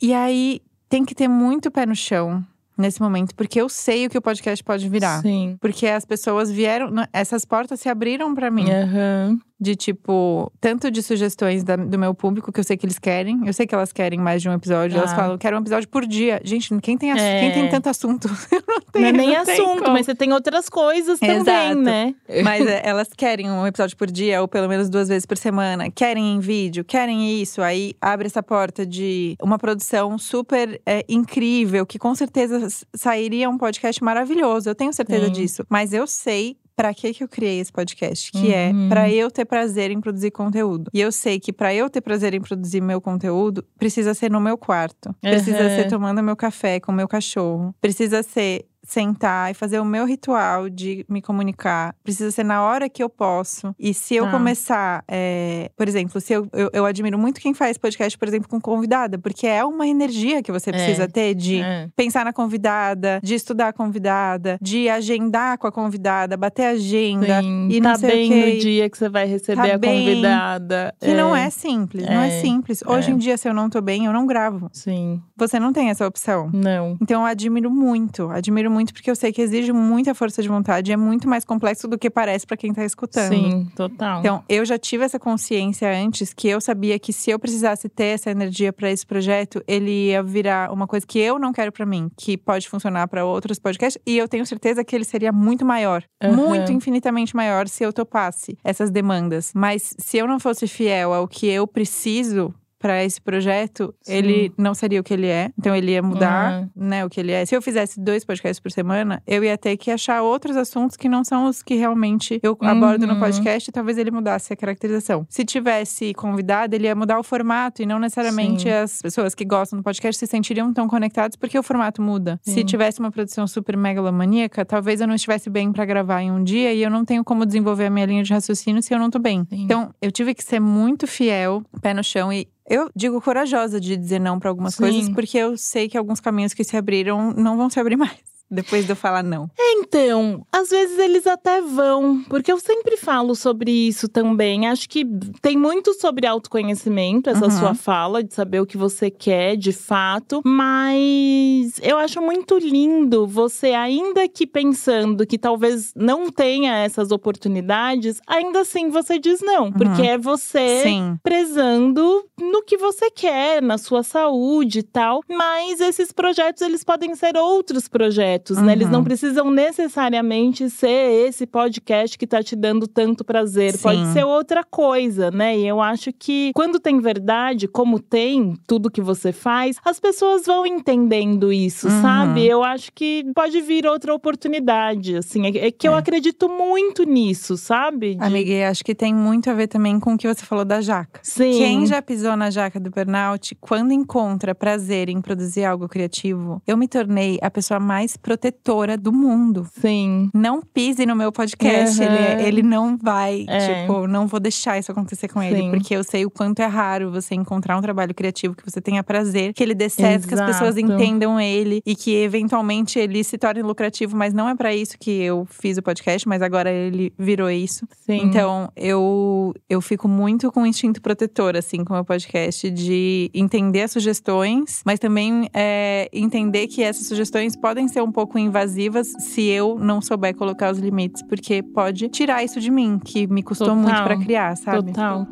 E 0.00 0.14
aí 0.14 0.60
tem 0.88 1.04
que 1.04 1.14
ter 1.14 1.28
muito 1.28 1.70
pé 1.70 1.84
no 1.84 1.94
chão 1.94 2.44
nesse 2.78 3.00
momento, 3.02 3.34
porque 3.34 3.60
eu 3.60 3.68
sei 3.68 4.06
o 4.06 4.10
que 4.10 4.16
o 4.16 4.22
podcast 4.22 4.62
pode 4.64 4.88
virar. 4.88 5.20
Sim. 5.22 5.56
Porque 5.60 5.86
as 5.86 6.04
pessoas 6.04 6.50
vieram, 6.50 6.90
essas 7.12 7.44
portas 7.44 7.80
se 7.80 7.88
abriram 7.88 8.34
pra 8.34 8.50
mim. 8.50 8.70
Aham. 8.70 9.38
De 9.60 9.74
tipo, 9.74 10.52
tanto 10.60 10.88
de 10.88 11.02
sugestões 11.02 11.64
da- 11.64 11.74
do 11.74 11.98
meu 11.98 12.14
público, 12.14 12.52
que 12.52 12.60
eu 12.60 12.64
sei 12.64 12.76
que 12.76 12.86
eles 12.86 12.96
querem. 12.96 13.40
Eu 13.44 13.52
sei 13.52 13.66
que 13.66 13.74
elas 13.74 13.92
querem 13.92 14.16
mais 14.20 14.40
de 14.40 14.48
um 14.48 14.52
episódio. 14.52 14.96
Elas 14.96 15.12
Ah. 15.12 15.16
falam, 15.16 15.36
quero 15.36 15.56
um 15.56 15.60
episódio 15.60 15.88
por 15.88 16.06
dia. 16.06 16.40
Gente, 16.44 16.72
quem 16.80 16.96
tem, 16.96 17.10
É. 17.10 17.40
quem 17.40 17.52
tem 17.52 17.68
tanto 17.68 17.88
assunto? 17.88 18.28
Eu 18.52 18.62
não 18.68 18.80
tenho, 18.92 19.02
Não 19.02 19.08
é 19.08 19.12
nem 19.12 19.30
não 19.32 19.40
assunto, 19.42 19.82
como. 19.82 19.92
mas 19.94 20.06
você 20.06 20.14
tem 20.14 20.32
outras 20.32 20.68
coisas 20.68 21.18
também, 21.18 21.38
Exato. 21.40 21.80
né? 21.80 22.14
Mas 22.44 22.64
é, 22.68 22.82
elas 22.86 23.08
querem 23.16 23.50
um 23.50 23.66
episódio 23.66 23.96
por 23.96 24.08
dia, 24.08 24.40
ou 24.40 24.46
pelo 24.46 24.68
menos 24.68 24.88
duas 24.88 25.08
vezes 25.08 25.26
por 25.26 25.36
semana. 25.36 25.90
Querem 25.90 26.36
em 26.36 26.38
vídeo, 26.38 26.84
querem 26.84 27.40
isso. 27.42 27.60
Aí 27.60 27.94
abre 28.00 28.26
essa 28.28 28.42
porta 28.44 28.86
de 28.86 29.36
uma 29.42 29.58
produção 29.58 30.16
super 30.18 30.80
é, 30.86 31.04
incrível, 31.08 31.84
que 31.84 31.98
com 31.98 32.14
certeza 32.14 32.67
sairia 32.94 33.48
um 33.50 33.58
podcast 33.58 34.02
maravilhoso. 34.02 34.68
Eu 34.68 34.74
tenho 34.74 34.92
certeza 34.92 35.26
Sim. 35.26 35.32
disso. 35.32 35.64
Mas 35.68 35.92
eu 35.92 36.06
sei. 36.06 36.56
Pra 36.76 36.94
que 36.94 37.12
que 37.12 37.24
eu 37.24 37.28
criei 37.28 37.58
esse 37.58 37.72
podcast? 37.72 38.30
Que 38.30 38.52
é 38.54 38.70
Uhum. 38.70 38.88
pra 38.88 39.10
eu 39.10 39.32
ter 39.32 39.44
prazer 39.44 39.90
em 39.90 40.00
produzir 40.00 40.30
conteúdo. 40.30 40.88
E 40.94 41.00
eu 41.00 41.10
sei 41.10 41.40
que 41.40 41.52
pra 41.52 41.74
eu 41.74 41.90
ter 41.90 42.00
prazer 42.00 42.34
em 42.34 42.40
produzir 42.40 42.80
meu 42.80 43.00
conteúdo, 43.00 43.64
precisa 43.76 44.14
ser 44.14 44.30
no 44.30 44.40
meu 44.40 44.56
quarto. 44.56 45.12
Precisa 45.20 45.60
Uhum. 45.60 45.68
ser 45.70 45.88
tomando 45.88 46.22
meu 46.22 46.36
café 46.36 46.78
com 46.78 46.92
o 46.92 46.94
meu 46.94 47.08
cachorro. 47.08 47.74
Precisa 47.80 48.22
ser 48.22 48.64
sentar 48.88 49.50
e 49.50 49.54
fazer 49.54 49.78
o 49.80 49.84
meu 49.84 50.06
ritual 50.06 50.70
de 50.70 51.04
me 51.08 51.20
comunicar. 51.20 51.94
Precisa 52.02 52.30
ser 52.30 52.42
na 52.44 52.62
hora 52.62 52.88
que 52.88 53.02
eu 53.02 53.08
posso. 53.10 53.74
E 53.78 53.92
se 53.92 54.16
eu 54.16 54.24
Tá. 54.24 54.30
começar, 54.30 55.04
é, 55.06 55.70
por 55.76 55.86
exemplo, 55.86 56.18
se 56.22 56.32
eu, 56.32 56.48
eu, 56.54 56.70
eu 56.72 56.86
admiro 56.86 57.18
muito 57.18 57.38
quem 57.38 57.52
faz 57.52 57.76
podcast, 57.76 58.16
por 58.16 58.26
exemplo, 58.26 58.48
com 58.48 58.58
convidada, 58.58 59.18
porque 59.18 59.46
é 59.46 59.62
uma 59.62 59.86
energia 59.86 60.42
que 60.42 60.50
você 60.50 60.72
precisa 60.72 61.06
ter 61.06 61.34
de 61.34 61.60
É. 61.60 61.88
pensar 61.94 62.24
na 62.24 62.32
convidada, 62.32 63.20
de 63.22 63.34
estudar 63.34 63.68
a 63.68 63.72
convidada, 63.74 64.58
de 64.60 64.88
agendar 64.88 65.58
com 65.58 65.66
a 65.66 65.72
convidada, 65.72 66.34
bater 66.36 66.64
a 66.64 66.70
agenda. 66.70 67.42
Sim, 67.42 67.68
e 67.70 67.80
não 67.80 67.92
tá 67.92 67.98
bem 68.06 68.30
no 68.54 68.58
dia 68.60 68.88
que 68.88 68.96
você 68.96 69.08
vai 69.10 69.26
receber 69.26 69.68
Tá 69.68 69.74
a 69.74 69.78
bem. 69.78 69.98
convidada. 70.06 70.94
Que 70.98 71.12
não 71.12 71.36
é 71.36 71.50
simples, 71.50 72.06
não 72.06 72.22
é 72.22 72.28
É. 72.38 72.40
simples. 72.40 72.82
Hoje 72.86 73.10
É. 73.10 73.14
em 73.14 73.18
dia, 73.18 73.36
se 73.36 73.46
eu 73.48 73.52
não 73.52 73.68
tô 73.68 73.82
bem, 73.82 74.06
eu 74.06 74.12
não 74.14 74.26
gravo. 74.26 74.70
Sim, 74.72 75.20
Você 75.36 75.60
não 75.60 75.72
tem 75.74 75.90
essa 75.90 76.06
opção. 76.06 76.48
não. 76.54 76.96
Então 77.02 77.20
eu 77.22 77.26
admiro 77.26 77.70
muito, 77.70 78.30
admiro 78.30 78.70
muito 78.70 78.77
porque 78.92 79.10
eu 79.10 79.16
sei 79.16 79.32
que 79.32 79.42
exige 79.42 79.72
muita 79.72 80.14
força 80.14 80.42
de 80.42 80.48
vontade, 80.48 80.90
e 80.90 80.94
é 80.94 80.96
muito 80.96 81.28
mais 81.28 81.44
complexo 81.44 81.86
do 81.88 81.98
que 81.98 82.08
parece 82.08 82.46
pra 82.46 82.56
quem 82.56 82.72
tá 82.72 82.84
escutando. 82.84 83.28
Sim, 83.28 83.68
total. 83.74 84.20
Então, 84.20 84.44
eu 84.48 84.64
já 84.64 84.78
tive 84.78 85.04
essa 85.04 85.18
consciência 85.18 85.88
antes 85.90 86.32
que 86.32 86.48
eu 86.48 86.60
sabia 86.60 86.98
que 86.98 87.12
se 87.12 87.30
eu 87.30 87.38
precisasse 87.38 87.88
ter 87.88 88.14
essa 88.14 88.30
energia 88.30 88.72
pra 88.72 88.90
esse 88.90 89.06
projeto, 89.06 89.62
ele 89.66 90.08
ia 90.08 90.22
virar 90.22 90.72
uma 90.72 90.86
coisa 90.86 91.06
que 91.06 91.18
eu 91.18 91.38
não 91.38 91.52
quero 91.52 91.72
pra 91.72 91.84
mim, 91.84 92.10
que 92.16 92.36
pode 92.36 92.68
funcionar 92.68 93.08
pra 93.08 93.24
outros 93.24 93.58
podcasts, 93.58 94.00
e 94.06 94.16
eu 94.16 94.28
tenho 94.28 94.46
certeza 94.46 94.84
que 94.84 94.94
ele 94.94 95.04
seria 95.04 95.32
muito 95.32 95.64
maior, 95.64 96.02
Aham. 96.22 96.34
muito 96.34 96.72
infinitamente 96.72 97.34
maior 97.34 97.68
se 97.68 97.84
eu 97.84 97.92
topasse 97.92 98.56
essas 98.62 98.90
demandas. 98.90 99.52
Mas 99.54 99.94
se 99.98 100.18
eu 100.18 100.26
não 100.26 100.38
fosse 100.38 100.66
fiel 100.66 101.12
ao 101.12 101.26
que 101.26 101.46
eu 101.46 101.66
preciso 101.66 102.54
para 102.78 103.04
esse 103.04 103.20
projeto, 103.20 103.94
Sim. 104.02 104.12
ele 104.14 104.52
não 104.56 104.72
seria 104.74 105.00
o 105.00 105.04
que 105.04 105.12
ele 105.12 105.26
é. 105.26 105.50
Então 105.58 105.74
ele 105.74 105.92
ia 105.92 106.02
mudar, 106.02 106.60
Uhum. 106.62 106.68
né, 106.76 107.04
o 107.04 107.10
que 107.10 107.18
ele 107.20 107.32
é. 107.32 107.44
Se 107.44 107.54
eu 107.54 107.60
fizesse 107.62 108.00
dois 108.00 108.24
podcasts 108.24 108.60
por 108.60 108.70
semana, 108.70 109.22
eu 109.26 109.42
ia 109.42 109.58
ter 109.58 109.76
que 109.76 109.90
achar 109.90 110.22
outros 110.22 110.56
assuntos 110.56 110.96
que 110.96 111.08
não 111.08 111.24
são 111.24 111.46
os 111.46 111.62
que 111.62 111.74
realmente 111.74 112.38
eu 112.42 112.56
abordo 112.62 113.06
no 113.06 113.14
Uhum. 113.14 113.20
podcast 113.20 113.68
e 113.68 113.72
talvez 113.72 113.98
ele 113.98 114.10
mudasse 114.10 114.52
a 114.52 114.56
caracterização. 114.56 115.26
Se 115.28 115.44
tivesse 115.44 116.14
convidado, 116.14 116.74
ele 116.74 116.86
ia 116.86 116.94
mudar 116.94 117.18
o 117.18 117.22
formato 117.22 117.82
e 117.82 117.86
não 117.86 117.98
necessariamente 117.98 118.62
Sim. 118.62 118.70
as 118.70 119.02
pessoas 119.02 119.34
que 119.34 119.44
gostam 119.44 119.78
do 119.78 119.82
podcast 119.82 120.18
se 120.18 120.26
sentiriam 120.26 120.72
tão 120.72 120.86
conectados 120.88 121.36
porque 121.36 121.58
o 121.58 121.62
formato 121.62 122.00
muda. 122.00 122.38
Se 122.42 122.52
Sim. 122.54 122.64
tivesse 122.64 123.00
uma 123.00 123.10
produção 123.10 123.46
super 123.46 123.76
megalomaníaca, 123.76 124.64
talvez 124.64 125.00
eu 125.00 125.06
não 125.06 125.14
estivesse 125.14 125.50
bem 125.50 125.72
pra 125.72 125.84
gravar 125.84 126.22
em 126.22 126.30
um 126.30 126.42
dia 126.42 126.72
e 126.72 126.82
eu 126.82 126.90
não 126.90 127.04
tenho 127.04 127.24
como 127.24 127.44
desenvolver 127.44 127.86
a 127.86 127.90
minha 127.90 128.06
linha 128.06 128.22
de 128.22 128.32
raciocínio 128.32 128.82
se 128.82 128.94
eu 128.94 128.98
não 128.98 129.10
tô 129.10 129.18
bem. 129.18 129.46
Então, 129.50 129.92
eu 130.00 130.12
tive 130.12 130.34
que 130.34 130.44
ser 130.44 130.60
muito 130.60 131.06
fiel, 131.06 131.62
pé 131.82 131.92
no 131.92 132.04
chão 132.04 132.32
e 132.32 132.46
eu 132.68 132.90
digo 132.94 133.20
corajosa 133.20 133.80
de 133.80 133.96
dizer 133.96 134.18
não 134.18 134.38
pra 134.38 134.50
algumas 134.50 134.74
Sim. 134.74 134.82
coisas, 134.82 135.08
porque 135.08 135.38
eu 135.38 135.56
sei 135.56 135.88
que 135.88 135.96
alguns 135.96 136.20
caminhos 136.20 136.54
que 136.54 136.62
se 136.64 136.76
abriram 136.76 137.32
não 137.32 137.56
vão 137.56 137.70
se 137.70 137.80
abrir 137.80 137.96
mais. 137.96 138.37
Depois 138.50 138.84
de 138.86 138.92
eu 138.92 138.96
falar 138.96 139.22
não. 139.22 139.50
Então, 139.58 140.44
às 140.50 140.70
vezes 140.70 140.98
eles 140.98 141.26
até 141.26 141.60
vão, 141.60 142.22
porque 142.28 142.50
eu 142.50 142.58
sempre 142.58 142.96
falo 142.96 143.34
sobre 143.34 143.70
isso 143.70 144.08
também. 144.08 144.66
Acho 144.66 144.88
que 144.88 145.04
tem 145.42 145.56
muito 145.56 145.92
sobre 145.94 146.26
autoconhecimento, 146.26 147.28
essa 147.30 147.44
Uhum. 147.44 147.50
sua 147.50 147.74
fala, 147.74 148.22
de 148.24 148.32
saber 148.34 148.60
o 148.60 148.66
que 148.66 148.76
você 148.76 149.10
quer 149.10 149.56
de 149.56 149.72
fato. 149.72 150.40
Mas 150.44 151.78
eu 151.82 151.98
acho 151.98 152.20
muito 152.20 152.56
lindo 152.58 153.26
você, 153.26 153.72
ainda 153.72 154.28
que 154.28 154.46
pensando 154.46 155.26
que 155.26 155.38
talvez 155.38 155.92
não 155.94 156.30
tenha 156.30 156.76
essas 156.78 157.10
oportunidades, 157.10 158.20
ainda 158.26 158.60
assim 158.60 158.88
você 158.88 159.18
diz 159.18 159.40
não. 159.40 159.70
Porque 159.72 160.02
é 160.02 160.18
você 160.18 160.82
Sim. 160.84 161.16
prezando 161.22 162.24
no 162.40 162.62
que 162.62 162.76
você 162.76 163.10
quer, 163.10 163.60
na 163.62 163.78
sua 163.78 164.02
saúde 164.02 164.80
e 164.80 164.82
tal. 164.82 165.20
Mas 165.28 165.80
esses 165.80 166.12
projetos, 166.12 166.62
eles 166.62 166.84
podem 166.84 167.14
ser 167.14 167.36
outros 167.36 167.88
projetos, 167.88 168.37
né? 168.62 168.72
Eles 168.72 168.86
Uhum. 168.86 168.92
não 168.92 169.04
precisam 169.04 169.50
necessariamente 169.50 170.68
ser 170.70 171.28
esse 171.28 171.46
podcast 171.46 172.18
que 172.18 172.26
tá 172.26 172.42
te 172.42 172.54
dando 172.54 172.86
tanto 172.86 173.24
prazer. 173.24 173.72
Sim. 173.72 173.82
Pode 173.82 174.06
ser 174.12 174.24
outra 174.24 174.62
coisa, 174.64 175.30
né? 175.30 175.56
E 175.58 175.66
eu 175.66 175.80
acho 175.80 176.12
que 176.12 176.52
quando 176.54 176.78
tem 176.78 177.00
verdade, 177.00 177.66
como 177.66 177.98
tem 177.98 178.54
tudo 178.66 178.90
que 178.90 179.00
você 179.00 179.32
faz, 179.32 179.76
as 179.84 179.98
pessoas 179.98 180.46
vão 180.46 180.66
entendendo 180.66 181.52
isso, 181.52 181.88
Uhum. 181.88 182.02
sabe? 182.02 182.46
Eu 182.46 182.62
acho 182.62 182.92
que 182.92 183.24
pode 183.34 183.60
vir 183.60 183.86
outra 183.86 184.14
oportunidade, 184.14 185.16
assim. 185.16 185.46
É 185.46 185.68
é 185.68 185.70
que 185.70 185.88
eu 185.88 185.94
É. 185.94 185.98
acredito 185.98 186.48
muito 186.48 187.02
nisso, 187.04 187.56
sabe? 187.56 188.14
De- 188.14 188.24
Amiga, 188.24 188.68
acho 188.70 188.84
que 188.84 188.94
tem 188.94 189.12
muito 189.14 189.50
a 189.50 189.54
ver 189.54 189.66
também 189.66 189.98
com 189.98 190.14
o 190.14 190.18
que 190.18 190.28
você 190.32 190.44
falou 190.44 190.64
da 190.64 190.80
jaca. 190.80 191.20
Sim. 191.22 191.52
Quem 191.58 191.86
já 191.86 192.00
pisou 192.00 192.36
na 192.36 192.50
jaca 192.50 192.78
do 192.78 192.90
burnout, 192.90 193.54
quando 193.60 193.92
encontra 193.92 194.54
prazer 194.54 195.08
em 195.08 195.20
produzir 195.20 195.64
algo 195.64 195.88
criativo, 195.88 196.62
eu 196.66 196.76
me 196.76 196.86
tornei 196.86 197.38
a 197.42 197.50
pessoa 197.50 197.80
mais 197.80 198.16
protetora 198.28 198.94
do 198.98 199.10
mundo. 199.10 199.66
Sim. 199.80 200.28
Não 200.34 200.60
pise 200.60 201.06
no 201.06 201.16
meu 201.16 201.32
podcast, 201.32 202.02
ele, 202.02 202.10
Aham. 202.14 202.40
ele 202.42 202.62
não 202.62 202.94
vai, 202.98 203.46
É. 203.48 203.82
tipo, 203.82 204.06
não 204.06 204.26
vou 204.26 204.38
deixar 204.38 204.78
isso 204.78 204.92
acontecer 204.92 205.28
com 205.28 205.42
ele. 205.42 205.56
Sim. 205.56 205.70
Porque 205.70 205.96
eu 205.96 206.04
sei 206.04 206.26
o 206.26 206.30
quanto 206.30 206.60
é 206.60 206.66
raro 206.66 207.10
você 207.10 207.34
encontrar 207.34 207.78
um 207.78 207.80
trabalho 207.80 208.14
criativo 208.14 208.54
que 208.54 208.62
você 208.70 208.82
tenha 208.82 209.02
prazer, 209.02 209.54
que 209.54 209.62
ele 209.62 209.74
dê 209.74 209.88
certo, 209.88 210.28
que 210.28 210.34
as 210.34 210.42
pessoas 210.42 210.76
entendam 210.76 211.40
ele 211.40 211.80
e 211.86 211.96
que 211.96 212.14
eventualmente 212.16 212.98
ele 212.98 213.24
se 213.24 213.38
torne 213.38 213.62
lucrativo. 213.62 214.14
Mas 214.14 214.34
não 214.34 214.46
é 214.46 214.54
pra 214.54 214.74
isso 214.74 214.98
que 214.98 215.10
eu 215.22 215.46
fiz 215.50 215.78
o 215.78 215.82
podcast, 215.82 216.28
mas 216.28 216.42
agora 216.42 216.70
ele 216.70 217.10
virou 217.18 217.50
isso. 217.50 217.86
Sim. 218.04 218.20
Então, 218.24 218.70
eu, 218.76 219.54
eu 219.70 219.80
fico 219.80 220.06
muito 220.06 220.52
com 220.52 220.64
o 220.64 220.66
instinto 220.66 221.00
protetor, 221.00 221.56
assim, 221.56 221.82
com 221.82 221.94
o 221.94 221.96
meu 221.96 222.04
podcast, 222.04 222.70
de 222.70 223.30
entender 223.32 223.82
as 223.82 223.92
sugestões, 223.92 224.82
mas 224.84 224.98
também 224.98 225.48
é, 225.54 226.10
entender 226.12 226.66
que 226.66 226.82
essas 226.82 227.06
sugestões 227.06 227.56
podem 227.56 227.88
ser 227.88 228.02
um 228.02 228.12
pouco 228.18 228.36
invasivas 228.36 229.14
se 229.20 229.42
eu 229.46 229.78
não 229.78 230.00
souber 230.00 230.34
colocar 230.34 230.72
os 230.72 230.78
limites, 230.78 231.22
porque 231.22 231.62
pode 231.62 232.08
tirar 232.08 232.42
isso 232.42 232.60
de 232.60 232.68
mim, 232.68 232.98
que 232.98 233.28
me 233.28 233.44
custou 233.44 233.68
Total. 233.68 233.80
muito 233.80 234.02
pra 234.02 234.16
criar, 234.16 234.56
sabe? 234.56 234.88
Total. 234.88 235.24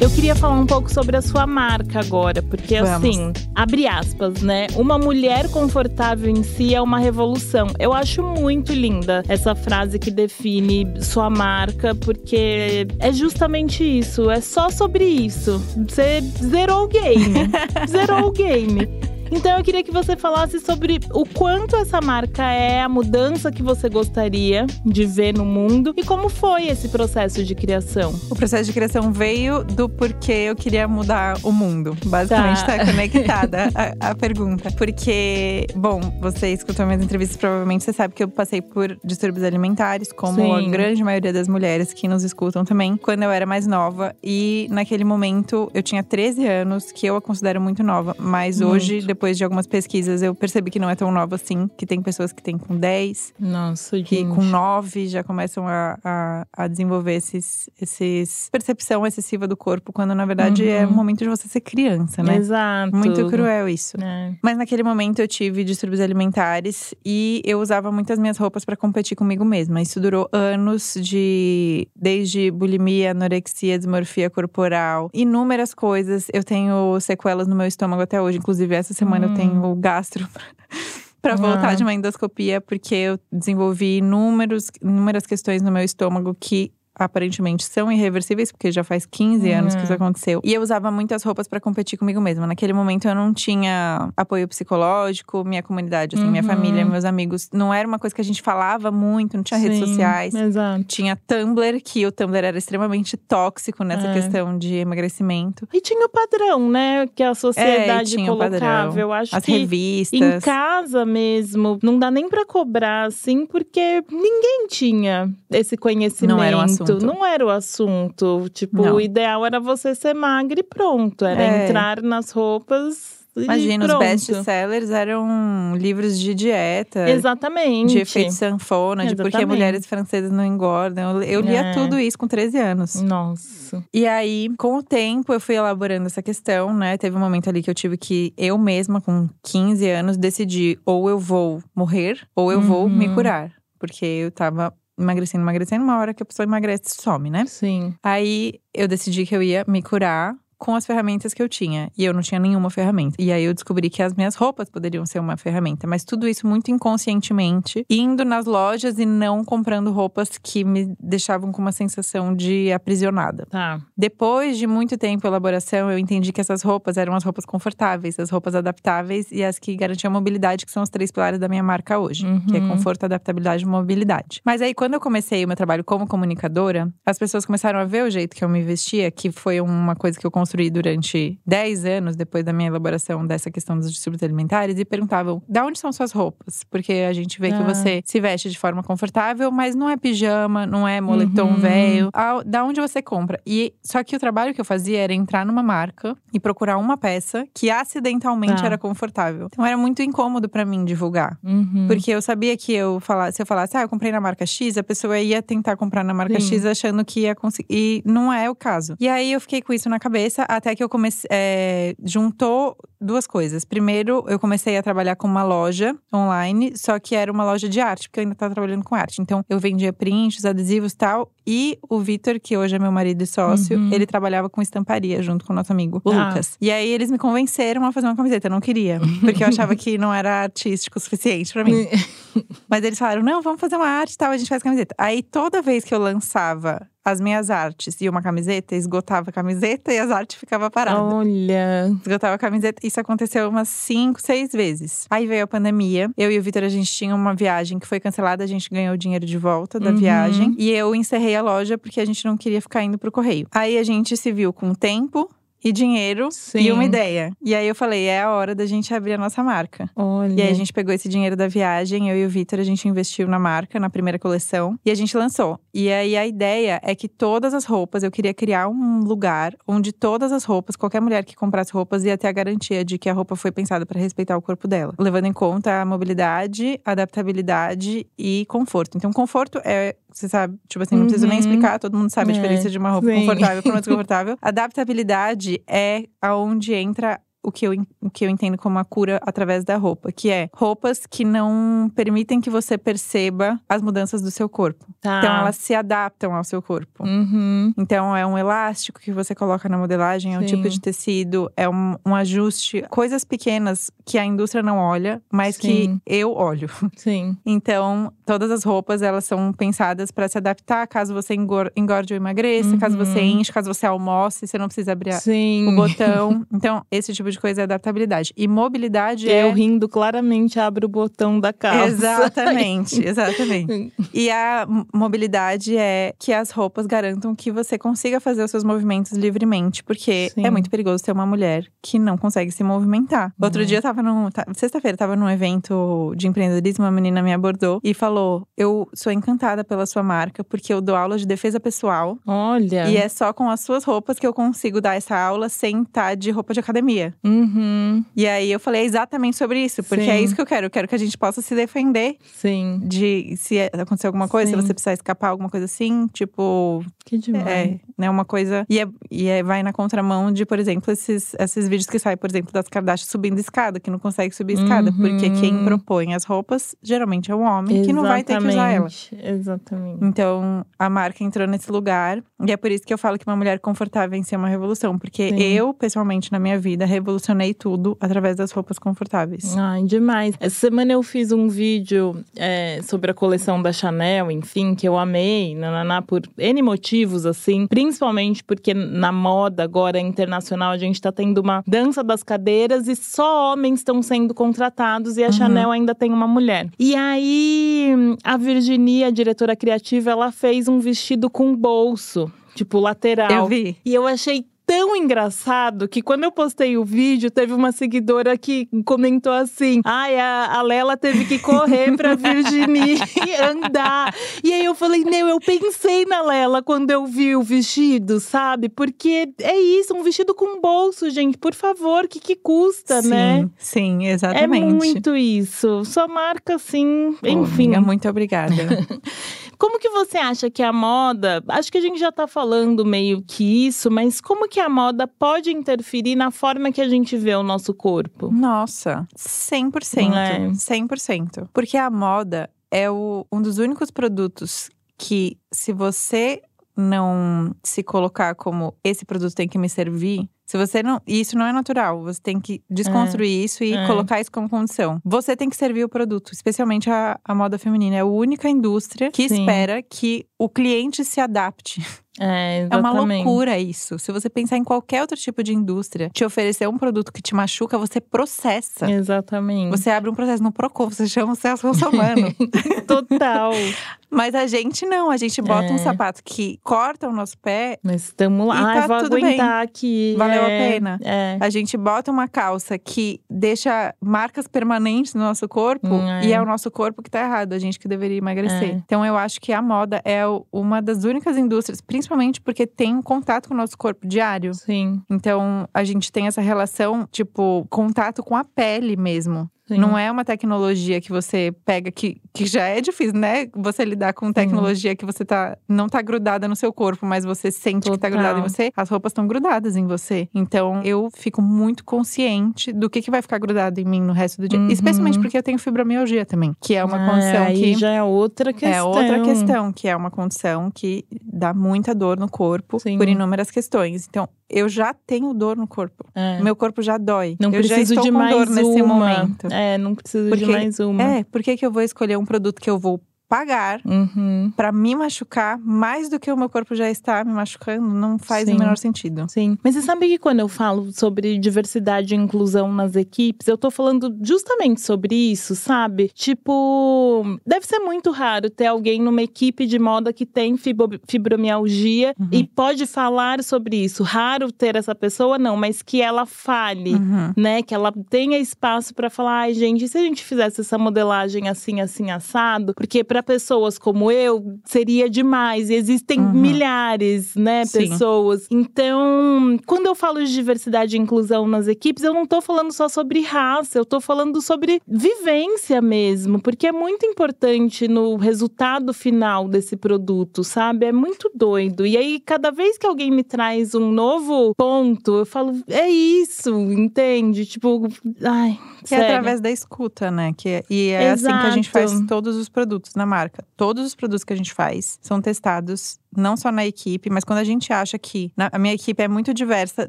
Eu 0.00 0.08
queria 0.10 0.34
falar 0.36 0.54
um 0.54 0.66
pouco 0.66 0.92
sobre 0.92 1.16
a 1.16 1.22
sua 1.22 1.44
marca 1.44 1.98
agora, 1.98 2.40
porque 2.40 2.80
Vamos. 2.80 2.90
assim, 2.90 3.32
abre 3.54 3.88
aspas, 3.88 4.40
né? 4.42 4.68
Uma 4.76 4.96
mulher 4.96 5.48
confortável 5.50 6.30
em 6.30 6.44
si 6.44 6.72
é 6.72 6.80
uma 6.80 7.00
revolução. 7.00 7.66
Eu 7.80 7.92
acho 7.92 8.22
muito 8.22 8.72
linda 8.72 9.24
essa 9.28 9.56
frase 9.56 9.98
que 9.98 10.10
define 10.10 11.02
sua 11.02 11.28
marca, 11.28 11.96
porque 11.96 12.86
é 13.00 13.12
justamente 13.12 13.82
isso, 13.82 14.30
é 14.30 14.40
só 14.40 14.70
sobre 14.70 15.04
isso. 15.04 15.58
Você 15.88 16.20
zerou 16.44 16.84
o 16.84 16.88
game. 16.88 17.50
zerou 17.88 18.28
o 18.28 18.30
game. 18.30 18.88
Então 19.30 19.56
eu 19.58 19.64
queria 19.64 19.82
que 19.82 19.90
você 19.90 20.16
falasse 20.16 20.60
sobre 20.60 20.98
o 21.12 21.24
quanto 21.26 21.76
essa 21.76 22.00
marca 22.00 22.44
é 22.44 22.80
a 22.82 22.88
mudança 22.88 23.50
que 23.52 23.62
você 23.62 23.88
gostaria 23.88 24.66
de 24.84 25.04
ver 25.06 25.34
no 25.36 25.44
mundo 25.44 25.92
e 25.96 26.02
como 26.04 26.28
foi 26.28 26.66
esse 26.66 26.88
processo 26.88 27.44
de 27.44 27.54
criação. 27.54 28.14
O 28.30 28.34
processo 28.34 28.64
de 28.64 28.72
criação 28.72 29.12
veio 29.12 29.62
do 29.64 29.88
porquê 29.88 30.32
eu 30.32 30.56
queria 30.56 30.86
mudar 30.88 31.36
o 31.42 31.52
mundo. 31.52 31.96
Basicamente, 32.06 32.64
Tá. 32.64 32.78
tá, 32.78 32.86
conectada 32.86 33.68
a, 33.74 34.10
a 34.10 34.14
pergunta. 34.14 34.70
Porque, 34.72 35.66
bom, 35.74 36.00
você 36.20 36.52
escutou 36.52 36.86
minhas 36.86 37.02
entrevistas, 37.02 37.36
provavelmente 37.36 37.84
você 37.84 37.92
sabe 37.92 38.14
que 38.14 38.22
eu 38.22 38.28
passei 38.28 38.60
por 38.62 38.98
distúrbios 39.04 39.44
alimentares, 39.44 40.12
como 40.12 40.36
Sim. 40.36 40.66
a 40.66 40.70
grande 40.70 41.02
maioria 41.02 41.32
das 41.32 41.48
mulheres 41.48 41.92
que 41.92 42.08
nos 42.08 42.22
escutam 42.24 42.64
também, 42.64 42.96
quando 42.96 43.22
eu 43.22 43.30
era 43.30 43.46
mais 43.46 43.66
nova. 43.66 44.14
E 44.22 44.66
naquele 44.70 45.04
momento, 45.04 45.70
eu 45.74 45.82
tinha 45.82 46.02
13 46.02 46.46
anos, 46.46 46.92
que 46.92 47.06
eu 47.06 47.16
a 47.16 47.20
considero 47.20 47.60
muito 47.60 47.82
nova. 47.82 48.14
Mas 48.18 48.60
hoje, 48.60 49.00
depois 49.18 49.36
de 49.36 49.42
algumas 49.42 49.66
pesquisas, 49.66 50.22
eu 50.22 50.32
percebi 50.32 50.70
que 50.70 50.78
não 50.78 50.88
é 50.88 50.94
tão 50.94 51.10
nova 51.10 51.34
assim. 51.34 51.68
Que 51.76 51.84
tem 51.84 52.00
pessoas 52.00 52.32
que 52.32 52.40
têm 52.40 52.56
com 52.56 52.76
10, 52.76 53.34
Nossa, 53.40 54.00
que 54.00 54.24
com 54.26 54.42
9 54.44 55.08
já 55.08 55.24
começam 55.24 55.66
a, 55.66 55.98
a, 56.04 56.46
a 56.56 56.68
desenvolver 56.68 57.14
esses, 57.14 57.68
esses 57.80 58.48
percepção 58.52 59.04
excessiva 59.04 59.48
do 59.48 59.56
corpo, 59.56 59.92
quando 59.92 60.14
na 60.14 60.24
verdade 60.24 60.68
é 60.68 60.84
o 60.84 60.88
Uhum. 60.88 60.94
momento 60.94 61.18
de 61.18 61.28
você 61.28 61.48
ser 61.48 61.60
criança, 61.60 62.22
né? 62.22 62.36
Exato. 62.36 62.96
Muito 62.96 63.26
cruel 63.28 63.68
isso. 63.68 63.96
É. 64.00 64.34
Mas 64.42 64.56
naquele 64.56 64.82
momento 64.84 65.18
eu 65.18 65.26
tive 65.26 65.64
distúrbios 65.64 66.00
alimentares 66.00 66.94
e 67.04 67.42
eu 67.44 67.60
usava 67.60 67.90
muitas 67.90 68.18
minhas 68.20 68.38
roupas 68.38 68.64
pra 68.64 68.76
competir 68.76 69.16
comigo 69.16 69.44
mesma. 69.44 69.82
Isso 69.82 69.98
durou 70.00 70.28
anos 70.32 70.94
de 71.00 71.88
desde 71.96 72.50
bulimia, 72.52 73.10
anorexia, 73.10 73.76
desmorfia 73.76 74.30
corporal, 74.30 75.10
inúmeras 75.12 75.74
coisas. 75.74 76.28
Eu 76.32 76.44
tenho 76.44 76.98
sequelas 77.00 77.48
no 77.48 77.56
meu 77.56 77.66
estômago 77.66 78.02
até 78.02 78.20
hoje, 78.22 78.38
inclusive 78.38 78.74
essa 78.74 78.94
semana 78.94 79.07
eu 79.16 79.30
Hum. 79.30 79.34
tenho 79.34 79.74
gastro 79.76 80.26
Pra 81.20 81.34
voltar 81.34 81.70
Ah. 81.70 81.74
de 81.74 81.82
uma 81.82 81.92
endoscopia, 81.92 82.60
porque 82.60 82.94
eu 82.94 83.18
desenvolvi 83.32 83.98
inúmeros, 83.98 84.70
inúmeras 84.80 85.26
questões 85.26 85.60
no 85.60 85.70
meu 85.72 85.82
estômago 85.82 86.34
que 86.38 86.72
aparentemente 86.98 87.64
são 87.64 87.90
irreversíveis, 87.92 88.50
porque 88.50 88.72
já 88.72 88.82
faz 88.82 89.06
15 89.06 89.50
anos 89.52 89.74
que 89.74 89.82
isso 89.84 89.92
Hum. 89.92 89.96
aconteceu. 89.96 90.40
E 90.44 90.52
eu 90.52 90.60
usava 90.62 90.90
muitas 90.90 91.22
roupas 91.22 91.46
pra 91.48 91.60
competir 91.60 91.98
comigo 91.98 92.20
mesma. 92.20 92.46
Naquele 92.46 92.72
momento 92.72 93.06
eu 93.08 93.14
não 93.14 93.32
tinha 93.32 94.10
apoio 94.16 94.46
psicológico, 94.48 95.44
minha 95.44 95.62
comunidade, 95.62 96.16
assim, 96.16 96.28
minha 96.28 96.42
Uhum. 96.42 96.48
família, 96.48 96.84
meus 96.84 97.04
amigos. 97.04 97.48
Não 97.52 97.72
era 97.72 97.86
uma 97.86 97.98
coisa 97.98 98.14
que 98.14 98.20
a 98.20 98.24
gente 98.24 98.42
falava 98.42 98.90
muito, 98.90 99.36
não 99.36 99.44
tinha 99.44 99.58
redes 99.58 99.78
Sim, 99.78 99.86
sociais. 99.86 100.34
Exato. 100.34 100.84
Tinha 100.84 101.16
Tumblr, 101.26 101.80
que 101.82 102.06
o 102.06 102.12
Tumblr 102.12 102.44
era 102.46 102.58
extremamente 102.58 103.16
tóxico 103.16 103.84
nessa 103.84 104.08
É. 104.08 104.12
questão 104.12 104.58
de 104.58 104.74
emagrecimento. 104.76 105.68
E 105.72 105.80
tinha 105.80 106.04
o 106.04 106.08
padrão, 106.08 106.68
né? 106.68 107.06
Que 107.14 107.22
a 107.22 107.34
sociedade 107.34 108.10
tinha 108.16 108.32
o 108.32 108.36
colocava. 108.36 108.58
padrão. 108.88 108.98
Eu 108.98 109.12
acho 109.12 109.36
As 109.36 109.44
que 109.44 109.52
revistas. 109.52 110.20
Em 110.20 110.40
casa 110.40 111.04
mesmo, 111.04 111.78
não 111.82 111.98
dá 111.98 112.10
nem 112.10 112.28
pra 112.28 112.44
cobrar 112.44 113.06
assim, 113.06 113.46
porque 113.46 114.02
ninguém 114.10 114.66
tinha 114.68 115.30
esse 115.50 115.76
conhecimento. 115.76 116.36
Não 116.36 116.42
era 116.42 116.56
um 116.56 116.60
assunto. 116.60 116.87
Não 116.96 117.24
era 117.24 117.44
o 117.44 117.50
assunto. 117.50 118.48
Tipo, 118.52 118.82
Não. 118.82 118.96
o 118.96 119.00
ideal 119.00 119.44
era 119.44 119.58
você 119.60 119.94
ser 119.94 120.14
magra 120.14 120.60
e 120.60 120.62
pronto. 120.62 121.24
Era 121.24 121.42
É. 121.42 121.64
entrar 121.66 122.02
nas 122.02 122.30
roupas. 122.30 123.18
e 123.36 123.44
Imagina, 123.44 123.86
os 123.86 123.98
best-sellers 124.00 124.90
eram 124.90 125.76
livros 125.76 126.18
de 126.18 126.34
dieta. 126.34 127.08
Exatamente. 127.08 127.92
De 127.92 127.98
efeito 128.00 128.32
sanfona, 128.32 129.06
de 129.06 129.14
porque 129.14 129.28
Exatamente. 129.28 129.48
mulheres 129.56 129.86
francesas 129.86 130.32
não 130.32 130.44
engordam. 130.44 131.12
Eu, 131.18 131.22
eu 131.22 131.40
lia 131.40 131.60
É. 131.60 131.72
tudo 131.74 132.00
isso 132.00 132.18
com 132.18 132.26
13 132.26 132.58
anos. 132.58 133.00
Nossa. 133.00 133.84
E 133.94 134.08
aí, 134.08 134.48
com 134.58 134.78
o 134.78 134.82
tempo, 134.82 135.32
eu 135.32 135.38
fui 135.38 135.54
elaborando 135.54 136.06
essa 136.06 136.20
questão, 136.20 136.74
né? 136.74 136.96
Teve 136.98 137.16
um 137.16 137.20
momento 137.20 137.48
ali 137.48 137.62
que 137.62 137.70
eu 137.70 137.74
tive 137.74 137.96
que, 137.96 138.32
eu 138.36 138.58
mesma, 138.58 139.00
com 139.00 139.28
15 139.44 139.88
anos, 139.88 140.16
decidir 140.16 140.80
ou 140.84 141.08
eu 141.08 141.18
vou 141.18 141.62
morrer 141.76 142.18
ou 142.34 142.50
eu 142.50 142.60
vou 142.60 142.84
Uhum. 142.84 142.88
me 142.88 143.08
curar. 143.14 143.52
Porque 143.78 144.04
eu 144.04 144.32
tava 144.32 144.74
emagrecendo, 144.98 145.44
emagrecendo, 145.44 145.84
uma 145.84 145.98
hora 145.98 146.12
que 146.12 146.22
a 146.22 146.26
pessoa 146.26 146.44
emagrece, 146.44 146.94
some, 147.00 147.30
né? 147.30 147.44
Sim. 147.46 147.94
Aí 148.02 148.60
eu 148.74 148.88
decidi 148.88 149.24
que 149.26 149.34
eu 149.34 149.42
ia 149.42 149.64
me 149.66 149.82
curar 149.82 150.34
com 150.58 150.74
as 150.74 150.84
ferramentas 150.84 151.32
que 151.32 151.42
eu 151.42 151.48
tinha. 151.48 151.90
E 151.96 152.04
eu 152.04 152.12
não 152.12 152.20
tinha 152.20 152.38
nenhuma 152.40 152.68
ferramenta. 152.70 153.14
E 153.18 153.30
aí 153.32 153.44
eu 153.44 153.54
descobri 153.54 153.88
que 153.88 154.02
as 154.02 154.12
minhas 154.14 154.34
roupas 154.34 154.68
poderiam 154.68 155.06
ser 155.06 155.20
uma 155.20 155.36
ferramenta. 155.36 155.86
Mas 155.86 156.04
tudo 156.04 156.26
isso 156.28 156.46
muito 156.46 156.70
inconscientemente, 156.70 157.84
indo 157.88 158.24
nas 158.24 158.44
lojas 158.46 158.98
e 158.98 159.06
não 159.06 159.44
comprando 159.44 159.90
roupas 159.92 160.30
que 160.36 160.64
me 160.64 160.94
deixavam 161.00 161.52
com 161.52 161.62
uma 161.62 161.72
sensação 161.72 162.34
de 162.34 162.72
aprisionada. 162.72 163.46
Tá. 163.50 163.80
Depois 163.96 164.58
de 164.58 164.66
muito 164.66 164.96
tempo 164.98 165.22
de 165.22 165.26
elaboração, 165.28 165.90
eu 165.90 165.98
entendi 165.98 166.32
que 166.32 166.40
essas 166.40 166.62
roupas 166.62 166.96
eram 166.96 167.14
as 167.14 167.24
roupas 167.24 167.44
confortáveis, 167.44 168.18
as 168.18 168.30
roupas 168.30 168.54
adaptáveis 168.54 169.30
e 169.30 169.44
as 169.44 169.58
que 169.58 169.74
garantiam 169.76 170.12
mobilidade, 170.12 170.66
que 170.66 170.72
são 170.72 170.82
os 170.82 170.88
três 170.88 171.10
pilares 171.10 171.38
da 171.38 171.48
minha 171.48 171.62
marca 171.62 171.98
hoje, 171.98 172.26
Uhum. 172.26 172.40
que 172.40 172.56
é 172.56 172.60
conforto, 172.60 173.04
adaptabilidade 173.04 173.64
e 173.64 173.66
mobilidade. 173.66 174.40
Mas 174.44 174.60
aí, 174.60 174.74
quando 174.74 174.94
eu 174.94 175.00
comecei 175.00 175.44
o 175.44 175.48
meu 175.48 175.56
trabalho 175.56 175.84
como 175.84 176.06
comunicadora, 176.06 176.92
as 177.06 177.18
pessoas 177.18 177.46
começaram 177.46 177.78
a 177.78 177.84
ver 177.84 178.02
o 178.04 178.10
jeito 178.10 178.34
que 178.34 178.44
eu 178.44 178.48
me 178.48 178.62
vestia, 178.62 179.10
que 179.10 179.30
foi 179.30 179.60
uma 179.60 179.94
coisa 179.94 180.18
que 180.18 180.26
eu 180.26 180.30
construí 180.48 180.70
durante 180.70 181.38
10 181.46 181.84
anos 181.84 182.16
depois 182.16 182.42
da 182.42 182.52
minha 182.54 182.68
elaboração 182.68 183.26
dessa 183.26 183.50
questão 183.50 183.76
dos 183.78 183.92
distúrbios 183.92 184.22
alimentares, 184.22 184.78
e 184.78 184.84
perguntavam: 184.84 185.42
da 185.48 185.64
onde 185.64 185.78
são 185.78 185.92
suas 185.92 186.10
roupas? 186.12 186.64
Porque 186.70 186.92
a 187.08 187.12
gente 187.12 187.38
vê 187.40 187.48
que 187.50 187.56
Ah. 187.62 187.74
você 187.74 188.00
se 188.04 188.18
veste 188.18 188.48
de 188.48 188.58
forma 188.58 188.82
confortável, 188.82 189.50
mas 189.50 189.74
não 189.74 189.90
é 189.90 189.96
pijama, 189.96 190.64
não 190.66 190.88
é 190.88 191.00
moletom 191.00 191.48
Uhum. 191.50 191.56
velho. 191.56 192.08
Ah, 192.14 192.42
Da 192.46 192.64
onde 192.64 192.80
você 192.80 193.02
compra? 193.02 193.38
E 193.46 193.74
só 193.82 194.02
que 194.02 194.16
o 194.16 194.18
trabalho 194.18 194.54
que 194.54 194.60
eu 194.60 194.64
fazia 194.64 194.98
era 195.00 195.12
entrar 195.12 195.44
numa 195.44 195.62
marca 195.62 196.16
e 196.32 196.40
procurar 196.40 196.78
uma 196.78 196.96
peça 196.96 197.46
que 197.54 197.68
acidentalmente 197.70 198.60
Tá. 198.60 198.66
era 198.66 198.78
confortável. 198.78 199.48
Então 199.52 199.64
era 199.66 199.76
muito 199.76 200.00
incômodo 200.02 200.48
pra 200.48 200.64
mim 200.64 200.84
divulgar. 200.84 201.38
Uhum. 201.44 201.86
Porque 201.88 202.10
eu 202.10 202.22
sabia 202.22 202.56
que 202.56 202.72
eu 202.72 203.00
falasse, 203.00 203.36
se 203.36 203.42
eu 203.42 203.46
falasse, 203.46 203.76
ah, 203.76 203.82
eu 203.82 203.88
comprei 203.88 204.10
na 204.12 204.20
marca 204.20 204.46
X, 204.46 204.78
a 204.78 204.82
pessoa 204.82 205.18
ia 205.18 205.42
tentar 205.42 205.76
comprar 205.76 206.02
na 206.04 206.14
marca 206.14 206.40
Sim. 206.40 206.46
X 206.54 206.64
achando 206.64 207.04
que 207.04 207.20
ia 207.20 207.34
conseguir. 207.34 207.66
E 207.70 208.02
não 208.06 208.32
é 208.32 208.48
o 208.48 208.54
caso. 208.54 208.94
E 209.00 209.08
aí 209.08 209.32
eu 209.32 209.40
fiquei 209.40 209.60
com 209.60 209.72
isso 209.72 209.88
na 209.88 209.98
cabeça 209.98 210.37
até 210.48 210.74
que 210.74 210.82
eu 210.82 210.88
comecei. 210.88 211.28
é, 211.30 211.94
juntou 212.04 212.76
duas 213.00 213.26
coisas. 213.26 213.64
Primeiro, 213.64 214.24
eu 214.28 214.38
comecei 214.38 214.76
a 214.76 214.82
trabalhar 214.82 215.16
com 215.16 215.26
uma 215.28 215.42
loja 215.42 215.96
online, 216.14 216.72
só 216.76 216.98
que 216.98 217.14
era 217.14 217.30
uma 217.30 217.44
loja 217.44 217.68
de 217.68 217.80
arte, 217.80 218.08
porque 218.08 218.20
eu 218.20 218.22
ainda 218.22 218.32
estava 218.34 218.52
trabalhando 218.54 218.84
com 218.84 218.94
arte. 218.94 219.20
Então 219.22 219.44
eu 219.48 219.58
vendia 219.58 219.92
prints, 219.92 220.44
adesivos 220.44 220.92
e 220.92 220.96
tal. 220.96 221.30
E 221.46 221.78
o 221.88 221.98
Vitor, 222.00 222.38
que 222.40 222.56
hoje 222.56 222.76
é 222.76 222.78
meu 222.78 222.92
marido 222.92 223.22
e 223.22 223.26
sócio, 223.26 223.78
Uhum. 223.78 223.90
ele 223.92 224.04
trabalhava 224.06 224.50
com 224.50 224.60
estamparia 224.60 225.22
junto 225.22 225.44
com 225.44 225.52
o 225.52 225.56
nosso 225.56 225.72
amigo, 225.72 226.00
o 226.04 226.10
Ah. 226.10 226.28
Lucas. 226.28 226.56
E 226.60 226.70
aí 226.70 226.88
eles 226.90 227.10
me 227.10 227.16
convenceram 227.18 227.84
a 227.84 227.92
fazer 227.92 228.06
uma 228.06 228.16
camiseta. 228.16 228.48
Eu 228.48 228.50
não 228.50 228.60
queria, 228.60 229.00
porque 229.20 229.42
eu 229.42 229.48
achava 229.48 229.74
que 229.76 229.96
não 229.96 230.12
era 230.12 230.42
artístico 230.42 230.98
o 230.98 231.00
suficiente 231.00 231.52
pra 231.52 231.64
mim. 231.64 231.86
Mas 232.68 232.84
eles 232.84 232.98
falaram: 232.98 233.22
não, 233.22 233.40
vamos 233.42 233.60
fazer 233.60 233.76
uma 233.76 233.86
arte 233.88 234.12
e 234.14 234.16
tal, 234.16 234.30
a 234.30 234.36
gente 234.36 234.48
faz 234.48 234.62
camiseta. 234.62 234.94
Aí 234.98 235.22
toda 235.22 235.62
vez 235.62 235.84
que 235.84 235.94
eu 235.94 235.98
lançava 235.98 236.86
as 237.04 237.20
minhas 237.22 237.48
artes 237.48 237.98
e 238.02 238.08
uma 238.08 238.20
camiseta, 238.20 238.76
esgotava 238.76 239.30
a 239.30 239.32
camiseta 239.32 239.90
e 239.92 239.98
as 239.98 240.10
artes 240.10 240.36
ficavam 240.36 240.68
paradas. 240.70 241.00
Olha. 241.00 241.90
Esgotava 242.02 242.34
a 242.34 242.38
camiseta. 242.38 242.86
Isso 242.88 242.98
aconteceu 243.00 243.48
umas 243.48 243.68
cinco, 243.68 244.20
seis 244.20 244.50
vezes. 244.52 245.06
Aí 245.10 245.26
veio 245.26 245.44
a 245.44 245.46
pandemia. 245.46 246.10
Eu 246.16 246.30
e 246.32 246.38
o 246.38 246.42
Vitor, 246.42 246.62
a 246.64 246.68
gente 246.68 246.90
tinha 246.90 247.14
uma 247.14 247.34
viagem 247.34 247.78
que 247.78 247.86
foi 247.86 248.00
cancelada. 248.00 248.42
A 248.42 248.46
gente 248.46 248.68
ganhou 248.70 248.94
o 248.94 248.98
dinheiro 248.98 249.26
de 249.26 249.36
volta 249.38 249.78
da 249.78 249.90
Uhum. 249.90 249.96
viagem. 249.96 250.54
E 250.58 250.70
eu 250.70 250.94
encerrei 250.94 251.36
a 251.36 251.42
loja 251.42 251.76
porque 251.76 252.00
a 252.00 252.04
gente 252.04 252.24
não 252.24 252.36
queria 252.36 252.60
ficar 252.62 252.82
indo 252.82 252.96
pro 252.98 253.12
correio. 253.12 253.46
Aí 253.52 253.78
a 253.78 253.82
gente 253.82 254.16
se 254.16 254.32
viu 254.32 254.52
com 254.52 254.74
tempo 254.74 255.28
e 255.62 255.72
dinheiro 255.72 256.28
Sim. 256.30 256.60
e 256.60 256.72
uma 256.72 256.84
ideia. 256.84 257.32
E 257.42 257.54
aí 257.54 257.66
eu 257.66 257.74
falei, 257.74 258.04
é 258.06 258.22
a 258.22 258.30
hora 258.30 258.54
da 258.54 258.66
gente 258.66 258.92
abrir 258.94 259.14
a 259.14 259.18
nossa 259.18 259.42
marca. 259.42 259.90
Olha. 259.96 260.32
E 260.32 260.42
aí 260.42 260.50
a 260.50 260.54
gente 260.54 260.72
pegou 260.72 260.94
esse 260.94 261.08
dinheiro 261.08 261.36
da 261.36 261.48
viagem, 261.48 262.08
eu 262.10 262.16
e 262.16 262.24
o 262.24 262.28
Vitor, 262.28 262.60
a 262.60 262.64
gente 262.64 262.88
investiu 262.88 263.26
na 263.26 263.38
marca, 263.38 263.78
na 263.80 263.90
primeira 263.90 264.18
coleção, 264.18 264.78
e 264.84 264.90
a 264.90 264.94
gente 264.94 265.16
lançou. 265.16 265.58
E 265.72 265.90
aí 265.90 266.16
a 266.16 266.26
ideia 266.26 266.80
é 266.82 266.94
que 266.94 267.08
todas 267.08 267.54
as 267.54 267.64
roupas, 267.64 268.02
eu 268.02 268.10
queria 268.10 268.34
criar 268.34 268.68
um 268.68 269.00
lugar 269.00 269.54
onde 269.66 269.92
todas 269.92 270.32
as 270.32 270.44
roupas, 270.44 270.76
qualquer 270.76 271.00
mulher 271.00 271.24
que 271.24 271.34
comprasse 271.34 271.72
roupas 271.72 272.04
ia 272.04 272.16
ter 272.16 272.28
a 272.28 272.32
garantia 272.32 272.84
de 272.84 272.98
que 272.98 273.08
a 273.08 273.12
roupa 273.12 273.36
foi 273.36 273.50
pensada 273.50 273.84
para 273.84 273.98
respeitar 273.98 274.36
o 274.36 274.42
corpo 274.42 274.68
dela, 274.68 274.94
levando 274.98 275.26
em 275.26 275.32
conta 275.32 275.80
a 275.80 275.84
mobilidade, 275.84 276.80
adaptabilidade 276.84 278.06
e 278.18 278.46
conforto. 278.48 278.96
Então, 278.96 279.12
conforto 279.12 279.60
é, 279.64 279.96
você 280.12 280.28
sabe, 280.28 280.58
tipo 280.68 280.82
assim, 280.82 280.96
não 280.96 281.04
preciso 281.06 281.26
nem 281.26 281.34
Uhum. 281.36 281.40
explicar, 281.40 281.78
todo 281.78 281.96
mundo 281.96 282.10
sabe 282.10 282.32
a 282.32 282.34
É, 282.34 282.36
diferença 282.36 282.70
de 282.70 282.78
uma 282.78 282.90
roupa 282.90 283.08
sim. 283.08 283.14
confortável 283.20 283.62
para 283.62 283.72
uma 283.72 283.80
desconfortável. 283.80 284.36
Adaptabilidade 284.42 285.62
é 285.66 286.04
aonde 286.20 286.72
entra 286.74 287.20
o 287.42 287.52
que, 287.52 287.66
eu, 287.66 287.72
o 288.02 288.10
que 288.10 288.24
eu 288.26 288.28
entendo 288.28 288.58
como 288.58 288.78
a 288.78 288.84
cura 288.84 289.20
através 289.22 289.64
da 289.64 289.76
roupa, 289.76 290.10
que 290.12 290.28
é 290.30 290.48
roupas 290.52 291.06
que 291.06 291.24
não 291.24 291.90
permitem 291.94 292.40
que 292.40 292.50
você 292.50 292.76
perceba 292.76 293.58
as 293.68 293.80
mudanças 293.80 294.20
do 294.20 294.30
seu 294.30 294.48
corpo. 294.48 294.84
Tá. 295.00 295.18
Então 295.18 295.36
elas 295.36 295.56
se 295.56 295.74
adaptam 295.74 296.34
ao 296.34 296.42
seu 296.42 296.60
corpo. 296.60 297.04
Uhum. 297.04 297.72
Então 297.78 298.16
é 298.16 298.26
um 298.26 298.36
elástico 298.36 298.98
que 299.00 299.12
você 299.12 299.32
coloca 299.34 299.68
na 299.68 299.78
modelagem, 299.78 300.34
é 300.34 300.38
um 300.38 300.40
Sim. 300.40 300.56
tipo 300.56 300.68
de 300.68 300.80
tecido, 300.80 301.50
é 301.56 301.68
um, 301.68 301.94
um 302.04 302.14
ajuste, 302.16 302.82
coisas 302.90 303.24
pequenas 303.24 303.90
que 304.04 304.18
a 304.18 304.24
indústria 304.24 304.62
não 304.62 304.76
olha, 304.78 305.22
mas 305.32 305.54
Sim. 305.56 306.00
que 306.04 306.14
eu 306.14 306.32
olho. 306.34 306.68
Sim. 306.96 307.36
Então, 307.46 308.12
todas 308.26 308.50
as 308.50 308.62
roupas, 308.64 309.02
elas 309.02 309.24
são 309.24 309.52
pensadas 309.52 310.10
para 310.10 310.28
se 310.28 310.36
adaptar 310.38 310.86
caso 310.86 311.12
você 311.14 311.34
engor- 311.34 311.70
engorde 311.76 312.12
ou 312.12 312.16
emagreça, 312.16 312.76
caso 312.78 312.96
você 312.96 313.18
Uhum. 313.20 313.40
enche, 313.40 313.52
caso 313.52 313.72
você 313.72 313.86
almoce, 313.86 314.46
você 314.46 314.56
não 314.58 314.66
precisa 314.66 314.92
abrir 314.92 315.12
Sim. 315.14 315.66
o 315.68 315.76
botão. 315.76 316.44
Então, 316.52 316.84
esse 316.90 317.12
tipo 317.12 317.30
de 317.30 317.38
coisa 317.38 317.62
é 317.62 317.64
adaptabilidade. 317.64 318.32
E 318.36 318.46
mobilidade 318.48 319.28
Eu 319.28 319.48
é. 319.48 319.52
rindo 319.52 319.88
claramente 319.88 320.58
abro 320.58 320.86
o 320.86 320.88
botão 320.88 321.38
da 321.40 321.52
calça. 321.52 321.86
Exatamente, 321.86 323.02
exatamente. 323.06 323.92
E 324.12 324.30
a 324.30 324.66
mobilidade 324.94 325.76
é 325.76 326.14
que 326.18 326.32
as 326.32 326.50
roupas 326.50 326.86
garantam 326.86 327.34
que 327.34 327.50
você 327.50 327.78
consiga 327.78 328.20
fazer 328.20 328.42
os 328.42 328.50
seus 328.50 328.64
movimentos 328.64 329.12
livremente, 329.12 329.82
porque 329.84 330.30
Sim. 330.34 330.44
é 330.46 330.50
muito 330.50 330.70
perigoso 330.70 331.02
ter 331.04 331.12
uma 331.12 331.26
mulher 331.26 331.66
que 331.82 331.98
não 331.98 332.16
consegue 332.16 332.50
se 332.50 332.62
movimentar. 332.64 333.32
Outro 333.40 333.60
Uhum. 333.60 333.66
dia 333.66 333.78
eu 333.78 333.82
tava 333.82 334.02
num. 334.02 334.30
tá- 334.30 334.46
Sexta-feira 334.54 334.94
eu 334.94 334.98
tava 334.98 335.16
num 335.16 335.28
evento 335.28 336.12
de 336.16 336.26
empreendedorismo, 336.26 336.84
uma 336.84 336.90
menina 336.90 337.22
me 337.22 337.32
abordou 337.32 337.80
e 337.82 337.92
falou: 337.94 338.46
Eu 338.56 338.88
sou 338.94 339.12
encantada 339.12 339.64
pela 339.64 339.86
sua 339.86 340.02
marca, 340.02 340.42
porque 340.44 340.72
eu 340.72 340.80
dou 340.80 340.96
aula 340.96 341.18
de 341.18 341.26
defesa 341.26 341.60
pessoal. 341.60 342.18
Olha. 342.26 342.88
E 342.88 342.96
é 342.96 343.08
só 343.08 343.32
com 343.32 343.48
as 343.50 343.60
suas 343.60 343.84
roupas 343.84 344.18
que 344.18 344.26
eu 344.26 344.32
consigo 344.34 344.80
dar 344.80 344.94
essa 344.94 345.16
aula 345.16 345.48
sem 345.48 345.82
estar 345.82 346.14
de 346.16 346.30
roupa 346.30 346.52
de 346.54 346.60
academia. 346.60 347.14
Uhum. 347.24 348.04
E 348.16 348.26
aí 348.26 348.50
eu 348.50 348.60
falei 348.60 348.84
exatamente 348.84 349.36
sobre 349.36 349.62
isso, 349.64 349.82
porque 349.84 350.04
Sim. 350.04 350.10
é 350.10 350.20
isso 350.20 350.34
que 350.34 350.40
eu 350.40 350.46
quero. 350.46 350.66
Eu 350.66 350.70
quero 350.70 350.88
que 350.88 350.94
a 350.94 350.98
gente 350.98 351.16
possa 351.16 351.40
se 351.42 351.54
defender 351.54 352.16
Sim. 352.34 352.80
de 352.84 353.34
se 353.36 353.58
acontecer 353.72 354.06
alguma 354.06 354.28
coisa, 354.28 354.50
Sim. 354.50 354.56
se 354.60 354.62
você 354.66 354.74
precisar 354.78 354.92
escapar, 354.94 355.28
alguma 355.30 355.48
coisa 355.50 355.64
assim, 355.66 356.06
tipo, 356.08 356.82
Que 357.04 357.18
demais. 357.18 357.46
é, 357.46 357.80
né, 357.96 358.08
uma 358.08 358.24
coisa. 358.24 358.64
E, 358.70 358.78
é, 358.80 358.86
e 359.10 359.26
é- 359.28 359.42
vai 359.42 359.62
na 359.62 359.72
contramão 359.72 360.32
de, 360.32 360.46
por 360.46 360.58
exemplo, 360.58 360.92
esses, 360.92 361.34
esses 361.38 361.68
vídeos 361.68 361.86
que 361.86 361.98
saem, 361.98 362.16
por 362.16 362.30
exemplo, 362.30 362.52
das 362.52 362.68
Kardashian 362.68 363.06
subindo 363.08 363.38
escada, 363.38 363.80
que 363.80 363.90
não 363.90 363.98
consegue 363.98 364.34
subir 364.34 364.54
escada, 364.54 364.92
porque 364.92 365.26
Uhum. 365.28 365.40
quem 365.40 365.64
propõe 365.64 366.14
as 366.14 366.24
roupas 366.24 366.74
geralmente 366.82 367.30
é 367.30 367.34
o 367.34 367.40
homem 367.40 367.82
que 367.82 367.92
não 367.92 368.02
vai 368.02 368.22
ter 368.22 368.38
que 368.38 368.46
usar 368.48 368.70
ela. 368.70 368.86
Exatamente. 368.86 369.48
Exatamente. 369.48 370.04
Então, 370.04 370.64
a 370.78 370.88
marca 370.90 371.24
entrou 371.24 371.46
nesse 371.46 371.70
lugar. 371.70 372.22
E 372.46 372.52
é 372.52 372.56
por 372.56 372.70
isso 372.70 372.84
que 372.84 372.92
eu 372.94 372.98
falo 372.98 373.18
que 373.18 373.26
uma 373.26 373.34
mulher 373.36 373.58
confortável 373.58 374.16
em 374.18 374.22
ser 374.22 374.36
uma 374.36 374.48
revolução. 374.48 374.96
Porque 374.98 375.30
Sim. 375.30 375.36
eu, 375.42 375.74
pessoalmente, 375.74 376.30
na 376.30 376.38
minha 376.38 376.58
vida, 376.58 376.84
revolucionei 376.86 377.52
tudo 377.52 377.96
através 378.00 378.36
das 378.36 378.52
roupas 378.52 378.78
confortáveis. 378.78 379.56
Ai, 379.56 379.82
demais. 379.84 380.34
Essa 380.38 380.54
semana 380.54 380.92
eu 380.92 381.02
fiz 381.02 381.32
um 381.32 381.48
vídeo 381.48 382.22
é, 382.36 382.80
sobre 382.82 383.10
a 383.10 383.14
coleção 383.14 383.60
da 383.60 383.72
Chanel, 383.72 384.30
enfim, 384.30 384.67
que 384.74 384.88
eu 384.88 384.98
amei, 384.98 385.54
nananá, 385.54 386.02
por 386.02 386.22
N 386.36 386.62
motivos, 386.62 387.24
assim. 387.26 387.66
Principalmente 387.66 388.42
porque 388.44 388.74
na 388.74 389.12
moda 389.12 389.62
agora 389.62 389.98
internacional 389.98 390.70
a 390.72 390.78
gente 390.78 391.00
tá 391.00 391.12
tendo 391.12 391.38
uma 391.38 391.62
dança 391.66 392.02
das 392.02 392.22
cadeiras 392.22 392.88
e 392.88 392.96
só 392.96 393.52
homens 393.52 393.80
estão 393.80 394.02
sendo 394.02 394.34
contratados 394.34 395.16
e 395.16 395.24
a 395.24 395.28
Uhum. 395.28 395.32
Chanel 395.32 395.70
ainda 395.70 395.94
tem 395.94 396.12
uma 396.12 396.26
mulher. 396.26 396.68
E 396.78 396.94
aí, 396.94 397.94
a 398.24 398.36
Virginia, 398.36 399.08
a 399.08 399.10
diretora 399.10 399.54
criativa, 399.54 400.10
ela 400.10 400.32
fez 400.32 400.68
um 400.68 400.78
vestido 400.78 401.28
com 401.30 401.54
bolso, 401.54 402.30
tipo 402.54 402.78
lateral. 402.80 403.30
Eu 403.30 403.46
vi. 403.46 403.76
E 403.84 403.94
eu 403.94 404.06
achei 404.06 404.44
tão 404.68 404.94
engraçado 404.94 405.88
que 405.88 406.02
quando 406.02 406.24
eu 406.24 406.30
postei 406.30 406.76
o 406.76 406.84
vídeo, 406.84 407.30
teve 407.30 407.54
uma 407.54 407.72
seguidora 407.72 408.36
que 408.36 408.68
comentou 408.84 409.32
assim: 409.32 409.80
Ai, 409.82 410.20
a, 410.20 410.58
a 410.58 410.62
Lela 410.62 410.94
teve 410.94 411.24
que 411.24 411.38
correr 411.38 411.96
pra 411.96 412.14
Virginia 412.14 412.98
andar. 413.50 414.14
E 414.44 414.52
aí 414.52 414.62
eu 414.62 414.74
falei: 414.74 415.04
Meu, 415.04 415.26
eu 415.26 415.40
pensei 415.40 416.04
na 416.04 416.20
Lela 416.20 416.62
quando 416.62 416.90
eu 416.90 417.06
vi 417.06 417.34
o 417.34 417.42
vestido, 417.42 418.20
sabe? 418.20 418.68
Porque 418.68 419.30
é 419.40 419.58
isso, 419.58 419.94
um 419.96 420.02
vestido 420.02 420.34
com 420.34 420.60
bolso, 420.60 421.08
gente. 421.08 421.38
Por 421.38 421.54
favor, 421.54 422.04
o 422.04 422.08
que, 422.08 422.20
que 422.20 422.36
custa, 422.36 423.00
sim, 423.00 423.08
né? 423.08 423.48
Sim, 423.56 424.06
É 424.06 424.10
exatamente. 424.12 424.74
muito 424.74 425.16
isso. 425.16 425.82
Sua 425.86 426.06
marca, 426.06 426.56
assim, 426.56 427.16
enfim. 427.24 427.68
amiga, 427.68 427.80
muito 427.80 428.06
obrigada. 428.06 428.54
Como 429.58 429.78
que 429.80 429.88
você 429.90 430.16
acha 430.18 430.48
que 430.48 430.62
a 430.62 430.72
moda, 430.72 431.42
acho 431.48 431.70
que 431.72 431.78
a 431.78 431.80
gente 431.80 431.98
já 431.98 432.12
tá 432.12 432.28
falando 432.28 432.84
meio 432.84 433.22
que 433.22 433.66
isso, 433.66 433.90
mas 433.90 434.20
como 434.20 434.48
que 434.48 434.60
a 434.60 434.68
moda 434.68 435.06
pode 435.08 435.50
interferir 435.50 436.14
na 436.14 436.30
forma 436.30 436.70
que 436.70 436.80
a 436.80 436.88
gente 436.88 437.16
vê 437.16 437.34
o 437.34 437.42
nosso 437.42 437.74
corpo? 437.74 438.30
Nossa, 438.30 439.06
100%. 439.16 440.14
É. 440.14 440.54
100%. 440.54 441.48
Porque 441.52 441.76
a 441.76 441.90
moda 441.90 442.48
é 442.70 442.88
o- 442.90 443.26
um 443.32 443.42
dos 443.42 443.58
únicos 443.58 443.90
produtos 443.90 444.70
que, 444.96 445.36
se 445.52 445.72
você 445.72 446.40
não 446.76 447.52
se 447.64 447.82
colocar 447.82 448.34
como 448.36 448.74
esse 448.84 449.04
produto 449.04 449.34
tem 449.34 449.48
que 449.48 449.58
me 449.58 449.68
servir, 449.68 450.28
Se 450.48 450.56
você 450.56 450.82
não. 450.82 450.98
Isso 451.06 451.36
não 451.36 451.44
é 451.44 451.52
natural. 451.52 452.02
Você 452.04 452.18
tem 452.22 452.40
que 452.40 452.62
desconstruir 452.70 453.44
isso 453.44 453.62
e 453.62 453.74
é. 453.74 453.86
colocar 453.86 454.18
isso 454.18 454.32
como 454.32 454.48
condição. 454.48 454.98
Você 455.04 455.36
tem 455.36 455.50
que 455.50 455.56
servir 455.56 455.84
o 455.84 455.90
produto, 455.90 456.32
especialmente 456.32 456.88
a, 456.88 457.20
a 457.22 457.34
moda 457.34 457.58
feminina. 457.58 457.96
É 457.96 458.00
a 458.00 458.06
única 458.06 458.48
indústria 458.48 459.10
que 459.10 459.28
Sim. 459.28 459.40
espera 459.42 459.82
que 459.82 460.24
o 460.38 460.48
cliente 460.48 461.04
se 461.04 461.20
adapte. 461.20 461.86
É, 462.18 462.66
É 462.70 462.76
uma 462.76 462.90
loucura 462.90 463.58
isso. 463.58 463.98
Se 463.98 464.10
você 464.10 464.28
pensar 464.28 464.56
em 464.56 464.64
qualquer 464.64 465.02
outro 465.02 465.16
tipo 465.16 465.42
de 465.42 465.54
indústria, 465.54 466.10
te 466.10 466.24
oferecer 466.24 466.66
um 466.66 466.78
produto 466.78 467.12
que 467.12 467.22
te 467.22 467.34
machuca, 467.34 467.78
você 467.78 468.00
processa. 468.00 468.90
Exatamente. 468.90 469.70
Você 469.70 469.90
abre 469.90 470.10
um 470.10 470.14
processo 470.14 470.42
no 470.42 470.50
Procon, 470.50 470.90
você 470.90 471.06
chama 471.06 471.34
o 471.34 471.36
Celso 471.36 471.68
Russomano. 471.68 472.34
Total. 472.88 473.52
Mas 474.10 474.34
a 474.34 474.46
gente 474.46 474.86
não, 474.86 475.10
a 475.10 475.16
gente 475.16 475.40
bota 475.42 475.70
um 475.72 475.76
É. 475.76 475.78
sapato 475.78 476.22
que 476.24 476.58
corta 476.62 477.08
o 477.08 477.12
nosso 477.12 477.36
pé. 477.38 477.78
Mas 477.82 478.04
estamos 478.04 478.46
lá. 478.48 478.56
E 478.60 478.64
Ai, 478.64 478.80
tá 478.80 478.86
vou 478.86 478.98
tudo 479.02 479.16
aguentar 479.16 479.62
aqui. 479.62 480.14
Valeu 480.16 480.42
a 480.44 480.48
É, 480.50 480.70
pena. 480.72 480.98
É. 481.02 481.36
A 481.40 481.50
gente 481.50 481.76
bota 481.76 482.10
uma 482.10 482.26
calça 482.26 482.78
que 482.78 483.20
deixa 483.30 483.94
marcas 484.00 484.46
permanentes 484.48 485.14
no 485.14 485.20
nosso 485.22 485.46
corpo 485.48 485.86
Hum, 485.88 486.08
é. 486.10 486.24
e 486.24 486.32
é 486.32 486.40
o 486.40 486.46
nosso 486.46 486.70
corpo 486.70 487.02
que 487.02 487.10
tá 487.10 487.20
errado, 487.20 487.52
a 487.52 487.58
gente 487.58 487.78
que 487.78 487.86
deveria 487.88 488.16
emagrecer. 488.18 488.70
É. 488.70 488.82
Então 488.84 489.04
eu 489.04 489.16
acho 489.16 489.40
que 489.40 489.52
a 489.52 489.60
moda 489.60 490.00
é 490.04 490.22
uma 490.52 490.80
das 490.80 491.04
únicas 491.04 491.36
indústrias, 491.36 491.80
principalmente 491.80 492.40
porque 492.40 492.66
tem 492.66 492.94
um 492.96 493.02
contato 493.02 493.48
com 493.48 493.54
o 493.54 493.56
nosso 493.56 493.76
corpo 493.76 494.06
diário. 494.06 494.54
Sim. 494.54 495.02
Então 495.10 495.68
a 495.74 495.84
gente 495.84 496.10
tem 496.10 496.26
essa 496.26 496.40
relação, 496.40 497.06
tipo, 497.10 497.66
contato 497.68 498.22
com 498.22 498.34
a 498.36 498.44
pele 498.44 498.96
mesmo. 498.96 499.50
Sim. 499.68 499.78
Não 499.78 499.96
é 499.96 500.10
uma 500.10 500.24
tecnologia 500.24 501.00
que 501.00 501.10
você 501.10 501.54
pega 501.64 501.90
que, 501.90 502.20
que 502.32 502.46
já 502.46 502.64
é 502.64 502.80
difícil, 502.80 503.14
né? 503.14 503.46
Você 503.56 503.84
lidar 503.84 504.12
com 504.14 504.32
tecnologia 504.32 504.96
que 504.96 505.04
você 505.04 505.24
tá 505.24 505.56
não 505.68 505.88
tá 505.88 506.00
grudada 506.02 506.48
no 506.48 506.56
seu 506.56 506.72
corpo, 506.72 507.04
mas 507.06 507.24
você 507.24 507.50
sente 507.50 507.84
que 507.90 507.98
tá 507.98 508.08
Total. 508.08 508.10
grudada 508.10 508.38
em 508.40 508.42
você. 508.42 508.72
As 508.76 508.88
roupas 508.88 509.10
estão 509.10 509.26
grudadas 509.26 509.76
em 509.76 509.86
você. 509.86 510.28
Então 510.34 510.82
eu 510.82 511.08
fico 511.14 511.40
muito 511.42 511.84
consciente 511.84 512.72
do 512.72 512.88
que, 512.88 513.02
que 513.02 513.10
vai 513.10 513.22
ficar 513.22 513.38
grudado 513.38 513.80
em 513.80 513.84
mim 513.84 514.00
no 514.00 514.12
resto 514.12 514.40
do 514.40 514.48
dia. 514.48 514.58
Uhum. 514.58 514.68
Especialmente 514.68 515.18
porque 515.18 515.36
eu 515.36 515.42
tenho 515.42 515.58
fibromialgia 515.58 516.24
também, 516.24 516.54
que 516.60 516.74
é 516.74 516.84
uma 516.84 517.04
Ah, 517.04 517.10
condição 517.10 517.44
aí 517.44 517.54
que 517.60 517.74
já 517.74 517.90
é 517.90 518.02
outra 518.02 518.52
questão. 518.52 518.70
é 518.72 518.82
outra 518.82 519.20
questão, 519.22 519.72
que 519.72 519.88
é 519.88 519.94
uma 519.96 520.10
condição 520.10 520.70
que 520.70 521.04
dá 521.22 521.52
muita 521.52 521.94
dor 521.94 522.18
no 522.18 522.28
corpo 522.28 522.78
Sim. 522.80 522.96
por 522.98 523.08
inúmeras 523.08 523.50
questões. 523.50 524.06
Então, 524.08 524.28
eu 524.48 524.68
já 524.68 524.94
tenho 525.06 525.34
dor 525.34 525.56
no 525.56 525.66
corpo. 525.66 526.06
É. 526.14 526.40
Meu 526.40 526.56
corpo 526.56 526.80
já 526.80 526.96
dói. 526.96 527.36
Não 527.38 527.52
eu 527.52 527.62
já 527.62 527.74
preciso 527.74 527.94
estou 527.94 528.04
de 528.04 528.10
com 528.12 528.18
mais 528.18 528.34
dor 528.34 528.48
nesse 528.48 528.80
uma. 528.82 528.94
momento. 528.94 529.46
É, 529.50 529.57
não 529.78 529.94
preciso 529.94 530.24
de 530.24 530.30
Porque- 530.30 530.46
mais 530.46 530.78
uma. 530.78 531.02
É, 531.02 531.24
por 531.24 531.42
que, 531.42 531.56
que 531.56 531.66
eu 531.66 531.72
vou 531.72 531.82
escolher 531.82 532.16
um 532.16 532.24
produto 532.24 532.60
que 532.60 532.70
eu 532.70 532.78
vou 532.78 533.00
pagar 533.28 533.80
Uhum. 533.84 534.52
pra 534.56 534.72
me 534.72 534.94
machucar 534.94 535.58
mais 535.58 536.08
do 536.08 536.18
que 536.18 536.30
o 536.32 536.36
meu 536.36 536.48
corpo 536.48 536.74
já 536.74 536.90
está 536.90 537.24
me 537.24 537.32
machucando? 537.32 537.86
Não 537.86 538.18
faz 538.18 538.48
Sim. 538.48 538.54
o 538.54 538.58
menor 538.58 538.76
sentido. 538.78 539.26
Sim. 539.28 539.58
Mas 539.62 539.74
você 539.74 539.82
sabe 539.82 540.08
que 540.08 540.18
quando 540.18 540.40
eu 540.40 540.48
falo 540.48 540.90
sobre 540.92 541.38
diversidade 541.38 542.14
e 542.14 542.16
inclusão 542.18 542.72
nas 542.72 542.96
equipes, 542.96 543.46
eu 543.48 543.58
tô 543.58 543.70
falando 543.70 544.16
justamente 544.22 544.80
sobre 544.80 545.14
isso, 545.14 545.54
sabe? 545.54 546.10
Tipo, 546.14 547.38
deve 547.46 547.66
ser 547.66 547.78
muito 547.80 548.10
raro 548.10 548.48
ter 548.50 548.66
alguém 548.66 549.00
numa 549.02 549.22
equipe 549.22 549.66
de 549.66 549.78
moda 549.78 550.12
que 550.12 550.24
tem 550.24 550.56
fibro- 550.56 551.00
fibromialgia 551.06 552.14
Uhum. 552.18 552.28
e 552.32 552.44
pode 552.46 552.86
falar 552.86 553.42
sobre 553.42 553.76
isso. 553.84 554.02
Raro 554.02 554.50
ter 554.50 554.76
essa 554.76 554.94
pessoa, 554.94 555.38
não, 555.38 555.56
mas 555.56 555.82
que 555.82 556.00
ela 556.00 556.24
fale. 556.26 556.94
Uhum. 556.94 557.32
Né, 557.36 557.62
que 557.62 557.74
ela 557.74 557.92
tenha 558.08 558.38
espaço 558.38 558.94
pra 558.94 559.10
falar, 559.10 559.40
ai 559.40 559.54
gente, 559.54 559.84
e 559.84 559.88
se 559.88 559.98
a 559.98 560.00
gente 560.00 560.24
fizesse 560.24 560.60
essa 560.60 560.78
modelagem 560.78 561.48
assim, 561.48 561.80
assim, 561.80 562.10
assado? 562.10 562.72
Porque 562.74 563.04
pra 563.18 563.22
pessoas 563.22 563.78
como 563.78 564.10
eu, 564.10 564.58
seria 564.64 565.08
demais. 565.10 565.70
E 565.70 565.74
existem 565.74 566.20
Uhum. 566.20 566.32
milhares, 566.32 567.34
né, 567.34 567.64
Sim. 567.64 567.88
pessoas. 567.90 568.46
Então, 568.50 569.56
quando 569.66 569.86
eu 569.86 569.94
falo 569.94 570.24
de 570.24 570.32
diversidade 570.32 570.96
e 570.96 571.00
inclusão 571.00 571.46
nas 571.46 571.66
equipes, 571.68 572.04
eu 572.04 572.14
não 572.14 572.26
tô 572.26 572.40
falando 572.40 572.72
só 572.72 572.88
sobre 572.88 573.20
raça, 573.20 573.78
eu 573.78 573.84
tô 573.84 574.00
falando 574.00 574.40
sobre 574.40 574.80
vivência 574.86 575.80
mesmo. 575.82 576.40
Porque 576.40 576.66
é 576.66 576.72
muito 576.72 577.04
importante 577.06 577.88
no 577.88 578.16
resultado 578.16 578.92
final 578.94 579.48
desse 579.48 579.76
produto, 579.76 580.44
sabe? 580.44 580.86
É 580.86 580.92
muito 580.92 581.30
doido. 581.34 581.84
E 581.86 581.96
aí, 581.96 582.20
cada 582.20 582.50
vez 582.50 582.78
que 582.78 582.86
alguém 582.86 583.10
me 583.10 583.22
traz 583.24 583.74
um 583.74 583.90
novo 583.90 584.54
ponto, 584.56 585.18
eu 585.18 585.26
falo, 585.26 585.52
é 585.68 585.88
isso, 585.88 586.50
entende? 586.72 587.44
Tipo, 587.46 587.88
ai, 588.22 588.58
Que 588.84 588.94
é 588.94 588.98
sério. 588.98 589.06
através 589.06 589.40
da 589.40 589.50
escuta, 589.50 590.10
né? 590.10 590.32
Que 590.36 590.48
é- 590.48 590.64
e 590.70 590.88
é 590.90 591.10
assim 591.10 591.24
que 591.26 591.32
a 591.32 591.50
gente 591.50 591.70
faz 591.70 591.90
Exato. 591.92 592.06
todos 592.06 592.36
os 592.36 592.48
produtos 592.48 592.94
na 592.94 593.04
marca. 593.06 593.44
Todos 593.56 593.84
os 593.84 593.94
produtos 593.94 594.24
que 594.24 594.32
a 594.32 594.36
gente 594.36 594.52
faz 594.54 594.98
são 595.02 595.20
testados 595.20 595.98
não 596.16 596.36
só 596.36 596.50
na 596.50 596.66
equipe, 596.66 597.10
mas 597.10 597.24
quando 597.24 597.38
a 597.38 597.44
gente 597.44 597.72
acha 597.72 597.98
que 597.98 598.32
na- 598.36 598.48
a 598.52 598.58
minha 598.58 598.74
equipe 598.74 599.02
é 599.02 599.08
muito 599.08 599.32
diversa 599.34 599.88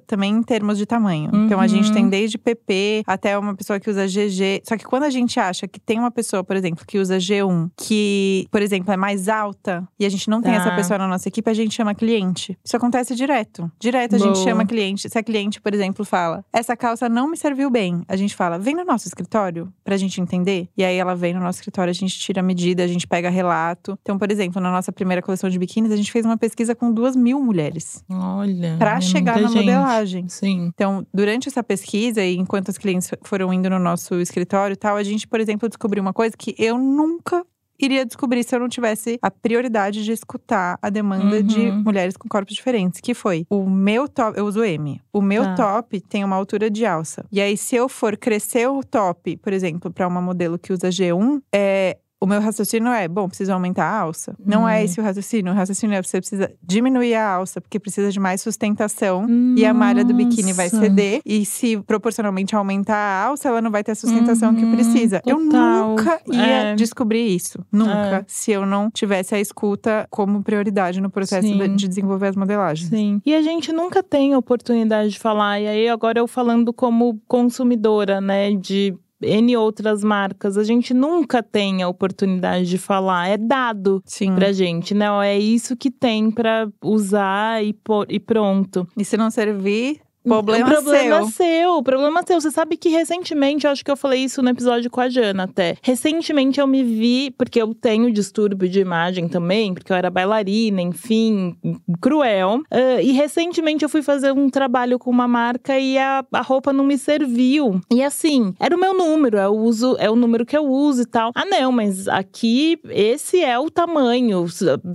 também 0.06 0.32
em 0.34 0.44
termos 0.44 0.78
de 0.78 0.86
tamanho. 0.86 1.30
Então 1.46 1.60
a 1.60 1.68
gente 1.68 1.88
Uhum. 1.90 1.94
tem 1.94 2.10
desde 2.10 2.38
PP 2.38 3.04
até 3.08 3.38
uma 3.38 3.56
pessoa 3.56 3.80
que 3.80 3.90
usa 3.90 4.08
GG. 4.08 4.62
Só 4.68 4.78
que 4.78 4.84
quando 4.86 5.04
a 5.04 5.10
gente 5.10 5.40
acha 5.40 5.68
que 5.68 5.80
tem 5.80 5.98
uma 6.00 6.12
pessoa, 6.12 6.44
por 6.44 6.56
exemplo, 6.56 6.86
que 6.86 6.98
usa 7.00 7.18
G1, 7.18 7.70
que, 7.78 8.48
por 8.52 8.62
exemplo, 8.62 8.92
é 8.94 8.98
mais 8.98 9.28
alta 9.28 9.88
e 10.00 10.06
a 10.06 10.10
gente 10.10 10.30
não 10.30 10.42
tem 10.42 10.54
Tá. 10.54 10.60
essa 10.60 10.76
pessoa 10.76 10.98
na 10.98 11.08
nossa 11.08 11.28
equipe, 11.28 11.50
a 11.50 11.54
gente 11.54 11.74
chama 11.74 11.96
cliente. 11.96 12.58
Isso 12.64 12.76
acontece 12.76 13.16
direto. 13.16 13.72
Direto 13.80 14.16
a 14.16 14.20
gente 14.20 14.34
Boa. 14.36 14.44
chama 14.46 14.66
cliente. 14.66 15.10
Se 15.10 15.18
a 15.18 15.24
cliente, 15.24 15.62
por 15.62 15.74
exemplo, 15.74 16.04
fala: 16.06 16.44
"Essa 16.54 16.76
calça 16.76 17.08
não 17.10 17.30
me 17.30 17.38
serviu 17.38 17.70
bem", 17.70 18.04
a 18.08 18.16
gente 18.16 18.36
fala: 18.36 18.58
"Vem 18.60 18.76
no 18.76 18.84
nosso 18.86 19.08
escritório 19.08 19.72
pra 19.84 19.98
gente 19.98 20.20
entender". 20.22 20.68
E 20.78 20.84
aí 20.84 20.96
ela 20.98 21.16
vem 21.16 21.34
no 21.34 21.40
nosso 21.40 21.60
escritório, 21.60 21.90
a 21.92 21.94
gente 21.94 22.18
tira 22.20 22.42
a 22.42 22.44
medida, 22.44 22.84
a 22.84 22.88
gente 22.88 23.08
pega 23.08 23.30
relato. 23.30 23.98
Então, 24.02 24.18
por 24.18 24.32
exemplo, 24.32 24.62
na 24.62 24.72
nossa 24.72 24.92
primeira 24.92 25.22
coleção 25.22 25.50
de 25.50 25.58
biquínis, 25.58 25.92
a 25.92 25.96
gente 25.96 26.09
fez 26.12 26.26
uma 26.26 26.38
pesquisa 26.38 26.74
com 26.76 26.92
duas 26.92 27.16
mil 27.16 27.40
mulheres 27.42 28.04
Olha. 28.10 28.76
pra 28.78 28.98
é 28.98 29.02
chegar 29.02 29.40
na 29.42 29.48
gente. 29.48 29.58
modelagem. 29.58 30.28
Sim. 30.30 30.72
Então, 30.74 31.06
durante 31.14 31.48
essa 31.48 31.64
pesquisa 31.64 32.24
e 32.24 32.36
enquanto 32.38 32.70
os 32.70 32.78
clientes 32.78 33.10
foram 33.24 33.54
indo 33.54 33.70
no 33.70 33.80
nosso 33.80 34.16
escritório 34.16 34.74
e 34.74 34.78
tal, 34.78 34.96
a 34.96 35.04
gente, 35.04 35.28
por 35.28 35.40
exemplo, 35.40 35.68
descobriu 35.70 36.02
uma 36.02 36.14
coisa 36.14 36.36
que 36.38 36.56
eu 36.58 36.78
nunca 36.78 37.46
iria 37.82 38.06
descobrir 38.06 38.44
se 38.44 38.54
eu 38.54 38.60
não 38.60 38.68
tivesse 38.68 39.18
a 39.22 39.32
prioridade 39.32 40.04
de 40.04 40.12
escutar 40.12 40.78
a 40.82 40.90
demanda 40.90 41.42
de 41.42 41.62
Uhum. 41.70 41.82
mulheres 41.84 42.18
com 42.18 42.28
corpos 42.28 42.54
diferentes, 42.54 43.00
que 43.00 43.14
foi 43.14 43.46
o 43.50 43.70
meu 43.70 44.06
top, 44.10 44.38
eu 44.38 44.46
uso 44.46 44.62
M. 44.66 45.00
O 45.14 45.22
meu 45.22 45.44
Tá. 45.44 45.56
top 45.56 46.02
tem 46.02 46.26
uma 46.26 46.36
altura 46.36 46.70
de 46.70 46.86
alça. 46.86 47.24
E 47.32 47.40
aí 47.40 47.56
se 47.56 47.78
eu 47.78 47.88
for 47.88 48.18
crescer 48.18 48.68
o 48.68 48.84
top, 48.84 49.38
por 49.38 49.54
exemplo, 49.54 49.90
para 49.92 50.06
uma 50.10 50.22
modelo 50.22 50.60
que 50.60 50.74
usa 50.74 50.90
G1, 50.90 51.42
é 51.56 51.98
o 52.22 52.26
meu 52.28 52.42
raciocínio 52.42 52.92
é, 52.92 53.08
bom, 53.08 53.28
preciso 53.28 53.54
aumentar 53.54 53.86
a 53.86 54.00
alça. 54.00 54.36
Não 54.46 54.68
é 54.68 54.82
Hum. 54.82 54.84
esse 54.84 55.00
o 55.00 55.04
raciocínio. 55.04 55.54
O 55.54 55.56
raciocínio 55.56 55.96
é 55.96 56.02
você 56.04 56.20
precisa 56.20 56.52
diminuir 56.62 57.16
a 57.16 57.36
alça, 57.36 57.62
porque 57.62 57.80
precisa 57.80 58.12
de 58.12 58.20
mais 58.20 58.42
sustentação 58.42 59.26
e 59.56 59.66
a 59.66 59.74
malha 59.74 60.04
do 60.04 60.14
biquíni 60.14 60.52
vai 60.54 60.66
Nossa. 60.66 60.80
ceder. 60.82 61.22
E 61.26 61.46
se 61.46 61.78
proporcionalmente 61.84 62.56
aumentar 62.56 62.96
a 62.98 63.26
alça, 63.28 63.48
ela 63.48 63.62
não 63.62 63.72
vai 63.72 63.84
ter 63.84 63.92
a 63.94 63.96
sustentação 63.96 64.54
que 64.54 64.64
Uhum, 64.66 64.72
precisa. 64.76 65.22
Eu 65.26 65.38
total. 65.46 65.90
nunca 65.90 66.22
ia 66.28 66.42
É. 66.72 66.76
descobrir 66.76 67.26
isso. 67.36 67.60
Nunca. 67.72 68.18
É. 68.18 68.24
Se 68.28 68.52
eu 68.52 68.66
não 68.66 68.90
tivesse 68.92 69.34
a 69.36 69.40
escuta 69.40 70.06
como 70.10 70.44
prioridade 70.44 71.00
no 71.00 71.10
processo 71.10 71.48
Sim. 71.48 71.58
de, 71.58 71.68
de 71.76 71.88
desenvolver 71.88 72.28
as 72.28 72.36
modelagens. 72.36 72.90
Sim. 72.90 73.22
E 73.26 73.34
a 73.34 73.42
gente 73.42 73.72
nunca 73.72 74.04
tem 74.04 74.34
a 74.34 74.38
oportunidade 74.38 75.12
de 75.12 75.20
falar. 75.20 75.60
E 75.62 75.68
aí, 75.68 75.88
agora 75.88 76.20
eu 76.20 76.28
falando 76.28 76.74
como 76.74 77.20
consumidora, 77.28 78.20
né, 78.22 78.52
de 78.54 78.94
N 79.22 79.56
outras 79.58 80.04
marcas, 80.04 80.58
a 80.58 80.64
gente 80.64 80.94
nunca 80.94 81.44
tem 81.44 81.82
a 81.84 81.88
oportunidade 81.90 82.66
de 82.70 82.78
falar. 82.78 83.28
É 83.28 83.38
dado 83.38 84.02
Sim. 84.06 84.36
pra 84.36 84.52
gente, 84.52 84.94
né? 84.94 85.12
Ó, 85.12 85.22
É 85.22 85.38
isso 85.38 85.76
que 85.76 85.92
tem 85.92 86.32
pra 86.32 86.68
usar 86.84 87.64
e, 87.64 87.74
pôr- 87.74 88.08
e 88.10 88.20
pronto. 88.20 88.88
E 88.98 89.04
se 89.04 89.18
não 89.18 89.30
servir, 89.30 90.00
problema, 90.30 90.66
o 90.66 90.72
problema 90.72 91.18
seu. 91.18 91.28
é 91.28 91.32
seu, 91.32 91.72
o 91.78 91.84
problema 91.84 92.20
é 92.20 92.24
seu. 92.26 92.42
Você 92.42 92.52
sabe 92.52 92.78
que 92.78 92.90
recentemente, 92.90 93.66
eu 93.66 93.72
acho 93.72 93.84
que 93.84 93.92
eu 93.92 93.98
falei 93.98 94.24
isso 94.24 94.42
no 94.42 94.50
episódio 94.50 94.90
com 94.90 95.02
a 95.02 95.10
Jana 95.10 95.44
até. 95.44 95.76
Recentemente 95.82 96.60
eu 96.60 96.68
me 96.68 96.84
vi, 96.84 97.32
porque 97.38 97.62
eu 97.62 97.74
tenho 97.74 98.12
distúrbio 98.12 98.70
de 98.70 98.80
imagem 98.80 99.28
também, 99.28 99.74
porque 99.74 99.92
eu 99.92 99.96
era 99.96 100.10
bailarina, 100.10 100.82
enfim, 100.82 101.56
cruel. 102.02 102.62
Ah, 102.72 103.02
e 103.02 103.12
recentemente 103.12 103.84
eu 103.84 103.90
fui 103.90 104.02
fazer 104.02 104.32
um 104.32 104.50
trabalho 104.50 105.00
com 105.00 105.10
uma 105.10 105.28
marca 105.28 105.78
e 105.78 105.98
a, 105.98 106.26
a 106.32 106.42
roupa 106.42 106.72
não 106.74 106.84
me 106.84 106.98
serviu. 106.98 107.80
E 107.92 108.04
assim, 108.04 108.54
era 108.60 108.76
o 108.76 108.80
meu 108.80 108.94
número, 108.94 109.38
eu 109.38 109.54
uso, 109.54 109.96
é 110.00 110.10
o 110.10 110.16
número 110.16 110.46
que 110.46 110.58
eu 110.58 110.66
uso 110.66 111.02
e 111.02 111.06
tal. 111.06 111.32
Ah, 111.36 111.46
não, 111.46 111.72
mas 111.72 112.08
aqui 112.08 112.80
esse 112.90 113.42
é 113.44 113.58
o 113.58 113.70
tamanho. 113.70 114.46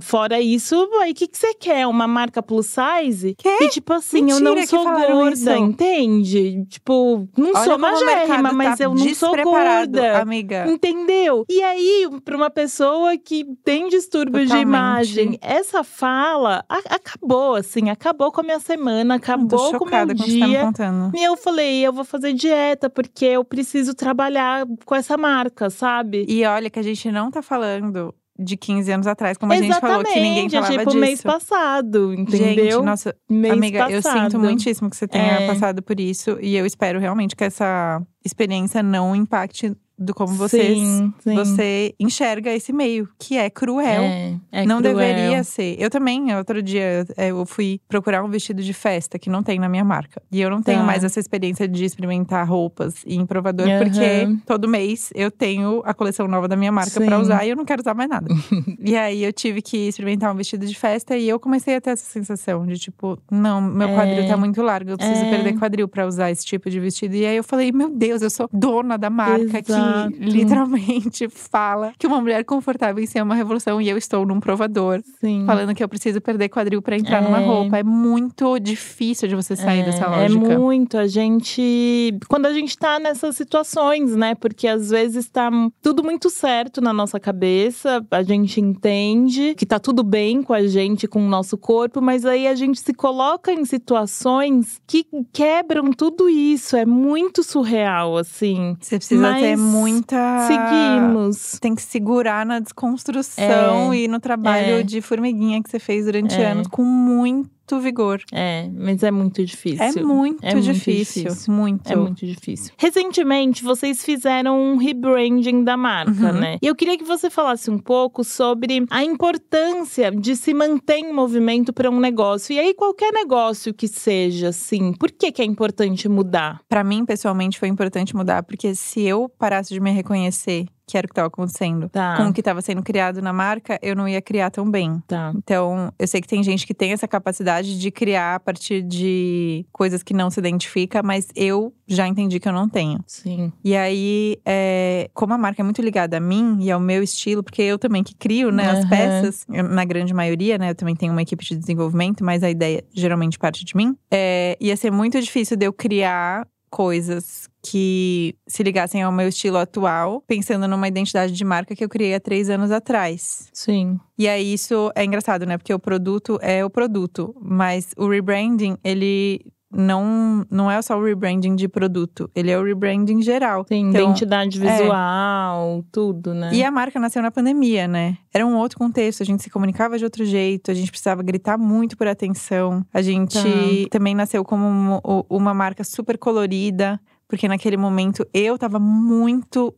Fora 0.01 0.39
isso, 0.39 0.89
aí 1.01 1.11
o 1.11 1.15
que, 1.15 1.27
que 1.27 1.37
você 1.37 1.53
quer? 1.53 1.87
Uma 1.87 2.07
marca 2.07 2.41
plus 2.41 2.67
size? 2.67 3.35
Quê? 3.37 3.57
E 3.61 3.69
tipo 3.69 3.93
assim, 3.93 4.29
eu 4.29 4.39
não 4.39 4.55
Mentira 4.55 4.61
que 4.61 4.67
sou 4.67 4.83
falaram 4.83 5.24
gorda, 5.29 5.57
entende? 5.57 6.65
Tipo, 6.69 7.27
não 7.37 7.51
Olha 7.53 7.63
sou 7.63 7.77
magérrima, 7.77 8.51
mas 8.53 8.77
tá 8.77 8.83
eu 8.85 8.93
não 8.93 9.13
sou 9.15 9.35
gorda. 9.43 10.21
amiga. 10.21 10.65
Entendeu? 10.67 11.45
E 11.49 11.61
aí, 11.61 12.07
pra 12.23 12.35
uma 12.35 12.49
pessoa 12.49 13.17
que 13.17 13.45
tem 13.63 13.87
distúrbio 13.87 14.41
de 14.41 14.47
Totalmente. 14.47 14.67
imagem, 14.67 15.39
essa 15.41 15.83
fala 15.83 16.63
acabou, 16.69 17.55
assim, 17.55 17.89
acabou 17.89 18.31
com 18.31 18.41
a 18.41 18.43
minha 18.43 18.59
semana, 18.59 19.15
acabou 19.15 19.77
com 19.77 19.85
o 19.85 19.89
meu 19.89 20.07
tá 20.07 20.13
dia. 20.13 20.61
contando. 20.61 21.11
E 21.15 21.23
eu 21.23 21.35
falei, 21.37 21.85
eu 21.85 21.93
vou 21.93 22.03
fazer 22.05 22.33
dieta, 22.33 22.89
porque 22.89 23.25
eu 23.25 23.43
preciso 23.43 23.93
trabalhar 23.93 24.65
com 24.85 24.95
essa 24.95 25.17
marca, 25.17 25.69
sabe? 25.69 26.25
E 26.27 26.45
olha 26.45 26.69
que 26.69 26.79
a 26.79 26.83
gente 26.83 27.11
não 27.11 27.31
tá 27.31 27.41
falando 27.41 28.13
de 28.37 28.57
15 28.57 28.91
anos 28.91 29.07
atrás, 29.07 29.37
como 29.37 29.53
a 29.53 29.55
gente 29.55 29.79
falou, 29.79 30.03
que 30.03 30.19
ninguém 30.19 30.49
falava 30.49 30.71
tipo 30.77 30.85
disso. 30.91 30.97
mês 30.99 31.21
passado, 31.21 32.13
entendeu? 32.13 32.73
Gente, 32.79 32.85
nossa, 32.85 33.15
mês 33.29 33.53
amiga, 33.53 33.89
eu 33.89 34.01
passado. 34.01 34.23
sinto 34.31 34.39
muitíssimo 34.39 34.89
que 34.89 34.97
você 34.97 35.07
tenha 35.07 35.41
É. 35.41 35.47
passado 35.47 35.81
por 35.81 35.99
isso. 35.99 36.37
E 36.41 36.55
eu 36.55 36.65
espero 36.65 36.99
realmente 36.99 37.35
que 37.35 37.43
essa 37.45 38.01
experiência 38.23 38.83
não 38.83 39.15
impacte 39.15 39.73
do 39.97 40.13
como 40.13 40.33
vocês, 40.33 40.77
Sim, 40.77 41.13
sim. 41.19 41.35
você 41.35 41.93
enxerga 41.99 42.53
esse 42.53 42.73
meio, 42.73 43.07
que 43.17 43.37
é 43.37 43.49
cruel. 43.49 44.03
É, 44.03 44.35
é 44.51 44.65
não 44.65 44.79
cruel. 44.81 44.95
deveria 44.95 45.43
ser. 45.43 45.75
Eu 45.79 45.89
também, 45.89 46.35
outro 46.35 46.61
dia, 46.61 47.05
é, 47.15 47.31
eu 47.31 47.45
fui 47.45 47.79
procurar 47.87 48.23
um 48.23 48.29
vestido 48.29 48.61
de 48.61 48.73
festa 48.73 49.17
que 49.17 49.29
não 49.29 49.41
tem 49.41 49.57
na 49.59 49.69
minha 49.69 49.83
marca. 49.85 50.21
E 50.31 50.41
eu 50.41 50.49
não 50.49 50.61
tenho 50.61 50.79
Tá. 50.79 50.83
mais 50.85 51.03
essa 51.03 51.19
experiência 51.19 51.67
de 51.67 51.85
experimentar 51.85 52.47
roupas 52.47 52.95
em 53.07 53.25
provador, 53.25 53.67
Aham. 53.67 53.83
porque 53.83 54.27
todo 54.45 54.67
mês 54.67 55.11
eu 55.15 55.31
tenho 55.31 55.81
a 55.85 55.93
coleção 55.93 56.27
nova 56.27 56.47
da 56.47 56.55
minha 56.55 56.71
marca 56.71 56.99
pra 56.99 57.15
Sim. 57.15 57.21
usar 57.21 57.45
e 57.45 57.49
eu 57.49 57.55
não 57.55 57.63
quero 57.65 57.81
usar 57.81 57.93
mais 57.93 58.09
nada. 58.09 58.27
e 58.83 58.95
aí 58.97 59.23
eu 59.23 59.31
tive 59.31 59.61
que 59.61 59.77
experimentar 59.87 60.33
um 60.33 60.35
vestido 60.35 60.65
de 60.65 60.75
festa 60.77 61.15
e 61.17 61.27
eu 61.29 61.39
comecei 61.39 61.75
a 61.75 61.81
ter 61.81 61.91
essa 61.91 62.05
sensação 62.05 62.65
de 62.65 62.77
tipo, 62.77 63.17
não, 63.31 63.61
meu 63.61 63.87
É. 63.89 63.95
quadril 63.95 64.27
tá 64.27 64.35
muito 64.35 64.61
largo, 64.61 64.89
eu 64.91 64.97
preciso 64.97 65.23
É. 65.25 65.29
perder 65.29 65.57
quadril 65.57 65.87
pra 65.87 66.05
usar 66.05 66.31
esse 66.31 66.45
tipo 66.45 66.69
de 66.69 66.79
vestido. 66.79 67.15
E 67.15 67.25
aí 67.25 67.37
eu 67.37 67.43
falei, 67.43 67.71
meu 67.71 67.89
Deus, 67.89 68.21
eu 68.21 68.29
sou 68.29 68.49
dona 68.51 68.97
da 68.97 69.09
marca 69.09 69.59
Exato. 69.59 69.84
Literalmente 70.17 71.27
fala 71.29 71.93
que 71.97 72.07
uma 72.07 72.21
mulher 72.21 72.43
confortável 72.45 73.03
em 73.03 73.07
si 73.07 73.17
é 73.17 73.23
uma 73.23 73.35
revolução 73.35 73.81
e 73.81 73.89
eu 73.89 73.97
estou 73.97 74.25
num 74.25 74.39
provador 74.39 75.01
Sim. 75.19 75.43
falando 75.45 75.73
que 75.73 75.83
eu 75.83 75.89
preciso 75.89 76.21
perder 76.21 76.49
quadril 76.49 76.81
pra 76.81 76.97
entrar 76.97 77.21
numa 77.21 77.41
É. 77.41 77.45
roupa. 77.45 77.77
É 77.77 77.83
muito 77.83 78.57
difícil 78.59 79.27
de 79.27 79.35
você 79.35 79.55
sair 79.55 79.81
é, 79.81 79.83
dessa 79.83 80.05
É 80.05 80.27
lógica. 80.27 80.57
muito. 80.59 80.97
A 80.97 81.07
gente. 81.07 82.17
Quando 82.27 82.45
a 82.45 82.53
gente 82.53 82.77
tá 82.77 82.99
nessas 82.99 83.35
situações, 83.35 84.15
né? 84.15 84.35
Porque 84.35 84.67
às 84.67 84.89
vezes 84.89 85.29
tá 85.29 85.49
tudo 85.81 86.03
muito 86.03 86.29
certo 86.29 86.81
na 86.81 86.93
nossa 86.93 87.19
cabeça, 87.19 88.05
a 88.11 88.23
gente 88.23 88.59
entende 88.61 89.53
que 89.55 89.65
tá 89.65 89.79
tudo 89.79 90.03
bem 90.03 90.41
com 90.41 90.53
a 90.53 90.65
gente, 90.67 91.07
com 91.07 91.25
o 91.25 91.29
nosso 91.29 91.57
corpo, 91.57 92.01
mas 92.01 92.25
aí 92.25 92.47
a 92.47 92.55
gente 92.55 92.79
se 92.79 92.93
coloca 92.93 93.51
em 93.51 93.65
situações 93.65 94.79
que 94.87 95.05
quebram 95.33 95.91
tudo 95.91 96.29
isso. 96.29 96.75
É 96.75 96.85
muito 96.85 97.43
surreal, 97.43 98.17
assim. 98.17 98.75
Você 98.79 98.97
precisa 98.97 99.21
Mas 99.21 99.41
ter 99.41 99.57
muita. 99.79 100.47
Seguimos. 100.47 101.59
Tem 101.59 101.75
que 101.75 101.81
segurar 101.81 102.45
na 102.45 102.59
desconstrução 102.59 103.93
É. 103.93 103.97
e 103.97 104.07
no 104.07 104.19
trabalho 104.19 104.79
É. 104.79 104.83
de 104.83 105.01
formiguinha 105.01 105.61
que 105.61 105.69
você 105.69 105.79
fez 105.79 106.05
durante 106.05 106.35
É. 106.35 106.51
anos 106.51 106.67
com 106.67 106.83
muito 106.83 107.49
vigor. 107.79 108.21
É, 108.31 108.69
mas 108.73 109.01
é 109.03 109.11
muito 109.11 109.43
difícil. 109.43 109.83
É 109.83 109.91
muito, 110.01 110.43
É 110.43 110.53
muito 110.53 110.65
difícil. 110.73 111.23
difícil. 111.23 111.53
Muito. 111.53 111.91
É 111.91 111.95
muito 111.95 112.25
difícil. 112.25 112.71
Recentemente, 112.77 113.63
vocês 113.63 114.03
fizeram 114.03 114.59
um 114.61 114.77
rebranding 114.77 115.63
da 115.63 115.75
marca, 115.75 116.11
Uhum. 116.33 116.39
né? 116.39 116.57
E 116.61 116.67
eu 116.67 116.75
queria 116.75 116.97
que 116.97 117.03
você 117.03 117.29
falasse 117.29 117.69
um 117.71 117.77
pouco 117.79 118.23
sobre 118.23 118.85
a 118.89 119.03
importância 119.03 120.11
de 120.11 120.35
se 120.35 120.53
manter 120.53 120.97
em 120.97 121.11
movimento 121.13 121.73
para 121.73 121.89
um 121.89 121.99
negócio. 121.99 122.53
E 122.53 122.59
aí, 122.59 122.73
qualquer 122.73 123.11
negócio 123.11 123.73
que 123.73 123.87
seja, 123.87 124.49
assim, 124.49 124.93
por 124.93 125.11
que, 125.11 125.31
que 125.31 125.41
é 125.41 125.45
importante 125.45 126.07
mudar? 126.07 126.61
Pra 126.69 126.83
mim, 126.83 127.05
pessoalmente, 127.05 127.59
foi 127.59 127.67
importante 127.69 128.15
mudar, 128.15 128.43
porque 128.43 128.75
se 128.75 129.01
eu 129.01 129.29
parasse 129.37 129.73
de 129.73 129.79
me 129.79 129.91
reconhecer 129.91 130.65
que 130.87 130.97
era 130.97 131.05
o 131.05 131.07
que 131.07 131.13
estava 131.13 131.27
acontecendo 131.27 131.89
Tá. 131.89 132.17
com 132.17 132.29
o 132.29 132.33
que 132.33 132.41
estava 132.41 132.61
sendo 132.61 132.83
criado 132.83 133.21
na 133.21 133.33
marca, 133.33 133.79
eu 133.81 133.95
não 133.95 134.07
ia 134.07 134.21
criar 134.21 134.49
tão 134.51 134.69
bem. 134.69 135.01
Tá. 135.07 135.31
Então, 135.35 135.91
eu 135.97 136.07
sei 136.07 136.21
que 136.21 136.27
tem 136.27 136.43
gente 136.43 136.65
que 136.67 136.73
tem 136.73 136.91
essa 136.91 137.07
capacidade 137.07 137.79
de 137.79 137.91
criar 137.91 138.35
a 138.35 138.39
partir 138.39 138.81
de 138.81 139.65
coisas 139.71 140.03
que 140.03 140.13
não 140.13 140.29
se 140.29 140.39
identifica, 140.39 141.01
mas 141.03 141.27
eu 141.35 141.73
já 141.87 142.07
entendi 142.07 142.39
que 142.39 142.47
eu 142.47 142.53
não 142.53 142.67
tenho. 142.69 142.99
Sim. 143.07 143.51
E 143.63 143.75
aí, 143.75 144.37
é, 144.45 145.09
como 145.13 145.33
a 145.33 145.37
marca 145.37 145.61
é 145.61 145.63
muito 145.63 145.81
ligada 145.81 146.17
a 146.17 146.19
mim 146.19 146.57
e 146.61 146.71
ao 146.71 146.79
meu 146.79 147.01
estilo, 147.03 147.43
porque 147.43 147.61
eu 147.61 147.77
também 147.79 148.03
que 148.03 148.13
crio, 148.15 148.51
né, 148.51 148.69
as 148.69 148.79
Aham. 148.79 148.89
peças, 148.89 149.45
na 149.47 149.85
grande 149.85 150.13
maioria, 150.13 150.57
né, 150.57 150.69
eu 150.71 150.75
também 150.75 150.95
tenho 150.95 151.11
uma 151.11 151.21
equipe 151.21 151.43
de 151.45 151.55
desenvolvimento, 151.55 152.23
mas 152.23 152.43
a 152.43 152.49
ideia 152.49 152.83
geralmente 152.93 153.37
parte 153.39 153.63
de 153.65 153.75
mim. 153.75 153.95
É, 154.11 154.55
ia 154.59 154.75
ser 154.77 154.91
muito 154.91 155.19
difícil 155.19 155.57
de 155.57 155.65
eu 155.65 155.73
criar 155.73 156.47
coisas 156.69 157.49
que 157.65 158.35
se 158.47 158.61
ligassem 158.63 159.01
ao 159.01 159.11
meu 159.11 159.27
estilo 159.27 159.57
atual, 159.57 160.21
pensando 160.27 160.67
numa 160.67 160.87
identidade 160.87 161.33
de 161.33 161.43
marca 161.43 161.75
que 161.75 161.83
eu 161.83 161.89
criei 161.89 162.13
há 162.13 162.19
três 162.19 162.49
anos 162.49 162.71
atrás. 162.71 163.49
Sim. 163.53 163.99
E 164.17 164.27
aí 164.27 164.53
isso 164.53 164.91
é 164.95 165.03
engraçado, 165.03 165.45
né? 165.45 165.57
Porque 165.57 165.73
o 165.73 165.79
produto 165.79 166.37
é 166.41 166.63
o 166.63 166.69
produto, 166.69 167.35
mas 167.41 167.89
o 167.97 168.07
rebranding, 168.07 168.77
ele 168.83 169.41
não, 169.77 170.45
não 170.49 170.71
é 170.71 170.81
só 170.81 170.97
o 170.97 171.03
rebranding 171.03 171.55
de 171.55 171.67
produto, 171.67 172.29
ele 172.33 172.49
é 172.49 172.57
o 172.57 172.63
rebranding 172.63 173.21
geral. 173.21 173.65
Tem 173.65 173.89
Então, 173.89 174.03
identidade 174.03 174.57
visual, 174.57 175.83
tudo, 175.91 176.33
né? 176.33 176.51
E 176.53 176.63
a 176.63 176.71
marca 176.71 176.99
nasceu 176.99 177.21
na 177.21 177.31
pandemia, 177.31 177.87
né? 177.87 178.17
Era 178.33 178.45
um 178.45 178.55
outro 178.55 178.77
contexto, 178.77 179.21
a 179.21 179.25
gente 179.25 179.43
se 179.43 179.49
comunicava 179.49 179.97
de 179.97 180.03
outro 180.05 180.23
jeito, 180.23 180.71
a 180.71 180.73
gente 180.73 180.89
precisava 180.91 181.21
gritar 181.23 181.57
muito 181.57 181.97
por 181.97 182.07
atenção. 182.07 182.85
A 182.93 183.01
gente 183.01 183.35
Tá. 183.37 183.89
também 183.91 184.15
nasceu 184.15 184.43
como 184.45 184.65
uma, 184.65 185.01
uma 185.29 185.53
marca 185.53 185.83
super 185.83 186.17
colorida. 186.17 186.99
Porque 187.35 187.49
naquele 187.49 187.75
momento 187.75 188.25
eu 188.33 188.57
tava 188.57 188.79
muito, 188.79 189.75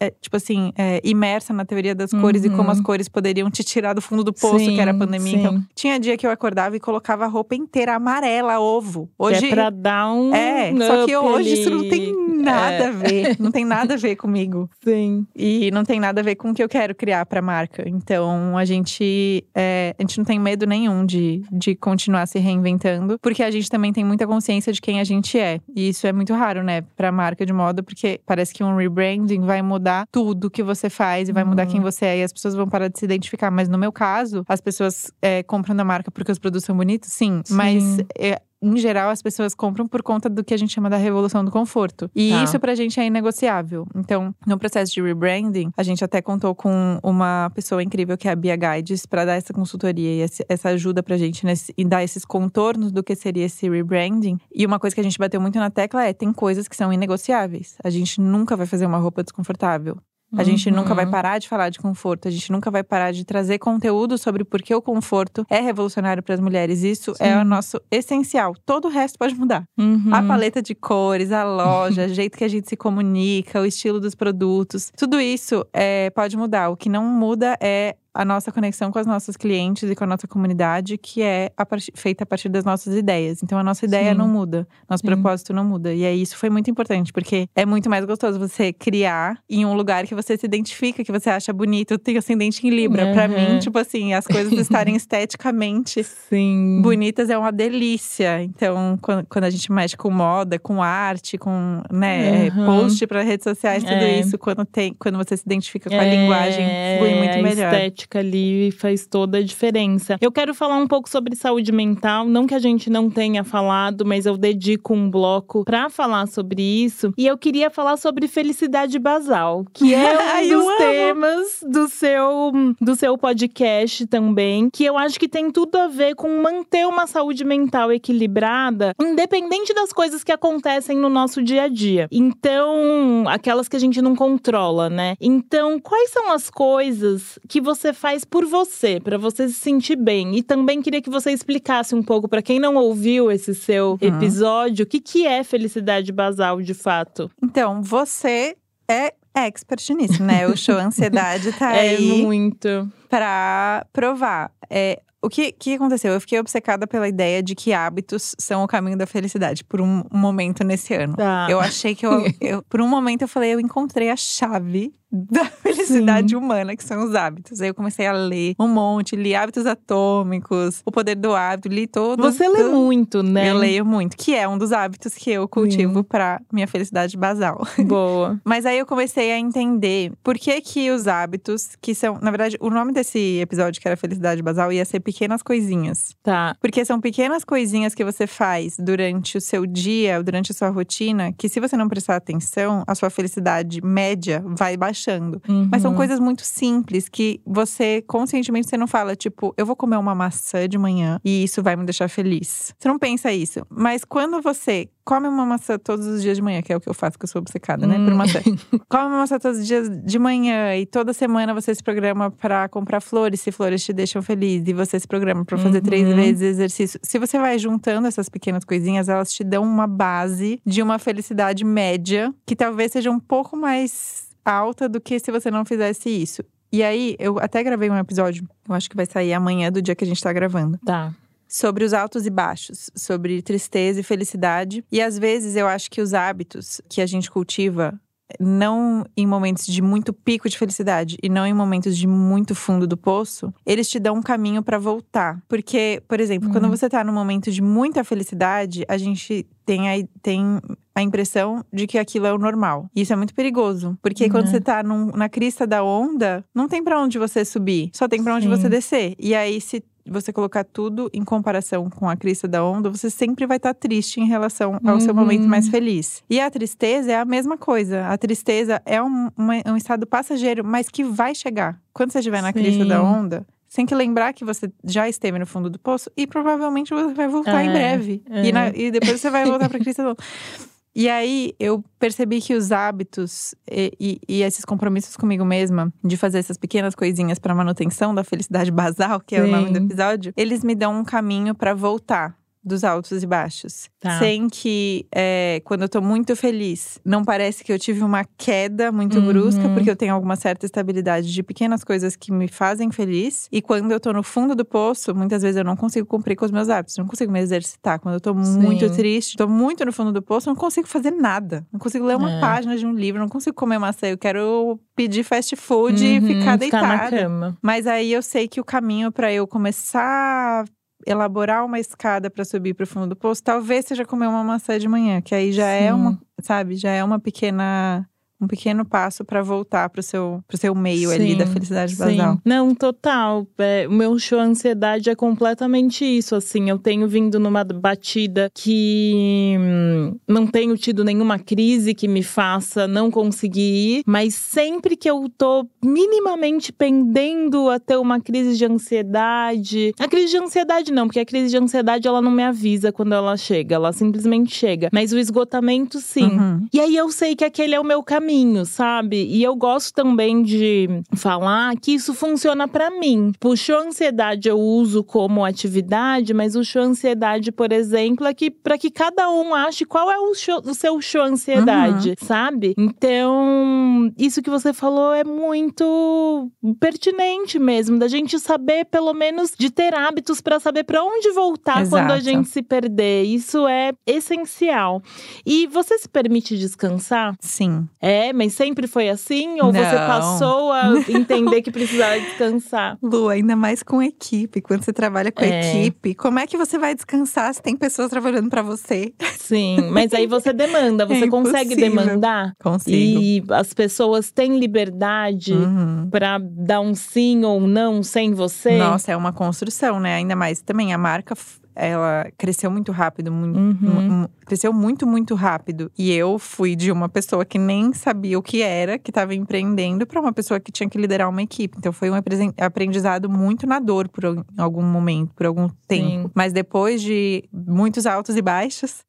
é, 0.00 0.10
tipo 0.20 0.36
assim, 0.36 0.72
é, 0.76 1.00
imersa 1.04 1.52
na 1.52 1.64
teoria 1.64 1.94
das 1.94 2.10
cores 2.10 2.44
e 2.44 2.50
como 2.50 2.64
Uhum. 2.64 2.70
as 2.70 2.80
cores 2.80 3.08
poderiam 3.08 3.48
te 3.48 3.62
tirar 3.62 3.92
do 3.92 4.02
fundo 4.02 4.24
do 4.24 4.32
poço, 4.32 4.58
que 4.66 4.80
era 4.80 4.90
a 4.90 4.94
Sim, 4.94 4.98
pandemia. 4.98 5.36
Então, 5.38 5.52
sim. 5.58 5.64
tinha 5.72 6.00
dia 6.00 6.16
que 6.16 6.26
eu 6.26 6.30
acordava 6.32 6.74
e 6.74 6.80
colocava 6.80 7.24
a 7.24 7.28
roupa 7.28 7.54
inteira 7.54 7.94
amarela, 7.94 8.58
ovo. 8.58 9.08
Hoje. 9.16 9.38
Que 9.38 9.46
é 9.46 9.50
pra 9.50 9.70
dar 9.70 10.10
um. 10.12 10.34
É, 10.34 10.74
só 10.84 11.06
que 11.06 11.16
hoje 11.16 11.52
isso 11.52 11.70
não 11.70 11.88
tem 11.88 12.12
nada 12.42 12.74
É. 12.74 12.86
a 12.88 12.90
ver. 12.90 13.36
Não 13.38 13.52
tem 13.52 13.64
nada 13.64 13.94
a 13.94 13.96
ver 13.96 14.16
comigo. 14.16 14.68
Sim. 14.82 15.24
E 15.36 15.70
não 15.70 15.84
tem 15.84 16.00
nada 16.00 16.20
a 16.20 16.24
ver 16.24 16.34
com 16.34 16.50
o 16.50 16.54
que 16.54 16.62
eu 16.62 16.68
quero 16.68 16.92
criar 16.92 17.24
pra 17.26 17.40
marca. 17.40 17.88
Então 17.88 18.58
a 18.58 18.64
gente, 18.64 19.44
é, 19.54 19.94
a 19.96 20.02
gente 20.02 20.18
não 20.18 20.24
tem 20.24 20.40
medo 20.40 20.66
nenhum 20.66 21.06
de, 21.06 21.44
de 21.52 21.76
continuar 21.76 22.26
se 22.26 22.40
reinventando, 22.40 23.16
porque 23.22 23.44
a 23.44 23.50
gente 23.52 23.70
também 23.70 23.92
tem 23.92 24.02
muita 24.02 24.26
consciência 24.26 24.72
de 24.72 24.80
quem 24.80 24.98
a 24.98 25.04
gente 25.04 25.38
é. 25.38 25.60
E 25.74 25.88
isso 25.90 26.04
é 26.06 26.12
muito 26.12 26.34
raro, 26.34 26.64
né, 26.64 26.82
pra 26.96 27.12
marca 27.12 27.44
de 27.44 27.52
moda, 27.52 27.82
porque 27.82 28.20
parece 28.24 28.54
que 28.54 28.64
um 28.64 28.74
rebranding 28.76 29.40
vai 29.42 29.60
mudar 29.62 30.06
tudo 30.10 30.50
que 30.50 30.62
você 30.62 30.88
faz 30.88 31.28
e 31.28 31.32
vai 31.32 31.44
mudar 31.44 31.64
Uhum. 31.66 31.72
quem 31.72 31.80
você 31.80 32.06
é. 32.06 32.18
E 32.18 32.22
as 32.22 32.32
pessoas 32.32 32.54
vão 32.54 32.66
parar 32.68 32.88
de 32.88 32.98
se 32.98 33.04
identificar. 33.04 33.50
Mas 33.50 33.68
no 33.68 33.76
meu 33.78 33.92
caso, 33.92 34.44
as 34.48 34.60
pessoas 34.60 35.12
é, 35.20 35.42
compram 35.42 35.76
da 35.76 35.84
marca 35.84 36.10
porque 36.10 36.32
os 36.32 36.38
produtos 36.38 36.64
são 36.64 36.76
bonitos, 36.76 37.10
sim. 37.12 37.42
Sim. 37.44 37.54
Mas 37.54 37.98
é, 38.18 38.40
em 38.66 38.76
geral, 38.78 39.10
as 39.10 39.22
pessoas 39.22 39.54
compram 39.54 39.86
por 39.86 40.02
conta 40.02 40.28
do 40.28 40.42
que 40.42 40.52
a 40.52 40.56
gente 40.56 40.72
chama 40.72 40.90
da 40.90 40.96
revolução 40.96 41.44
do 41.44 41.50
conforto. 41.50 42.10
E 42.14 42.30
Tá. 42.30 42.44
isso 42.44 42.58
pra 42.60 42.74
gente 42.74 42.98
é 42.98 43.06
inegociável. 43.06 43.86
Então, 43.94 44.34
no 44.46 44.58
processo 44.58 44.92
de 44.92 45.00
rebranding, 45.00 45.70
a 45.76 45.82
gente 45.82 46.04
até 46.04 46.20
contou 46.20 46.54
com 46.54 46.98
uma 47.02 47.50
pessoa 47.54 47.82
incrível 47.82 48.16
que 48.18 48.28
é 48.28 48.32
a 48.32 48.36
Bia 48.36 48.56
Guides 48.56 49.06
pra 49.06 49.24
dar 49.24 49.34
essa 49.34 49.52
consultoria 49.52 50.24
e 50.24 50.28
essa 50.48 50.68
ajuda 50.70 51.02
pra 51.02 51.16
gente 51.16 51.44
nesse, 51.46 51.72
e 51.76 51.84
dar 51.84 52.02
esses 52.02 52.24
contornos 52.24 52.90
do 52.90 53.02
que 53.02 53.14
seria 53.14 53.44
esse 53.44 53.68
rebranding. 53.68 54.38
E 54.54 54.66
uma 54.66 54.78
coisa 54.78 54.94
que 54.94 55.00
a 55.00 55.04
gente 55.04 55.18
bateu 55.18 55.40
muito 55.40 55.58
na 55.58 55.70
tecla 55.70 56.04
é: 56.04 56.12
tem 56.12 56.32
coisas 56.32 56.66
que 56.68 56.76
são 56.76 56.92
inegociáveis. 56.92 57.76
A 57.84 57.90
gente 57.90 58.20
nunca 58.20 58.56
vai 58.56 58.66
fazer 58.66 58.86
uma 58.86 58.98
roupa 58.98 59.22
desconfortável. 59.22 59.96
A 60.36 60.42
gente 60.42 60.70
nunca 60.70 60.94
vai 60.94 61.04
Uhum. 61.04 61.10
parar 61.10 61.38
de 61.38 61.48
falar 61.48 61.68
de 61.70 61.78
conforto, 61.78 62.26
a 62.26 62.30
gente 62.30 62.50
nunca 62.50 62.70
vai 62.70 62.82
parar 62.82 63.12
de 63.12 63.24
trazer 63.24 63.58
conteúdo 63.58 64.18
sobre 64.18 64.44
por 64.44 64.60
que 64.60 64.74
o 64.74 64.82
conforto 64.82 65.44
é 65.48 65.60
revolucionário 65.60 66.22
para 66.22 66.34
as 66.34 66.40
mulheres. 66.40 66.82
Isso 66.82 67.12
é 67.20 67.32
Sim. 67.34 67.40
o 67.40 67.44
nosso 67.44 67.80
essencial. 67.90 68.54
Todo 68.64 68.86
o 68.86 68.90
resto 68.90 69.18
pode 69.18 69.34
mudar. 69.34 69.64
Uhum. 69.78 70.12
A 70.12 70.22
paleta 70.22 70.60
de 70.60 70.74
cores, 70.74 71.30
a 71.32 71.44
loja, 71.44 72.06
o 72.06 72.08
jeito 72.08 72.36
que 72.36 72.44
a 72.44 72.48
gente 72.48 72.68
se 72.68 72.76
comunica, 72.76 73.60
o 73.60 73.66
estilo 73.66 74.00
dos 74.00 74.14
produtos, 74.14 74.90
tudo 74.96 75.20
isso 75.20 75.64
é, 75.72 76.10
pode 76.10 76.36
mudar. 76.36 76.70
O 76.70 76.76
que 76.76 76.88
não 76.88 77.04
muda 77.04 77.56
é 77.60 77.96
a 78.16 78.24
nossa 78.24 78.50
conexão 78.50 78.90
com 78.90 78.98
as 78.98 79.06
nossas 79.06 79.36
clientes 79.36 79.90
e 79.90 79.94
com 79.94 80.04
a 80.04 80.06
nossa 80.06 80.26
comunidade, 80.26 80.96
que 80.96 81.22
é 81.22 81.50
a 81.56 81.66
partir- 81.66 81.92
feita 81.94 82.24
a 82.24 82.26
partir 82.26 82.48
das 82.48 82.64
nossas 82.64 82.94
ideias. 82.96 83.42
Então 83.42 83.58
a 83.58 83.62
nossa 83.62 83.84
ideia 83.84 84.12
Sim. 84.12 84.18
não 84.18 84.26
muda, 84.26 84.66
nosso 84.88 85.02
Sim. 85.02 85.06
propósito 85.08 85.52
não 85.52 85.64
muda. 85.64 85.92
E 85.92 86.04
aí 86.04 86.22
isso 86.22 86.36
foi 86.36 86.48
muito 86.48 86.70
importante, 86.70 87.12
porque 87.12 87.46
é 87.54 87.66
muito 87.66 87.90
mais 87.90 88.04
gostoso 88.04 88.38
você 88.38 88.72
criar 88.72 89.38
em 89.50 89.64
um 89.66 89.74
lugar 89.74 90.06
que 90.06 90.14
você 90.14 90.36
se 90.36 90.46
identifica, 90.46 91.04
que 91.04 91.12
você 91.12 91.28
acha 91.28 91.52
bonito. 91.52 91.90
Eu 91.92 91.98
tenho 91.98 92.18
ascendente 92.18 92.66
em 92.66 92.70
Libra. 92.70 93.04
Uhum. 93.06 93.52
mim, 93.54 93.58
tipo 93.58 93.78
assim, 93.78 94.14
as 94.14 94.26
coisas 94.26 94.52
estarem 94.54 94.96
esteticamente 94.96 96.02
Sim. 96.02 96.80
bonitas 96.82 97.28
é 97.28 97.36
uma 97.36 97.52
delícia. 97.52 98.42
Então, 98.42 98.98
quando, 99.28 99.44
a 99.44 99.50
gente 99.50 99.70
mexe 99.70 99.96
com 99.96 100.10
moda, 100.10 100.58
com 100.58 100.82
arte, 100.82 101.36
com 101.36 101.82
né, 101.92 102.48
Uhum. 102.56 102.66
post 102.66 103.06
para 103.06 103.22
redes 103.22 103.44
sociais, 103.44 103.82
tudo 103.84 103.94
É. 103.94 104.20
isso, 104.20 104.38
quando, 104.38 104.64
tem, 104.64 104.94
quando 104.98 105.18
você 105.18 105.36
se 105.36 105.42
identifica 105.44 105.90
com 105.90 105.98
a 105.98 106.04
linguagem, 106.04 106.66
flui 106.98 107.14
muito 107.14 107.30
É, 107.36 107.40
a 107.40 107.42
melhor. 107.42 107.72
estética 107.74 108.05
ali 108.14 108.70
faz 108.70 109.06
toda 109.06 109.38
a 109.38 109.42
diferença. 109.42 110.16
Eu 110.20 110.30
quero 110.32 110.54
falar 110.54 110.76
um 110.76 110.86
pouco 110.86 111.08
sobre 111.08 111.34
saúde 111.34 111.72
mental, 111.72 112.26
não 112.26 112.46
que 112.46 112.54
a 112.54 112.58
gente 112.58 112.90
não 112.90 113.10
tenha 113.10 113.44
falado, 113.44 114.04
mas 114.04 114.26
eu 114.26 114.36
dedico 114.36 114.94
um 114.94 115.10
bloco 115.10 115.64
pra 115.64 115.88
falar 115.88 116.26
sobre 116.26 116.62
isso. 116.62 117.12
E 117.16 117.26
eu 117.26 117.36
queria 117.38 117.70
falar 117.70 117.96
sobre 117.96 118.28
felicidade 118.28 118.98
basal, 118.98 119.64
que 119.72 119.94
é 119.94 120.44
um 120.44 120.48
dos 120.48 120.76
temas 120.76 121.64
do 121.66 121.88
seu 121.88 122.52
do 122.80 122.94
seu 122.94 123.16
podcast 123.16 124.06
também, 124.06 124.68
que 124.70 124.84
eu 124.84 124.96
acho 124.98 125.18
que 125.18 125.28
tem 125.28 125.50
tudo 125.50 125.76
a 125.76 125.88
ver 125.88 126.14
com 126.14 126.42
manter 126.42 126.86
uma 126.86 127.06
saúde 127.06 127.44
mental 127.44 127.92
equilibrada, 127.92 128.94
independente 129.00 129.74
das 129.74 129.92
coisas 129.92 130.22
que 130.22 130.32
acontecem 130.32 130.96
no 130.96 131.08
nosso 131.08 131.42
dia 131.42 131.64
a 131.64 131.68
dia. 131.68 132.08
Então, 132.10 133.24
aquelas 133.28 133.68
que 133.68 133.76
a 133.76 133.80
gente 133.80 134.00
não 134.02 134.14
controla, 134.14 134.88
né? 134.90 135.14
Então, 135.20 135.78
quais 135.80 136.10
são 136.10 136.32
as 136.32 136.50
coisas 136.50 137.38
que 137.48 137.60
você 137.60 137.92
faz 137.96 138.24
por 138.24 138.44
você, 138.46 139.00
para 139.00 139.18
você 139.18 139.48
se 139.48 139.54
sentir 139.54 139.96
bem. 139.96 140.36
E 140.36 140.42
também 140.42 140.80
queria 140.80 141.02
que 141.02 141.10
você 141.10 141.32
explicasse 141.32 141.94
um 141.94 142.02
pouco 142.02 142.28
para 142.28 142.40
quem 142.42 142.60
não 142.60 142.76
ouviu 142.76 143.30
esse 143.32 143.54
seu 143.54 143.98
Uhum. 144.00 144.08
episódio, 144.08 144.84
o 144.84 144.86
que 144.88 145.00
que 145.00 145.26
é 145.26 145.42
felicidade 145.42 146.12
basal 146.12 146.60
de 146.62 146.74
fato? 146.74 147.30
Então, 147.42 147.82
você 147.82 148.54
é 148.88 149.12
expert 149.34 149.90
nisso, 149.90 150.22
né? 150.22 150.46
O 150.46 150.56
show 150.56 150.76
Ansiedade 150.76 151.52
tá 151.52 151.72
É 151.76 151.90
aí 151.90 152.22
muito. 152.22 152.88
pra 153.08 153.84
provar. 153.92 154.50
É, 154.70 155.00
o 155.22 155.28
que, 155.28 155.50
que 155.52 155.74
aconteceu? 155.74 156.12
Eu 156.12 156.20
fiquei 156.20 156.38
obcecada 156.38 156.86
pela 156.86 157.08
ideia 157.08 157.42
de 157.42 157.54
que 157.54 157.72
hábitos 157.72 158.34
são 158.38 158.62
o 158.62 158.68
caminho 158.68 158.96
da 158.96 159.06
felicidade 159.06 159.64
por 159.64 159.80
um 159.80 160.04
momento 160.12 160.62
nesse 160.62 160.94
ano. 160.94 161.16
Tá. 161.16 161.48
Eu 161.50 161.58
achei 161.58 161.94
que 161.94 162.06
eu, 162.06 162.24
eu- 162.40 162.62
Por 162.62 162.80
um 162.80 162.88
momento 162.88 163.22
eu 163.22 163.28
falei, 163.28 163.52
eu 163.54 163.60
encontrei 163.60 164.08
a 164.10 164.16
chave 164.16 164.94
da 165.12 165.44
felicidade 165.44 166.34
humana, 166.34 166.76
que 166.76 166.84
são 166.84 167.04
os 167.04 167.14
hábitos. 167.14 167.60
Aí 167.60 167.68
eu 167.68 167.74
comecei 167.74 168.06
a 168.06 168.12
ler 168.12 168.54
um 168.58 168.68
monte, 168.68 169.16
li 169.16 169.34
hábitos 169.34 169.66
atômicos, 169.66 170.82
o 170.84 170.90
poder 170.90 171.14
do 171.14 171.34
hábito, 171.34 171.68
li 171.68 171.86
todos. 171.86 172.24
Você 172.24 172.48
lê 172.48 172.64
muito, 172.64 173.22
né? 173.22 173.50
Eu 173.50 173.56
leio 173.56 173.84
muito, 173.84 174.16
que 174.16 174.34
é 174.34 174.48
um 174.48 174.58
dos 174.58 174.72
hábitos 174.72 175.14
que 175.14 175.30
eu 175.30 175.48
cultivo 175.48 176.02
pra 176.02 176.40
minha 176.52 176.66
felicidade 176.66 177.16
basal. 177.16 177.66
Boa. 177.86 178.40
Mas 178.44 178.66
aí 178.66 178.78
eu 178.78 178.86
comecei 178.86 179.32
a 179.32 179.38
entender 179.38 180.12
por 180.22 180.36
que 180.36 180.60
que 180.60 180.90
os 180.90 181.06
hábitos, 181.06 181.76
que 181.80 181.94
são, 181.94 182.18
na 182.20 182.30
verdade, 182.30 182.56
o 182.60 182.70
nome 182.70 182.92
desse 182.92 183.38
episódio 183.40 183.80
que 183.80 183.88
era 183.88 183.96
felicidade 183.96 184.42
basal 184.42 184.72
ia 184.72 184.84
ser 184.84 185.00
pequenas 185.00 185.42
coisinhas. 185.42 186.14
Tá. 186.22 186.56
Porque 186.60 186.84
são 186.84 187.00
pequenas 187.00 187.44
coisinhas 187.44 187.94
que 187.94 188.04
você 188.04 188.26
faz 188.26 188.76
durante 188.78 189.38
o 189.38 189.40
seu 189.40 189.66
dia, 189.66 190.22
durante 190.22 190.52
a 190.52 190.54
sua 190.54 190.68
rotina, 190.68 191.32
que 191.32 191.48
se 191.48 191.60
você 191.60 191.76
não 191.76 191.88
prestar 191.88 192.16
atenção, 192.16 192.82
a 192.86 192.94
sua 192.94 193.10
felicidade 193.10 193.80
média 193.82 194.42
vai 194.46 194.76
baixando. 194.96 195.42
Mas 195.70 195.82
são 195.82 195.90
Uhum. 195.90 195.96
coisas 195.96 196.18
muito 196.18 196.42
simples 196.44 197.08
que 197.08 197.40
você 197.46 198.02
conscientemente 198.06 198.68
você 198.68 198.76
não 198.76 198.86
fala, 198.86 199.14
tipo, 199.14 199.52
eu 199.56 199.66
vou 199.66 199.76
comer 199.76 199.96
uma 199.96 200.14
maçã 200.14 200.66
de 200.68 200.78
manhã 200.78 201.20
e 201.24 201.44
isso 201.44 201.62
vai 201.62 201.76
me 201.76 201.84
deixar 201.84 202.08
feliz. 202.08 202.74
Você 202.78 202.88
não 202.88 202.98
pensa 202.98 203.32
isso. 203.32 203.60
Mas 203.68 204.04
quando 204.04 204.40
você 204.40 204.88
come 205.04 205.28
uma 205.28 205.46
maçã 205.46 205.78
todos 205.78 206.04
os 206.04 206.20
dias 206.20 206.36
de 206.36 206.42
manhã, 206.42 206.60
que 206.62 206.72
é 206.72 206.76
o 206.76 206.80
que 206.80 206.88
eu 206.88 206.94
faço, 206.94 207.16
que 207.16 207.24
eu 207.24 207.28
sou 207.28 207.40
obcecada, 207.40 207.86
né, 207.86 207.96
por 208.04 208.12
Hum. 208.12 208.16
maçã. 208.16 208.40
come 208.90 209.04
uma 209.06 209.18
maçã 209.18 209.38
todos 209.38 209.60
os 209.60 209.66
dias 209.66 209.88
de 210.04 210.18
manhã 210.18 210.74
e 210.76 210.84
toda 210.84 211.12
semana 211.12 211.54
você 211.54 211.72
se 211.74 211.82
programa 211.82 212.28
pra 212.30 212.68
comprar 212.68 213.00
flores, 213.00 213.40
se 213.40 213.52
flores 213.52 213.84
te 213.84 213.92
deixam 213.92 214.20
feliz, 214.20 214.64
e 214.66 214.72
você 214.72 214.98
se 214.98 215.06
programa 215.06 215.44
pra 215.44 215.58
fazer 215.58 215.80
três 215.80 216.08
Uhum. 216.08 216.16
vezes 216.16 216.42
exercício. 216.42 216.98
Se 217.04 217.18
você 217.20 217.38
vai 217.38 217.56
juntando 217.58 218.08
essas 218.08 218.28
pequenas 218.28 218.64
coisinhas, 218.64 219.08
elas 219.08 219.32
te 219.32 219.44
dão 219.44 219.62
uma 219.62 219.86
base 219.86 220.60
de 220.66 220.82
uma 220.82 220.98
felicidade 220.98 221.64
média, 221.64 222.34
que 222.44 222.56
talvez 222.56 222.90
seja 222.92 223.10
um 223.10 223.20
pouco 223.20 223.56
mais 223.56 224.25
alta 224.46 224.88
do 224.88 225.00
que 225.00 225.18
se 225.18 225.30
você 225.32 225.50
não 225.50 225.64
fizesse 225.64 226.08
isso. 226.08 226.42
E 226.72 226.82
aí, 226.82 227.16
eu 227.18 227.38
até 227.38 227.62
gravei 227.62 227.88
um 227.90 227.96
episódio, 227.98 228.46
eu 228.68 228.74
acho 228.74 228.88
que 228.90 228.96
vai 228.96 229.06
sair 229.06 229.32
amanhã 229.32 229.70
do 229.70 229.80
dia 229.82 229.94
que 229.94 230.04
a 230.04 230.06
gente 230.06 230.22
tá 230.22 230.32
gravando 230.32 230.78
Tá. 230.84 231.14
sobre 231.48 231.84
os 231.84 231.92
altos 231.92 232.26
e 232.26 232.30
baixos, 232.30 232.90
sobre 232.94 233.40
tristeza 233.42 234.00
e 234.00 234.02
felicidade. 234.02 234.84
E 234.90 235.00
às 235.00 235.16
vezes 235.18 235.54
eu 235.56 235.66
acho 235.68 235.90
que 235.90 236.00
os 236.00 236.12
hábitos 236.12 236.80
que 236.88 237.00
a 237.00 237.06
gente 237.06 237.30
cultiva, 237.30 237.98
não 238.40 239.04
em 239.16 239.26
momentos 239.26 239.66
de 239.66 239.80
muito 239.80 240.12
pico 240.12 240.48
de 240.48 240.58
felicidade 240.58 241.16
e 241.22 241.28
não 241.28 241.46
em 241.46 241.52
momentos 241.54 241.96
de 241.96 242.06
muito 242.06 242.54
fundo 242.54 242.86
do 242.86 242.96
poço, 242.96 243.52
eles 243.64 243.88
te 243.88 243.98
dão 243.98 244.16
um 244.16 244.22
caminho 244.22 244.62
pra 244.62 244.78
voltar. 244.78 245.40
Porque, 245.48 246.02
por 246.08 246.20
exemplo, 246.20 246.50
quando 246.50 246.68
você 246.68 246.88
tá 246.88 247.04
num 247.04 247.12
momento 247.12 247.50
de 247.50 247.62
muita 247.62 248.02
felicidade, 248.04 248.84
a 248.88 248.98
gente 248.98 249.46
tem 249.64 249.88
a, 249.88 250.06
tem 250.22 250.60
a 250.94 251.02
impressão 251.02 251.64
de 251.72 251.86
que 251.86 251.98
aquilo 251.98 252.26
é 252.26 252.32
o 252.32 252.38
normal. 252.38 252.88
E 252.94 253.02
isso 253.02 253.12
é 253.12 253.16
muito 253.16 253.34
perigoso. 253.34 253.96
Porque 254.02 254.28
quando 254.28 254.46
Uhum. 254.46 254.50
você 254.50 254.60
tá 254.60 254.82
num- 254.82 255.12
na 255.12 255.28
crista 255.28 255.66
da 255.66 255.82
onda, 255.84 256.44
não 256.54 256.68
tem 256.68 256.82
pra 256.82 257.00
onde 257.00 257.18
você 257.18 257.44
subir, 257.44 257.90
só 257.92 258.08
tem 258.08 258.22
pra 258.22 258.34
onde 258.34 258.48
você 258.48 258.68
descer. 258.68 259.14
E 259.18 259.34
aí, 259.34 259.60
se 259.60 259.82
você 260.08 260.32
colocar 260.32 260.64
tudo 260.64 261.10
em 261.12 261.24
comparação 261.24 261.88
com 261.90 262.08
a 262.08 262.16
crista 262.16 262.46
da 262.48 262.64
onda, 262.64 262.88
você 262.90 263.10
sempre 263.10 263.46
vai 263.46 263.56
estar 263.56 263.74
triste 263.74 264.20
em 264.20 264.26
relação 264.26 264.78
ao 264.84 265.00
seu 265.00 265.12
Uhum. 265.14 265.20
momento 265.20 265.48
mais 265.48 265.68
feliz. 265.68 266.22
E 266.28 266.40
a 266.40 266.50
tristeza 266.50 267.12
é 267.12 267.16
a 267.16 267.24
mesma 267.24 267.56
coisa. 267.56 268.06
A 268.06 268.16
tristeza 268.18 268.80
é 268.86 269.02
um, 269.02 269.28
uma- 269.36 269.62
um 269.66 269.76
estado 269.76 270.06
passageiro, 270.06 270.64
mas 270.64 270.88
que 270.88 271.02
vai 271.04 271.34
chegar. 271.34 271.80
Quando 271.92 272.12
você 272.12 272.18
estiver 272.18 272.42
na 272.42 272.52
crista 272.52 272.82
Sim. 272.82 272.88
da 272.88 273.02
onda, 273.02 273.46
você 273.68 273.76
tem 273.76 273.86
que 273.86 273.94
lembrar 273.94 274.32
que 274.32 274.44
você 274.44 274.70
já 274.84 275.08
esteve 275.08 275.38
no 275.38 275.46
fundo 275.46 275.68
do 275.68 275.78
poço 275.78 276.10
e 276.16 276.26
provavelmente 276.26 276.94
você 276.94 277.12
vai 277.14 277.28
voltar 277.28 277.64
em 277.64 277.68
É, 277.68 277.72
breve. 277.72 278.22
é. 278.30 278.46
E, 278.46 278.52
na- 278.52 278.68
e 278.68 278.90
depois 278.90 279.20
você 279.20 279.28
vai 279.30 279.44
voltar 279.44 279.68
pra 279.68 279.78
crista 279.78 280.02
da 280.02 280.10
onda. 280.10 280.18
E 280.98 281.10
aí, 281.10 281.52
eu 281.60 281.84
percebi 281.98 282.40
que 282.40 282.54
os 282.54 282.72
hábitos 282.72 283.54
e, 283.70 283.92
e- 284.00 284.20
e 284.26 284.42
esses 284.42 284.64
compromissos 284.64 285.14
comigo 285.14 285.44
mesma, 285.44 285.92
de 286.02 286.16
fazer 286.16 286.38
essas 286.38 286.56
pequenas 286.56 286.94
coisinhas 286.94 287.38
para 287.38 287.54
manutenção 287.54 288.14
da 288.14 288.24
felicidade 288.24 288.70
basal, 288.72 289.20
que 289.20 289.36
é 289.36 289.42
o 289.42 289.46
nome 289.46 289.70
do 289.72 289.78
Sim. 289.78 289.84
episódio, 289.84 290.32
eles 290.34 290.64
me 290.64 290.74
dão 290.74 290.98
um 290.98 291.04
caminho 291.04 291.54
para 291.54 291.74
voltar 291.74 292.34
dos 292.66 292.82
altos 292.82 293.22
e 293.22 293.26
baixos. 293.26 293.88
Tá. 294.00 294.18
Sem 294.18 294.48
que, 294.48 295.06
é, 295.14 295.60
quando 295.64 295.82
eu 295.82 295.88
tô 295.88 296.00
muito 296.02 296.34
feliz, 296.34 296.98
não 297.04 297.24
parece 297.24 297.62
que 297.62 297.72
eu 297.72 297.78
tive 297.78 298.02
uma 298.02 298.24
queda 298.36 298.90
muito 298.90 299.18
Uhum. 299.20 299.26
brusca, 299.26 299.68
porque 299.70 299.88
eu 299.90 299.94
tenho 299.96 300.12
alguma 300.12 300.34
certa 300.36 300.66
estabilidade 300.66 301.32
de 301.32 301.42
pequenas 301.42 301.84
coisas 301.84 302.16
que 302.16 302.32
me 302.32 302.48
fazem 302.48 302.90
feliz. 302.90 303.48
E 303.52 303.62
quando 303.62 303.92
eu 303.92 304.00
tô 304.00 304.12
no 304.12 304.22
fundo 304.22 304.54
do 304.54 304.64
poço, 304.64 305.14
muitas 305.14 305.42
vezes 305.42 305.56
eu 305.56 305.64
não 305.64 305.76
consigo 305.76 306.06
cumprir 306.06 306.34
com 306.36 306.44
os 306.44 306.50
meus 306.50 306.68
hábitos, 306.68 306.96
não 306.98 307.06
consigo 307.06 307.30
me 307.32 307.40
exercitar. 307.40 308.00
Quando 308.00 308.14
eu 308.16 308.20
tô 308.20 308.34
muito 308.34 308.88
Sim. 308.88 308.94
triste, 308.94 309.36
tô 309.36 309.46
muito 309.46 309.84
no 309.84 309.92
fundo 309.92 310.12
do 310.12 310.20
poço, 310.20 310.48
não 310.48 310.56
consigo 310.56 310.88
fazer 310.88 311.12
nada. 311.12 311.64
Não 311.72 311.78
consigo 311.78 312.04
ler 312.04 312.16
uma 312.16 312.30
É. 312.30 312.40
página 312.40 312.76
de 312.76 312.84
um 312.84 312.92
livro, 312.92 313.20
não 313.20 313.28
consigo 313.28 313.54
comer 313.56 313.78
maçã. 313.78 314.08
Eu 314.08 314.18
quero 314.18 314.80
pedir 314.96 315.22
fast 315.22 315.54
food 315.54 316.04
e 316.04 316.18
Uhum, 316.18 316.26
ficar 316.26 316.58
Ficar 316.58 316.82
na 316.82 316.96
deitada. 316.96 317.10
cama. 317.22 317.58
Mas 317.62 317.86
aí 317.86 318.12
eu 318.12 318.22
sei 318.22 318.48
que 318.48 318.60
o 318.60 318.64
caminho 318.64 319.12
para 319.12 319.32
eu 319.32 319.46
começar 319.46 320.64
elaborar 321.06 321.64
uma 321.64 321.78
escada 321.78 322.28
para 322.28 322.44
subir 322.44 322.74
pro 322.74 322.86
fundo 322.86 323.06
do 323.06 323.16
poço, 323.16 323.42
talvez 323.42 323.86
seja 323.86 324.04
comer 324.04 324.26
uma 324.26 324.42
maçã 324.42 324.78
de 324.78 324.88
manhã, 324.88 325.22
que 325.22 325.34
aí 325.34 325.52
já 325.52 325.68
é 325.68 325.88
Sim. 325.88 325.94
uma, 325.94 326.20
sabe, 326.42 326.76
já 326.76 326.90
é 326.90 327.04
uma 327.04 327.20
pequena 327.20 328.08
um 328.40 328.46
pequeno 328.46 328.84
passo 328.84 329.24
para 329.24 329.42
voltar 329.42 329.88
pro 329.88 330.02
seu 330.02 330.42
pro 330.46 330.56
seu 330.56 330.74
meio 330.74 331.10
ali 331.10 331.32
Sim, 331.32 331.38
da 331.38 331.46
felicidade 331.46 331.94
Sim. 331.94 331.98
basal. 331.98 332.40
Não, 332.44 332.74
total. 332.74 333.46
É, 333.58 333.86
o 333.88 333.92
meu 333.92 334.18
show 334.18 334.38
ansiedade 334.38 335.08
é 335.08 335.14
completamente 335.14 336.04
isso, 336.04 336.34
assim. 336.34 336.68
Eu 336.68 336.78
tenho 336.78 337.08
vindo 337.08 337.40
numa 337.40 337.64
batida 337.64 338.50
que 338.54 339.56
hum, 339.58 340.16
não 340.28 340.46
tenho 340.46 340.76
tido 340.76 341.04
nenhuma 341.04 341.38
crise 341.38 341.94
que 341.94 342.06
me 342.06 342.22
faça 342.22 342.86
não 342.86 343.10
conseguir 343.10 343.60
ir, 343.60 344.02
mas 344.06 344.34
sempre 344.34 344.96
que 344.96 345.08
eu 345.08 345.28
tô 345.36 345.66
minimamente 345.82 346.72
pendendo 346.72 347.70
a 347.70 347.78
ter 347.78 347.96
uma 347.96 348.20
crise 348.20 348.56
de 348.56 348.64
ansiedade. 348.64 349.94
A 349.98 350.08
crise 350.08 350.30
de 350.30 350.38
ansiedade 350.38 350.92
não, 350.92 351.06
porque 351.06 351.20
a 351.20 351.24
crise 351.24 351.50
de 351.50 351.56
ansiedade 351.56 352.06
ela 352.06 352.20
não 352.20 352.30
me 352.30 352.42
avisa 352.42 352.92
quando 352.92 353.14
ela 353.14 353.36
chega, 353.36 353.76
ela 353.76 353.92
simplesmente 353.92 354.54
chega. 354.54 354.90
Mas 354.92 355.12
o 355.12 355.18
esgotamento 355.18 356.00
sim. 356.00 356.24
Uhum. 356.24 356.66
E 356.72 356.80
aí 356.80 356.96
eu 356.96 357.10
sei 357.10 357.34
que 357.34 357.44
aquele 357.44 357.74
é 357.74 357.80
o 357.80 357.84
meu 357.84 358.02
caminho, 358.02 358.25
sabe? 358.64 359.24
E 359.26 359.42
eu 359.42 359.54
gosto 359.54 359.94
também 359.94 360.42
de 360.42 360.88
falar 361.14 361.76
que 361.76 361.92
isso 361.92 362.12
funciona 362.14 362.66
pra 362.68 362.90
mim. 362.90 363.32
Puxou 363.38 363.78
ansiedade 363.78 364.48
eu 364.48 364.58
uso 364.58 365.02
como 365.04 365.44
atividade, 365.44 366.32
mas 366.34 366.56
o 366.56 366.64
show 366.64 366.82
ansiedade, 366.82 367.52
por 367.52 367.72
exemplo, 367.72 368.26
é 368.26 368.34
que 368.34 368.50
para 368.50 368.76
que 368.78 368.90
cada 368.90 369.30
um 369.30 369.54
ache 369.54 369.84
qual 369.84 370.10
é 370.10 370.18
o, 370.18 370.34
show- 370.34 370.62
o 370.64 370.74
seu 370.74 371.00
show 371.00 371.22
ansiedade, 371.22 372.14
sabe? 372.20 372.74
Então, 372.76 374.12
isso 374.18 374.42
que 374.42 374.50
você 374.50 374.72
falou 374.72 375.12
é 375.14 375.24
muito 375.24 376.50
pertinente 376.80 377.58
mesmo, 377.58 377.98
da 377.98 378.08
gente 378.08 378.38
saber 378.38 378.84
pelo 378.86 379.12
menos 379.14 379.52
de 379.56 379.70
ter 379.70 379.94
hábitos 379.94 380.40
pra 380.40 380.58
saber 380.60 380.84
pra 380.84 381.02
onde 381.02 381.30
voltar 381.32 381.88
quando 381.88 382.10
a 382.10 382.16
Exato. 382.18 382.20
gente 382.24 382.48
se 382.48 382.62
perder. 382.62 383.24
Isso 383.24 383.66
é 383.66 383.92
essencial. 384.06 385.02
E 385.44 385.66
você 385.66 385.98
se 385.98 386.08
permite 386.08 386.56
descansar? 386.58 387.34
Sim. 387.40 387.86
É, 388.00 388.15
mas 388.32 388.52
sempre 388.54 388.86
foi 388.86 389.08
assim? 389.08 389.60
Ou 389.60 389.72
você 389.72 389.96
Não. 389.96 390.06
passou 390.06 390.72
a 390.72 390.92
entender 391.08 391.62
que 391.62 391.70
precisava 391.70 392.20
descansar? 392.20 392.98
Lu, 393.02 393.28
ainda 393.28 393.54
mais 393.56 393.82
com 393.82 394.02
equipe, 394.02 394.60
quando 394.60 394.84
você 394.84 394.92
trabalha 394.92 395.30
com 395.32 395.42
É. 395.44 395.60
equipe, 395.60 396.14
como 396.14 396.38
é 396.38 396.46
que 396.46 396.56
você 396.56 396.78
vai 396.78 396.94
descansar 396.94 397.52
se 397.54 397.62
tem 397.62 397.76
pessoas 397.76 398.08
trabalhando 398.10 398.48
para 398.50 398.62
você? 398.62 399.12
Sim, 399.38 399.90
mas 399.90 400.12
aí 400.12 400.26
você 400.26 400.52
demanda, 400.54 401.06
você 401.06 401.24
É 401.24 401.28
consegue 401.28 401.76
demandar? 401.76 402.52
Consigo. 402.62 403.20
E 403.20 403.42
as 403.50 403.72
pessoas 403.72 404.30
têm 404.30 404.58
liberdade 404.58 405.52
Uhum. 405.54 406.08
pra 406.10 406.38
dar 406.38 406.80
um 406.80 406.94
sim 406.94 407.44
ou 407.44 407.58
um 407.60 407.66
não 407.66 408.02
sem 408.02 408.32
você? 408.32 408.76
Nossa, 408.78 409.12
é 409.12 409.16
uma 409.16 409.32
construção, 409.32 410.00
né? 410.00 410.14
Ainda 410.14 410.34
mais 410.36 410.60
também 410.60 410.92
a 410.92 410.98
marca, 410.98 411.34
ela 411.76 412.26
cresceu 412.38 412.70
muito 412.70 412.90
rápido, 412.90 413.30
muito, 413.30 413.58
Uhum. 413.58 414.26
cresceu 414.46 414.72
muito, 414.72 415.06
muito 415.06 415.34
rápido. 415.34 415.90
E 415.96 416.10
eu 416.12 416.38
fui 416.38 416.74
de 416.74 416.90
uma 416.90 417.08
pessoa 417.08 417.44
que 417.44 417.58
nem 417.58 417.92
sabia 417.92 418.38
o 418.38 418.42
que 418.42 418.62
era, 418.62 418.98
que 418.98 419.10
estava 419.10 419.34
empreendendo, 419.34 420.06
para 420.06 420.20
uma 420.20 420.32
pessoa 420.32 420.58
que 420.58 420.72
tinha 420.72 420.88
que 420.88 420.98
liderar 420.98 421.28
uma 421.28 421.42
equipe. 421.42 421.76
Então 421.78 421.92
foi 421.92 422.10
um 422.10 422.14
aprendizado 422.58 423.28
muito 423.28 423.66
na 423.66 423.78
dor 423.78 424.08
por 424.08 424.24
al- 424.24 424.44
algum 424.56 424.82
momento, 424.82 425.32
por 425.34 425.46
algum 425.46 425.68
tempo. 425.86 426.30
Mas 426.34 426.52
depois 426.52 427.02
de 427.02 427.44
muitos 427.52 428.06
altos 428.06 428.36
e 428.36 428.42
baixos, 428.42 429.04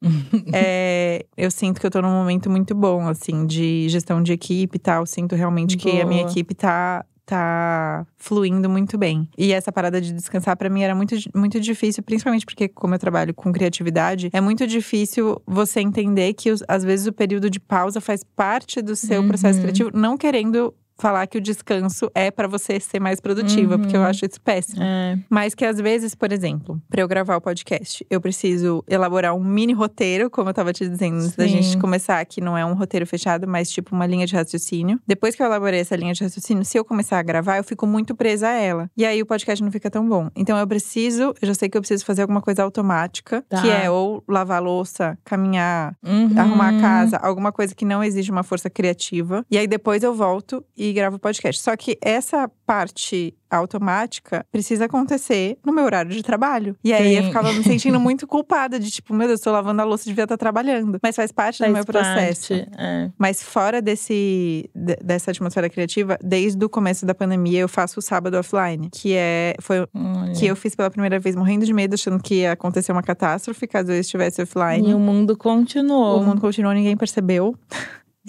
é, 0.52 1.24
eu 1.36 1.50
sinto 1.50 1.80
que 1.80 1.86
eu 1.86 1.90
tô 1.90 2.02
num 2.02 2.10
momento 2.10 2.50
muito 2.50 2.74
bom, 2.74 3.08
assim, 3.08 3.46
de 3.46 3.88
gestão 3.88 4.22
de 4.22 4.32
equipe 4.32 4.76
e 4.76 4.78
tal. 4.78 5.06
Sinto 5.06 5.34
realmente 5.34 5.76
que 5.76 6.00
a 6.00 6.04
minha 6.06 6.22
Boa. 6.22 6.30
equipe 6.30 6.54
tá 6.54 7.04
tá 7.28 8.06
fluindo 8.16 8.70
muito 8.70 8.96
bem. 8.96 9.28
E 9.36 9.52
essa 9.52 9.70
parada 9.70 10.00
de 10.00 10.14
descansar 10.14 10.56
para 10.56 10.70
mim 10.70 10.82
era 10.82 10.94
muito, 10.94 11.14
muito 11.34 11.60
difícil, 11.60 12.02
principalmente 12.02 12.46
porque 12.46 12.68
como 12.68 12.94
eu 12.94 12.98
trabalho 12.98 13.34
com 13.34 13.52
criatividade, 13.52 14.30
é 14.32 14.40
muito 14.40 14.66
difícil 14.66 15.40
você 15.46 15.80
entender 15.80 16.32
que 16.32 16.50
às 16.66 16.82
vezes 16.82 17.06
o 17.06 17.12
período 17.12 17.50
de 17.50 17.60
pausa 17.60 18.00
faz 18.00 18.24
parte 18.24 18.80
do 18.80 18.96
seu 18.96 19.20
uhum. 19.20 19.28
processo 19.28 19.60
criativo, 19.60 19.90
não 19.92 20.16
querendo 20.16 20.74
falar 20.98 21.26
que 21.26 21.38
o 21.38 21.40
descanso 21.40 22.10
é 22.14 22.30
para 22.30 22.48
você 22.48 22.80
ser 22.80 23.00
mais 23.00 23.20
produtiva, 23.20 23.74
uhum. 23.74 23.80
porque 23.80 23.96
eu 23.96 24.00
uhum. 24.00 24.06
acho 24.06 24.26
isso 24.26 24.40
péssimo. 24.40 24.82
É. 24.82 25.18
Mas 25.30 25.54
que 25.54 25.64
às 25.64 25.80
vezes, 25.80 26.14
por 26.14 26.32
exemplo, 26.32 26.80
para 26.88 27.00
eu 27.00 27.08
gravar 27.08 27.36
o 27.36 27.40
podcast, 27.40 28.04
eu 28.10 28.20
preciso 28.20 28.84
elaborar 28.88 29.34
um 29.34 29.42
mini 29.42 29.72
roteiro, 29.72 30.28
como 30.28 30.50
eu 30.50 30.54
tava 30.54 30.72
te 30.72 30.88
dizendo 30.88 31.18
antes 31.18 31.36
da 31.36 31.46
gente 31.46 31.78
começar, 31.78 32.24
que 32.26 32.40
não 32.40 32.58
é 32.58 32.64
um 32.64 32.74
roteiro 32.74 33.06
fechado, 33.06 33.46
mas 33.46 33.70
tipo 33.70 33.94
uma 33.94 34.06
linha 34.06 34.26
de 34.26 34.34
raciocínio. 34.34 34.98
Depois 35.06 35.34
que 35.34 35.42
eu 35.42 35.46
elaborei 35.46 35.80
essa 35.80 35.94
linha 35.94 36.12
de 36.12 36.22
raciocínio, 36.22 36.64
se 36.64 36.76
eu 36.76 36.84
começar 36.84 37.18
a 37.18 37.22
gravar, 37.22 37.58
eu 37.58 37.64
fico 37.64 37.86
muito 37.86 38.14
presa 38.14 38.48
a 38.48 38.52
ela. 38.52 38.90
E 38.96 39.04
aí 39.04 39.22
o 39.22 39.26
podcast 39.26 39.62
não 39.62 39.70
fica 39.70 39.90
tão 39.90 40.06
bom. 40.08 40.30
Então 40.34 40.58
eu 40.58 40.66
preciso, 40.66 41.34
eu 41.40 41.48
já 41.48 41.54
sei 41.54 41.68
que 41.68 41.76
eu 41.76 41.80
preciso 41.80 42.04
fazer 42.04 42.22
alguma 42.22 42.40
coisa 42.40 42.62
automática, 42.62 43.44
tá. 43.48 43.62
que 43.62 43.70
é 43.70 43.88
ou 43.90 44.22
lavar 44.28 44.62
louça, 44.62 45.16
caminhar, 45.24 45.96
uhum. 46.04 46.32
arrumar 46.36 46.76
a 46.76 46.80
casa, 46.80 47.16
alguma 47.18 47.52
coisa 47.52 47.74
que 47.74 47.84
não 47.84 48.02
exige 48.02 48.30
uma 48.30 48.42
força 48.42 48.68
criativa. 48.68 49.44
E 49.50 49.56
aí 49.56 49.66
depois 49.66 50.02
eu 50.02 50.12
volto 50.12 50.64
e 50.76 50.87
e 50.88 50.92
gravo 50.92 51.18
podcast. 51.18 51.62
Só 51.62 51.76
que 51.76 51.98
essa 52.00 52.50
parte 52.66 53.34
automática 53.50 54.44
precisa 54.52 54.84
acontecer 54.84 55.58
no 55.64 55.72
meu 55.72 55.84
horário 55.84 56.10
de 56.10 56.22
trabalho. 56.22 56.76
E 56.84 56.92
aí 56.92 57.14
Sim. 57.14 57.16
eu 57.16 57.24
ficava 57.24 57.52
me 57.52 57.62
sentindo 57.62 57.98
muito 58.00 58.26
culpada 58.26 58.78
de 58.78 58.90
tipo, 58.90 59.14
meu 59.14 59.26
Deus, 59.26 59.40
tô 59.40 59.50
lavando 59.50 59.80
a 59.80 59.84
louça, 59.84 60.04
devia 60.04 60.24
estar 60.24 60.36
trabalhando. 60.36 60.98
Mas 61.02 61.16
faz 61.16 61.32
parte 61.32 61.58
faz 61.58 61.70
do 61.70 61.74
meu 61.74 61.84
processo. 61.84 62.54
Parte, 62.54 62.70
é. 62.78 63.10
Mas 63.16 63.42
fora 63.42 63.80
desse 63.80 64.68
dessa 64.74 65.30
atmosfera 65.30 65.68
criativa, 65.70 66.18
desde 66.22 66.62
o 66.64 66.68
começo 66.68 67.06
da 67.06 67.14
pandemia 67.14 67.60
eu 67.60 67.68
faço 67.68 68.00
o 68.00 68.02
sábado 68.02 68.36
offline, 68.36 68.90
que 68.90 69.14
é 69.14 69.54
foi 69.60 69.86
Olha. 69.94 70.32
que 70.32 70.46
eu 70.46 70.54
fiz 70.54 70.74
pela 70.74 70.90
primeira 70.90 71.18
vez 71.18 71.34
morrendo 71.34 71.64
de 71.64 71.72
medo, 71.72 71.94
achando 71.94 72.22
que 72.22 72.36
ia 72.36 72.52
acontecer 72.52 72.92
uma 72.92 73.02
catástrofe 73.02 73.66
caso 73.66 73.92
eu 73.92 74.00
estivesse 74.00 74.42
offline. 74.42 74.90
E 74.90 74.94
o 74.94 74.98
mundo 74.98 75.36
continuou. 75.36 76.20
O 76.20 76.24
mundo 76.24 76.40
continuou, 76.40 76.74
ninguém 76.74 76.96
percebeu. 76.96 77.56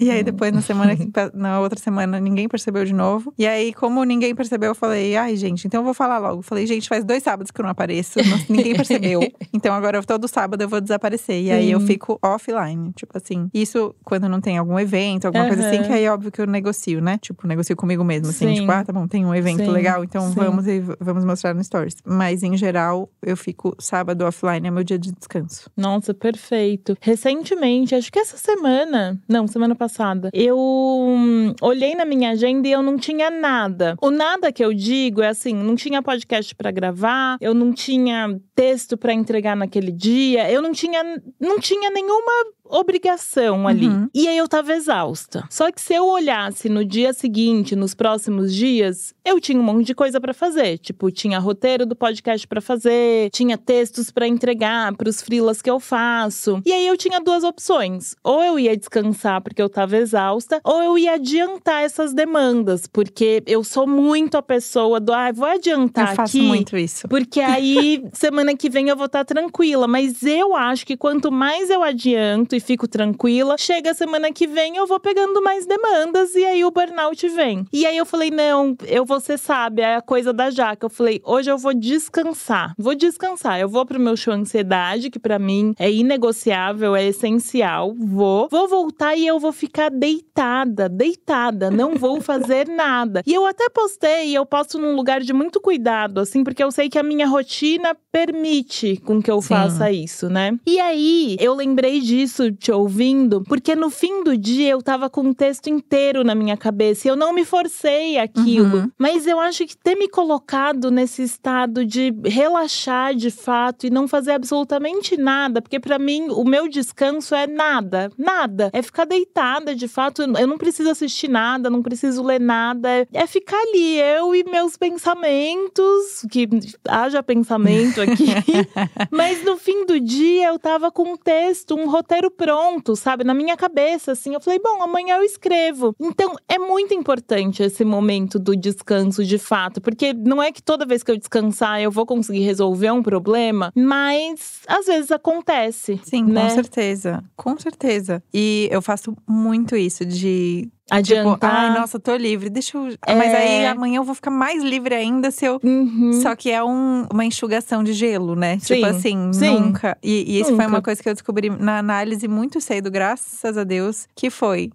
E 0.00 0.10
aí, 0.10 0.22
depois, 0.22 0.52
na 0.52 0.62
semana 0.62 0.96
na 1.34 1.60
outra 1.60 1.78
semana, 1.78 2.18
ninguém 2.18 2.48
percebeu 2.48 2.84
de 2.84 2.94
novo. 2.94 3.32
E 3.38 3.46
aí, 3.46 3.72
como 3.74 4.02
ninguém 4.02 4.34
percebeu, 4.34 4.70
eu 4.70 4.74
falei, 4.74 5.14
ai, 5.16 5.36
gente, 5.36 5.66
então 5.66 5.80
eu 5.80 5.84
vou 5.84 5.92
falar 5.92 6.18
logo. 6.18 6.40
falei, 6.42 6.66
gente, 6.66 6.88
faz 6.88 7.04
dois 7.04 7.22
sábados 7.22 7.50
que 7.50 7.60
eu 7.60 7.62
não 7.62 7.70
apareço, 7.70 8.18
ninguém 8.48 8.74
percebeu. 8.74 9.20
então 9.52 9.74
agora 9.74 10.02
todo 10.02 10.26
sábado 10.26 10.62
eu 10.62 10.68
vou 10.68 10.80
desaparecer. 10.80 11.42
E 11.42 11.50
aí 11.50 11.70
eu 11.70 11.80
fico 11.80 12.18
offline. 12.22 12.92
Tipo 12.94 13.16
assim, 13.16 13.50
isso 13.52 13.94
quando 14.04 14.28
não 14.28 14.40
tem 14.40 14.56
algum 14.56 14.78
evento, 14.78 15.26
alguma 15.26 15.44
uhum. 15.44 15.50
coisa 15.50 15.68
assim, 15.68 15.82
que 15.82 15.92
aí 15.92 16.04
é 16.04 16.12
óbvio 16.12 16.32
que 16.32 16.40
eu 16.40 16.46
negocio, 16.46 17.00
né? 17.00 17.18
Tipo, 17.18 17.46
negocio 17.46 17.76
comigo 17.76 18.02
mesmo, 18.02 18.28
assim, 18.28 18.48
Sim. 18.48 18.54
tipo, 18.54 18.72
ah, 18.72 18.84
tá 18.84 18.92
bom, 18.92 19.06
tem 19.06 19.26
um 19.26 19.34
evento 19.34 19.64
Sim. 19.64 19.70
legal, 19.70 20.02
então 20.02 20.30
vamos 20.30 20.66
e 20.66 20.80
vamos 20.98 21.24
mostrar 21.24 21.54
no 21.54 21.62
Stories. 21.62 21.96
Mas 22.04 22.42
em 22.42 22.56
geral, 22.56 23.10
eu 23.22 23.36
fico 23.36 23.74
sábado 23.78 24.24
offline, 24.24 24.66
é 24.66 24.70
meu 24.70 24.82
dia 24.82 24.98
de 24.98 25.12
descanso. 25.12 25.70
Nossa, 25.76 26.14
perfeito. 26.14 26.96
Recentemente, 27.00 27.94
acho 27.94 28.10
que 28.10 28.18
essa 28.18 28.36
semana, 28.36 29.20
não, 29.28 29.46
semana 29.46 29.74
passada 29.74 29.89
passada. 29.90 30.30
Eu 30.32 30.56
hum, 30.58 31.52
olhei 31.60 31.94
na 31.94 32.04
minha 32.04 32.30
agenda 32.30 32.68
e 32.68 32.72
eu 32.72 32.82
não 32.82 32.96
tinha 32.96 33.30
nada. 33.30 33.96
O 34.00 34.10
nada 34.10 34.52
que 34.52 34.64
eu 34.64 34.72
digo 34.72 35.20
é 35.20 35.28
assim, 35.28 35.52
não 35.52 35.74
tinha 35.74 36.02
podcast 36.02 36.54
para 36.54 36.70
gravar, 36.70 37.36
eu 37.40 37.52
não 37.52 37.72
tinha 37.72 38.40
texto 38.54 38.96
para 38.96 39.12
entregar 39.12 39.56
naquele 39.56 39.90
dia, 39.90 40.50
eu 40.50 40.62
não 40.62 40.72
tinha 40.72 41.02
não 41.40 41.58
tinha 41.58 41.90
nenhuma 41.90 42.32
obrigação 42.70 43.66
ali. 43.66 43.88
Uhum. 43.88 44.08
E 44.14 44.28
aí 44.28 44.36
eu 44.36 44.48
tava 44.48 44.72
exausta. 44.72 45.44
Só 45.50 45.70
que 45.70 45.80
se 45.80 45.94
eu 45.94 46.06
olhasse 46.06 46.68
no 46.68 46.84
dia 46.84 47.12
seguinte, 47.12 47.74
nos 47.74 47.94
próximos 47.94 48.54
dias, 48.54 49.14
eu 49.24 49.40
tinha 49.40 49.58
um 49.58 49.62
monte 49.62 49.86
de 49.86 49.94
coisa 49.94 50.20
para 50.20 50.32
fazer. 50.32 50.78
Tipo, 50.78 51.10
tinha 51.10 51.38
roteiro 51.38 51.84
do 51.84 51.96
podcast 51.96 52.46
para 52.46 52.60
fazer, 52.60 53.30
tinha 53.30 53.58
textos 53.58 54.10
para 54.10 54.26
entregar 54.26 54.94
pros 54.96 55.20
frilas 55.20 55.60
que 55.60 55.70
eu 55.70 55.80
faço. 55.80 56.62
E 56.64 56.72
aí 56.72 56.86
eu 56.86 56.96
tinha 56.96 57.20
duas 57.20 57.44
opções. 57.44 58.14
Ou 58.22 58.42
eu 58.42 58.58
ia 58.58 58.76
descansar 58.76 59.40
porque 59.40 59.60
eu 59.60 59.68
tava 59.68 59.96
exausta, 59.96 60.60
ou 60.64 60.82
eu 60.82 60.98
ia 60.98 61.14
adiantar 61.14 61.82
essas 61.82 62.12
demandas, 62.12 62.86
porque 62.86 63.42
eu 63.46 63.64
sou 63.64 63.86
muito 63.86 64.36
a 64.36 64.42
pessoa 64.42 65.00
do, 65.00 65.12
ah, 65.12 65.32
vou 65.32 65.46
adiantar 65.46 66.10
eu 66.10 66.16
faço 66.16 66.36
aqui, 66.36 66.46
muito 66.46 66.76
isso. 66.76 67.08
Porque 67.08 67.40
aí 67.40 68.04
semana 68.12 68.56
que 68.56 68.70
vem 68.70 68.88
eu 68.88 68.96
vou 68.96 69.06
estar 69.06 69.24
tá 69.24 69.34
tranquila, 69.34 69.86
mas 69.86 70.22
eu 70.22 70.54
acho 70.54 70.86
que 70.86 70.96
quanto 70.96 71.30
mais 71.32 71.70
eu 71.70 71.82
adianto 71.82 72.54
fico 72.60 72.86
tranquila. 72.86 73.56
Chega 73.58 73.90
a 73.90 73.94
semana 73.94 74.32
que 74.32 74.46
vem, 74.46 74.76
eu 74.76 74.86
vou 74.86 75.00
pegando 75.00 75.42
mais 75.42 75.66
demandas 75.66 76.34
e 76.34 76.44
aí 76.44 76.64
o 76.64 76.70
burnout 76.70 77.28
vem. 77.28 77.66
E 77.72 77.86
aí 77.86 77.96
eu 77.96 78.06
falei: 78.06 78.30
não, 78.30 78.76
eu 78.86 79.04
você 79.04 79.36
sabe, 79.36 79.82
é 79.82 79.96
a 79.96 80.02
coisa 80.02 80.32
da 80.32 80.50
jaca. 80.50 80.86
Eu 80.86 80.90
falei: 80.90 81.20
hoje 81.24 81.50
eu 81.50 81.58
vou 81.58 81.74
descansar. 81.74 82.74
Vou 82.78 82.94
descansar. 82.94 83.58
Eu 83.58 83.68
vou 83.68 83.84
pro 83.84 83.98
meu 83.98 84.16
show 84.16 84.34
ansiedade, 84.34 85.10
que 85.10 85.18
para 85.18 85.38
mim 85.38 85.74
é 85.78 85.90
inegociável, 85.90 86.94
é 86.94 87.06
essencial. 87.06 87.94
Vou. 87.98 88.48
Vou 88.50 88.68
voltar 88.68 89.16
e 89.16 89.26
eu 89.26 89.38
vou 89.38 89.52
ficar 89.52 89.90
deitada, 89.90 90.88
deitada. 90.88 91.70
Não 91.70 91.94
vou 91.94 92.20
fazer 92.22 92.68
nada. 92.68 93.22
E 93.26 93.34
eu 93.34 93.46
até 93.46 93.68
postei, 93.68 94.36
eu 94.36 94.44
posto 94.44 94.78
num 94.78 94.94
lugar 94.94 95.20
de 95.20 95.32
muito 95.32 95.60
cuidado, 95.60 96.20
assim, 96.20 96.44
porque 96.44 96.62
eu 96.62 96.70
sei 96.70 96.88
que 96.88 96.98
a 96.98 97.02
minha 97.02 97.26
rotina 97.26 97.96
permite 98.12 98.96
com 99.04 99.22
que 99.22 99.30
eu 99.30 99.40
Sim. 99.40 99.48
faça 99.48 99.90
isso, 99.90 100.28
né? 100.28 100.58
E 100.66 100.78
aí 100.80 101.36
eu 101.40 101.54
lembrei 101.54 102.00
disso 102.00 102.49
te 102.52 102.72
ouvindo, 102.72 103.42
porque 103.42 103.74
no 103.74 103.90
fim 103.90 104.22
do 104.22 104.36
dia 104.36 104.70
eu 104.70 104.82
tava 104.82 105.08
com 105.08 105.22
um 105.22 105.32
texto 105.32 105.68
inteiro 105.68 106.24
na 106.24 106.34
minha 106.34 106.56
cabeça 106.56 107.06
e 107.06 107.10
eu 107.10 107.16
não 107.16 107.32
me 107.32 107.44
forcei 107.44 108.18
aquilo. 108.18 108.78
Uhum. 108.78 108.90
Mas 108.98 109.26
eu 109.26 109.38
acho 109.40 109.66
que 109.66 109.76
ter 109.76 109.96
me 109.96 110.08
colocado 110.08 110.90
nesse 110.90 111.22
estado 111.22 111.84
de 111.84 112.14
relaxar 112.24 113.14
de 113.14 113.30
fato 113.30 113.86
e 113.86 113.90
não 113.90 114.06
fazer 114.06 114.32
absolutamente 114.32 115.16
nada, 115.16 115.60
porque 115.62 115.80
para 115.80 115.98
mim 115.98 116.28
o 116.30 116.44
meu 116.44 116.68
descanso 116.68 117.34
é 117.34 117.46
nada, 117.46 118.10
nada. 118.16 118.70
É 118.72 118.82
ficar 118.82 119.04
deitada 119.04 119.74
de 119.74 119.88
fato, 119.88 120.22
eu 120.22 120.46
não 120.46 120.58
preciso 120.58 120.90
assistir 120.90 121.28
nada, 121.28 121.70
não 121.70 121.82
preciso 121.82 122.22
ler 122.22 122.40
nada, 122.40 123.06
é 123.12 123.26
ficar 123.26 123.60
ali 123.60 123.98
eu 123.98 124.34
e 124.34 124.44
meus 124.44 124.76
pensamentos, 124.76 126.26
que 126.30 126.48
haja 126.88 127.22
pensamento 127.22 128.00
aqui. 128.00 128.26
Mas 129.10 129.44
no 129.44 129.56
fim 129.56 129.84
do 129.86 130.00
dia 130.00 130.48
eu 130.48 130.58
tava 130.58 130.90
com 130.90 131.12
um 131.12 131.16
texto, 131.16 131.74
um 131.74 131.88
roteiro 131.88 132.30
pronto, 132.40 132.96
sabe? 132.96 133.22
Na 133.22 133.34
minha 133.34 133.54
cabeça, 133.54 134.12
assim. 134.12 134.32
Eu 134.32 134.40
falei, 134.40 134.58
bom, 134.58 134.82
amanhã 134.82 135.16
eu 135.16 135.22
escrevo. 135.22 135.94
Então, 136.00 136.34
é 136.48 136.58
muito 136.58 136.94
importante 136.94 137.62
esse 137.62 137.84
momento 137.84 138.38
do 138.38 138.56
descanso, 138.56 139.22
de 139.22 139.36
fato. 139.36 139.78
Porque 139.78 140.14
não 140.14 140.42
é 140.42 140.50
que 140.50 140.62
toda 140.62 140.86
vez 140.86 141.02
que 141.02 141.10
eu 141.10 141.18
descansar 141.18 141.82
eu 141.82 141.90
vou 141.90 142.06
conseguir 142.06 142.40
resolver 142.40 142.90
um 142.92 143.02
problema, 143.02 143.70
mas 143.76 144.62
às 144.66 144.86
vezes 144.86 145.12
acontece. 145.12 146.00
Sim, 146.02 146.24
né? 146.24 146.48
com 146.48 146.54
certeza. 146.54 147.24
Com 147.36 147.58
certeza. 147.58 148.22
E 148.32 148.68
eu 148.72 148.80
faço 148.80 149.14
muito 149.28 149.76
isso 149.76 150.06
de 150.06 150.70
Adiantar. 150.90 151.34
Tipo, 151.34 151.46
ai, 151.46 151.78
nossa, 151.78 152.00
tô 152.00 152.14
livre. 152.16 152.50
Deixa 152.50 152.76
eu. 152.76 152.88
É. 153.06 153.14
Mas 153.14 153.34
aí 153.34 153.66
amanhã 153.66 153.98
eu 153.98 154.04
vou 154.04 154.14
ficar 154.14 154.30
mais 154.30 154.62
livre 154.62 154.94
ainda 154.94 155.30
se 155.30 155.44
eu. 155.44 155.60
Uhum. 155.62 156.12
Só 156.20 156.34
que 156.34 156.50
é 156.50 156.62
um, 156.62 157.06
uma 157.12 157.24
enxugação 157.24 157.82
de 157.84 157.92
gelo, 157.92 158.34
né? 158.34 158.56
Tipo 158.56 158.66
Sim. 158.66 158.74
Tipo 158.74 158.86
assim, 158.86 159.32
Sim. 159.32 159.60
nunca. 159.60 159.96
E, 160.02 160.24
e 160.26 160.40
isso 160.40 160.50
nunca. 160.50 160.64
foi 160.64 160.72
uma 160.72 160.82
coisa 160.82 161.02
que 161.02 161.08
eu 161.08 161.14
descobri 161.14 161.50
na 161.50 161.78
análise 161.78 162.26
muito 162.26 162.60
cedo, 162.60 162.90
graças 162.90 163.56
a 163.56 163.64
Deus, 163.64 164.06
que 164.14 164.30
foi 164.30 164.70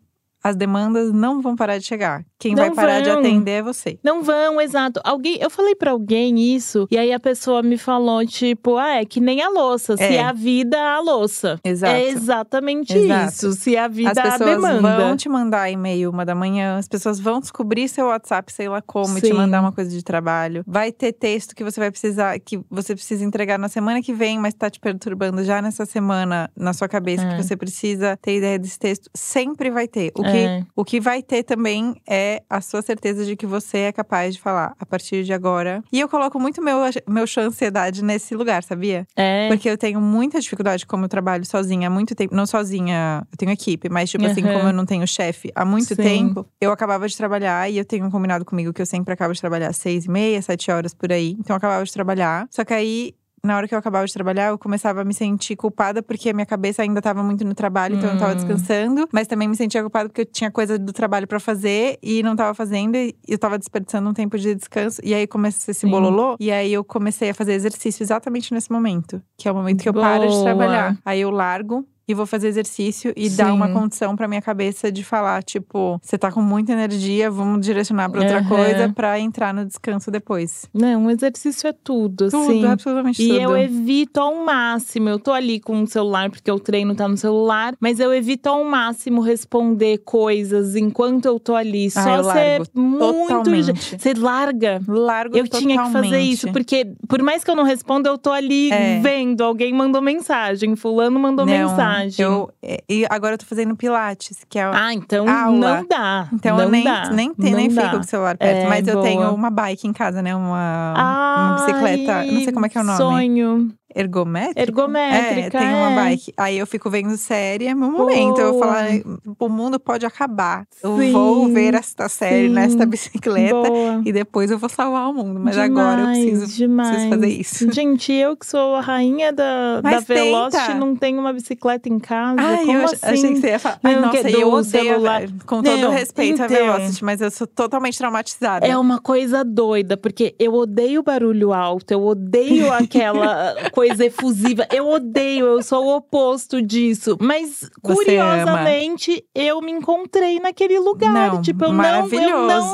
as 0.46 0.56
demandas 0.56 1.12
não 1.12 1.42
vão 1.42 1.56
parar 1.56 1.80
de 1.80 1.86
chegar. 1.86 2.24
Quem 2.46 2.56
não 2.56 2.66
vai 2.66 2.76
parar 2.76 2.94
vão. 2.94 3.04
de 3.04 3.10
atender 3.10 3.52
é 3.52 3.62
você. 3.64 3.98
Não 4.04 4.22
vão, 4.22 4.62
exato. 4.62 5.02
Alguém, 5.04 5.38
eu 5.42 5.50
falei 5.50 5.74
para 5.74 5.92
alguém 5.92 6.56
isso 6.56 6.88
e 6.92 6.98
aí 6.98 7.12
a 7.12 7.20
pessoa 7.20 7.64
me 7.64 7.76
falou 7.78 8.24
tipo, 8.26 8.78
ah, 8.78 8.98
é 8.98 9.06
que 9.06 9.20
nem 9.20 9.42
a 9.42 9.50
louça, 9.50 9.94
é. 9.94 9.98
se 9.98 10.16
é 10.16 10.24
a 10.24 10.32
vida 10.32 10.78
a 10.78 11.00
louça. 11.00 11.60
Exato. 11.64 11.94
É 11.94 12.08
exatamente 12.08 12.96
exato. 12.96 13.34
isso. 13.34 13.54
Se 13.54 13.76
a 13.76 13.88
vida 13.88 14.12
as 14.12 14.42
a 14.42 14.46
demanda. 14.46 14.98
vão 14.98 15.18
te 15.18 15.28
mandar 15.28 15.72
e-mail 15.72 16.12
uma 16.12 16.24
da 16.24 16.36
manhã, 16.36 16.78
as 16.78 16.88
pessoas 16.88 17.20
vão 17.20 17.40
descobrir 17.40 17.88
seu 17.88 18.06
WhatsApp, 18.08 18.54
sei 18.54 18.70
lá 18.70 18.82
como, 18.82 19.14
Sim. 19.14 19.18
e 19.18 19.22
te 19.22 19.34
mandar 19.34 19.62
uma 19.62 19.72
coisa 19.72 19.90
de 19.90 20.04
trabalho. 20.04 20.64
Vai 20.68 20.92
ter 20.92 21.14
texto 21.14 21.56
que 21.56 21.64
você 21.64 21.80
vai 21.80 21.90
precisar, 21.90 22.40
que 22.40 22.60
você 22.70 22.94
precisa 22.94 23.26
entregar 23.26 23.58
na 23.58 23.70
semana 23.70 24.04
que 24.04 24.14
vem, 24.14 24.38
mas 24.38 24.54
tá 24.54 24.70
te 24.70 24.80
perturbando 24.80 25.44
já 25.44 25.62
nessa 25.62 25.86
semana 25.86 26.50
na 26.56 26.74
sua 26.74 26.88
cabeça 26.88 27.24
é. 27.24 27.30
que 27.36 27.44
você 27.44 27.58
precisa 27.58 28.18
ter 28.18 28.38
ideia 28.38 28.60
desse 28.60 28.78
texto. 28.78 29.10
Sempre 29.16 29.72
vai 29.72 29.88
ter. 29.88 30.12
O 30.16 30.22
que, 30.22 30.38
é. 30.38 30.64
o 30.76 30.86
que 30.86 31.00
vai 31.00 31.24
ter 31.24 31.44
também 31.44 31.96
é 32.08 32.35
a 32.50 32.62
sua 32.62 32.82
certeza 32.82 33.26
de 33.26 33.36
que 33.36 33.46
você 33.46 33.80
é 33.80 33.92
capaz 33.92 34.36
de 34.36 34.42
falar 34.42 34.76
a 34.80 34.86
partir 34.86 35.24
de 35.24 35.34
agora. 35.34 35.84
E 35.92 36.00
eu 36.00 36.10
coloco 36.10 36.40
muito 36.40 36.62
meu, 36.62 36.78
meu 37.08 37.26
ansiedade 37.38 38.04
nesse 38.04 38.36
lugar, 38.36 38.64
sabia? 38.64 39.06
É. 39.16 39.48
Porque 39.48 39.70
eu 39.70 39.78
tenho 39.78 40.02
muita 40.02 40.40
dificuldade, 40.40 40.86
como 40.86 41.06
eu 41.06 41.10
trabalho 41.10 41.46
sozinha 41.46 41.88
há 41.88 41.92
muito 41.92 42.16
tempo. 42.16 42.36
Não 42.36 42.46
sozinha, 42.46 43.26
eu 43.32 43.38
tenho 43.38 43.52
equipe, 43.52 43.90
mas 43.90 44.10
tipo 44.10 44.24
uhum. 44.24 44.32
assim, 44.32 44.42
como 44.42 44.70
eu 44.70 44.74
não 44.74 44.86
tenho 44.86 45.08
chefe 45.08 45.52
há 45.56 45.66
muito 45.66 45.96
Sim. 45.96 46.04
tempo, 46.04 46.46
eu 46.60 46.72
acabava 46.72 47.08
de 47.08 47.16
trabalhar 47.16 47.70
e 47.70 47.78
eu 47.78 47.86
tenho 47.86 48.06
um 48.06 48.12
combinado 48.12 48.46
comigo 48.46 48.74
que 48.74 48.82
eu 48.82 48.86
sempre 48.86 49.14
acabo 49.14 49.34
de 49.34 49.42
trabalhar 49.42 49.74
seis 49.74 50.06
e 50.06 50.10
meia, 50.10 50.42
sete 50.42 50.72
horas 50.72 50.94
por 50.94 51.12
aí. 51.12 51.36
Então 51.40 51.54
eu 51.54 51.58
acabava 51.58 51.84
de 51.84 51.92
trabalhar. 51.92 52.48
Só 52.50 52.64
que 52.64 52.74
aí 52.74 53.16
na 53.46 53.56
hora 53.58 53.68
que 53.68 53.74
eu 53.76 53.80
acabava 53.80 54.06
de 54.06 54.14
trabalhar, 54.14 54.50
eu 54.50 54.58
começava 54.58 55.02
a 55.02 55.06
me 55.06 55.14
sentir 55.14 55.56
culpada 55.56 56.02
porque 56.04 56.30
a 56.30 56.34
minha 56.34 56.46
cabeça 56.46 56.82
ainda 56.82 57.00
estava 57.00 57.22
muito 57.24 57.46
no 57.46 57.54
trabalho, 57.54 57.96
então 57.96 58.10
eu 58.10 58.14
não 58.14 58.20
tava 58.20 58.34
Hum. 58.34 58.36
descansando. 58.36 59.08
Mas 59.12 59.28
também 59.28 59.48
me 59.48 59.56
sentia 59.56 59.82
culpada 59.82 60.10
porque 60.10 60.22
eu 60.22 60.26
tinha 60.26 60.52
coisa 60.52 60.78
do 60.78 60.92
trabalho 60.92 61.28
pra 61.28 61.40
fazer 61.40 61.98
e 62.02 62.22
não 62.24 62.36
tava 62.36 62.54
fazendo. 62.54 62.96
E 62.96 63.16
eu 63.28 63.38
tava 63.38 63.58
desperdiçando 63.58 64.10
um 64.10 64.14
tempo 64.14 64.38
de 64.38 64.56
descanso. 64.56 65.00
E 65.04 65.14
aí 65.14 65.28
comecei 65.28 65.72
esse 65.72 65.82
Sim. 65.82 65.90
bololô. 65.90 66.36
E 66.40 66.52
aí 66.52 66.74
eu 66.74 66.84
comecei 66.84 67.30
a 67.30 67.34
fazer 67.34 67.54
exercício 67.54 68.04
exatamente 68.04 68.54
nesse 68.54 68.72
momento. 68.72 69.22
Que 69.38 69.48
é 69.48 69.52
o 69.52 69.56
momento 69.56 69.82
que 69.82 69.90
eu 69.90 69.94
paro 69.94 70.26
de 70.28 70.32
Boa. 70.34 70.44
trabalhar. 70.44 70.98
Aí 71.06 71.22
eu 71.22 71.30
largo. 71.30 71.86
E 72.08 72.14
vou 72.14 72.28
fazer 72.28 72.48
exercício 72.50 73.12
e 73.16 73.30
dar 73.32 73.52
uma 73.52 73.68
Sim. 73.68 73.74
condição 73.74 74.16
pra 74.16 74.28
minha 74.28 74.42
cabeça 74.42 74.92
de 74.92 75.04
falar, 75.04 75.42
tipo, 75.42 76.00
você 76.04 76.20
tá 76.20 76.32
com 76.32 76.40
muita 76.40 76.72
energia, 76.72 77.32
vamos 77.32 77.66
direcionar 77.66 78.12
pra 78.12 78.20
outra 78.22 78.38
Aham. 78.40 78.48
coisa 78.48 78.94
pra 78.94 79.20
entrar 79.20 79.52
no 79.52 79.66
descanso 79.66 80.12
depois. 80.12 80.70
Não, 80.72 81.06
um 81.06 81.10
exercício 81.10 81.68
é 81.68 81.74
tudo, 81.74 82.30
Tudo, 82.30 82.48
assim. 82.48 82.66
absolutamente 82.68 83.24
E 83.24 83.28
tudo. 83.30 83.40
eu 83.40 83.58
evito 83.58 84.20
ao 84.20 84.36
máximo. 84.46 85.10
Eu 85.10 85.18
tô 85.18 85.32
ali 85.34 85.60
com 85.60 85.82
o 85.82 85.88
celular, 85.88 86.30
porque 86.30 86.52
o 86.52 86.60
treino 86.60 86.94
tá 86.94 87.08
no 87.08 87.18
celular, 87.18 87.74
mas 87.80 88.00
eu 88.00 88.14
evito 88.14 88.50
ao 88.50 88.64
máximo 88.64 89.20
responder 89.22 89.98
coisas 90.06 90.76
enquanto 90.76 91.26
eu 91.26 91.40
tô 91.40 91.56
ali. 91.56 91.88
Ah, 91.88 91.90
Só 92.04 92.24
ser 92.24 92.60
largo 92.60 92.66
muito. 92.76 93.00
totalmente. 93.00 93.98
Você 94.00 94.14
larga. 94.14 94.80
Largo 94.88 95.36
Eu 95.36 95.48
tinha 95.48 95.76
que 95.84 95.92
fazer 95.92 96.02
totalmente. 96.10 96.32
isso, 96.32 96.52
porque 96.52 96.86
por 97.08 97.24
mais 97.24 97.44
que 97.44 97.50
eu 97.50 97.56
não 97.56 97.64
responda, 97.64 98.10
eu 98.10 98.18
tô 98.20 98.32
ali 98.32 98.72
É. 98.72 99.00
vendo. 99.02 99.44
Alguém 99.44 99.74
mandou 99.74 100.04
mensagem, 100.04 100.76
fulano 100.76 101.20
mandou 101.20 101.46
Não, 101.48 101.52
mensagem. 101.52 101.95
Eu, 102.18 102.50
é, 102.62 102.84
e 102.90 103.06
agora 103.10 103.34
eu 103.34 103.38
tô 103.38 103.46
fazendo 103.46 103.76
pilates, 103.76 104.46
que 104.50 104.60
é… 104.60 104.64
Ah, 104.66 104.94
então 104.94 105.28
Aula. 105.30 105.78
não 105.78 105.88
dá. 105.88 106.30
então 106.34 106.58
não 106.58 106.64
eu 106.66 106.70
nem, 106.70 106.84
dá, 106.84 107.10
nem, 107.10 107.34
te- 107.34 107.50
não 107.50 107.58
nem 107.58 107.70
dá. 107.70 107.82
fico 107.84 107.96
com 107.96 108.02
o 108.02 108.04
celular 108.04 108.38
perto. 108.38 108.66
É, 108.66 108.68
mas 108.70 108.88
eu 108.88 108.96
boa. 108.96 109.06
tenho 109.06 109.34
uma 109.34 109.50
bike 109.50 109.88
em 109.88 109.94
casa, 109.94 110.22
né? 110.22 110.36
Uma, 110.36 110.94
uma 110.96 111.56
bicicleta, 111.60 112.24
não 112.26 112.42
sei 112.42 112.52
como 112.54 112.66
é 112.66 112.70
que 112.70 112.78
é 112.78 112.82
o 112.82 112.84
nome. 112.84 112.98
Sonho. 112.98 113.72
Ergométrica? 113.96 114.62
Ergométrica. 114.62 115.58
É, 115.58 115.62
tem 115.62 115.74
uma 115.74 115.92
é. 115.92 115.96
bike. 115.96 116.34
Aí 116.38 116.58
eu 116.58 116.68
fico 116.68 116.90
vendo 116.90 117.16
série, 117.18 117.66
é 117.68 117.74
meu 117.74 117.90
momento. 117.92 118.40
Eu 118.42 118.54
Boa. 118.54 118.66
falo, 118.66 118.78
"Ai, 118.78 119.04
o 119.40 119.50
mundo 119.50 119.80
pode 119.80 120.06
acabar. 120.06 120.66
Eu 120.84 120.98
Sim, 120.98 121.12
vou 121.12 121.48
ver 121.48 121.74
esta 121.74 122.10
série 122.10 122.48
sim. 122.48 122.54
nesta 122.54 122.86
bicicleta. 122.86 123.54
Boa. 123.56 124.02
E 124.06 124.12
depois 124.12 124.52
eu 124.52 124.58
vou 124.58 124.70
salvar 124.70 125.10
o 125.10 125.14
mundo. 125.14 125.40
Mas 125.40 125.58
agora 125.58 126.02
eu 126.02 126.08
Demais, 126.08 126.20
preciso, 126.30 126.58
demais. 126.58 126.90
preciso 126.90 127.10
fazer 127.10 127.28
isso. 127.28 127.72
Gente, 127.74 128.12
eu 128.12 128.36
que 128.36 128.46
sou 128.46 128.76
a 128.76 128.82
rainha 128.82 129.32
da, 129.32 129.82
da 129.82 130.00
Velocity, 130.00 130.66
tenta. 130.68 130.78
não 130.80 130.96
tenho 130.96 131.20
uma 131.20 131.32
bicicleta 131.34 131.88
em 131.88 131.98
casa. 132.00 132.42
Ai, 132.42 132.66
Como 132.66 132.78
eu 132.78 132.86
assim? 132.86 132.98
achei 133.02 133.34
que 133.34 133.40
você 133.40 133.48
ia 133.48 133.60
falar. 133.60 133.80
Ai, 133.84 133.96
Não, 133.96 134.02
nossa, 134.02 134.30
eu 134.30 134.50
odeio. 134.52 134.64
celular. 134.86 135.22
Com 135.46 135.64
todo 135.64 135.78
Não, 135.78 135.92
respeito 135.92 136.42
à 136.42 136.46
então. 136.46 136.58
Velocity, 136.58 137.04
mas 137.06 137.22
eu 137.22 137.32
sou 137.32 137.48
totalmente 137.48 137.98
traumatizada. 137.98 138.66
É 138.68 138.78
uma 138.78 139.00
coisa 139.00 139.44
doida, 139.44 139.96
porque 139.96 140.36
eu 140.38 140.54
odeio 140.54 141.02
barulho 141.02 141.54
alto, 141.54 141.92
eu 141.92 142.04
odeio 142.04 142.72
aquela 142.74 143.56
coisa 143.72 143.85
efusiva. 144.00 144.68
Eu 144.72 144.88
odeio, 144.88 145.46
eu 145.46 145.64
sou 145.64 145.86
o 145.86 145.96
oposto 145.98 146.62
disso. 146.62 147.18
Mas, 147.20 147.70
curiosamente, 147.82 149.24
eu 149.34 149.62
me 149.62 149.72
encontrei 149.72 150.40
naquele 150.40 150.80
lugar. 150.80 151.12
Não, 151.34 151.42
tipo, 151.42 151.66
eu 151.66 151.72
não, 151.72 151.84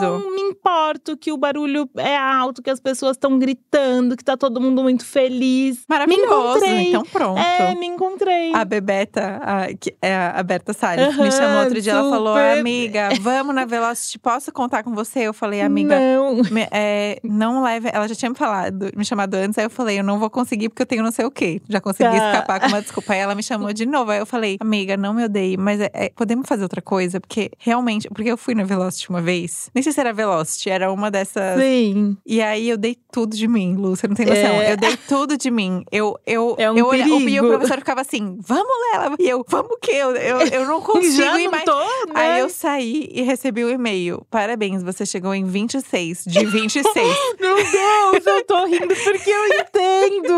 eu 0.03 0.19
não 0.19 0.35
me 0.35 0.41
importo 0.41 1.17
que 1.17 1.31
o 1.31 1.37
barulho 1.37 1.89
é 1.97 2.17
alto, 2.17 2.61
que 2.61 2.69
as 2.69 2.79
pessoas 2.79 3.11
estão 3.15 3.37
gritando, 3.37 4.15
que 4.15 4.23
tá 4.23 4.35
todo 4.37 4.59
mundo 4.61 4.81
muito 4.83 5.05
feliz. 5.05 5.83
Maravilhoso. 5.87 6.65
Então 6.65 7.03
pronto. 7.03 7.39
É, 7.39 7.75
me 7.75 7.87
encontrei. 7.87 8.53
A 8.53 8.63
Bebeta, 8.65 9.39
a, 9.41 9.67
é 10.01 10.15
a 10.35 10.43
Berta 10.43 10.73
Salles, 10.73 11.15
me 11.17 11.31
chamou 11.31 11.63
outro 11.63 11.81
dia. 11.81 11.93
Ela 11.93 12.09
falou: 12.09 12.35
super. 12.35 12.59
Amiga, 12.59 13.09
vamos 13.21 13.55
na 13.55 13.65
Velocity, 13.65 14.19
posso 14.19 14.51
contar 14.51 14.83
com 14.83 14.93
você? 14.93 15.19
Eu 15.21 15.33
falei: 15.33 15.61
Amiga, 15.61 15.99
Não. 15.99 16.35
me- 16.49 16.67
é, 16.71 17.19
não 17.23 17.63
leve. 17.63 17.89
Ela 17.91 18.07
já 18.07 18.15
tinha 18.15 18.29
me 18.29 18.35
falado, 18.35 18.89
me 18.95 19.03
chamado 19.05 19.33
antes, 19.35 19.57
aí 19.57 19.65
eu 19.65 19.69
falei: 19.69 19.99
Eu 19.99 20.03
não 20.03 20.19
vou 20.19 20.29
conseguir 20.29 20.69
porque 20.69 20.81
eu 20.81 20.85
tenho 20.85 21.00
não 21.03 21.11
sei 21.11 21.25
o 21.25 21.31
quê. 21.31 21.61
Já 21.69 21.79
consegui 21.81 22.09
Tá. 22.17 22.31
escapar 22.31 22.59
com 22.59 22.67
uma 22.67 22.81
desculpa. 22.81 23.13
Aí 23.13 23.19
ela 23.19 23.35
me 23.35 23.43
chamou 23.43 23.71
de 23.73 23.85
novo. 23.85 24.11
Aí 24.11 24.19
eu 24.19 24.25
falei: 24.25 24.57
Amiga, 24.59 24.95
não 24.97 25.13
me 25.13 25.23
odeie, 25.25 25.57
mas 25.57 25.79
é- 25.79 25.89
é, 25.93 26.09
podemos 26.09 26.47
fazer 26.47 26.63
outra 26.63 26.81
coisa? 26.81 27.19
Porque 27.19 27.51
realmente, 27.57 28.07
porque 28.09 28.29
eu 28.31 28.37
fui 28.37 28.53
na 28.55 28.63
Velocity 28.63 29.09
uma 29.09 29.21
vez, 29.21 29.69
nem 29.73 29.81
sei 29.83 29.91
se 29.93 29.99
era 29.99 30.13
Velocity, 30.13 30.69
era 30.69 30.91
uma 30.91 31.09
dessas. 31.11 31.59
Sim. 31.59 32.17
E 32.25 32.41
aí 32.41 32.69
eu 32.69 32.77
dei 32.77 32.97
tudo 33.11 33.35
de 33.35 33.47
mim, 33.47 33.75
Lu, 33.75 33.95
você 33.95 34.07
não 34.07 34.15
tem 34.15 34.25
noção. 34.25 34.41
É. 34.61 34.71
Eu 34.73 34.77
dei 34.77 34.97
tudo 35.07 35.37
de 35.37 35.49
mim. 35.51 35.83
Eu, 35.91 36.17
eu, 36.25 36.55
É 36.57 36.71
um 36.71 36.77
eu 36.77 36.85
olha- 36.87 37.05
o, 37.05 37.07
e 37.07 37.11
o 37.13 37.17
perigo. 37.25 37.47
professor 37.47 37.77
ficava 37.77 38.01
assim: 38.01 38.37
vamos, 38.41 38.71
Lela. 38.93 39.15
E 39.19 39.29
eu, 39.29 39.45
vamos 39.47 39.71
o 39.71 39.77
quê? 39.79 39.91
Eu, 39.93 40.11
eu, 40.15 40.37
eu 40.47 40.65
não 40.65 40.81
consigo 40.81 41.13
Já 41.15 41.39
ir 41.39 41.45
não 41.45 41.51
mais. 41.51 41.63
tô, 41.65 41.77
né? 41.79 42.13
Aí 42.13 42.39
eu 42.39 42.49
saí 42.49 43.09
e 43.11 43.21
recebi 43.21 43.63
o 43.63 43.69
e-mail. 43.69 44.25
Parabéns, 44.29 44.83
você 44.83 45.05
chegou 45.05 45.33
em 45.33 45.43
26 45.45 46.23
de 46.25 46.45
26. 46.45 46.83
Meu 47.39 47.55
Deus, 47.55 48.25
eu 48.25 48.45
tô 48.45 48.65
rindo 48.65 48.87
porque 49.03 49.29
eu 49.29 49.45
entendo. 49.59 50.33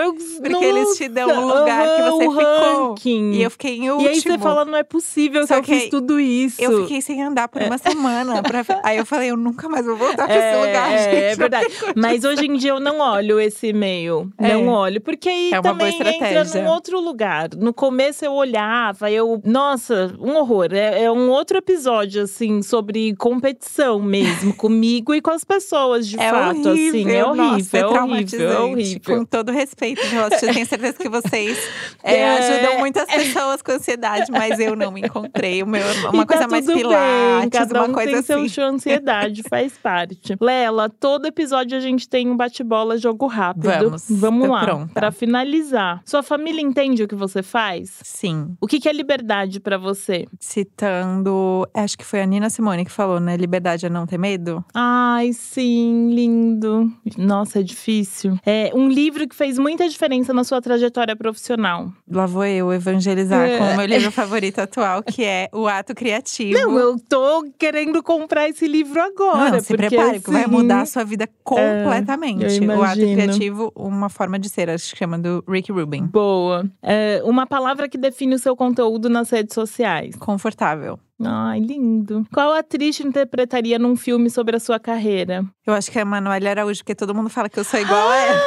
Eu, 0.00 0.05
Porque 0.14 0.64
eles 0.64 0.96
te 0.96 1.08
dão 1.08 1.28
um 1.28 1.34
Nossa, 1.48 1.58
lugar 1.60 1.96
que 1.96 2.02
você 2.02 2.24
ficou. 2.28 2.88
ranking. 2.88 3.32
E 3.32 3.42
eu 3.42 3.50
fiquei 3.50 3.76
em 3.78 3.84
E 3.86 3.90
último. 3.90 4.08
aí 4.08 4.20
você 4.20 4.38
fala, 4.38 4.64
não 4.64 4.76
é 4.76 4.82
possível 4.82 5.46
Só 5.46 5.54
que 5.54 5.60
eu 5.60 5.62
que 5.64 5.80
fiz 5.80 5.90
tudo 5.90 6.18
isso. 6.20 6.60
Eu 6.62 6.82
fiquei 6.82 7.00
sem 7.00 7.22
andar 7.22 7.48
por 7.48 7.62
uma 7.62 7.78
semana. 7.78 8.42
pra- 8.42 8.64
Aí 8.82 8.96
eu 8.98 9.06
falei, 9.06 9.30
eu 9.30 9.36
nunca 9.36 9.68
mais 9.68 9.84
vou 9.86 9.96
voltar 9.96 10.26
pra 10.26 10.34
esse 10.36 10.44
É, 10.46 10.66
lugar, 10.66 10.92
é, 10.92 10.98
gente. 10.98 11.22
é 11.24 11.36
verdade. 11.36 11.66
Mas 11.94 12.24
hoje 12.24 12.46
em 12.46 12.56
dia 12.56 12.70
eu 12.70 12.80
não 12.80 13.00
olho 13.00 13.40
esse 13.40 13.68
e-mail. 13.68 14.30
É. 14.38 14.52
Não 14.54 14.68
olho. 14.68 15.00
Porque 15.00 15.28
aí 15.28 15.50
É 15.52 15.60
uma 15.60 15.74
boa 15.74 15.90
também 15.92 16.14
entra 16.14 16.44
num 16.62 16.68
outro 16.68 17.00
lugar. 17.00 17.48
No 17.56 17.72
começo 17.72 18.24
eu 18.24 18.32
olhava, 18.32 19.10
eu. 19.10 19.40
Nossa, 19.44 20.14
um 20.20 20.36
horror. 20.36 20.68
É, 20.72 21.04
é 21.04 21.10
um 21.12 21.28
outro 21.30 21.58
episódio, 21.58 22.22
assim, 22.22 22.62
sobre 22.62 23.14
competição 23.16 24.00
mesmo, 24.00 24.52
comigo 24.56 25.14
e 25.14 25.20
com 25.20 25.30
as 25.30 25.44
pessoas, 25.44 26.06
de 26.06 26.18
É 26.18 26.30
fato. 26.30 26.56
horrível, 26.68 26.72
assim, 26.72 27.10
é 27.10 27.24
horrível, 27.24 27.34
nossa, 27.36 27.76
é 27.76 27.80
é 27.80 27.86
horrível, 27.86 28.50
é 28.52 28.60
horrível. 28.60 29.00
Com 29.18 29.24
todo 29.24 29.52
respeito, 29.52 29.85
Velocity, 29.94 30.46
eu 30.46 30.54
tenho 30.54 30.66
certeza 30.66 30.98
que 30.98 31.08
vocês 31.08 31.58
é, 32.02 32.16
É. 32.16 32.38
ajudam 32.38 32.78
muitas 32.78 33.06
pessoas 33.06 33.62
com 33.62 33.72
ansiedade, 33.72 34.30
mas 34.30 34.58
eu 34.58 34.74
não 34.76 34.90
me 34.90 35.00
encontrei. 35.02 35.62
O 35.62 35.66
meu, 35.66 35.82
uma 36.12 36.26
tá 36.26 36.34
coisa 36.34 36.48
mais 36.48 36.66
pilates, 36.66 37.40
bem, 37.40 37.50
cada 37.50 37.80
uma 37.82 37.88
um 37.88 37.92
coisa 37.92 38.22
tem 38.22 38.36
assim. 38.36 38.48
seu 38.48 38.64
ansiedade, 38.66 39.42
faz 39.48 39.74
parte. 39.78 40.36
Lela, 40.40 40.88
todo 40.88 41.26
episódio 41.26 41.76
a 41.76 41.80
gente 41.80 42.08
tem 42.08 42.28
um 42.30 42.36
bate-bola 42.36 42.96
jogo 42.98 43.26
rápido. 43.26 43.66
Vamos, 43.68 44.04
Vamos 44.08 44.46
tô 44.46 44.52
lá, 44.52 44.88
pra 44.92 45.10
finalizar. 45.12 46.00
Sua 46.04 46.22
família 46.22 46.60
entende 46.62 47.02
o 47.02 47.08
que 47.08 47.14
você 47.14 47.42
faz? 47.42 47.98
Sim, 48.02 48.56
O 48.60 48.66
que 48.66 48.80
que 48.80 48.88
é 48.88 48.92
liberdade 48.92 49.60
pra 49.60 49.76
você? 49.78 50.26
citando, 50.40 51.66
acho 51.74 51.96
que 51.98 52.04
foi 52.04 52.20
a 52.22 52.26
Nina 52.26 52.48
Simone 52.50 52.84
que 52.84 52.90
falou, 52.90 53.18
né? 53.20 53.36
Liberdade 53.36 53.86
é 53.86 53.88
não 53.90 54.06
ter 54.06 54.18
medo. 54.18 54.64
Ai, 54.74 55.32
sim, 55.32 56.10
lindo. 56.14 56.90
Nossa, 57.18 57.60
é 57.60 57.62
difícil. 57.62 58.38
É 58.44 58.70
um 58.74 58.88
livro 58.88 59.26
que 59.28 59.34
fez 59.34 59.58
muita 59.76 59.88
diferença 59.90 60.32
na 60.32 60.42
sua 60.42 60.60
trajetória 60.62 61.14
profissional. 61.14 61.92
Lá 62.10 62.24
vou 62.24 62.46
eu 62.46 62.72
evangelizar 62.72 63.46
É. 63.46 63.58
com 63.58 63.64
o 63.64 63.76
meu 63.76 63.84
livro 63.86 64.10
favorito 64.10 64.58
atual, 64.58 65.02
que 65.02 65.22
é 65.22 65.48
O 65.52 65.66
Ato 65.68 65.94
Criativo. 65.94 66.58
Não, 66.58 66.78
eu 66.78 66.98
tô 66.98 67.44
querendo 67.58 68.02
comprar 68.02 68.48
esse 68.48 68.66
livro 68.66 68.98
agora. 69.00 69.50
Não, 69.52 69.60
se 69.60 69.68
porque, 69.76 69.88
prepare, 69.88 70.18
porque 70.20 70.30
vai 70.30 70.44
assim, 70.44 70.50
mudar 70.50 70.80
a 70.80 70.86
sua 70.86 71.04
vida 71.04 71.28
completamente. 71.44 72.42
eu 72.62 72.68
o 72.78 72.82
Ato. 72.82 72.96
Criativo, 72.98 73.70
uma 73.76 74.08
forma 74.08 74.38
de 74.38 74.48
ser, 74.48 74.70
acho 74.70 74.92
que 74.92 74.98
chama 74.98 75.18
do 75.18 75.44
Rick 75.46 75.70
Rubin. 75.70 76.06
Boa. 76.06 76.64
É, 76.82 77.20
uma 77.24 77.46
palavra 77.46 77.86
que 77.86 77.98
define 77.98 78.34
o 78.34 78.38
seu 78.38 78.56
conteúdo 78.56 79.10
nas 79.10 79.28
redes 79.28 79.54
sociais. 79.54 80.16
Confortável. 80.16 80.98
Ai, 81.22 81.60
lindo. 81.60 82.26
Qual 82.32 82.52
atriz 82.52 82.96
te 82.96 83.06
interpretaria 83.06 83.78
num 83.78 83.96
filme 83.96 84.28
sobre 84.30 84.56
a 84.56 84.60
sua 84.60 84.78
carreira? 84.78 85.44
Eu 85.66 85.72
acho 85.74 85.90
que 85.90 85.98
é 85.98 86.02
a 86.02 86.04
Manuela 86.04 86.50
Araújo, 86.50 86.80
porque 86.80 86.94
todo 86.94 87.14
mundo 87.14 87.28
fala 87.30 87.48
que 87.48 87.58
eu 87.58 87.64
sou 87.64 87.80
igual 87.80 88.08
a 88.08 88.16
ela. 88.20 88.40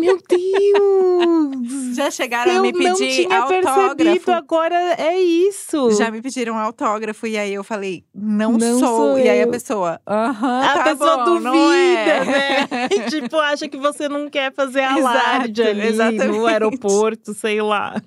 Meu 0.00 0.18
Deus! 0.28 1.96
Já 1.96 2.10
chegaram 2.10 2.52
eu 2.52 2.58
a 2.58 2.62
me 2.62 2.72
pedir 2.72 3.32
autógrafo. 3.32 3.96
percebido, 3.96 4.32
agora 4.32 4.76
é 4.98 5.18
isso. 5.20 5.90
Já 5.92 6.10
me 6.10 6.20
pediram 6.20 6.58
autógrafo 6.58 7.26
e 7.26 7.36
aí 7.38 7.54
eu 7.54 7.64
falei, 7.64 8.04
não, 8.14 8.52
Não 8.52 8.78
sou. 8.78 8.88
sou 8.88 9.18
E 9.18 9.28
aí 9.28 9.40
a 9.42 9.46
pessoa, 9.48 10.00
aham, 10.06 10.60
A 10.62 10.74
tá 10.74 10.84
pessoa 10.84 11.16
bom, 11.24 11.24
duvida, 11.24 11.50
é. 11.54 12.24
né? 12.24 12.66
Tipo, 13.08 13.36
acha 13.38 13.68
que 13.68 13.76
você 13.76 14.08
não 14.08 14.28
quer 14.28 14.52
fazer 14.52 14.80
Exato, 14.82 15.00
alarde 15.06 15.62
ali 15.62 15.86
exatamente. 15.88 16.26
no 16.26 16.46
aeroporto, 16.46 17.32
sei 17.34 17.60
lá. 17.62 18.00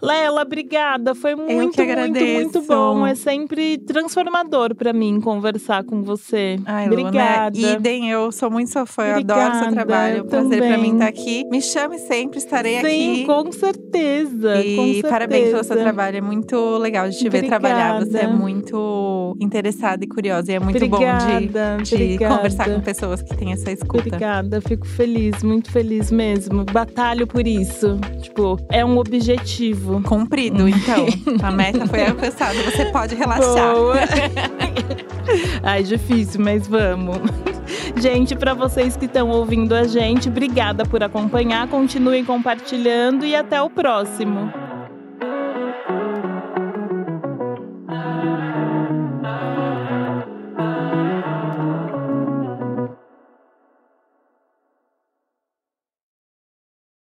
Lela, 0.00 0.42
obrigada. 0.42 1.14
Foi 1.14 1.34
muito, 1.34 1.82
muito, 1.82 2.20
muito 2.24 2.60
bom. 2.62 3.06
É 3.06 3.14
sempre 3.14 3.78
transformador 3.78 4.74
pra 4.74 4.92
mim 4.92 5.20
conversar 5.20 5.84
com 5.84 6.02
você. 6.02 6.58
Ai, 6.66 6.88
Luna, 6.88 7.00
obrigada. 7.08 7.56
idem, 7.58 8.10
eu 8.10 8.30
sou 8.32 8.50
muito 8.50 8.70
sua 8.70 8.84
fã, 8.84 9.04
eu 9.06 9.16
adoro 9.16 9.54
seu 9.58 9.70
trabalho. 9.72 10.18
É 10.18 10.22
um 10.22 10.26
prazer 10.26 10.58
pra 10.58 10.68
também. 10.68 10.81
Mim 10.82 10.92
estar 10.94 11.06
aqui. 11.06 11.44
Me 11.50 11.62
chame 11.62 11.98
sempre, 11.98 12.38
estarei 12.38 12.80
Sim, 12.80 13.12
aqui. 13.12 13.26
com 13.26 13.52
certeza. 13.52 14.60
E 14.60 14.76
com 14.76 14.84
certeza. 14.84 15.08
parabéns 15.08 15.50
pelo 15.50 15.64
seu 15.64 15.76
trabalho, 15.76 16.16
é 16.16 16.20
muito 16.20 16.78
legal 16.78 17.08
de 17.08 17.18
te 17.18 17.28
ver 17.28 17.46
trabalhar. 17.46 18.00
Você 18.00 18.18
é 18.18 18.20
Obrigada. 18.20 18.36
muito 18.36 19.36
interessada 19.40 20.04
e 20.04 20.08
curiosa. 20.08 20.52
E 20.52 20.54
é 20.54 20.60
muito 20.60 20.86
bom 20.88 20.96
Obrigada, 20.96 21.78
de, 21.78 21.84
de 21.84 21.94
obrigada. 21.94 22.36
conversar 22.36 22.70
com 22.70 22.80
pessoas 22.80 23.22
que 23.22 23.36
têm 23.36 23.52
essa 23.52 23.70
escuta. 23.70 24.08
Obrigada, 24.08 24.60
fico 24.60 24.86
feliz, 24.86 25.42
muito 25.42 25.70
feliz 25.70 26.10
mesmo. 26.10 26.64
Batalho 26.64 27.26
por 27.26 27.46
isso. 27.46 27.98
Tipo, 28.20 28.58
é 28.70 28.84
um 28.84 28.98
objetivo. 28.98 30.02
Cumprido, 30.02 30.66
então. 30.68 31.06
A 31.42 31.50
meta 31.50 31.86
foi 31.86 32.06
alcançada, 32.06 32.54
você 32.62 32.86
pode 32.86 33.14
relaxar. 33.14 33.74
Boa. 33.74 33.94
Ai, 35.62 35.82
difícil, 35.82 36.40
mas 36.42 36.66
vamos. 36.66 37.16
Gente, 37.96 38.34
para 38.34 38.54
vocês 38.54 38.96
que 38.96 39.04
estão 39.06 39.30
ouvindo 39.30 39.74
a 39.74 39.84
gente, 39.84 40.28
obrigada 40.72 40.84
por 40.86 41.02
acompanhar. 41.02 41.68
Continuem 41.68 42.24
compartilhando 42.24 43.24
e 43.24 43.36
até 43.36 43.60
o 43.60 43.70
próximo. 43.70 44.71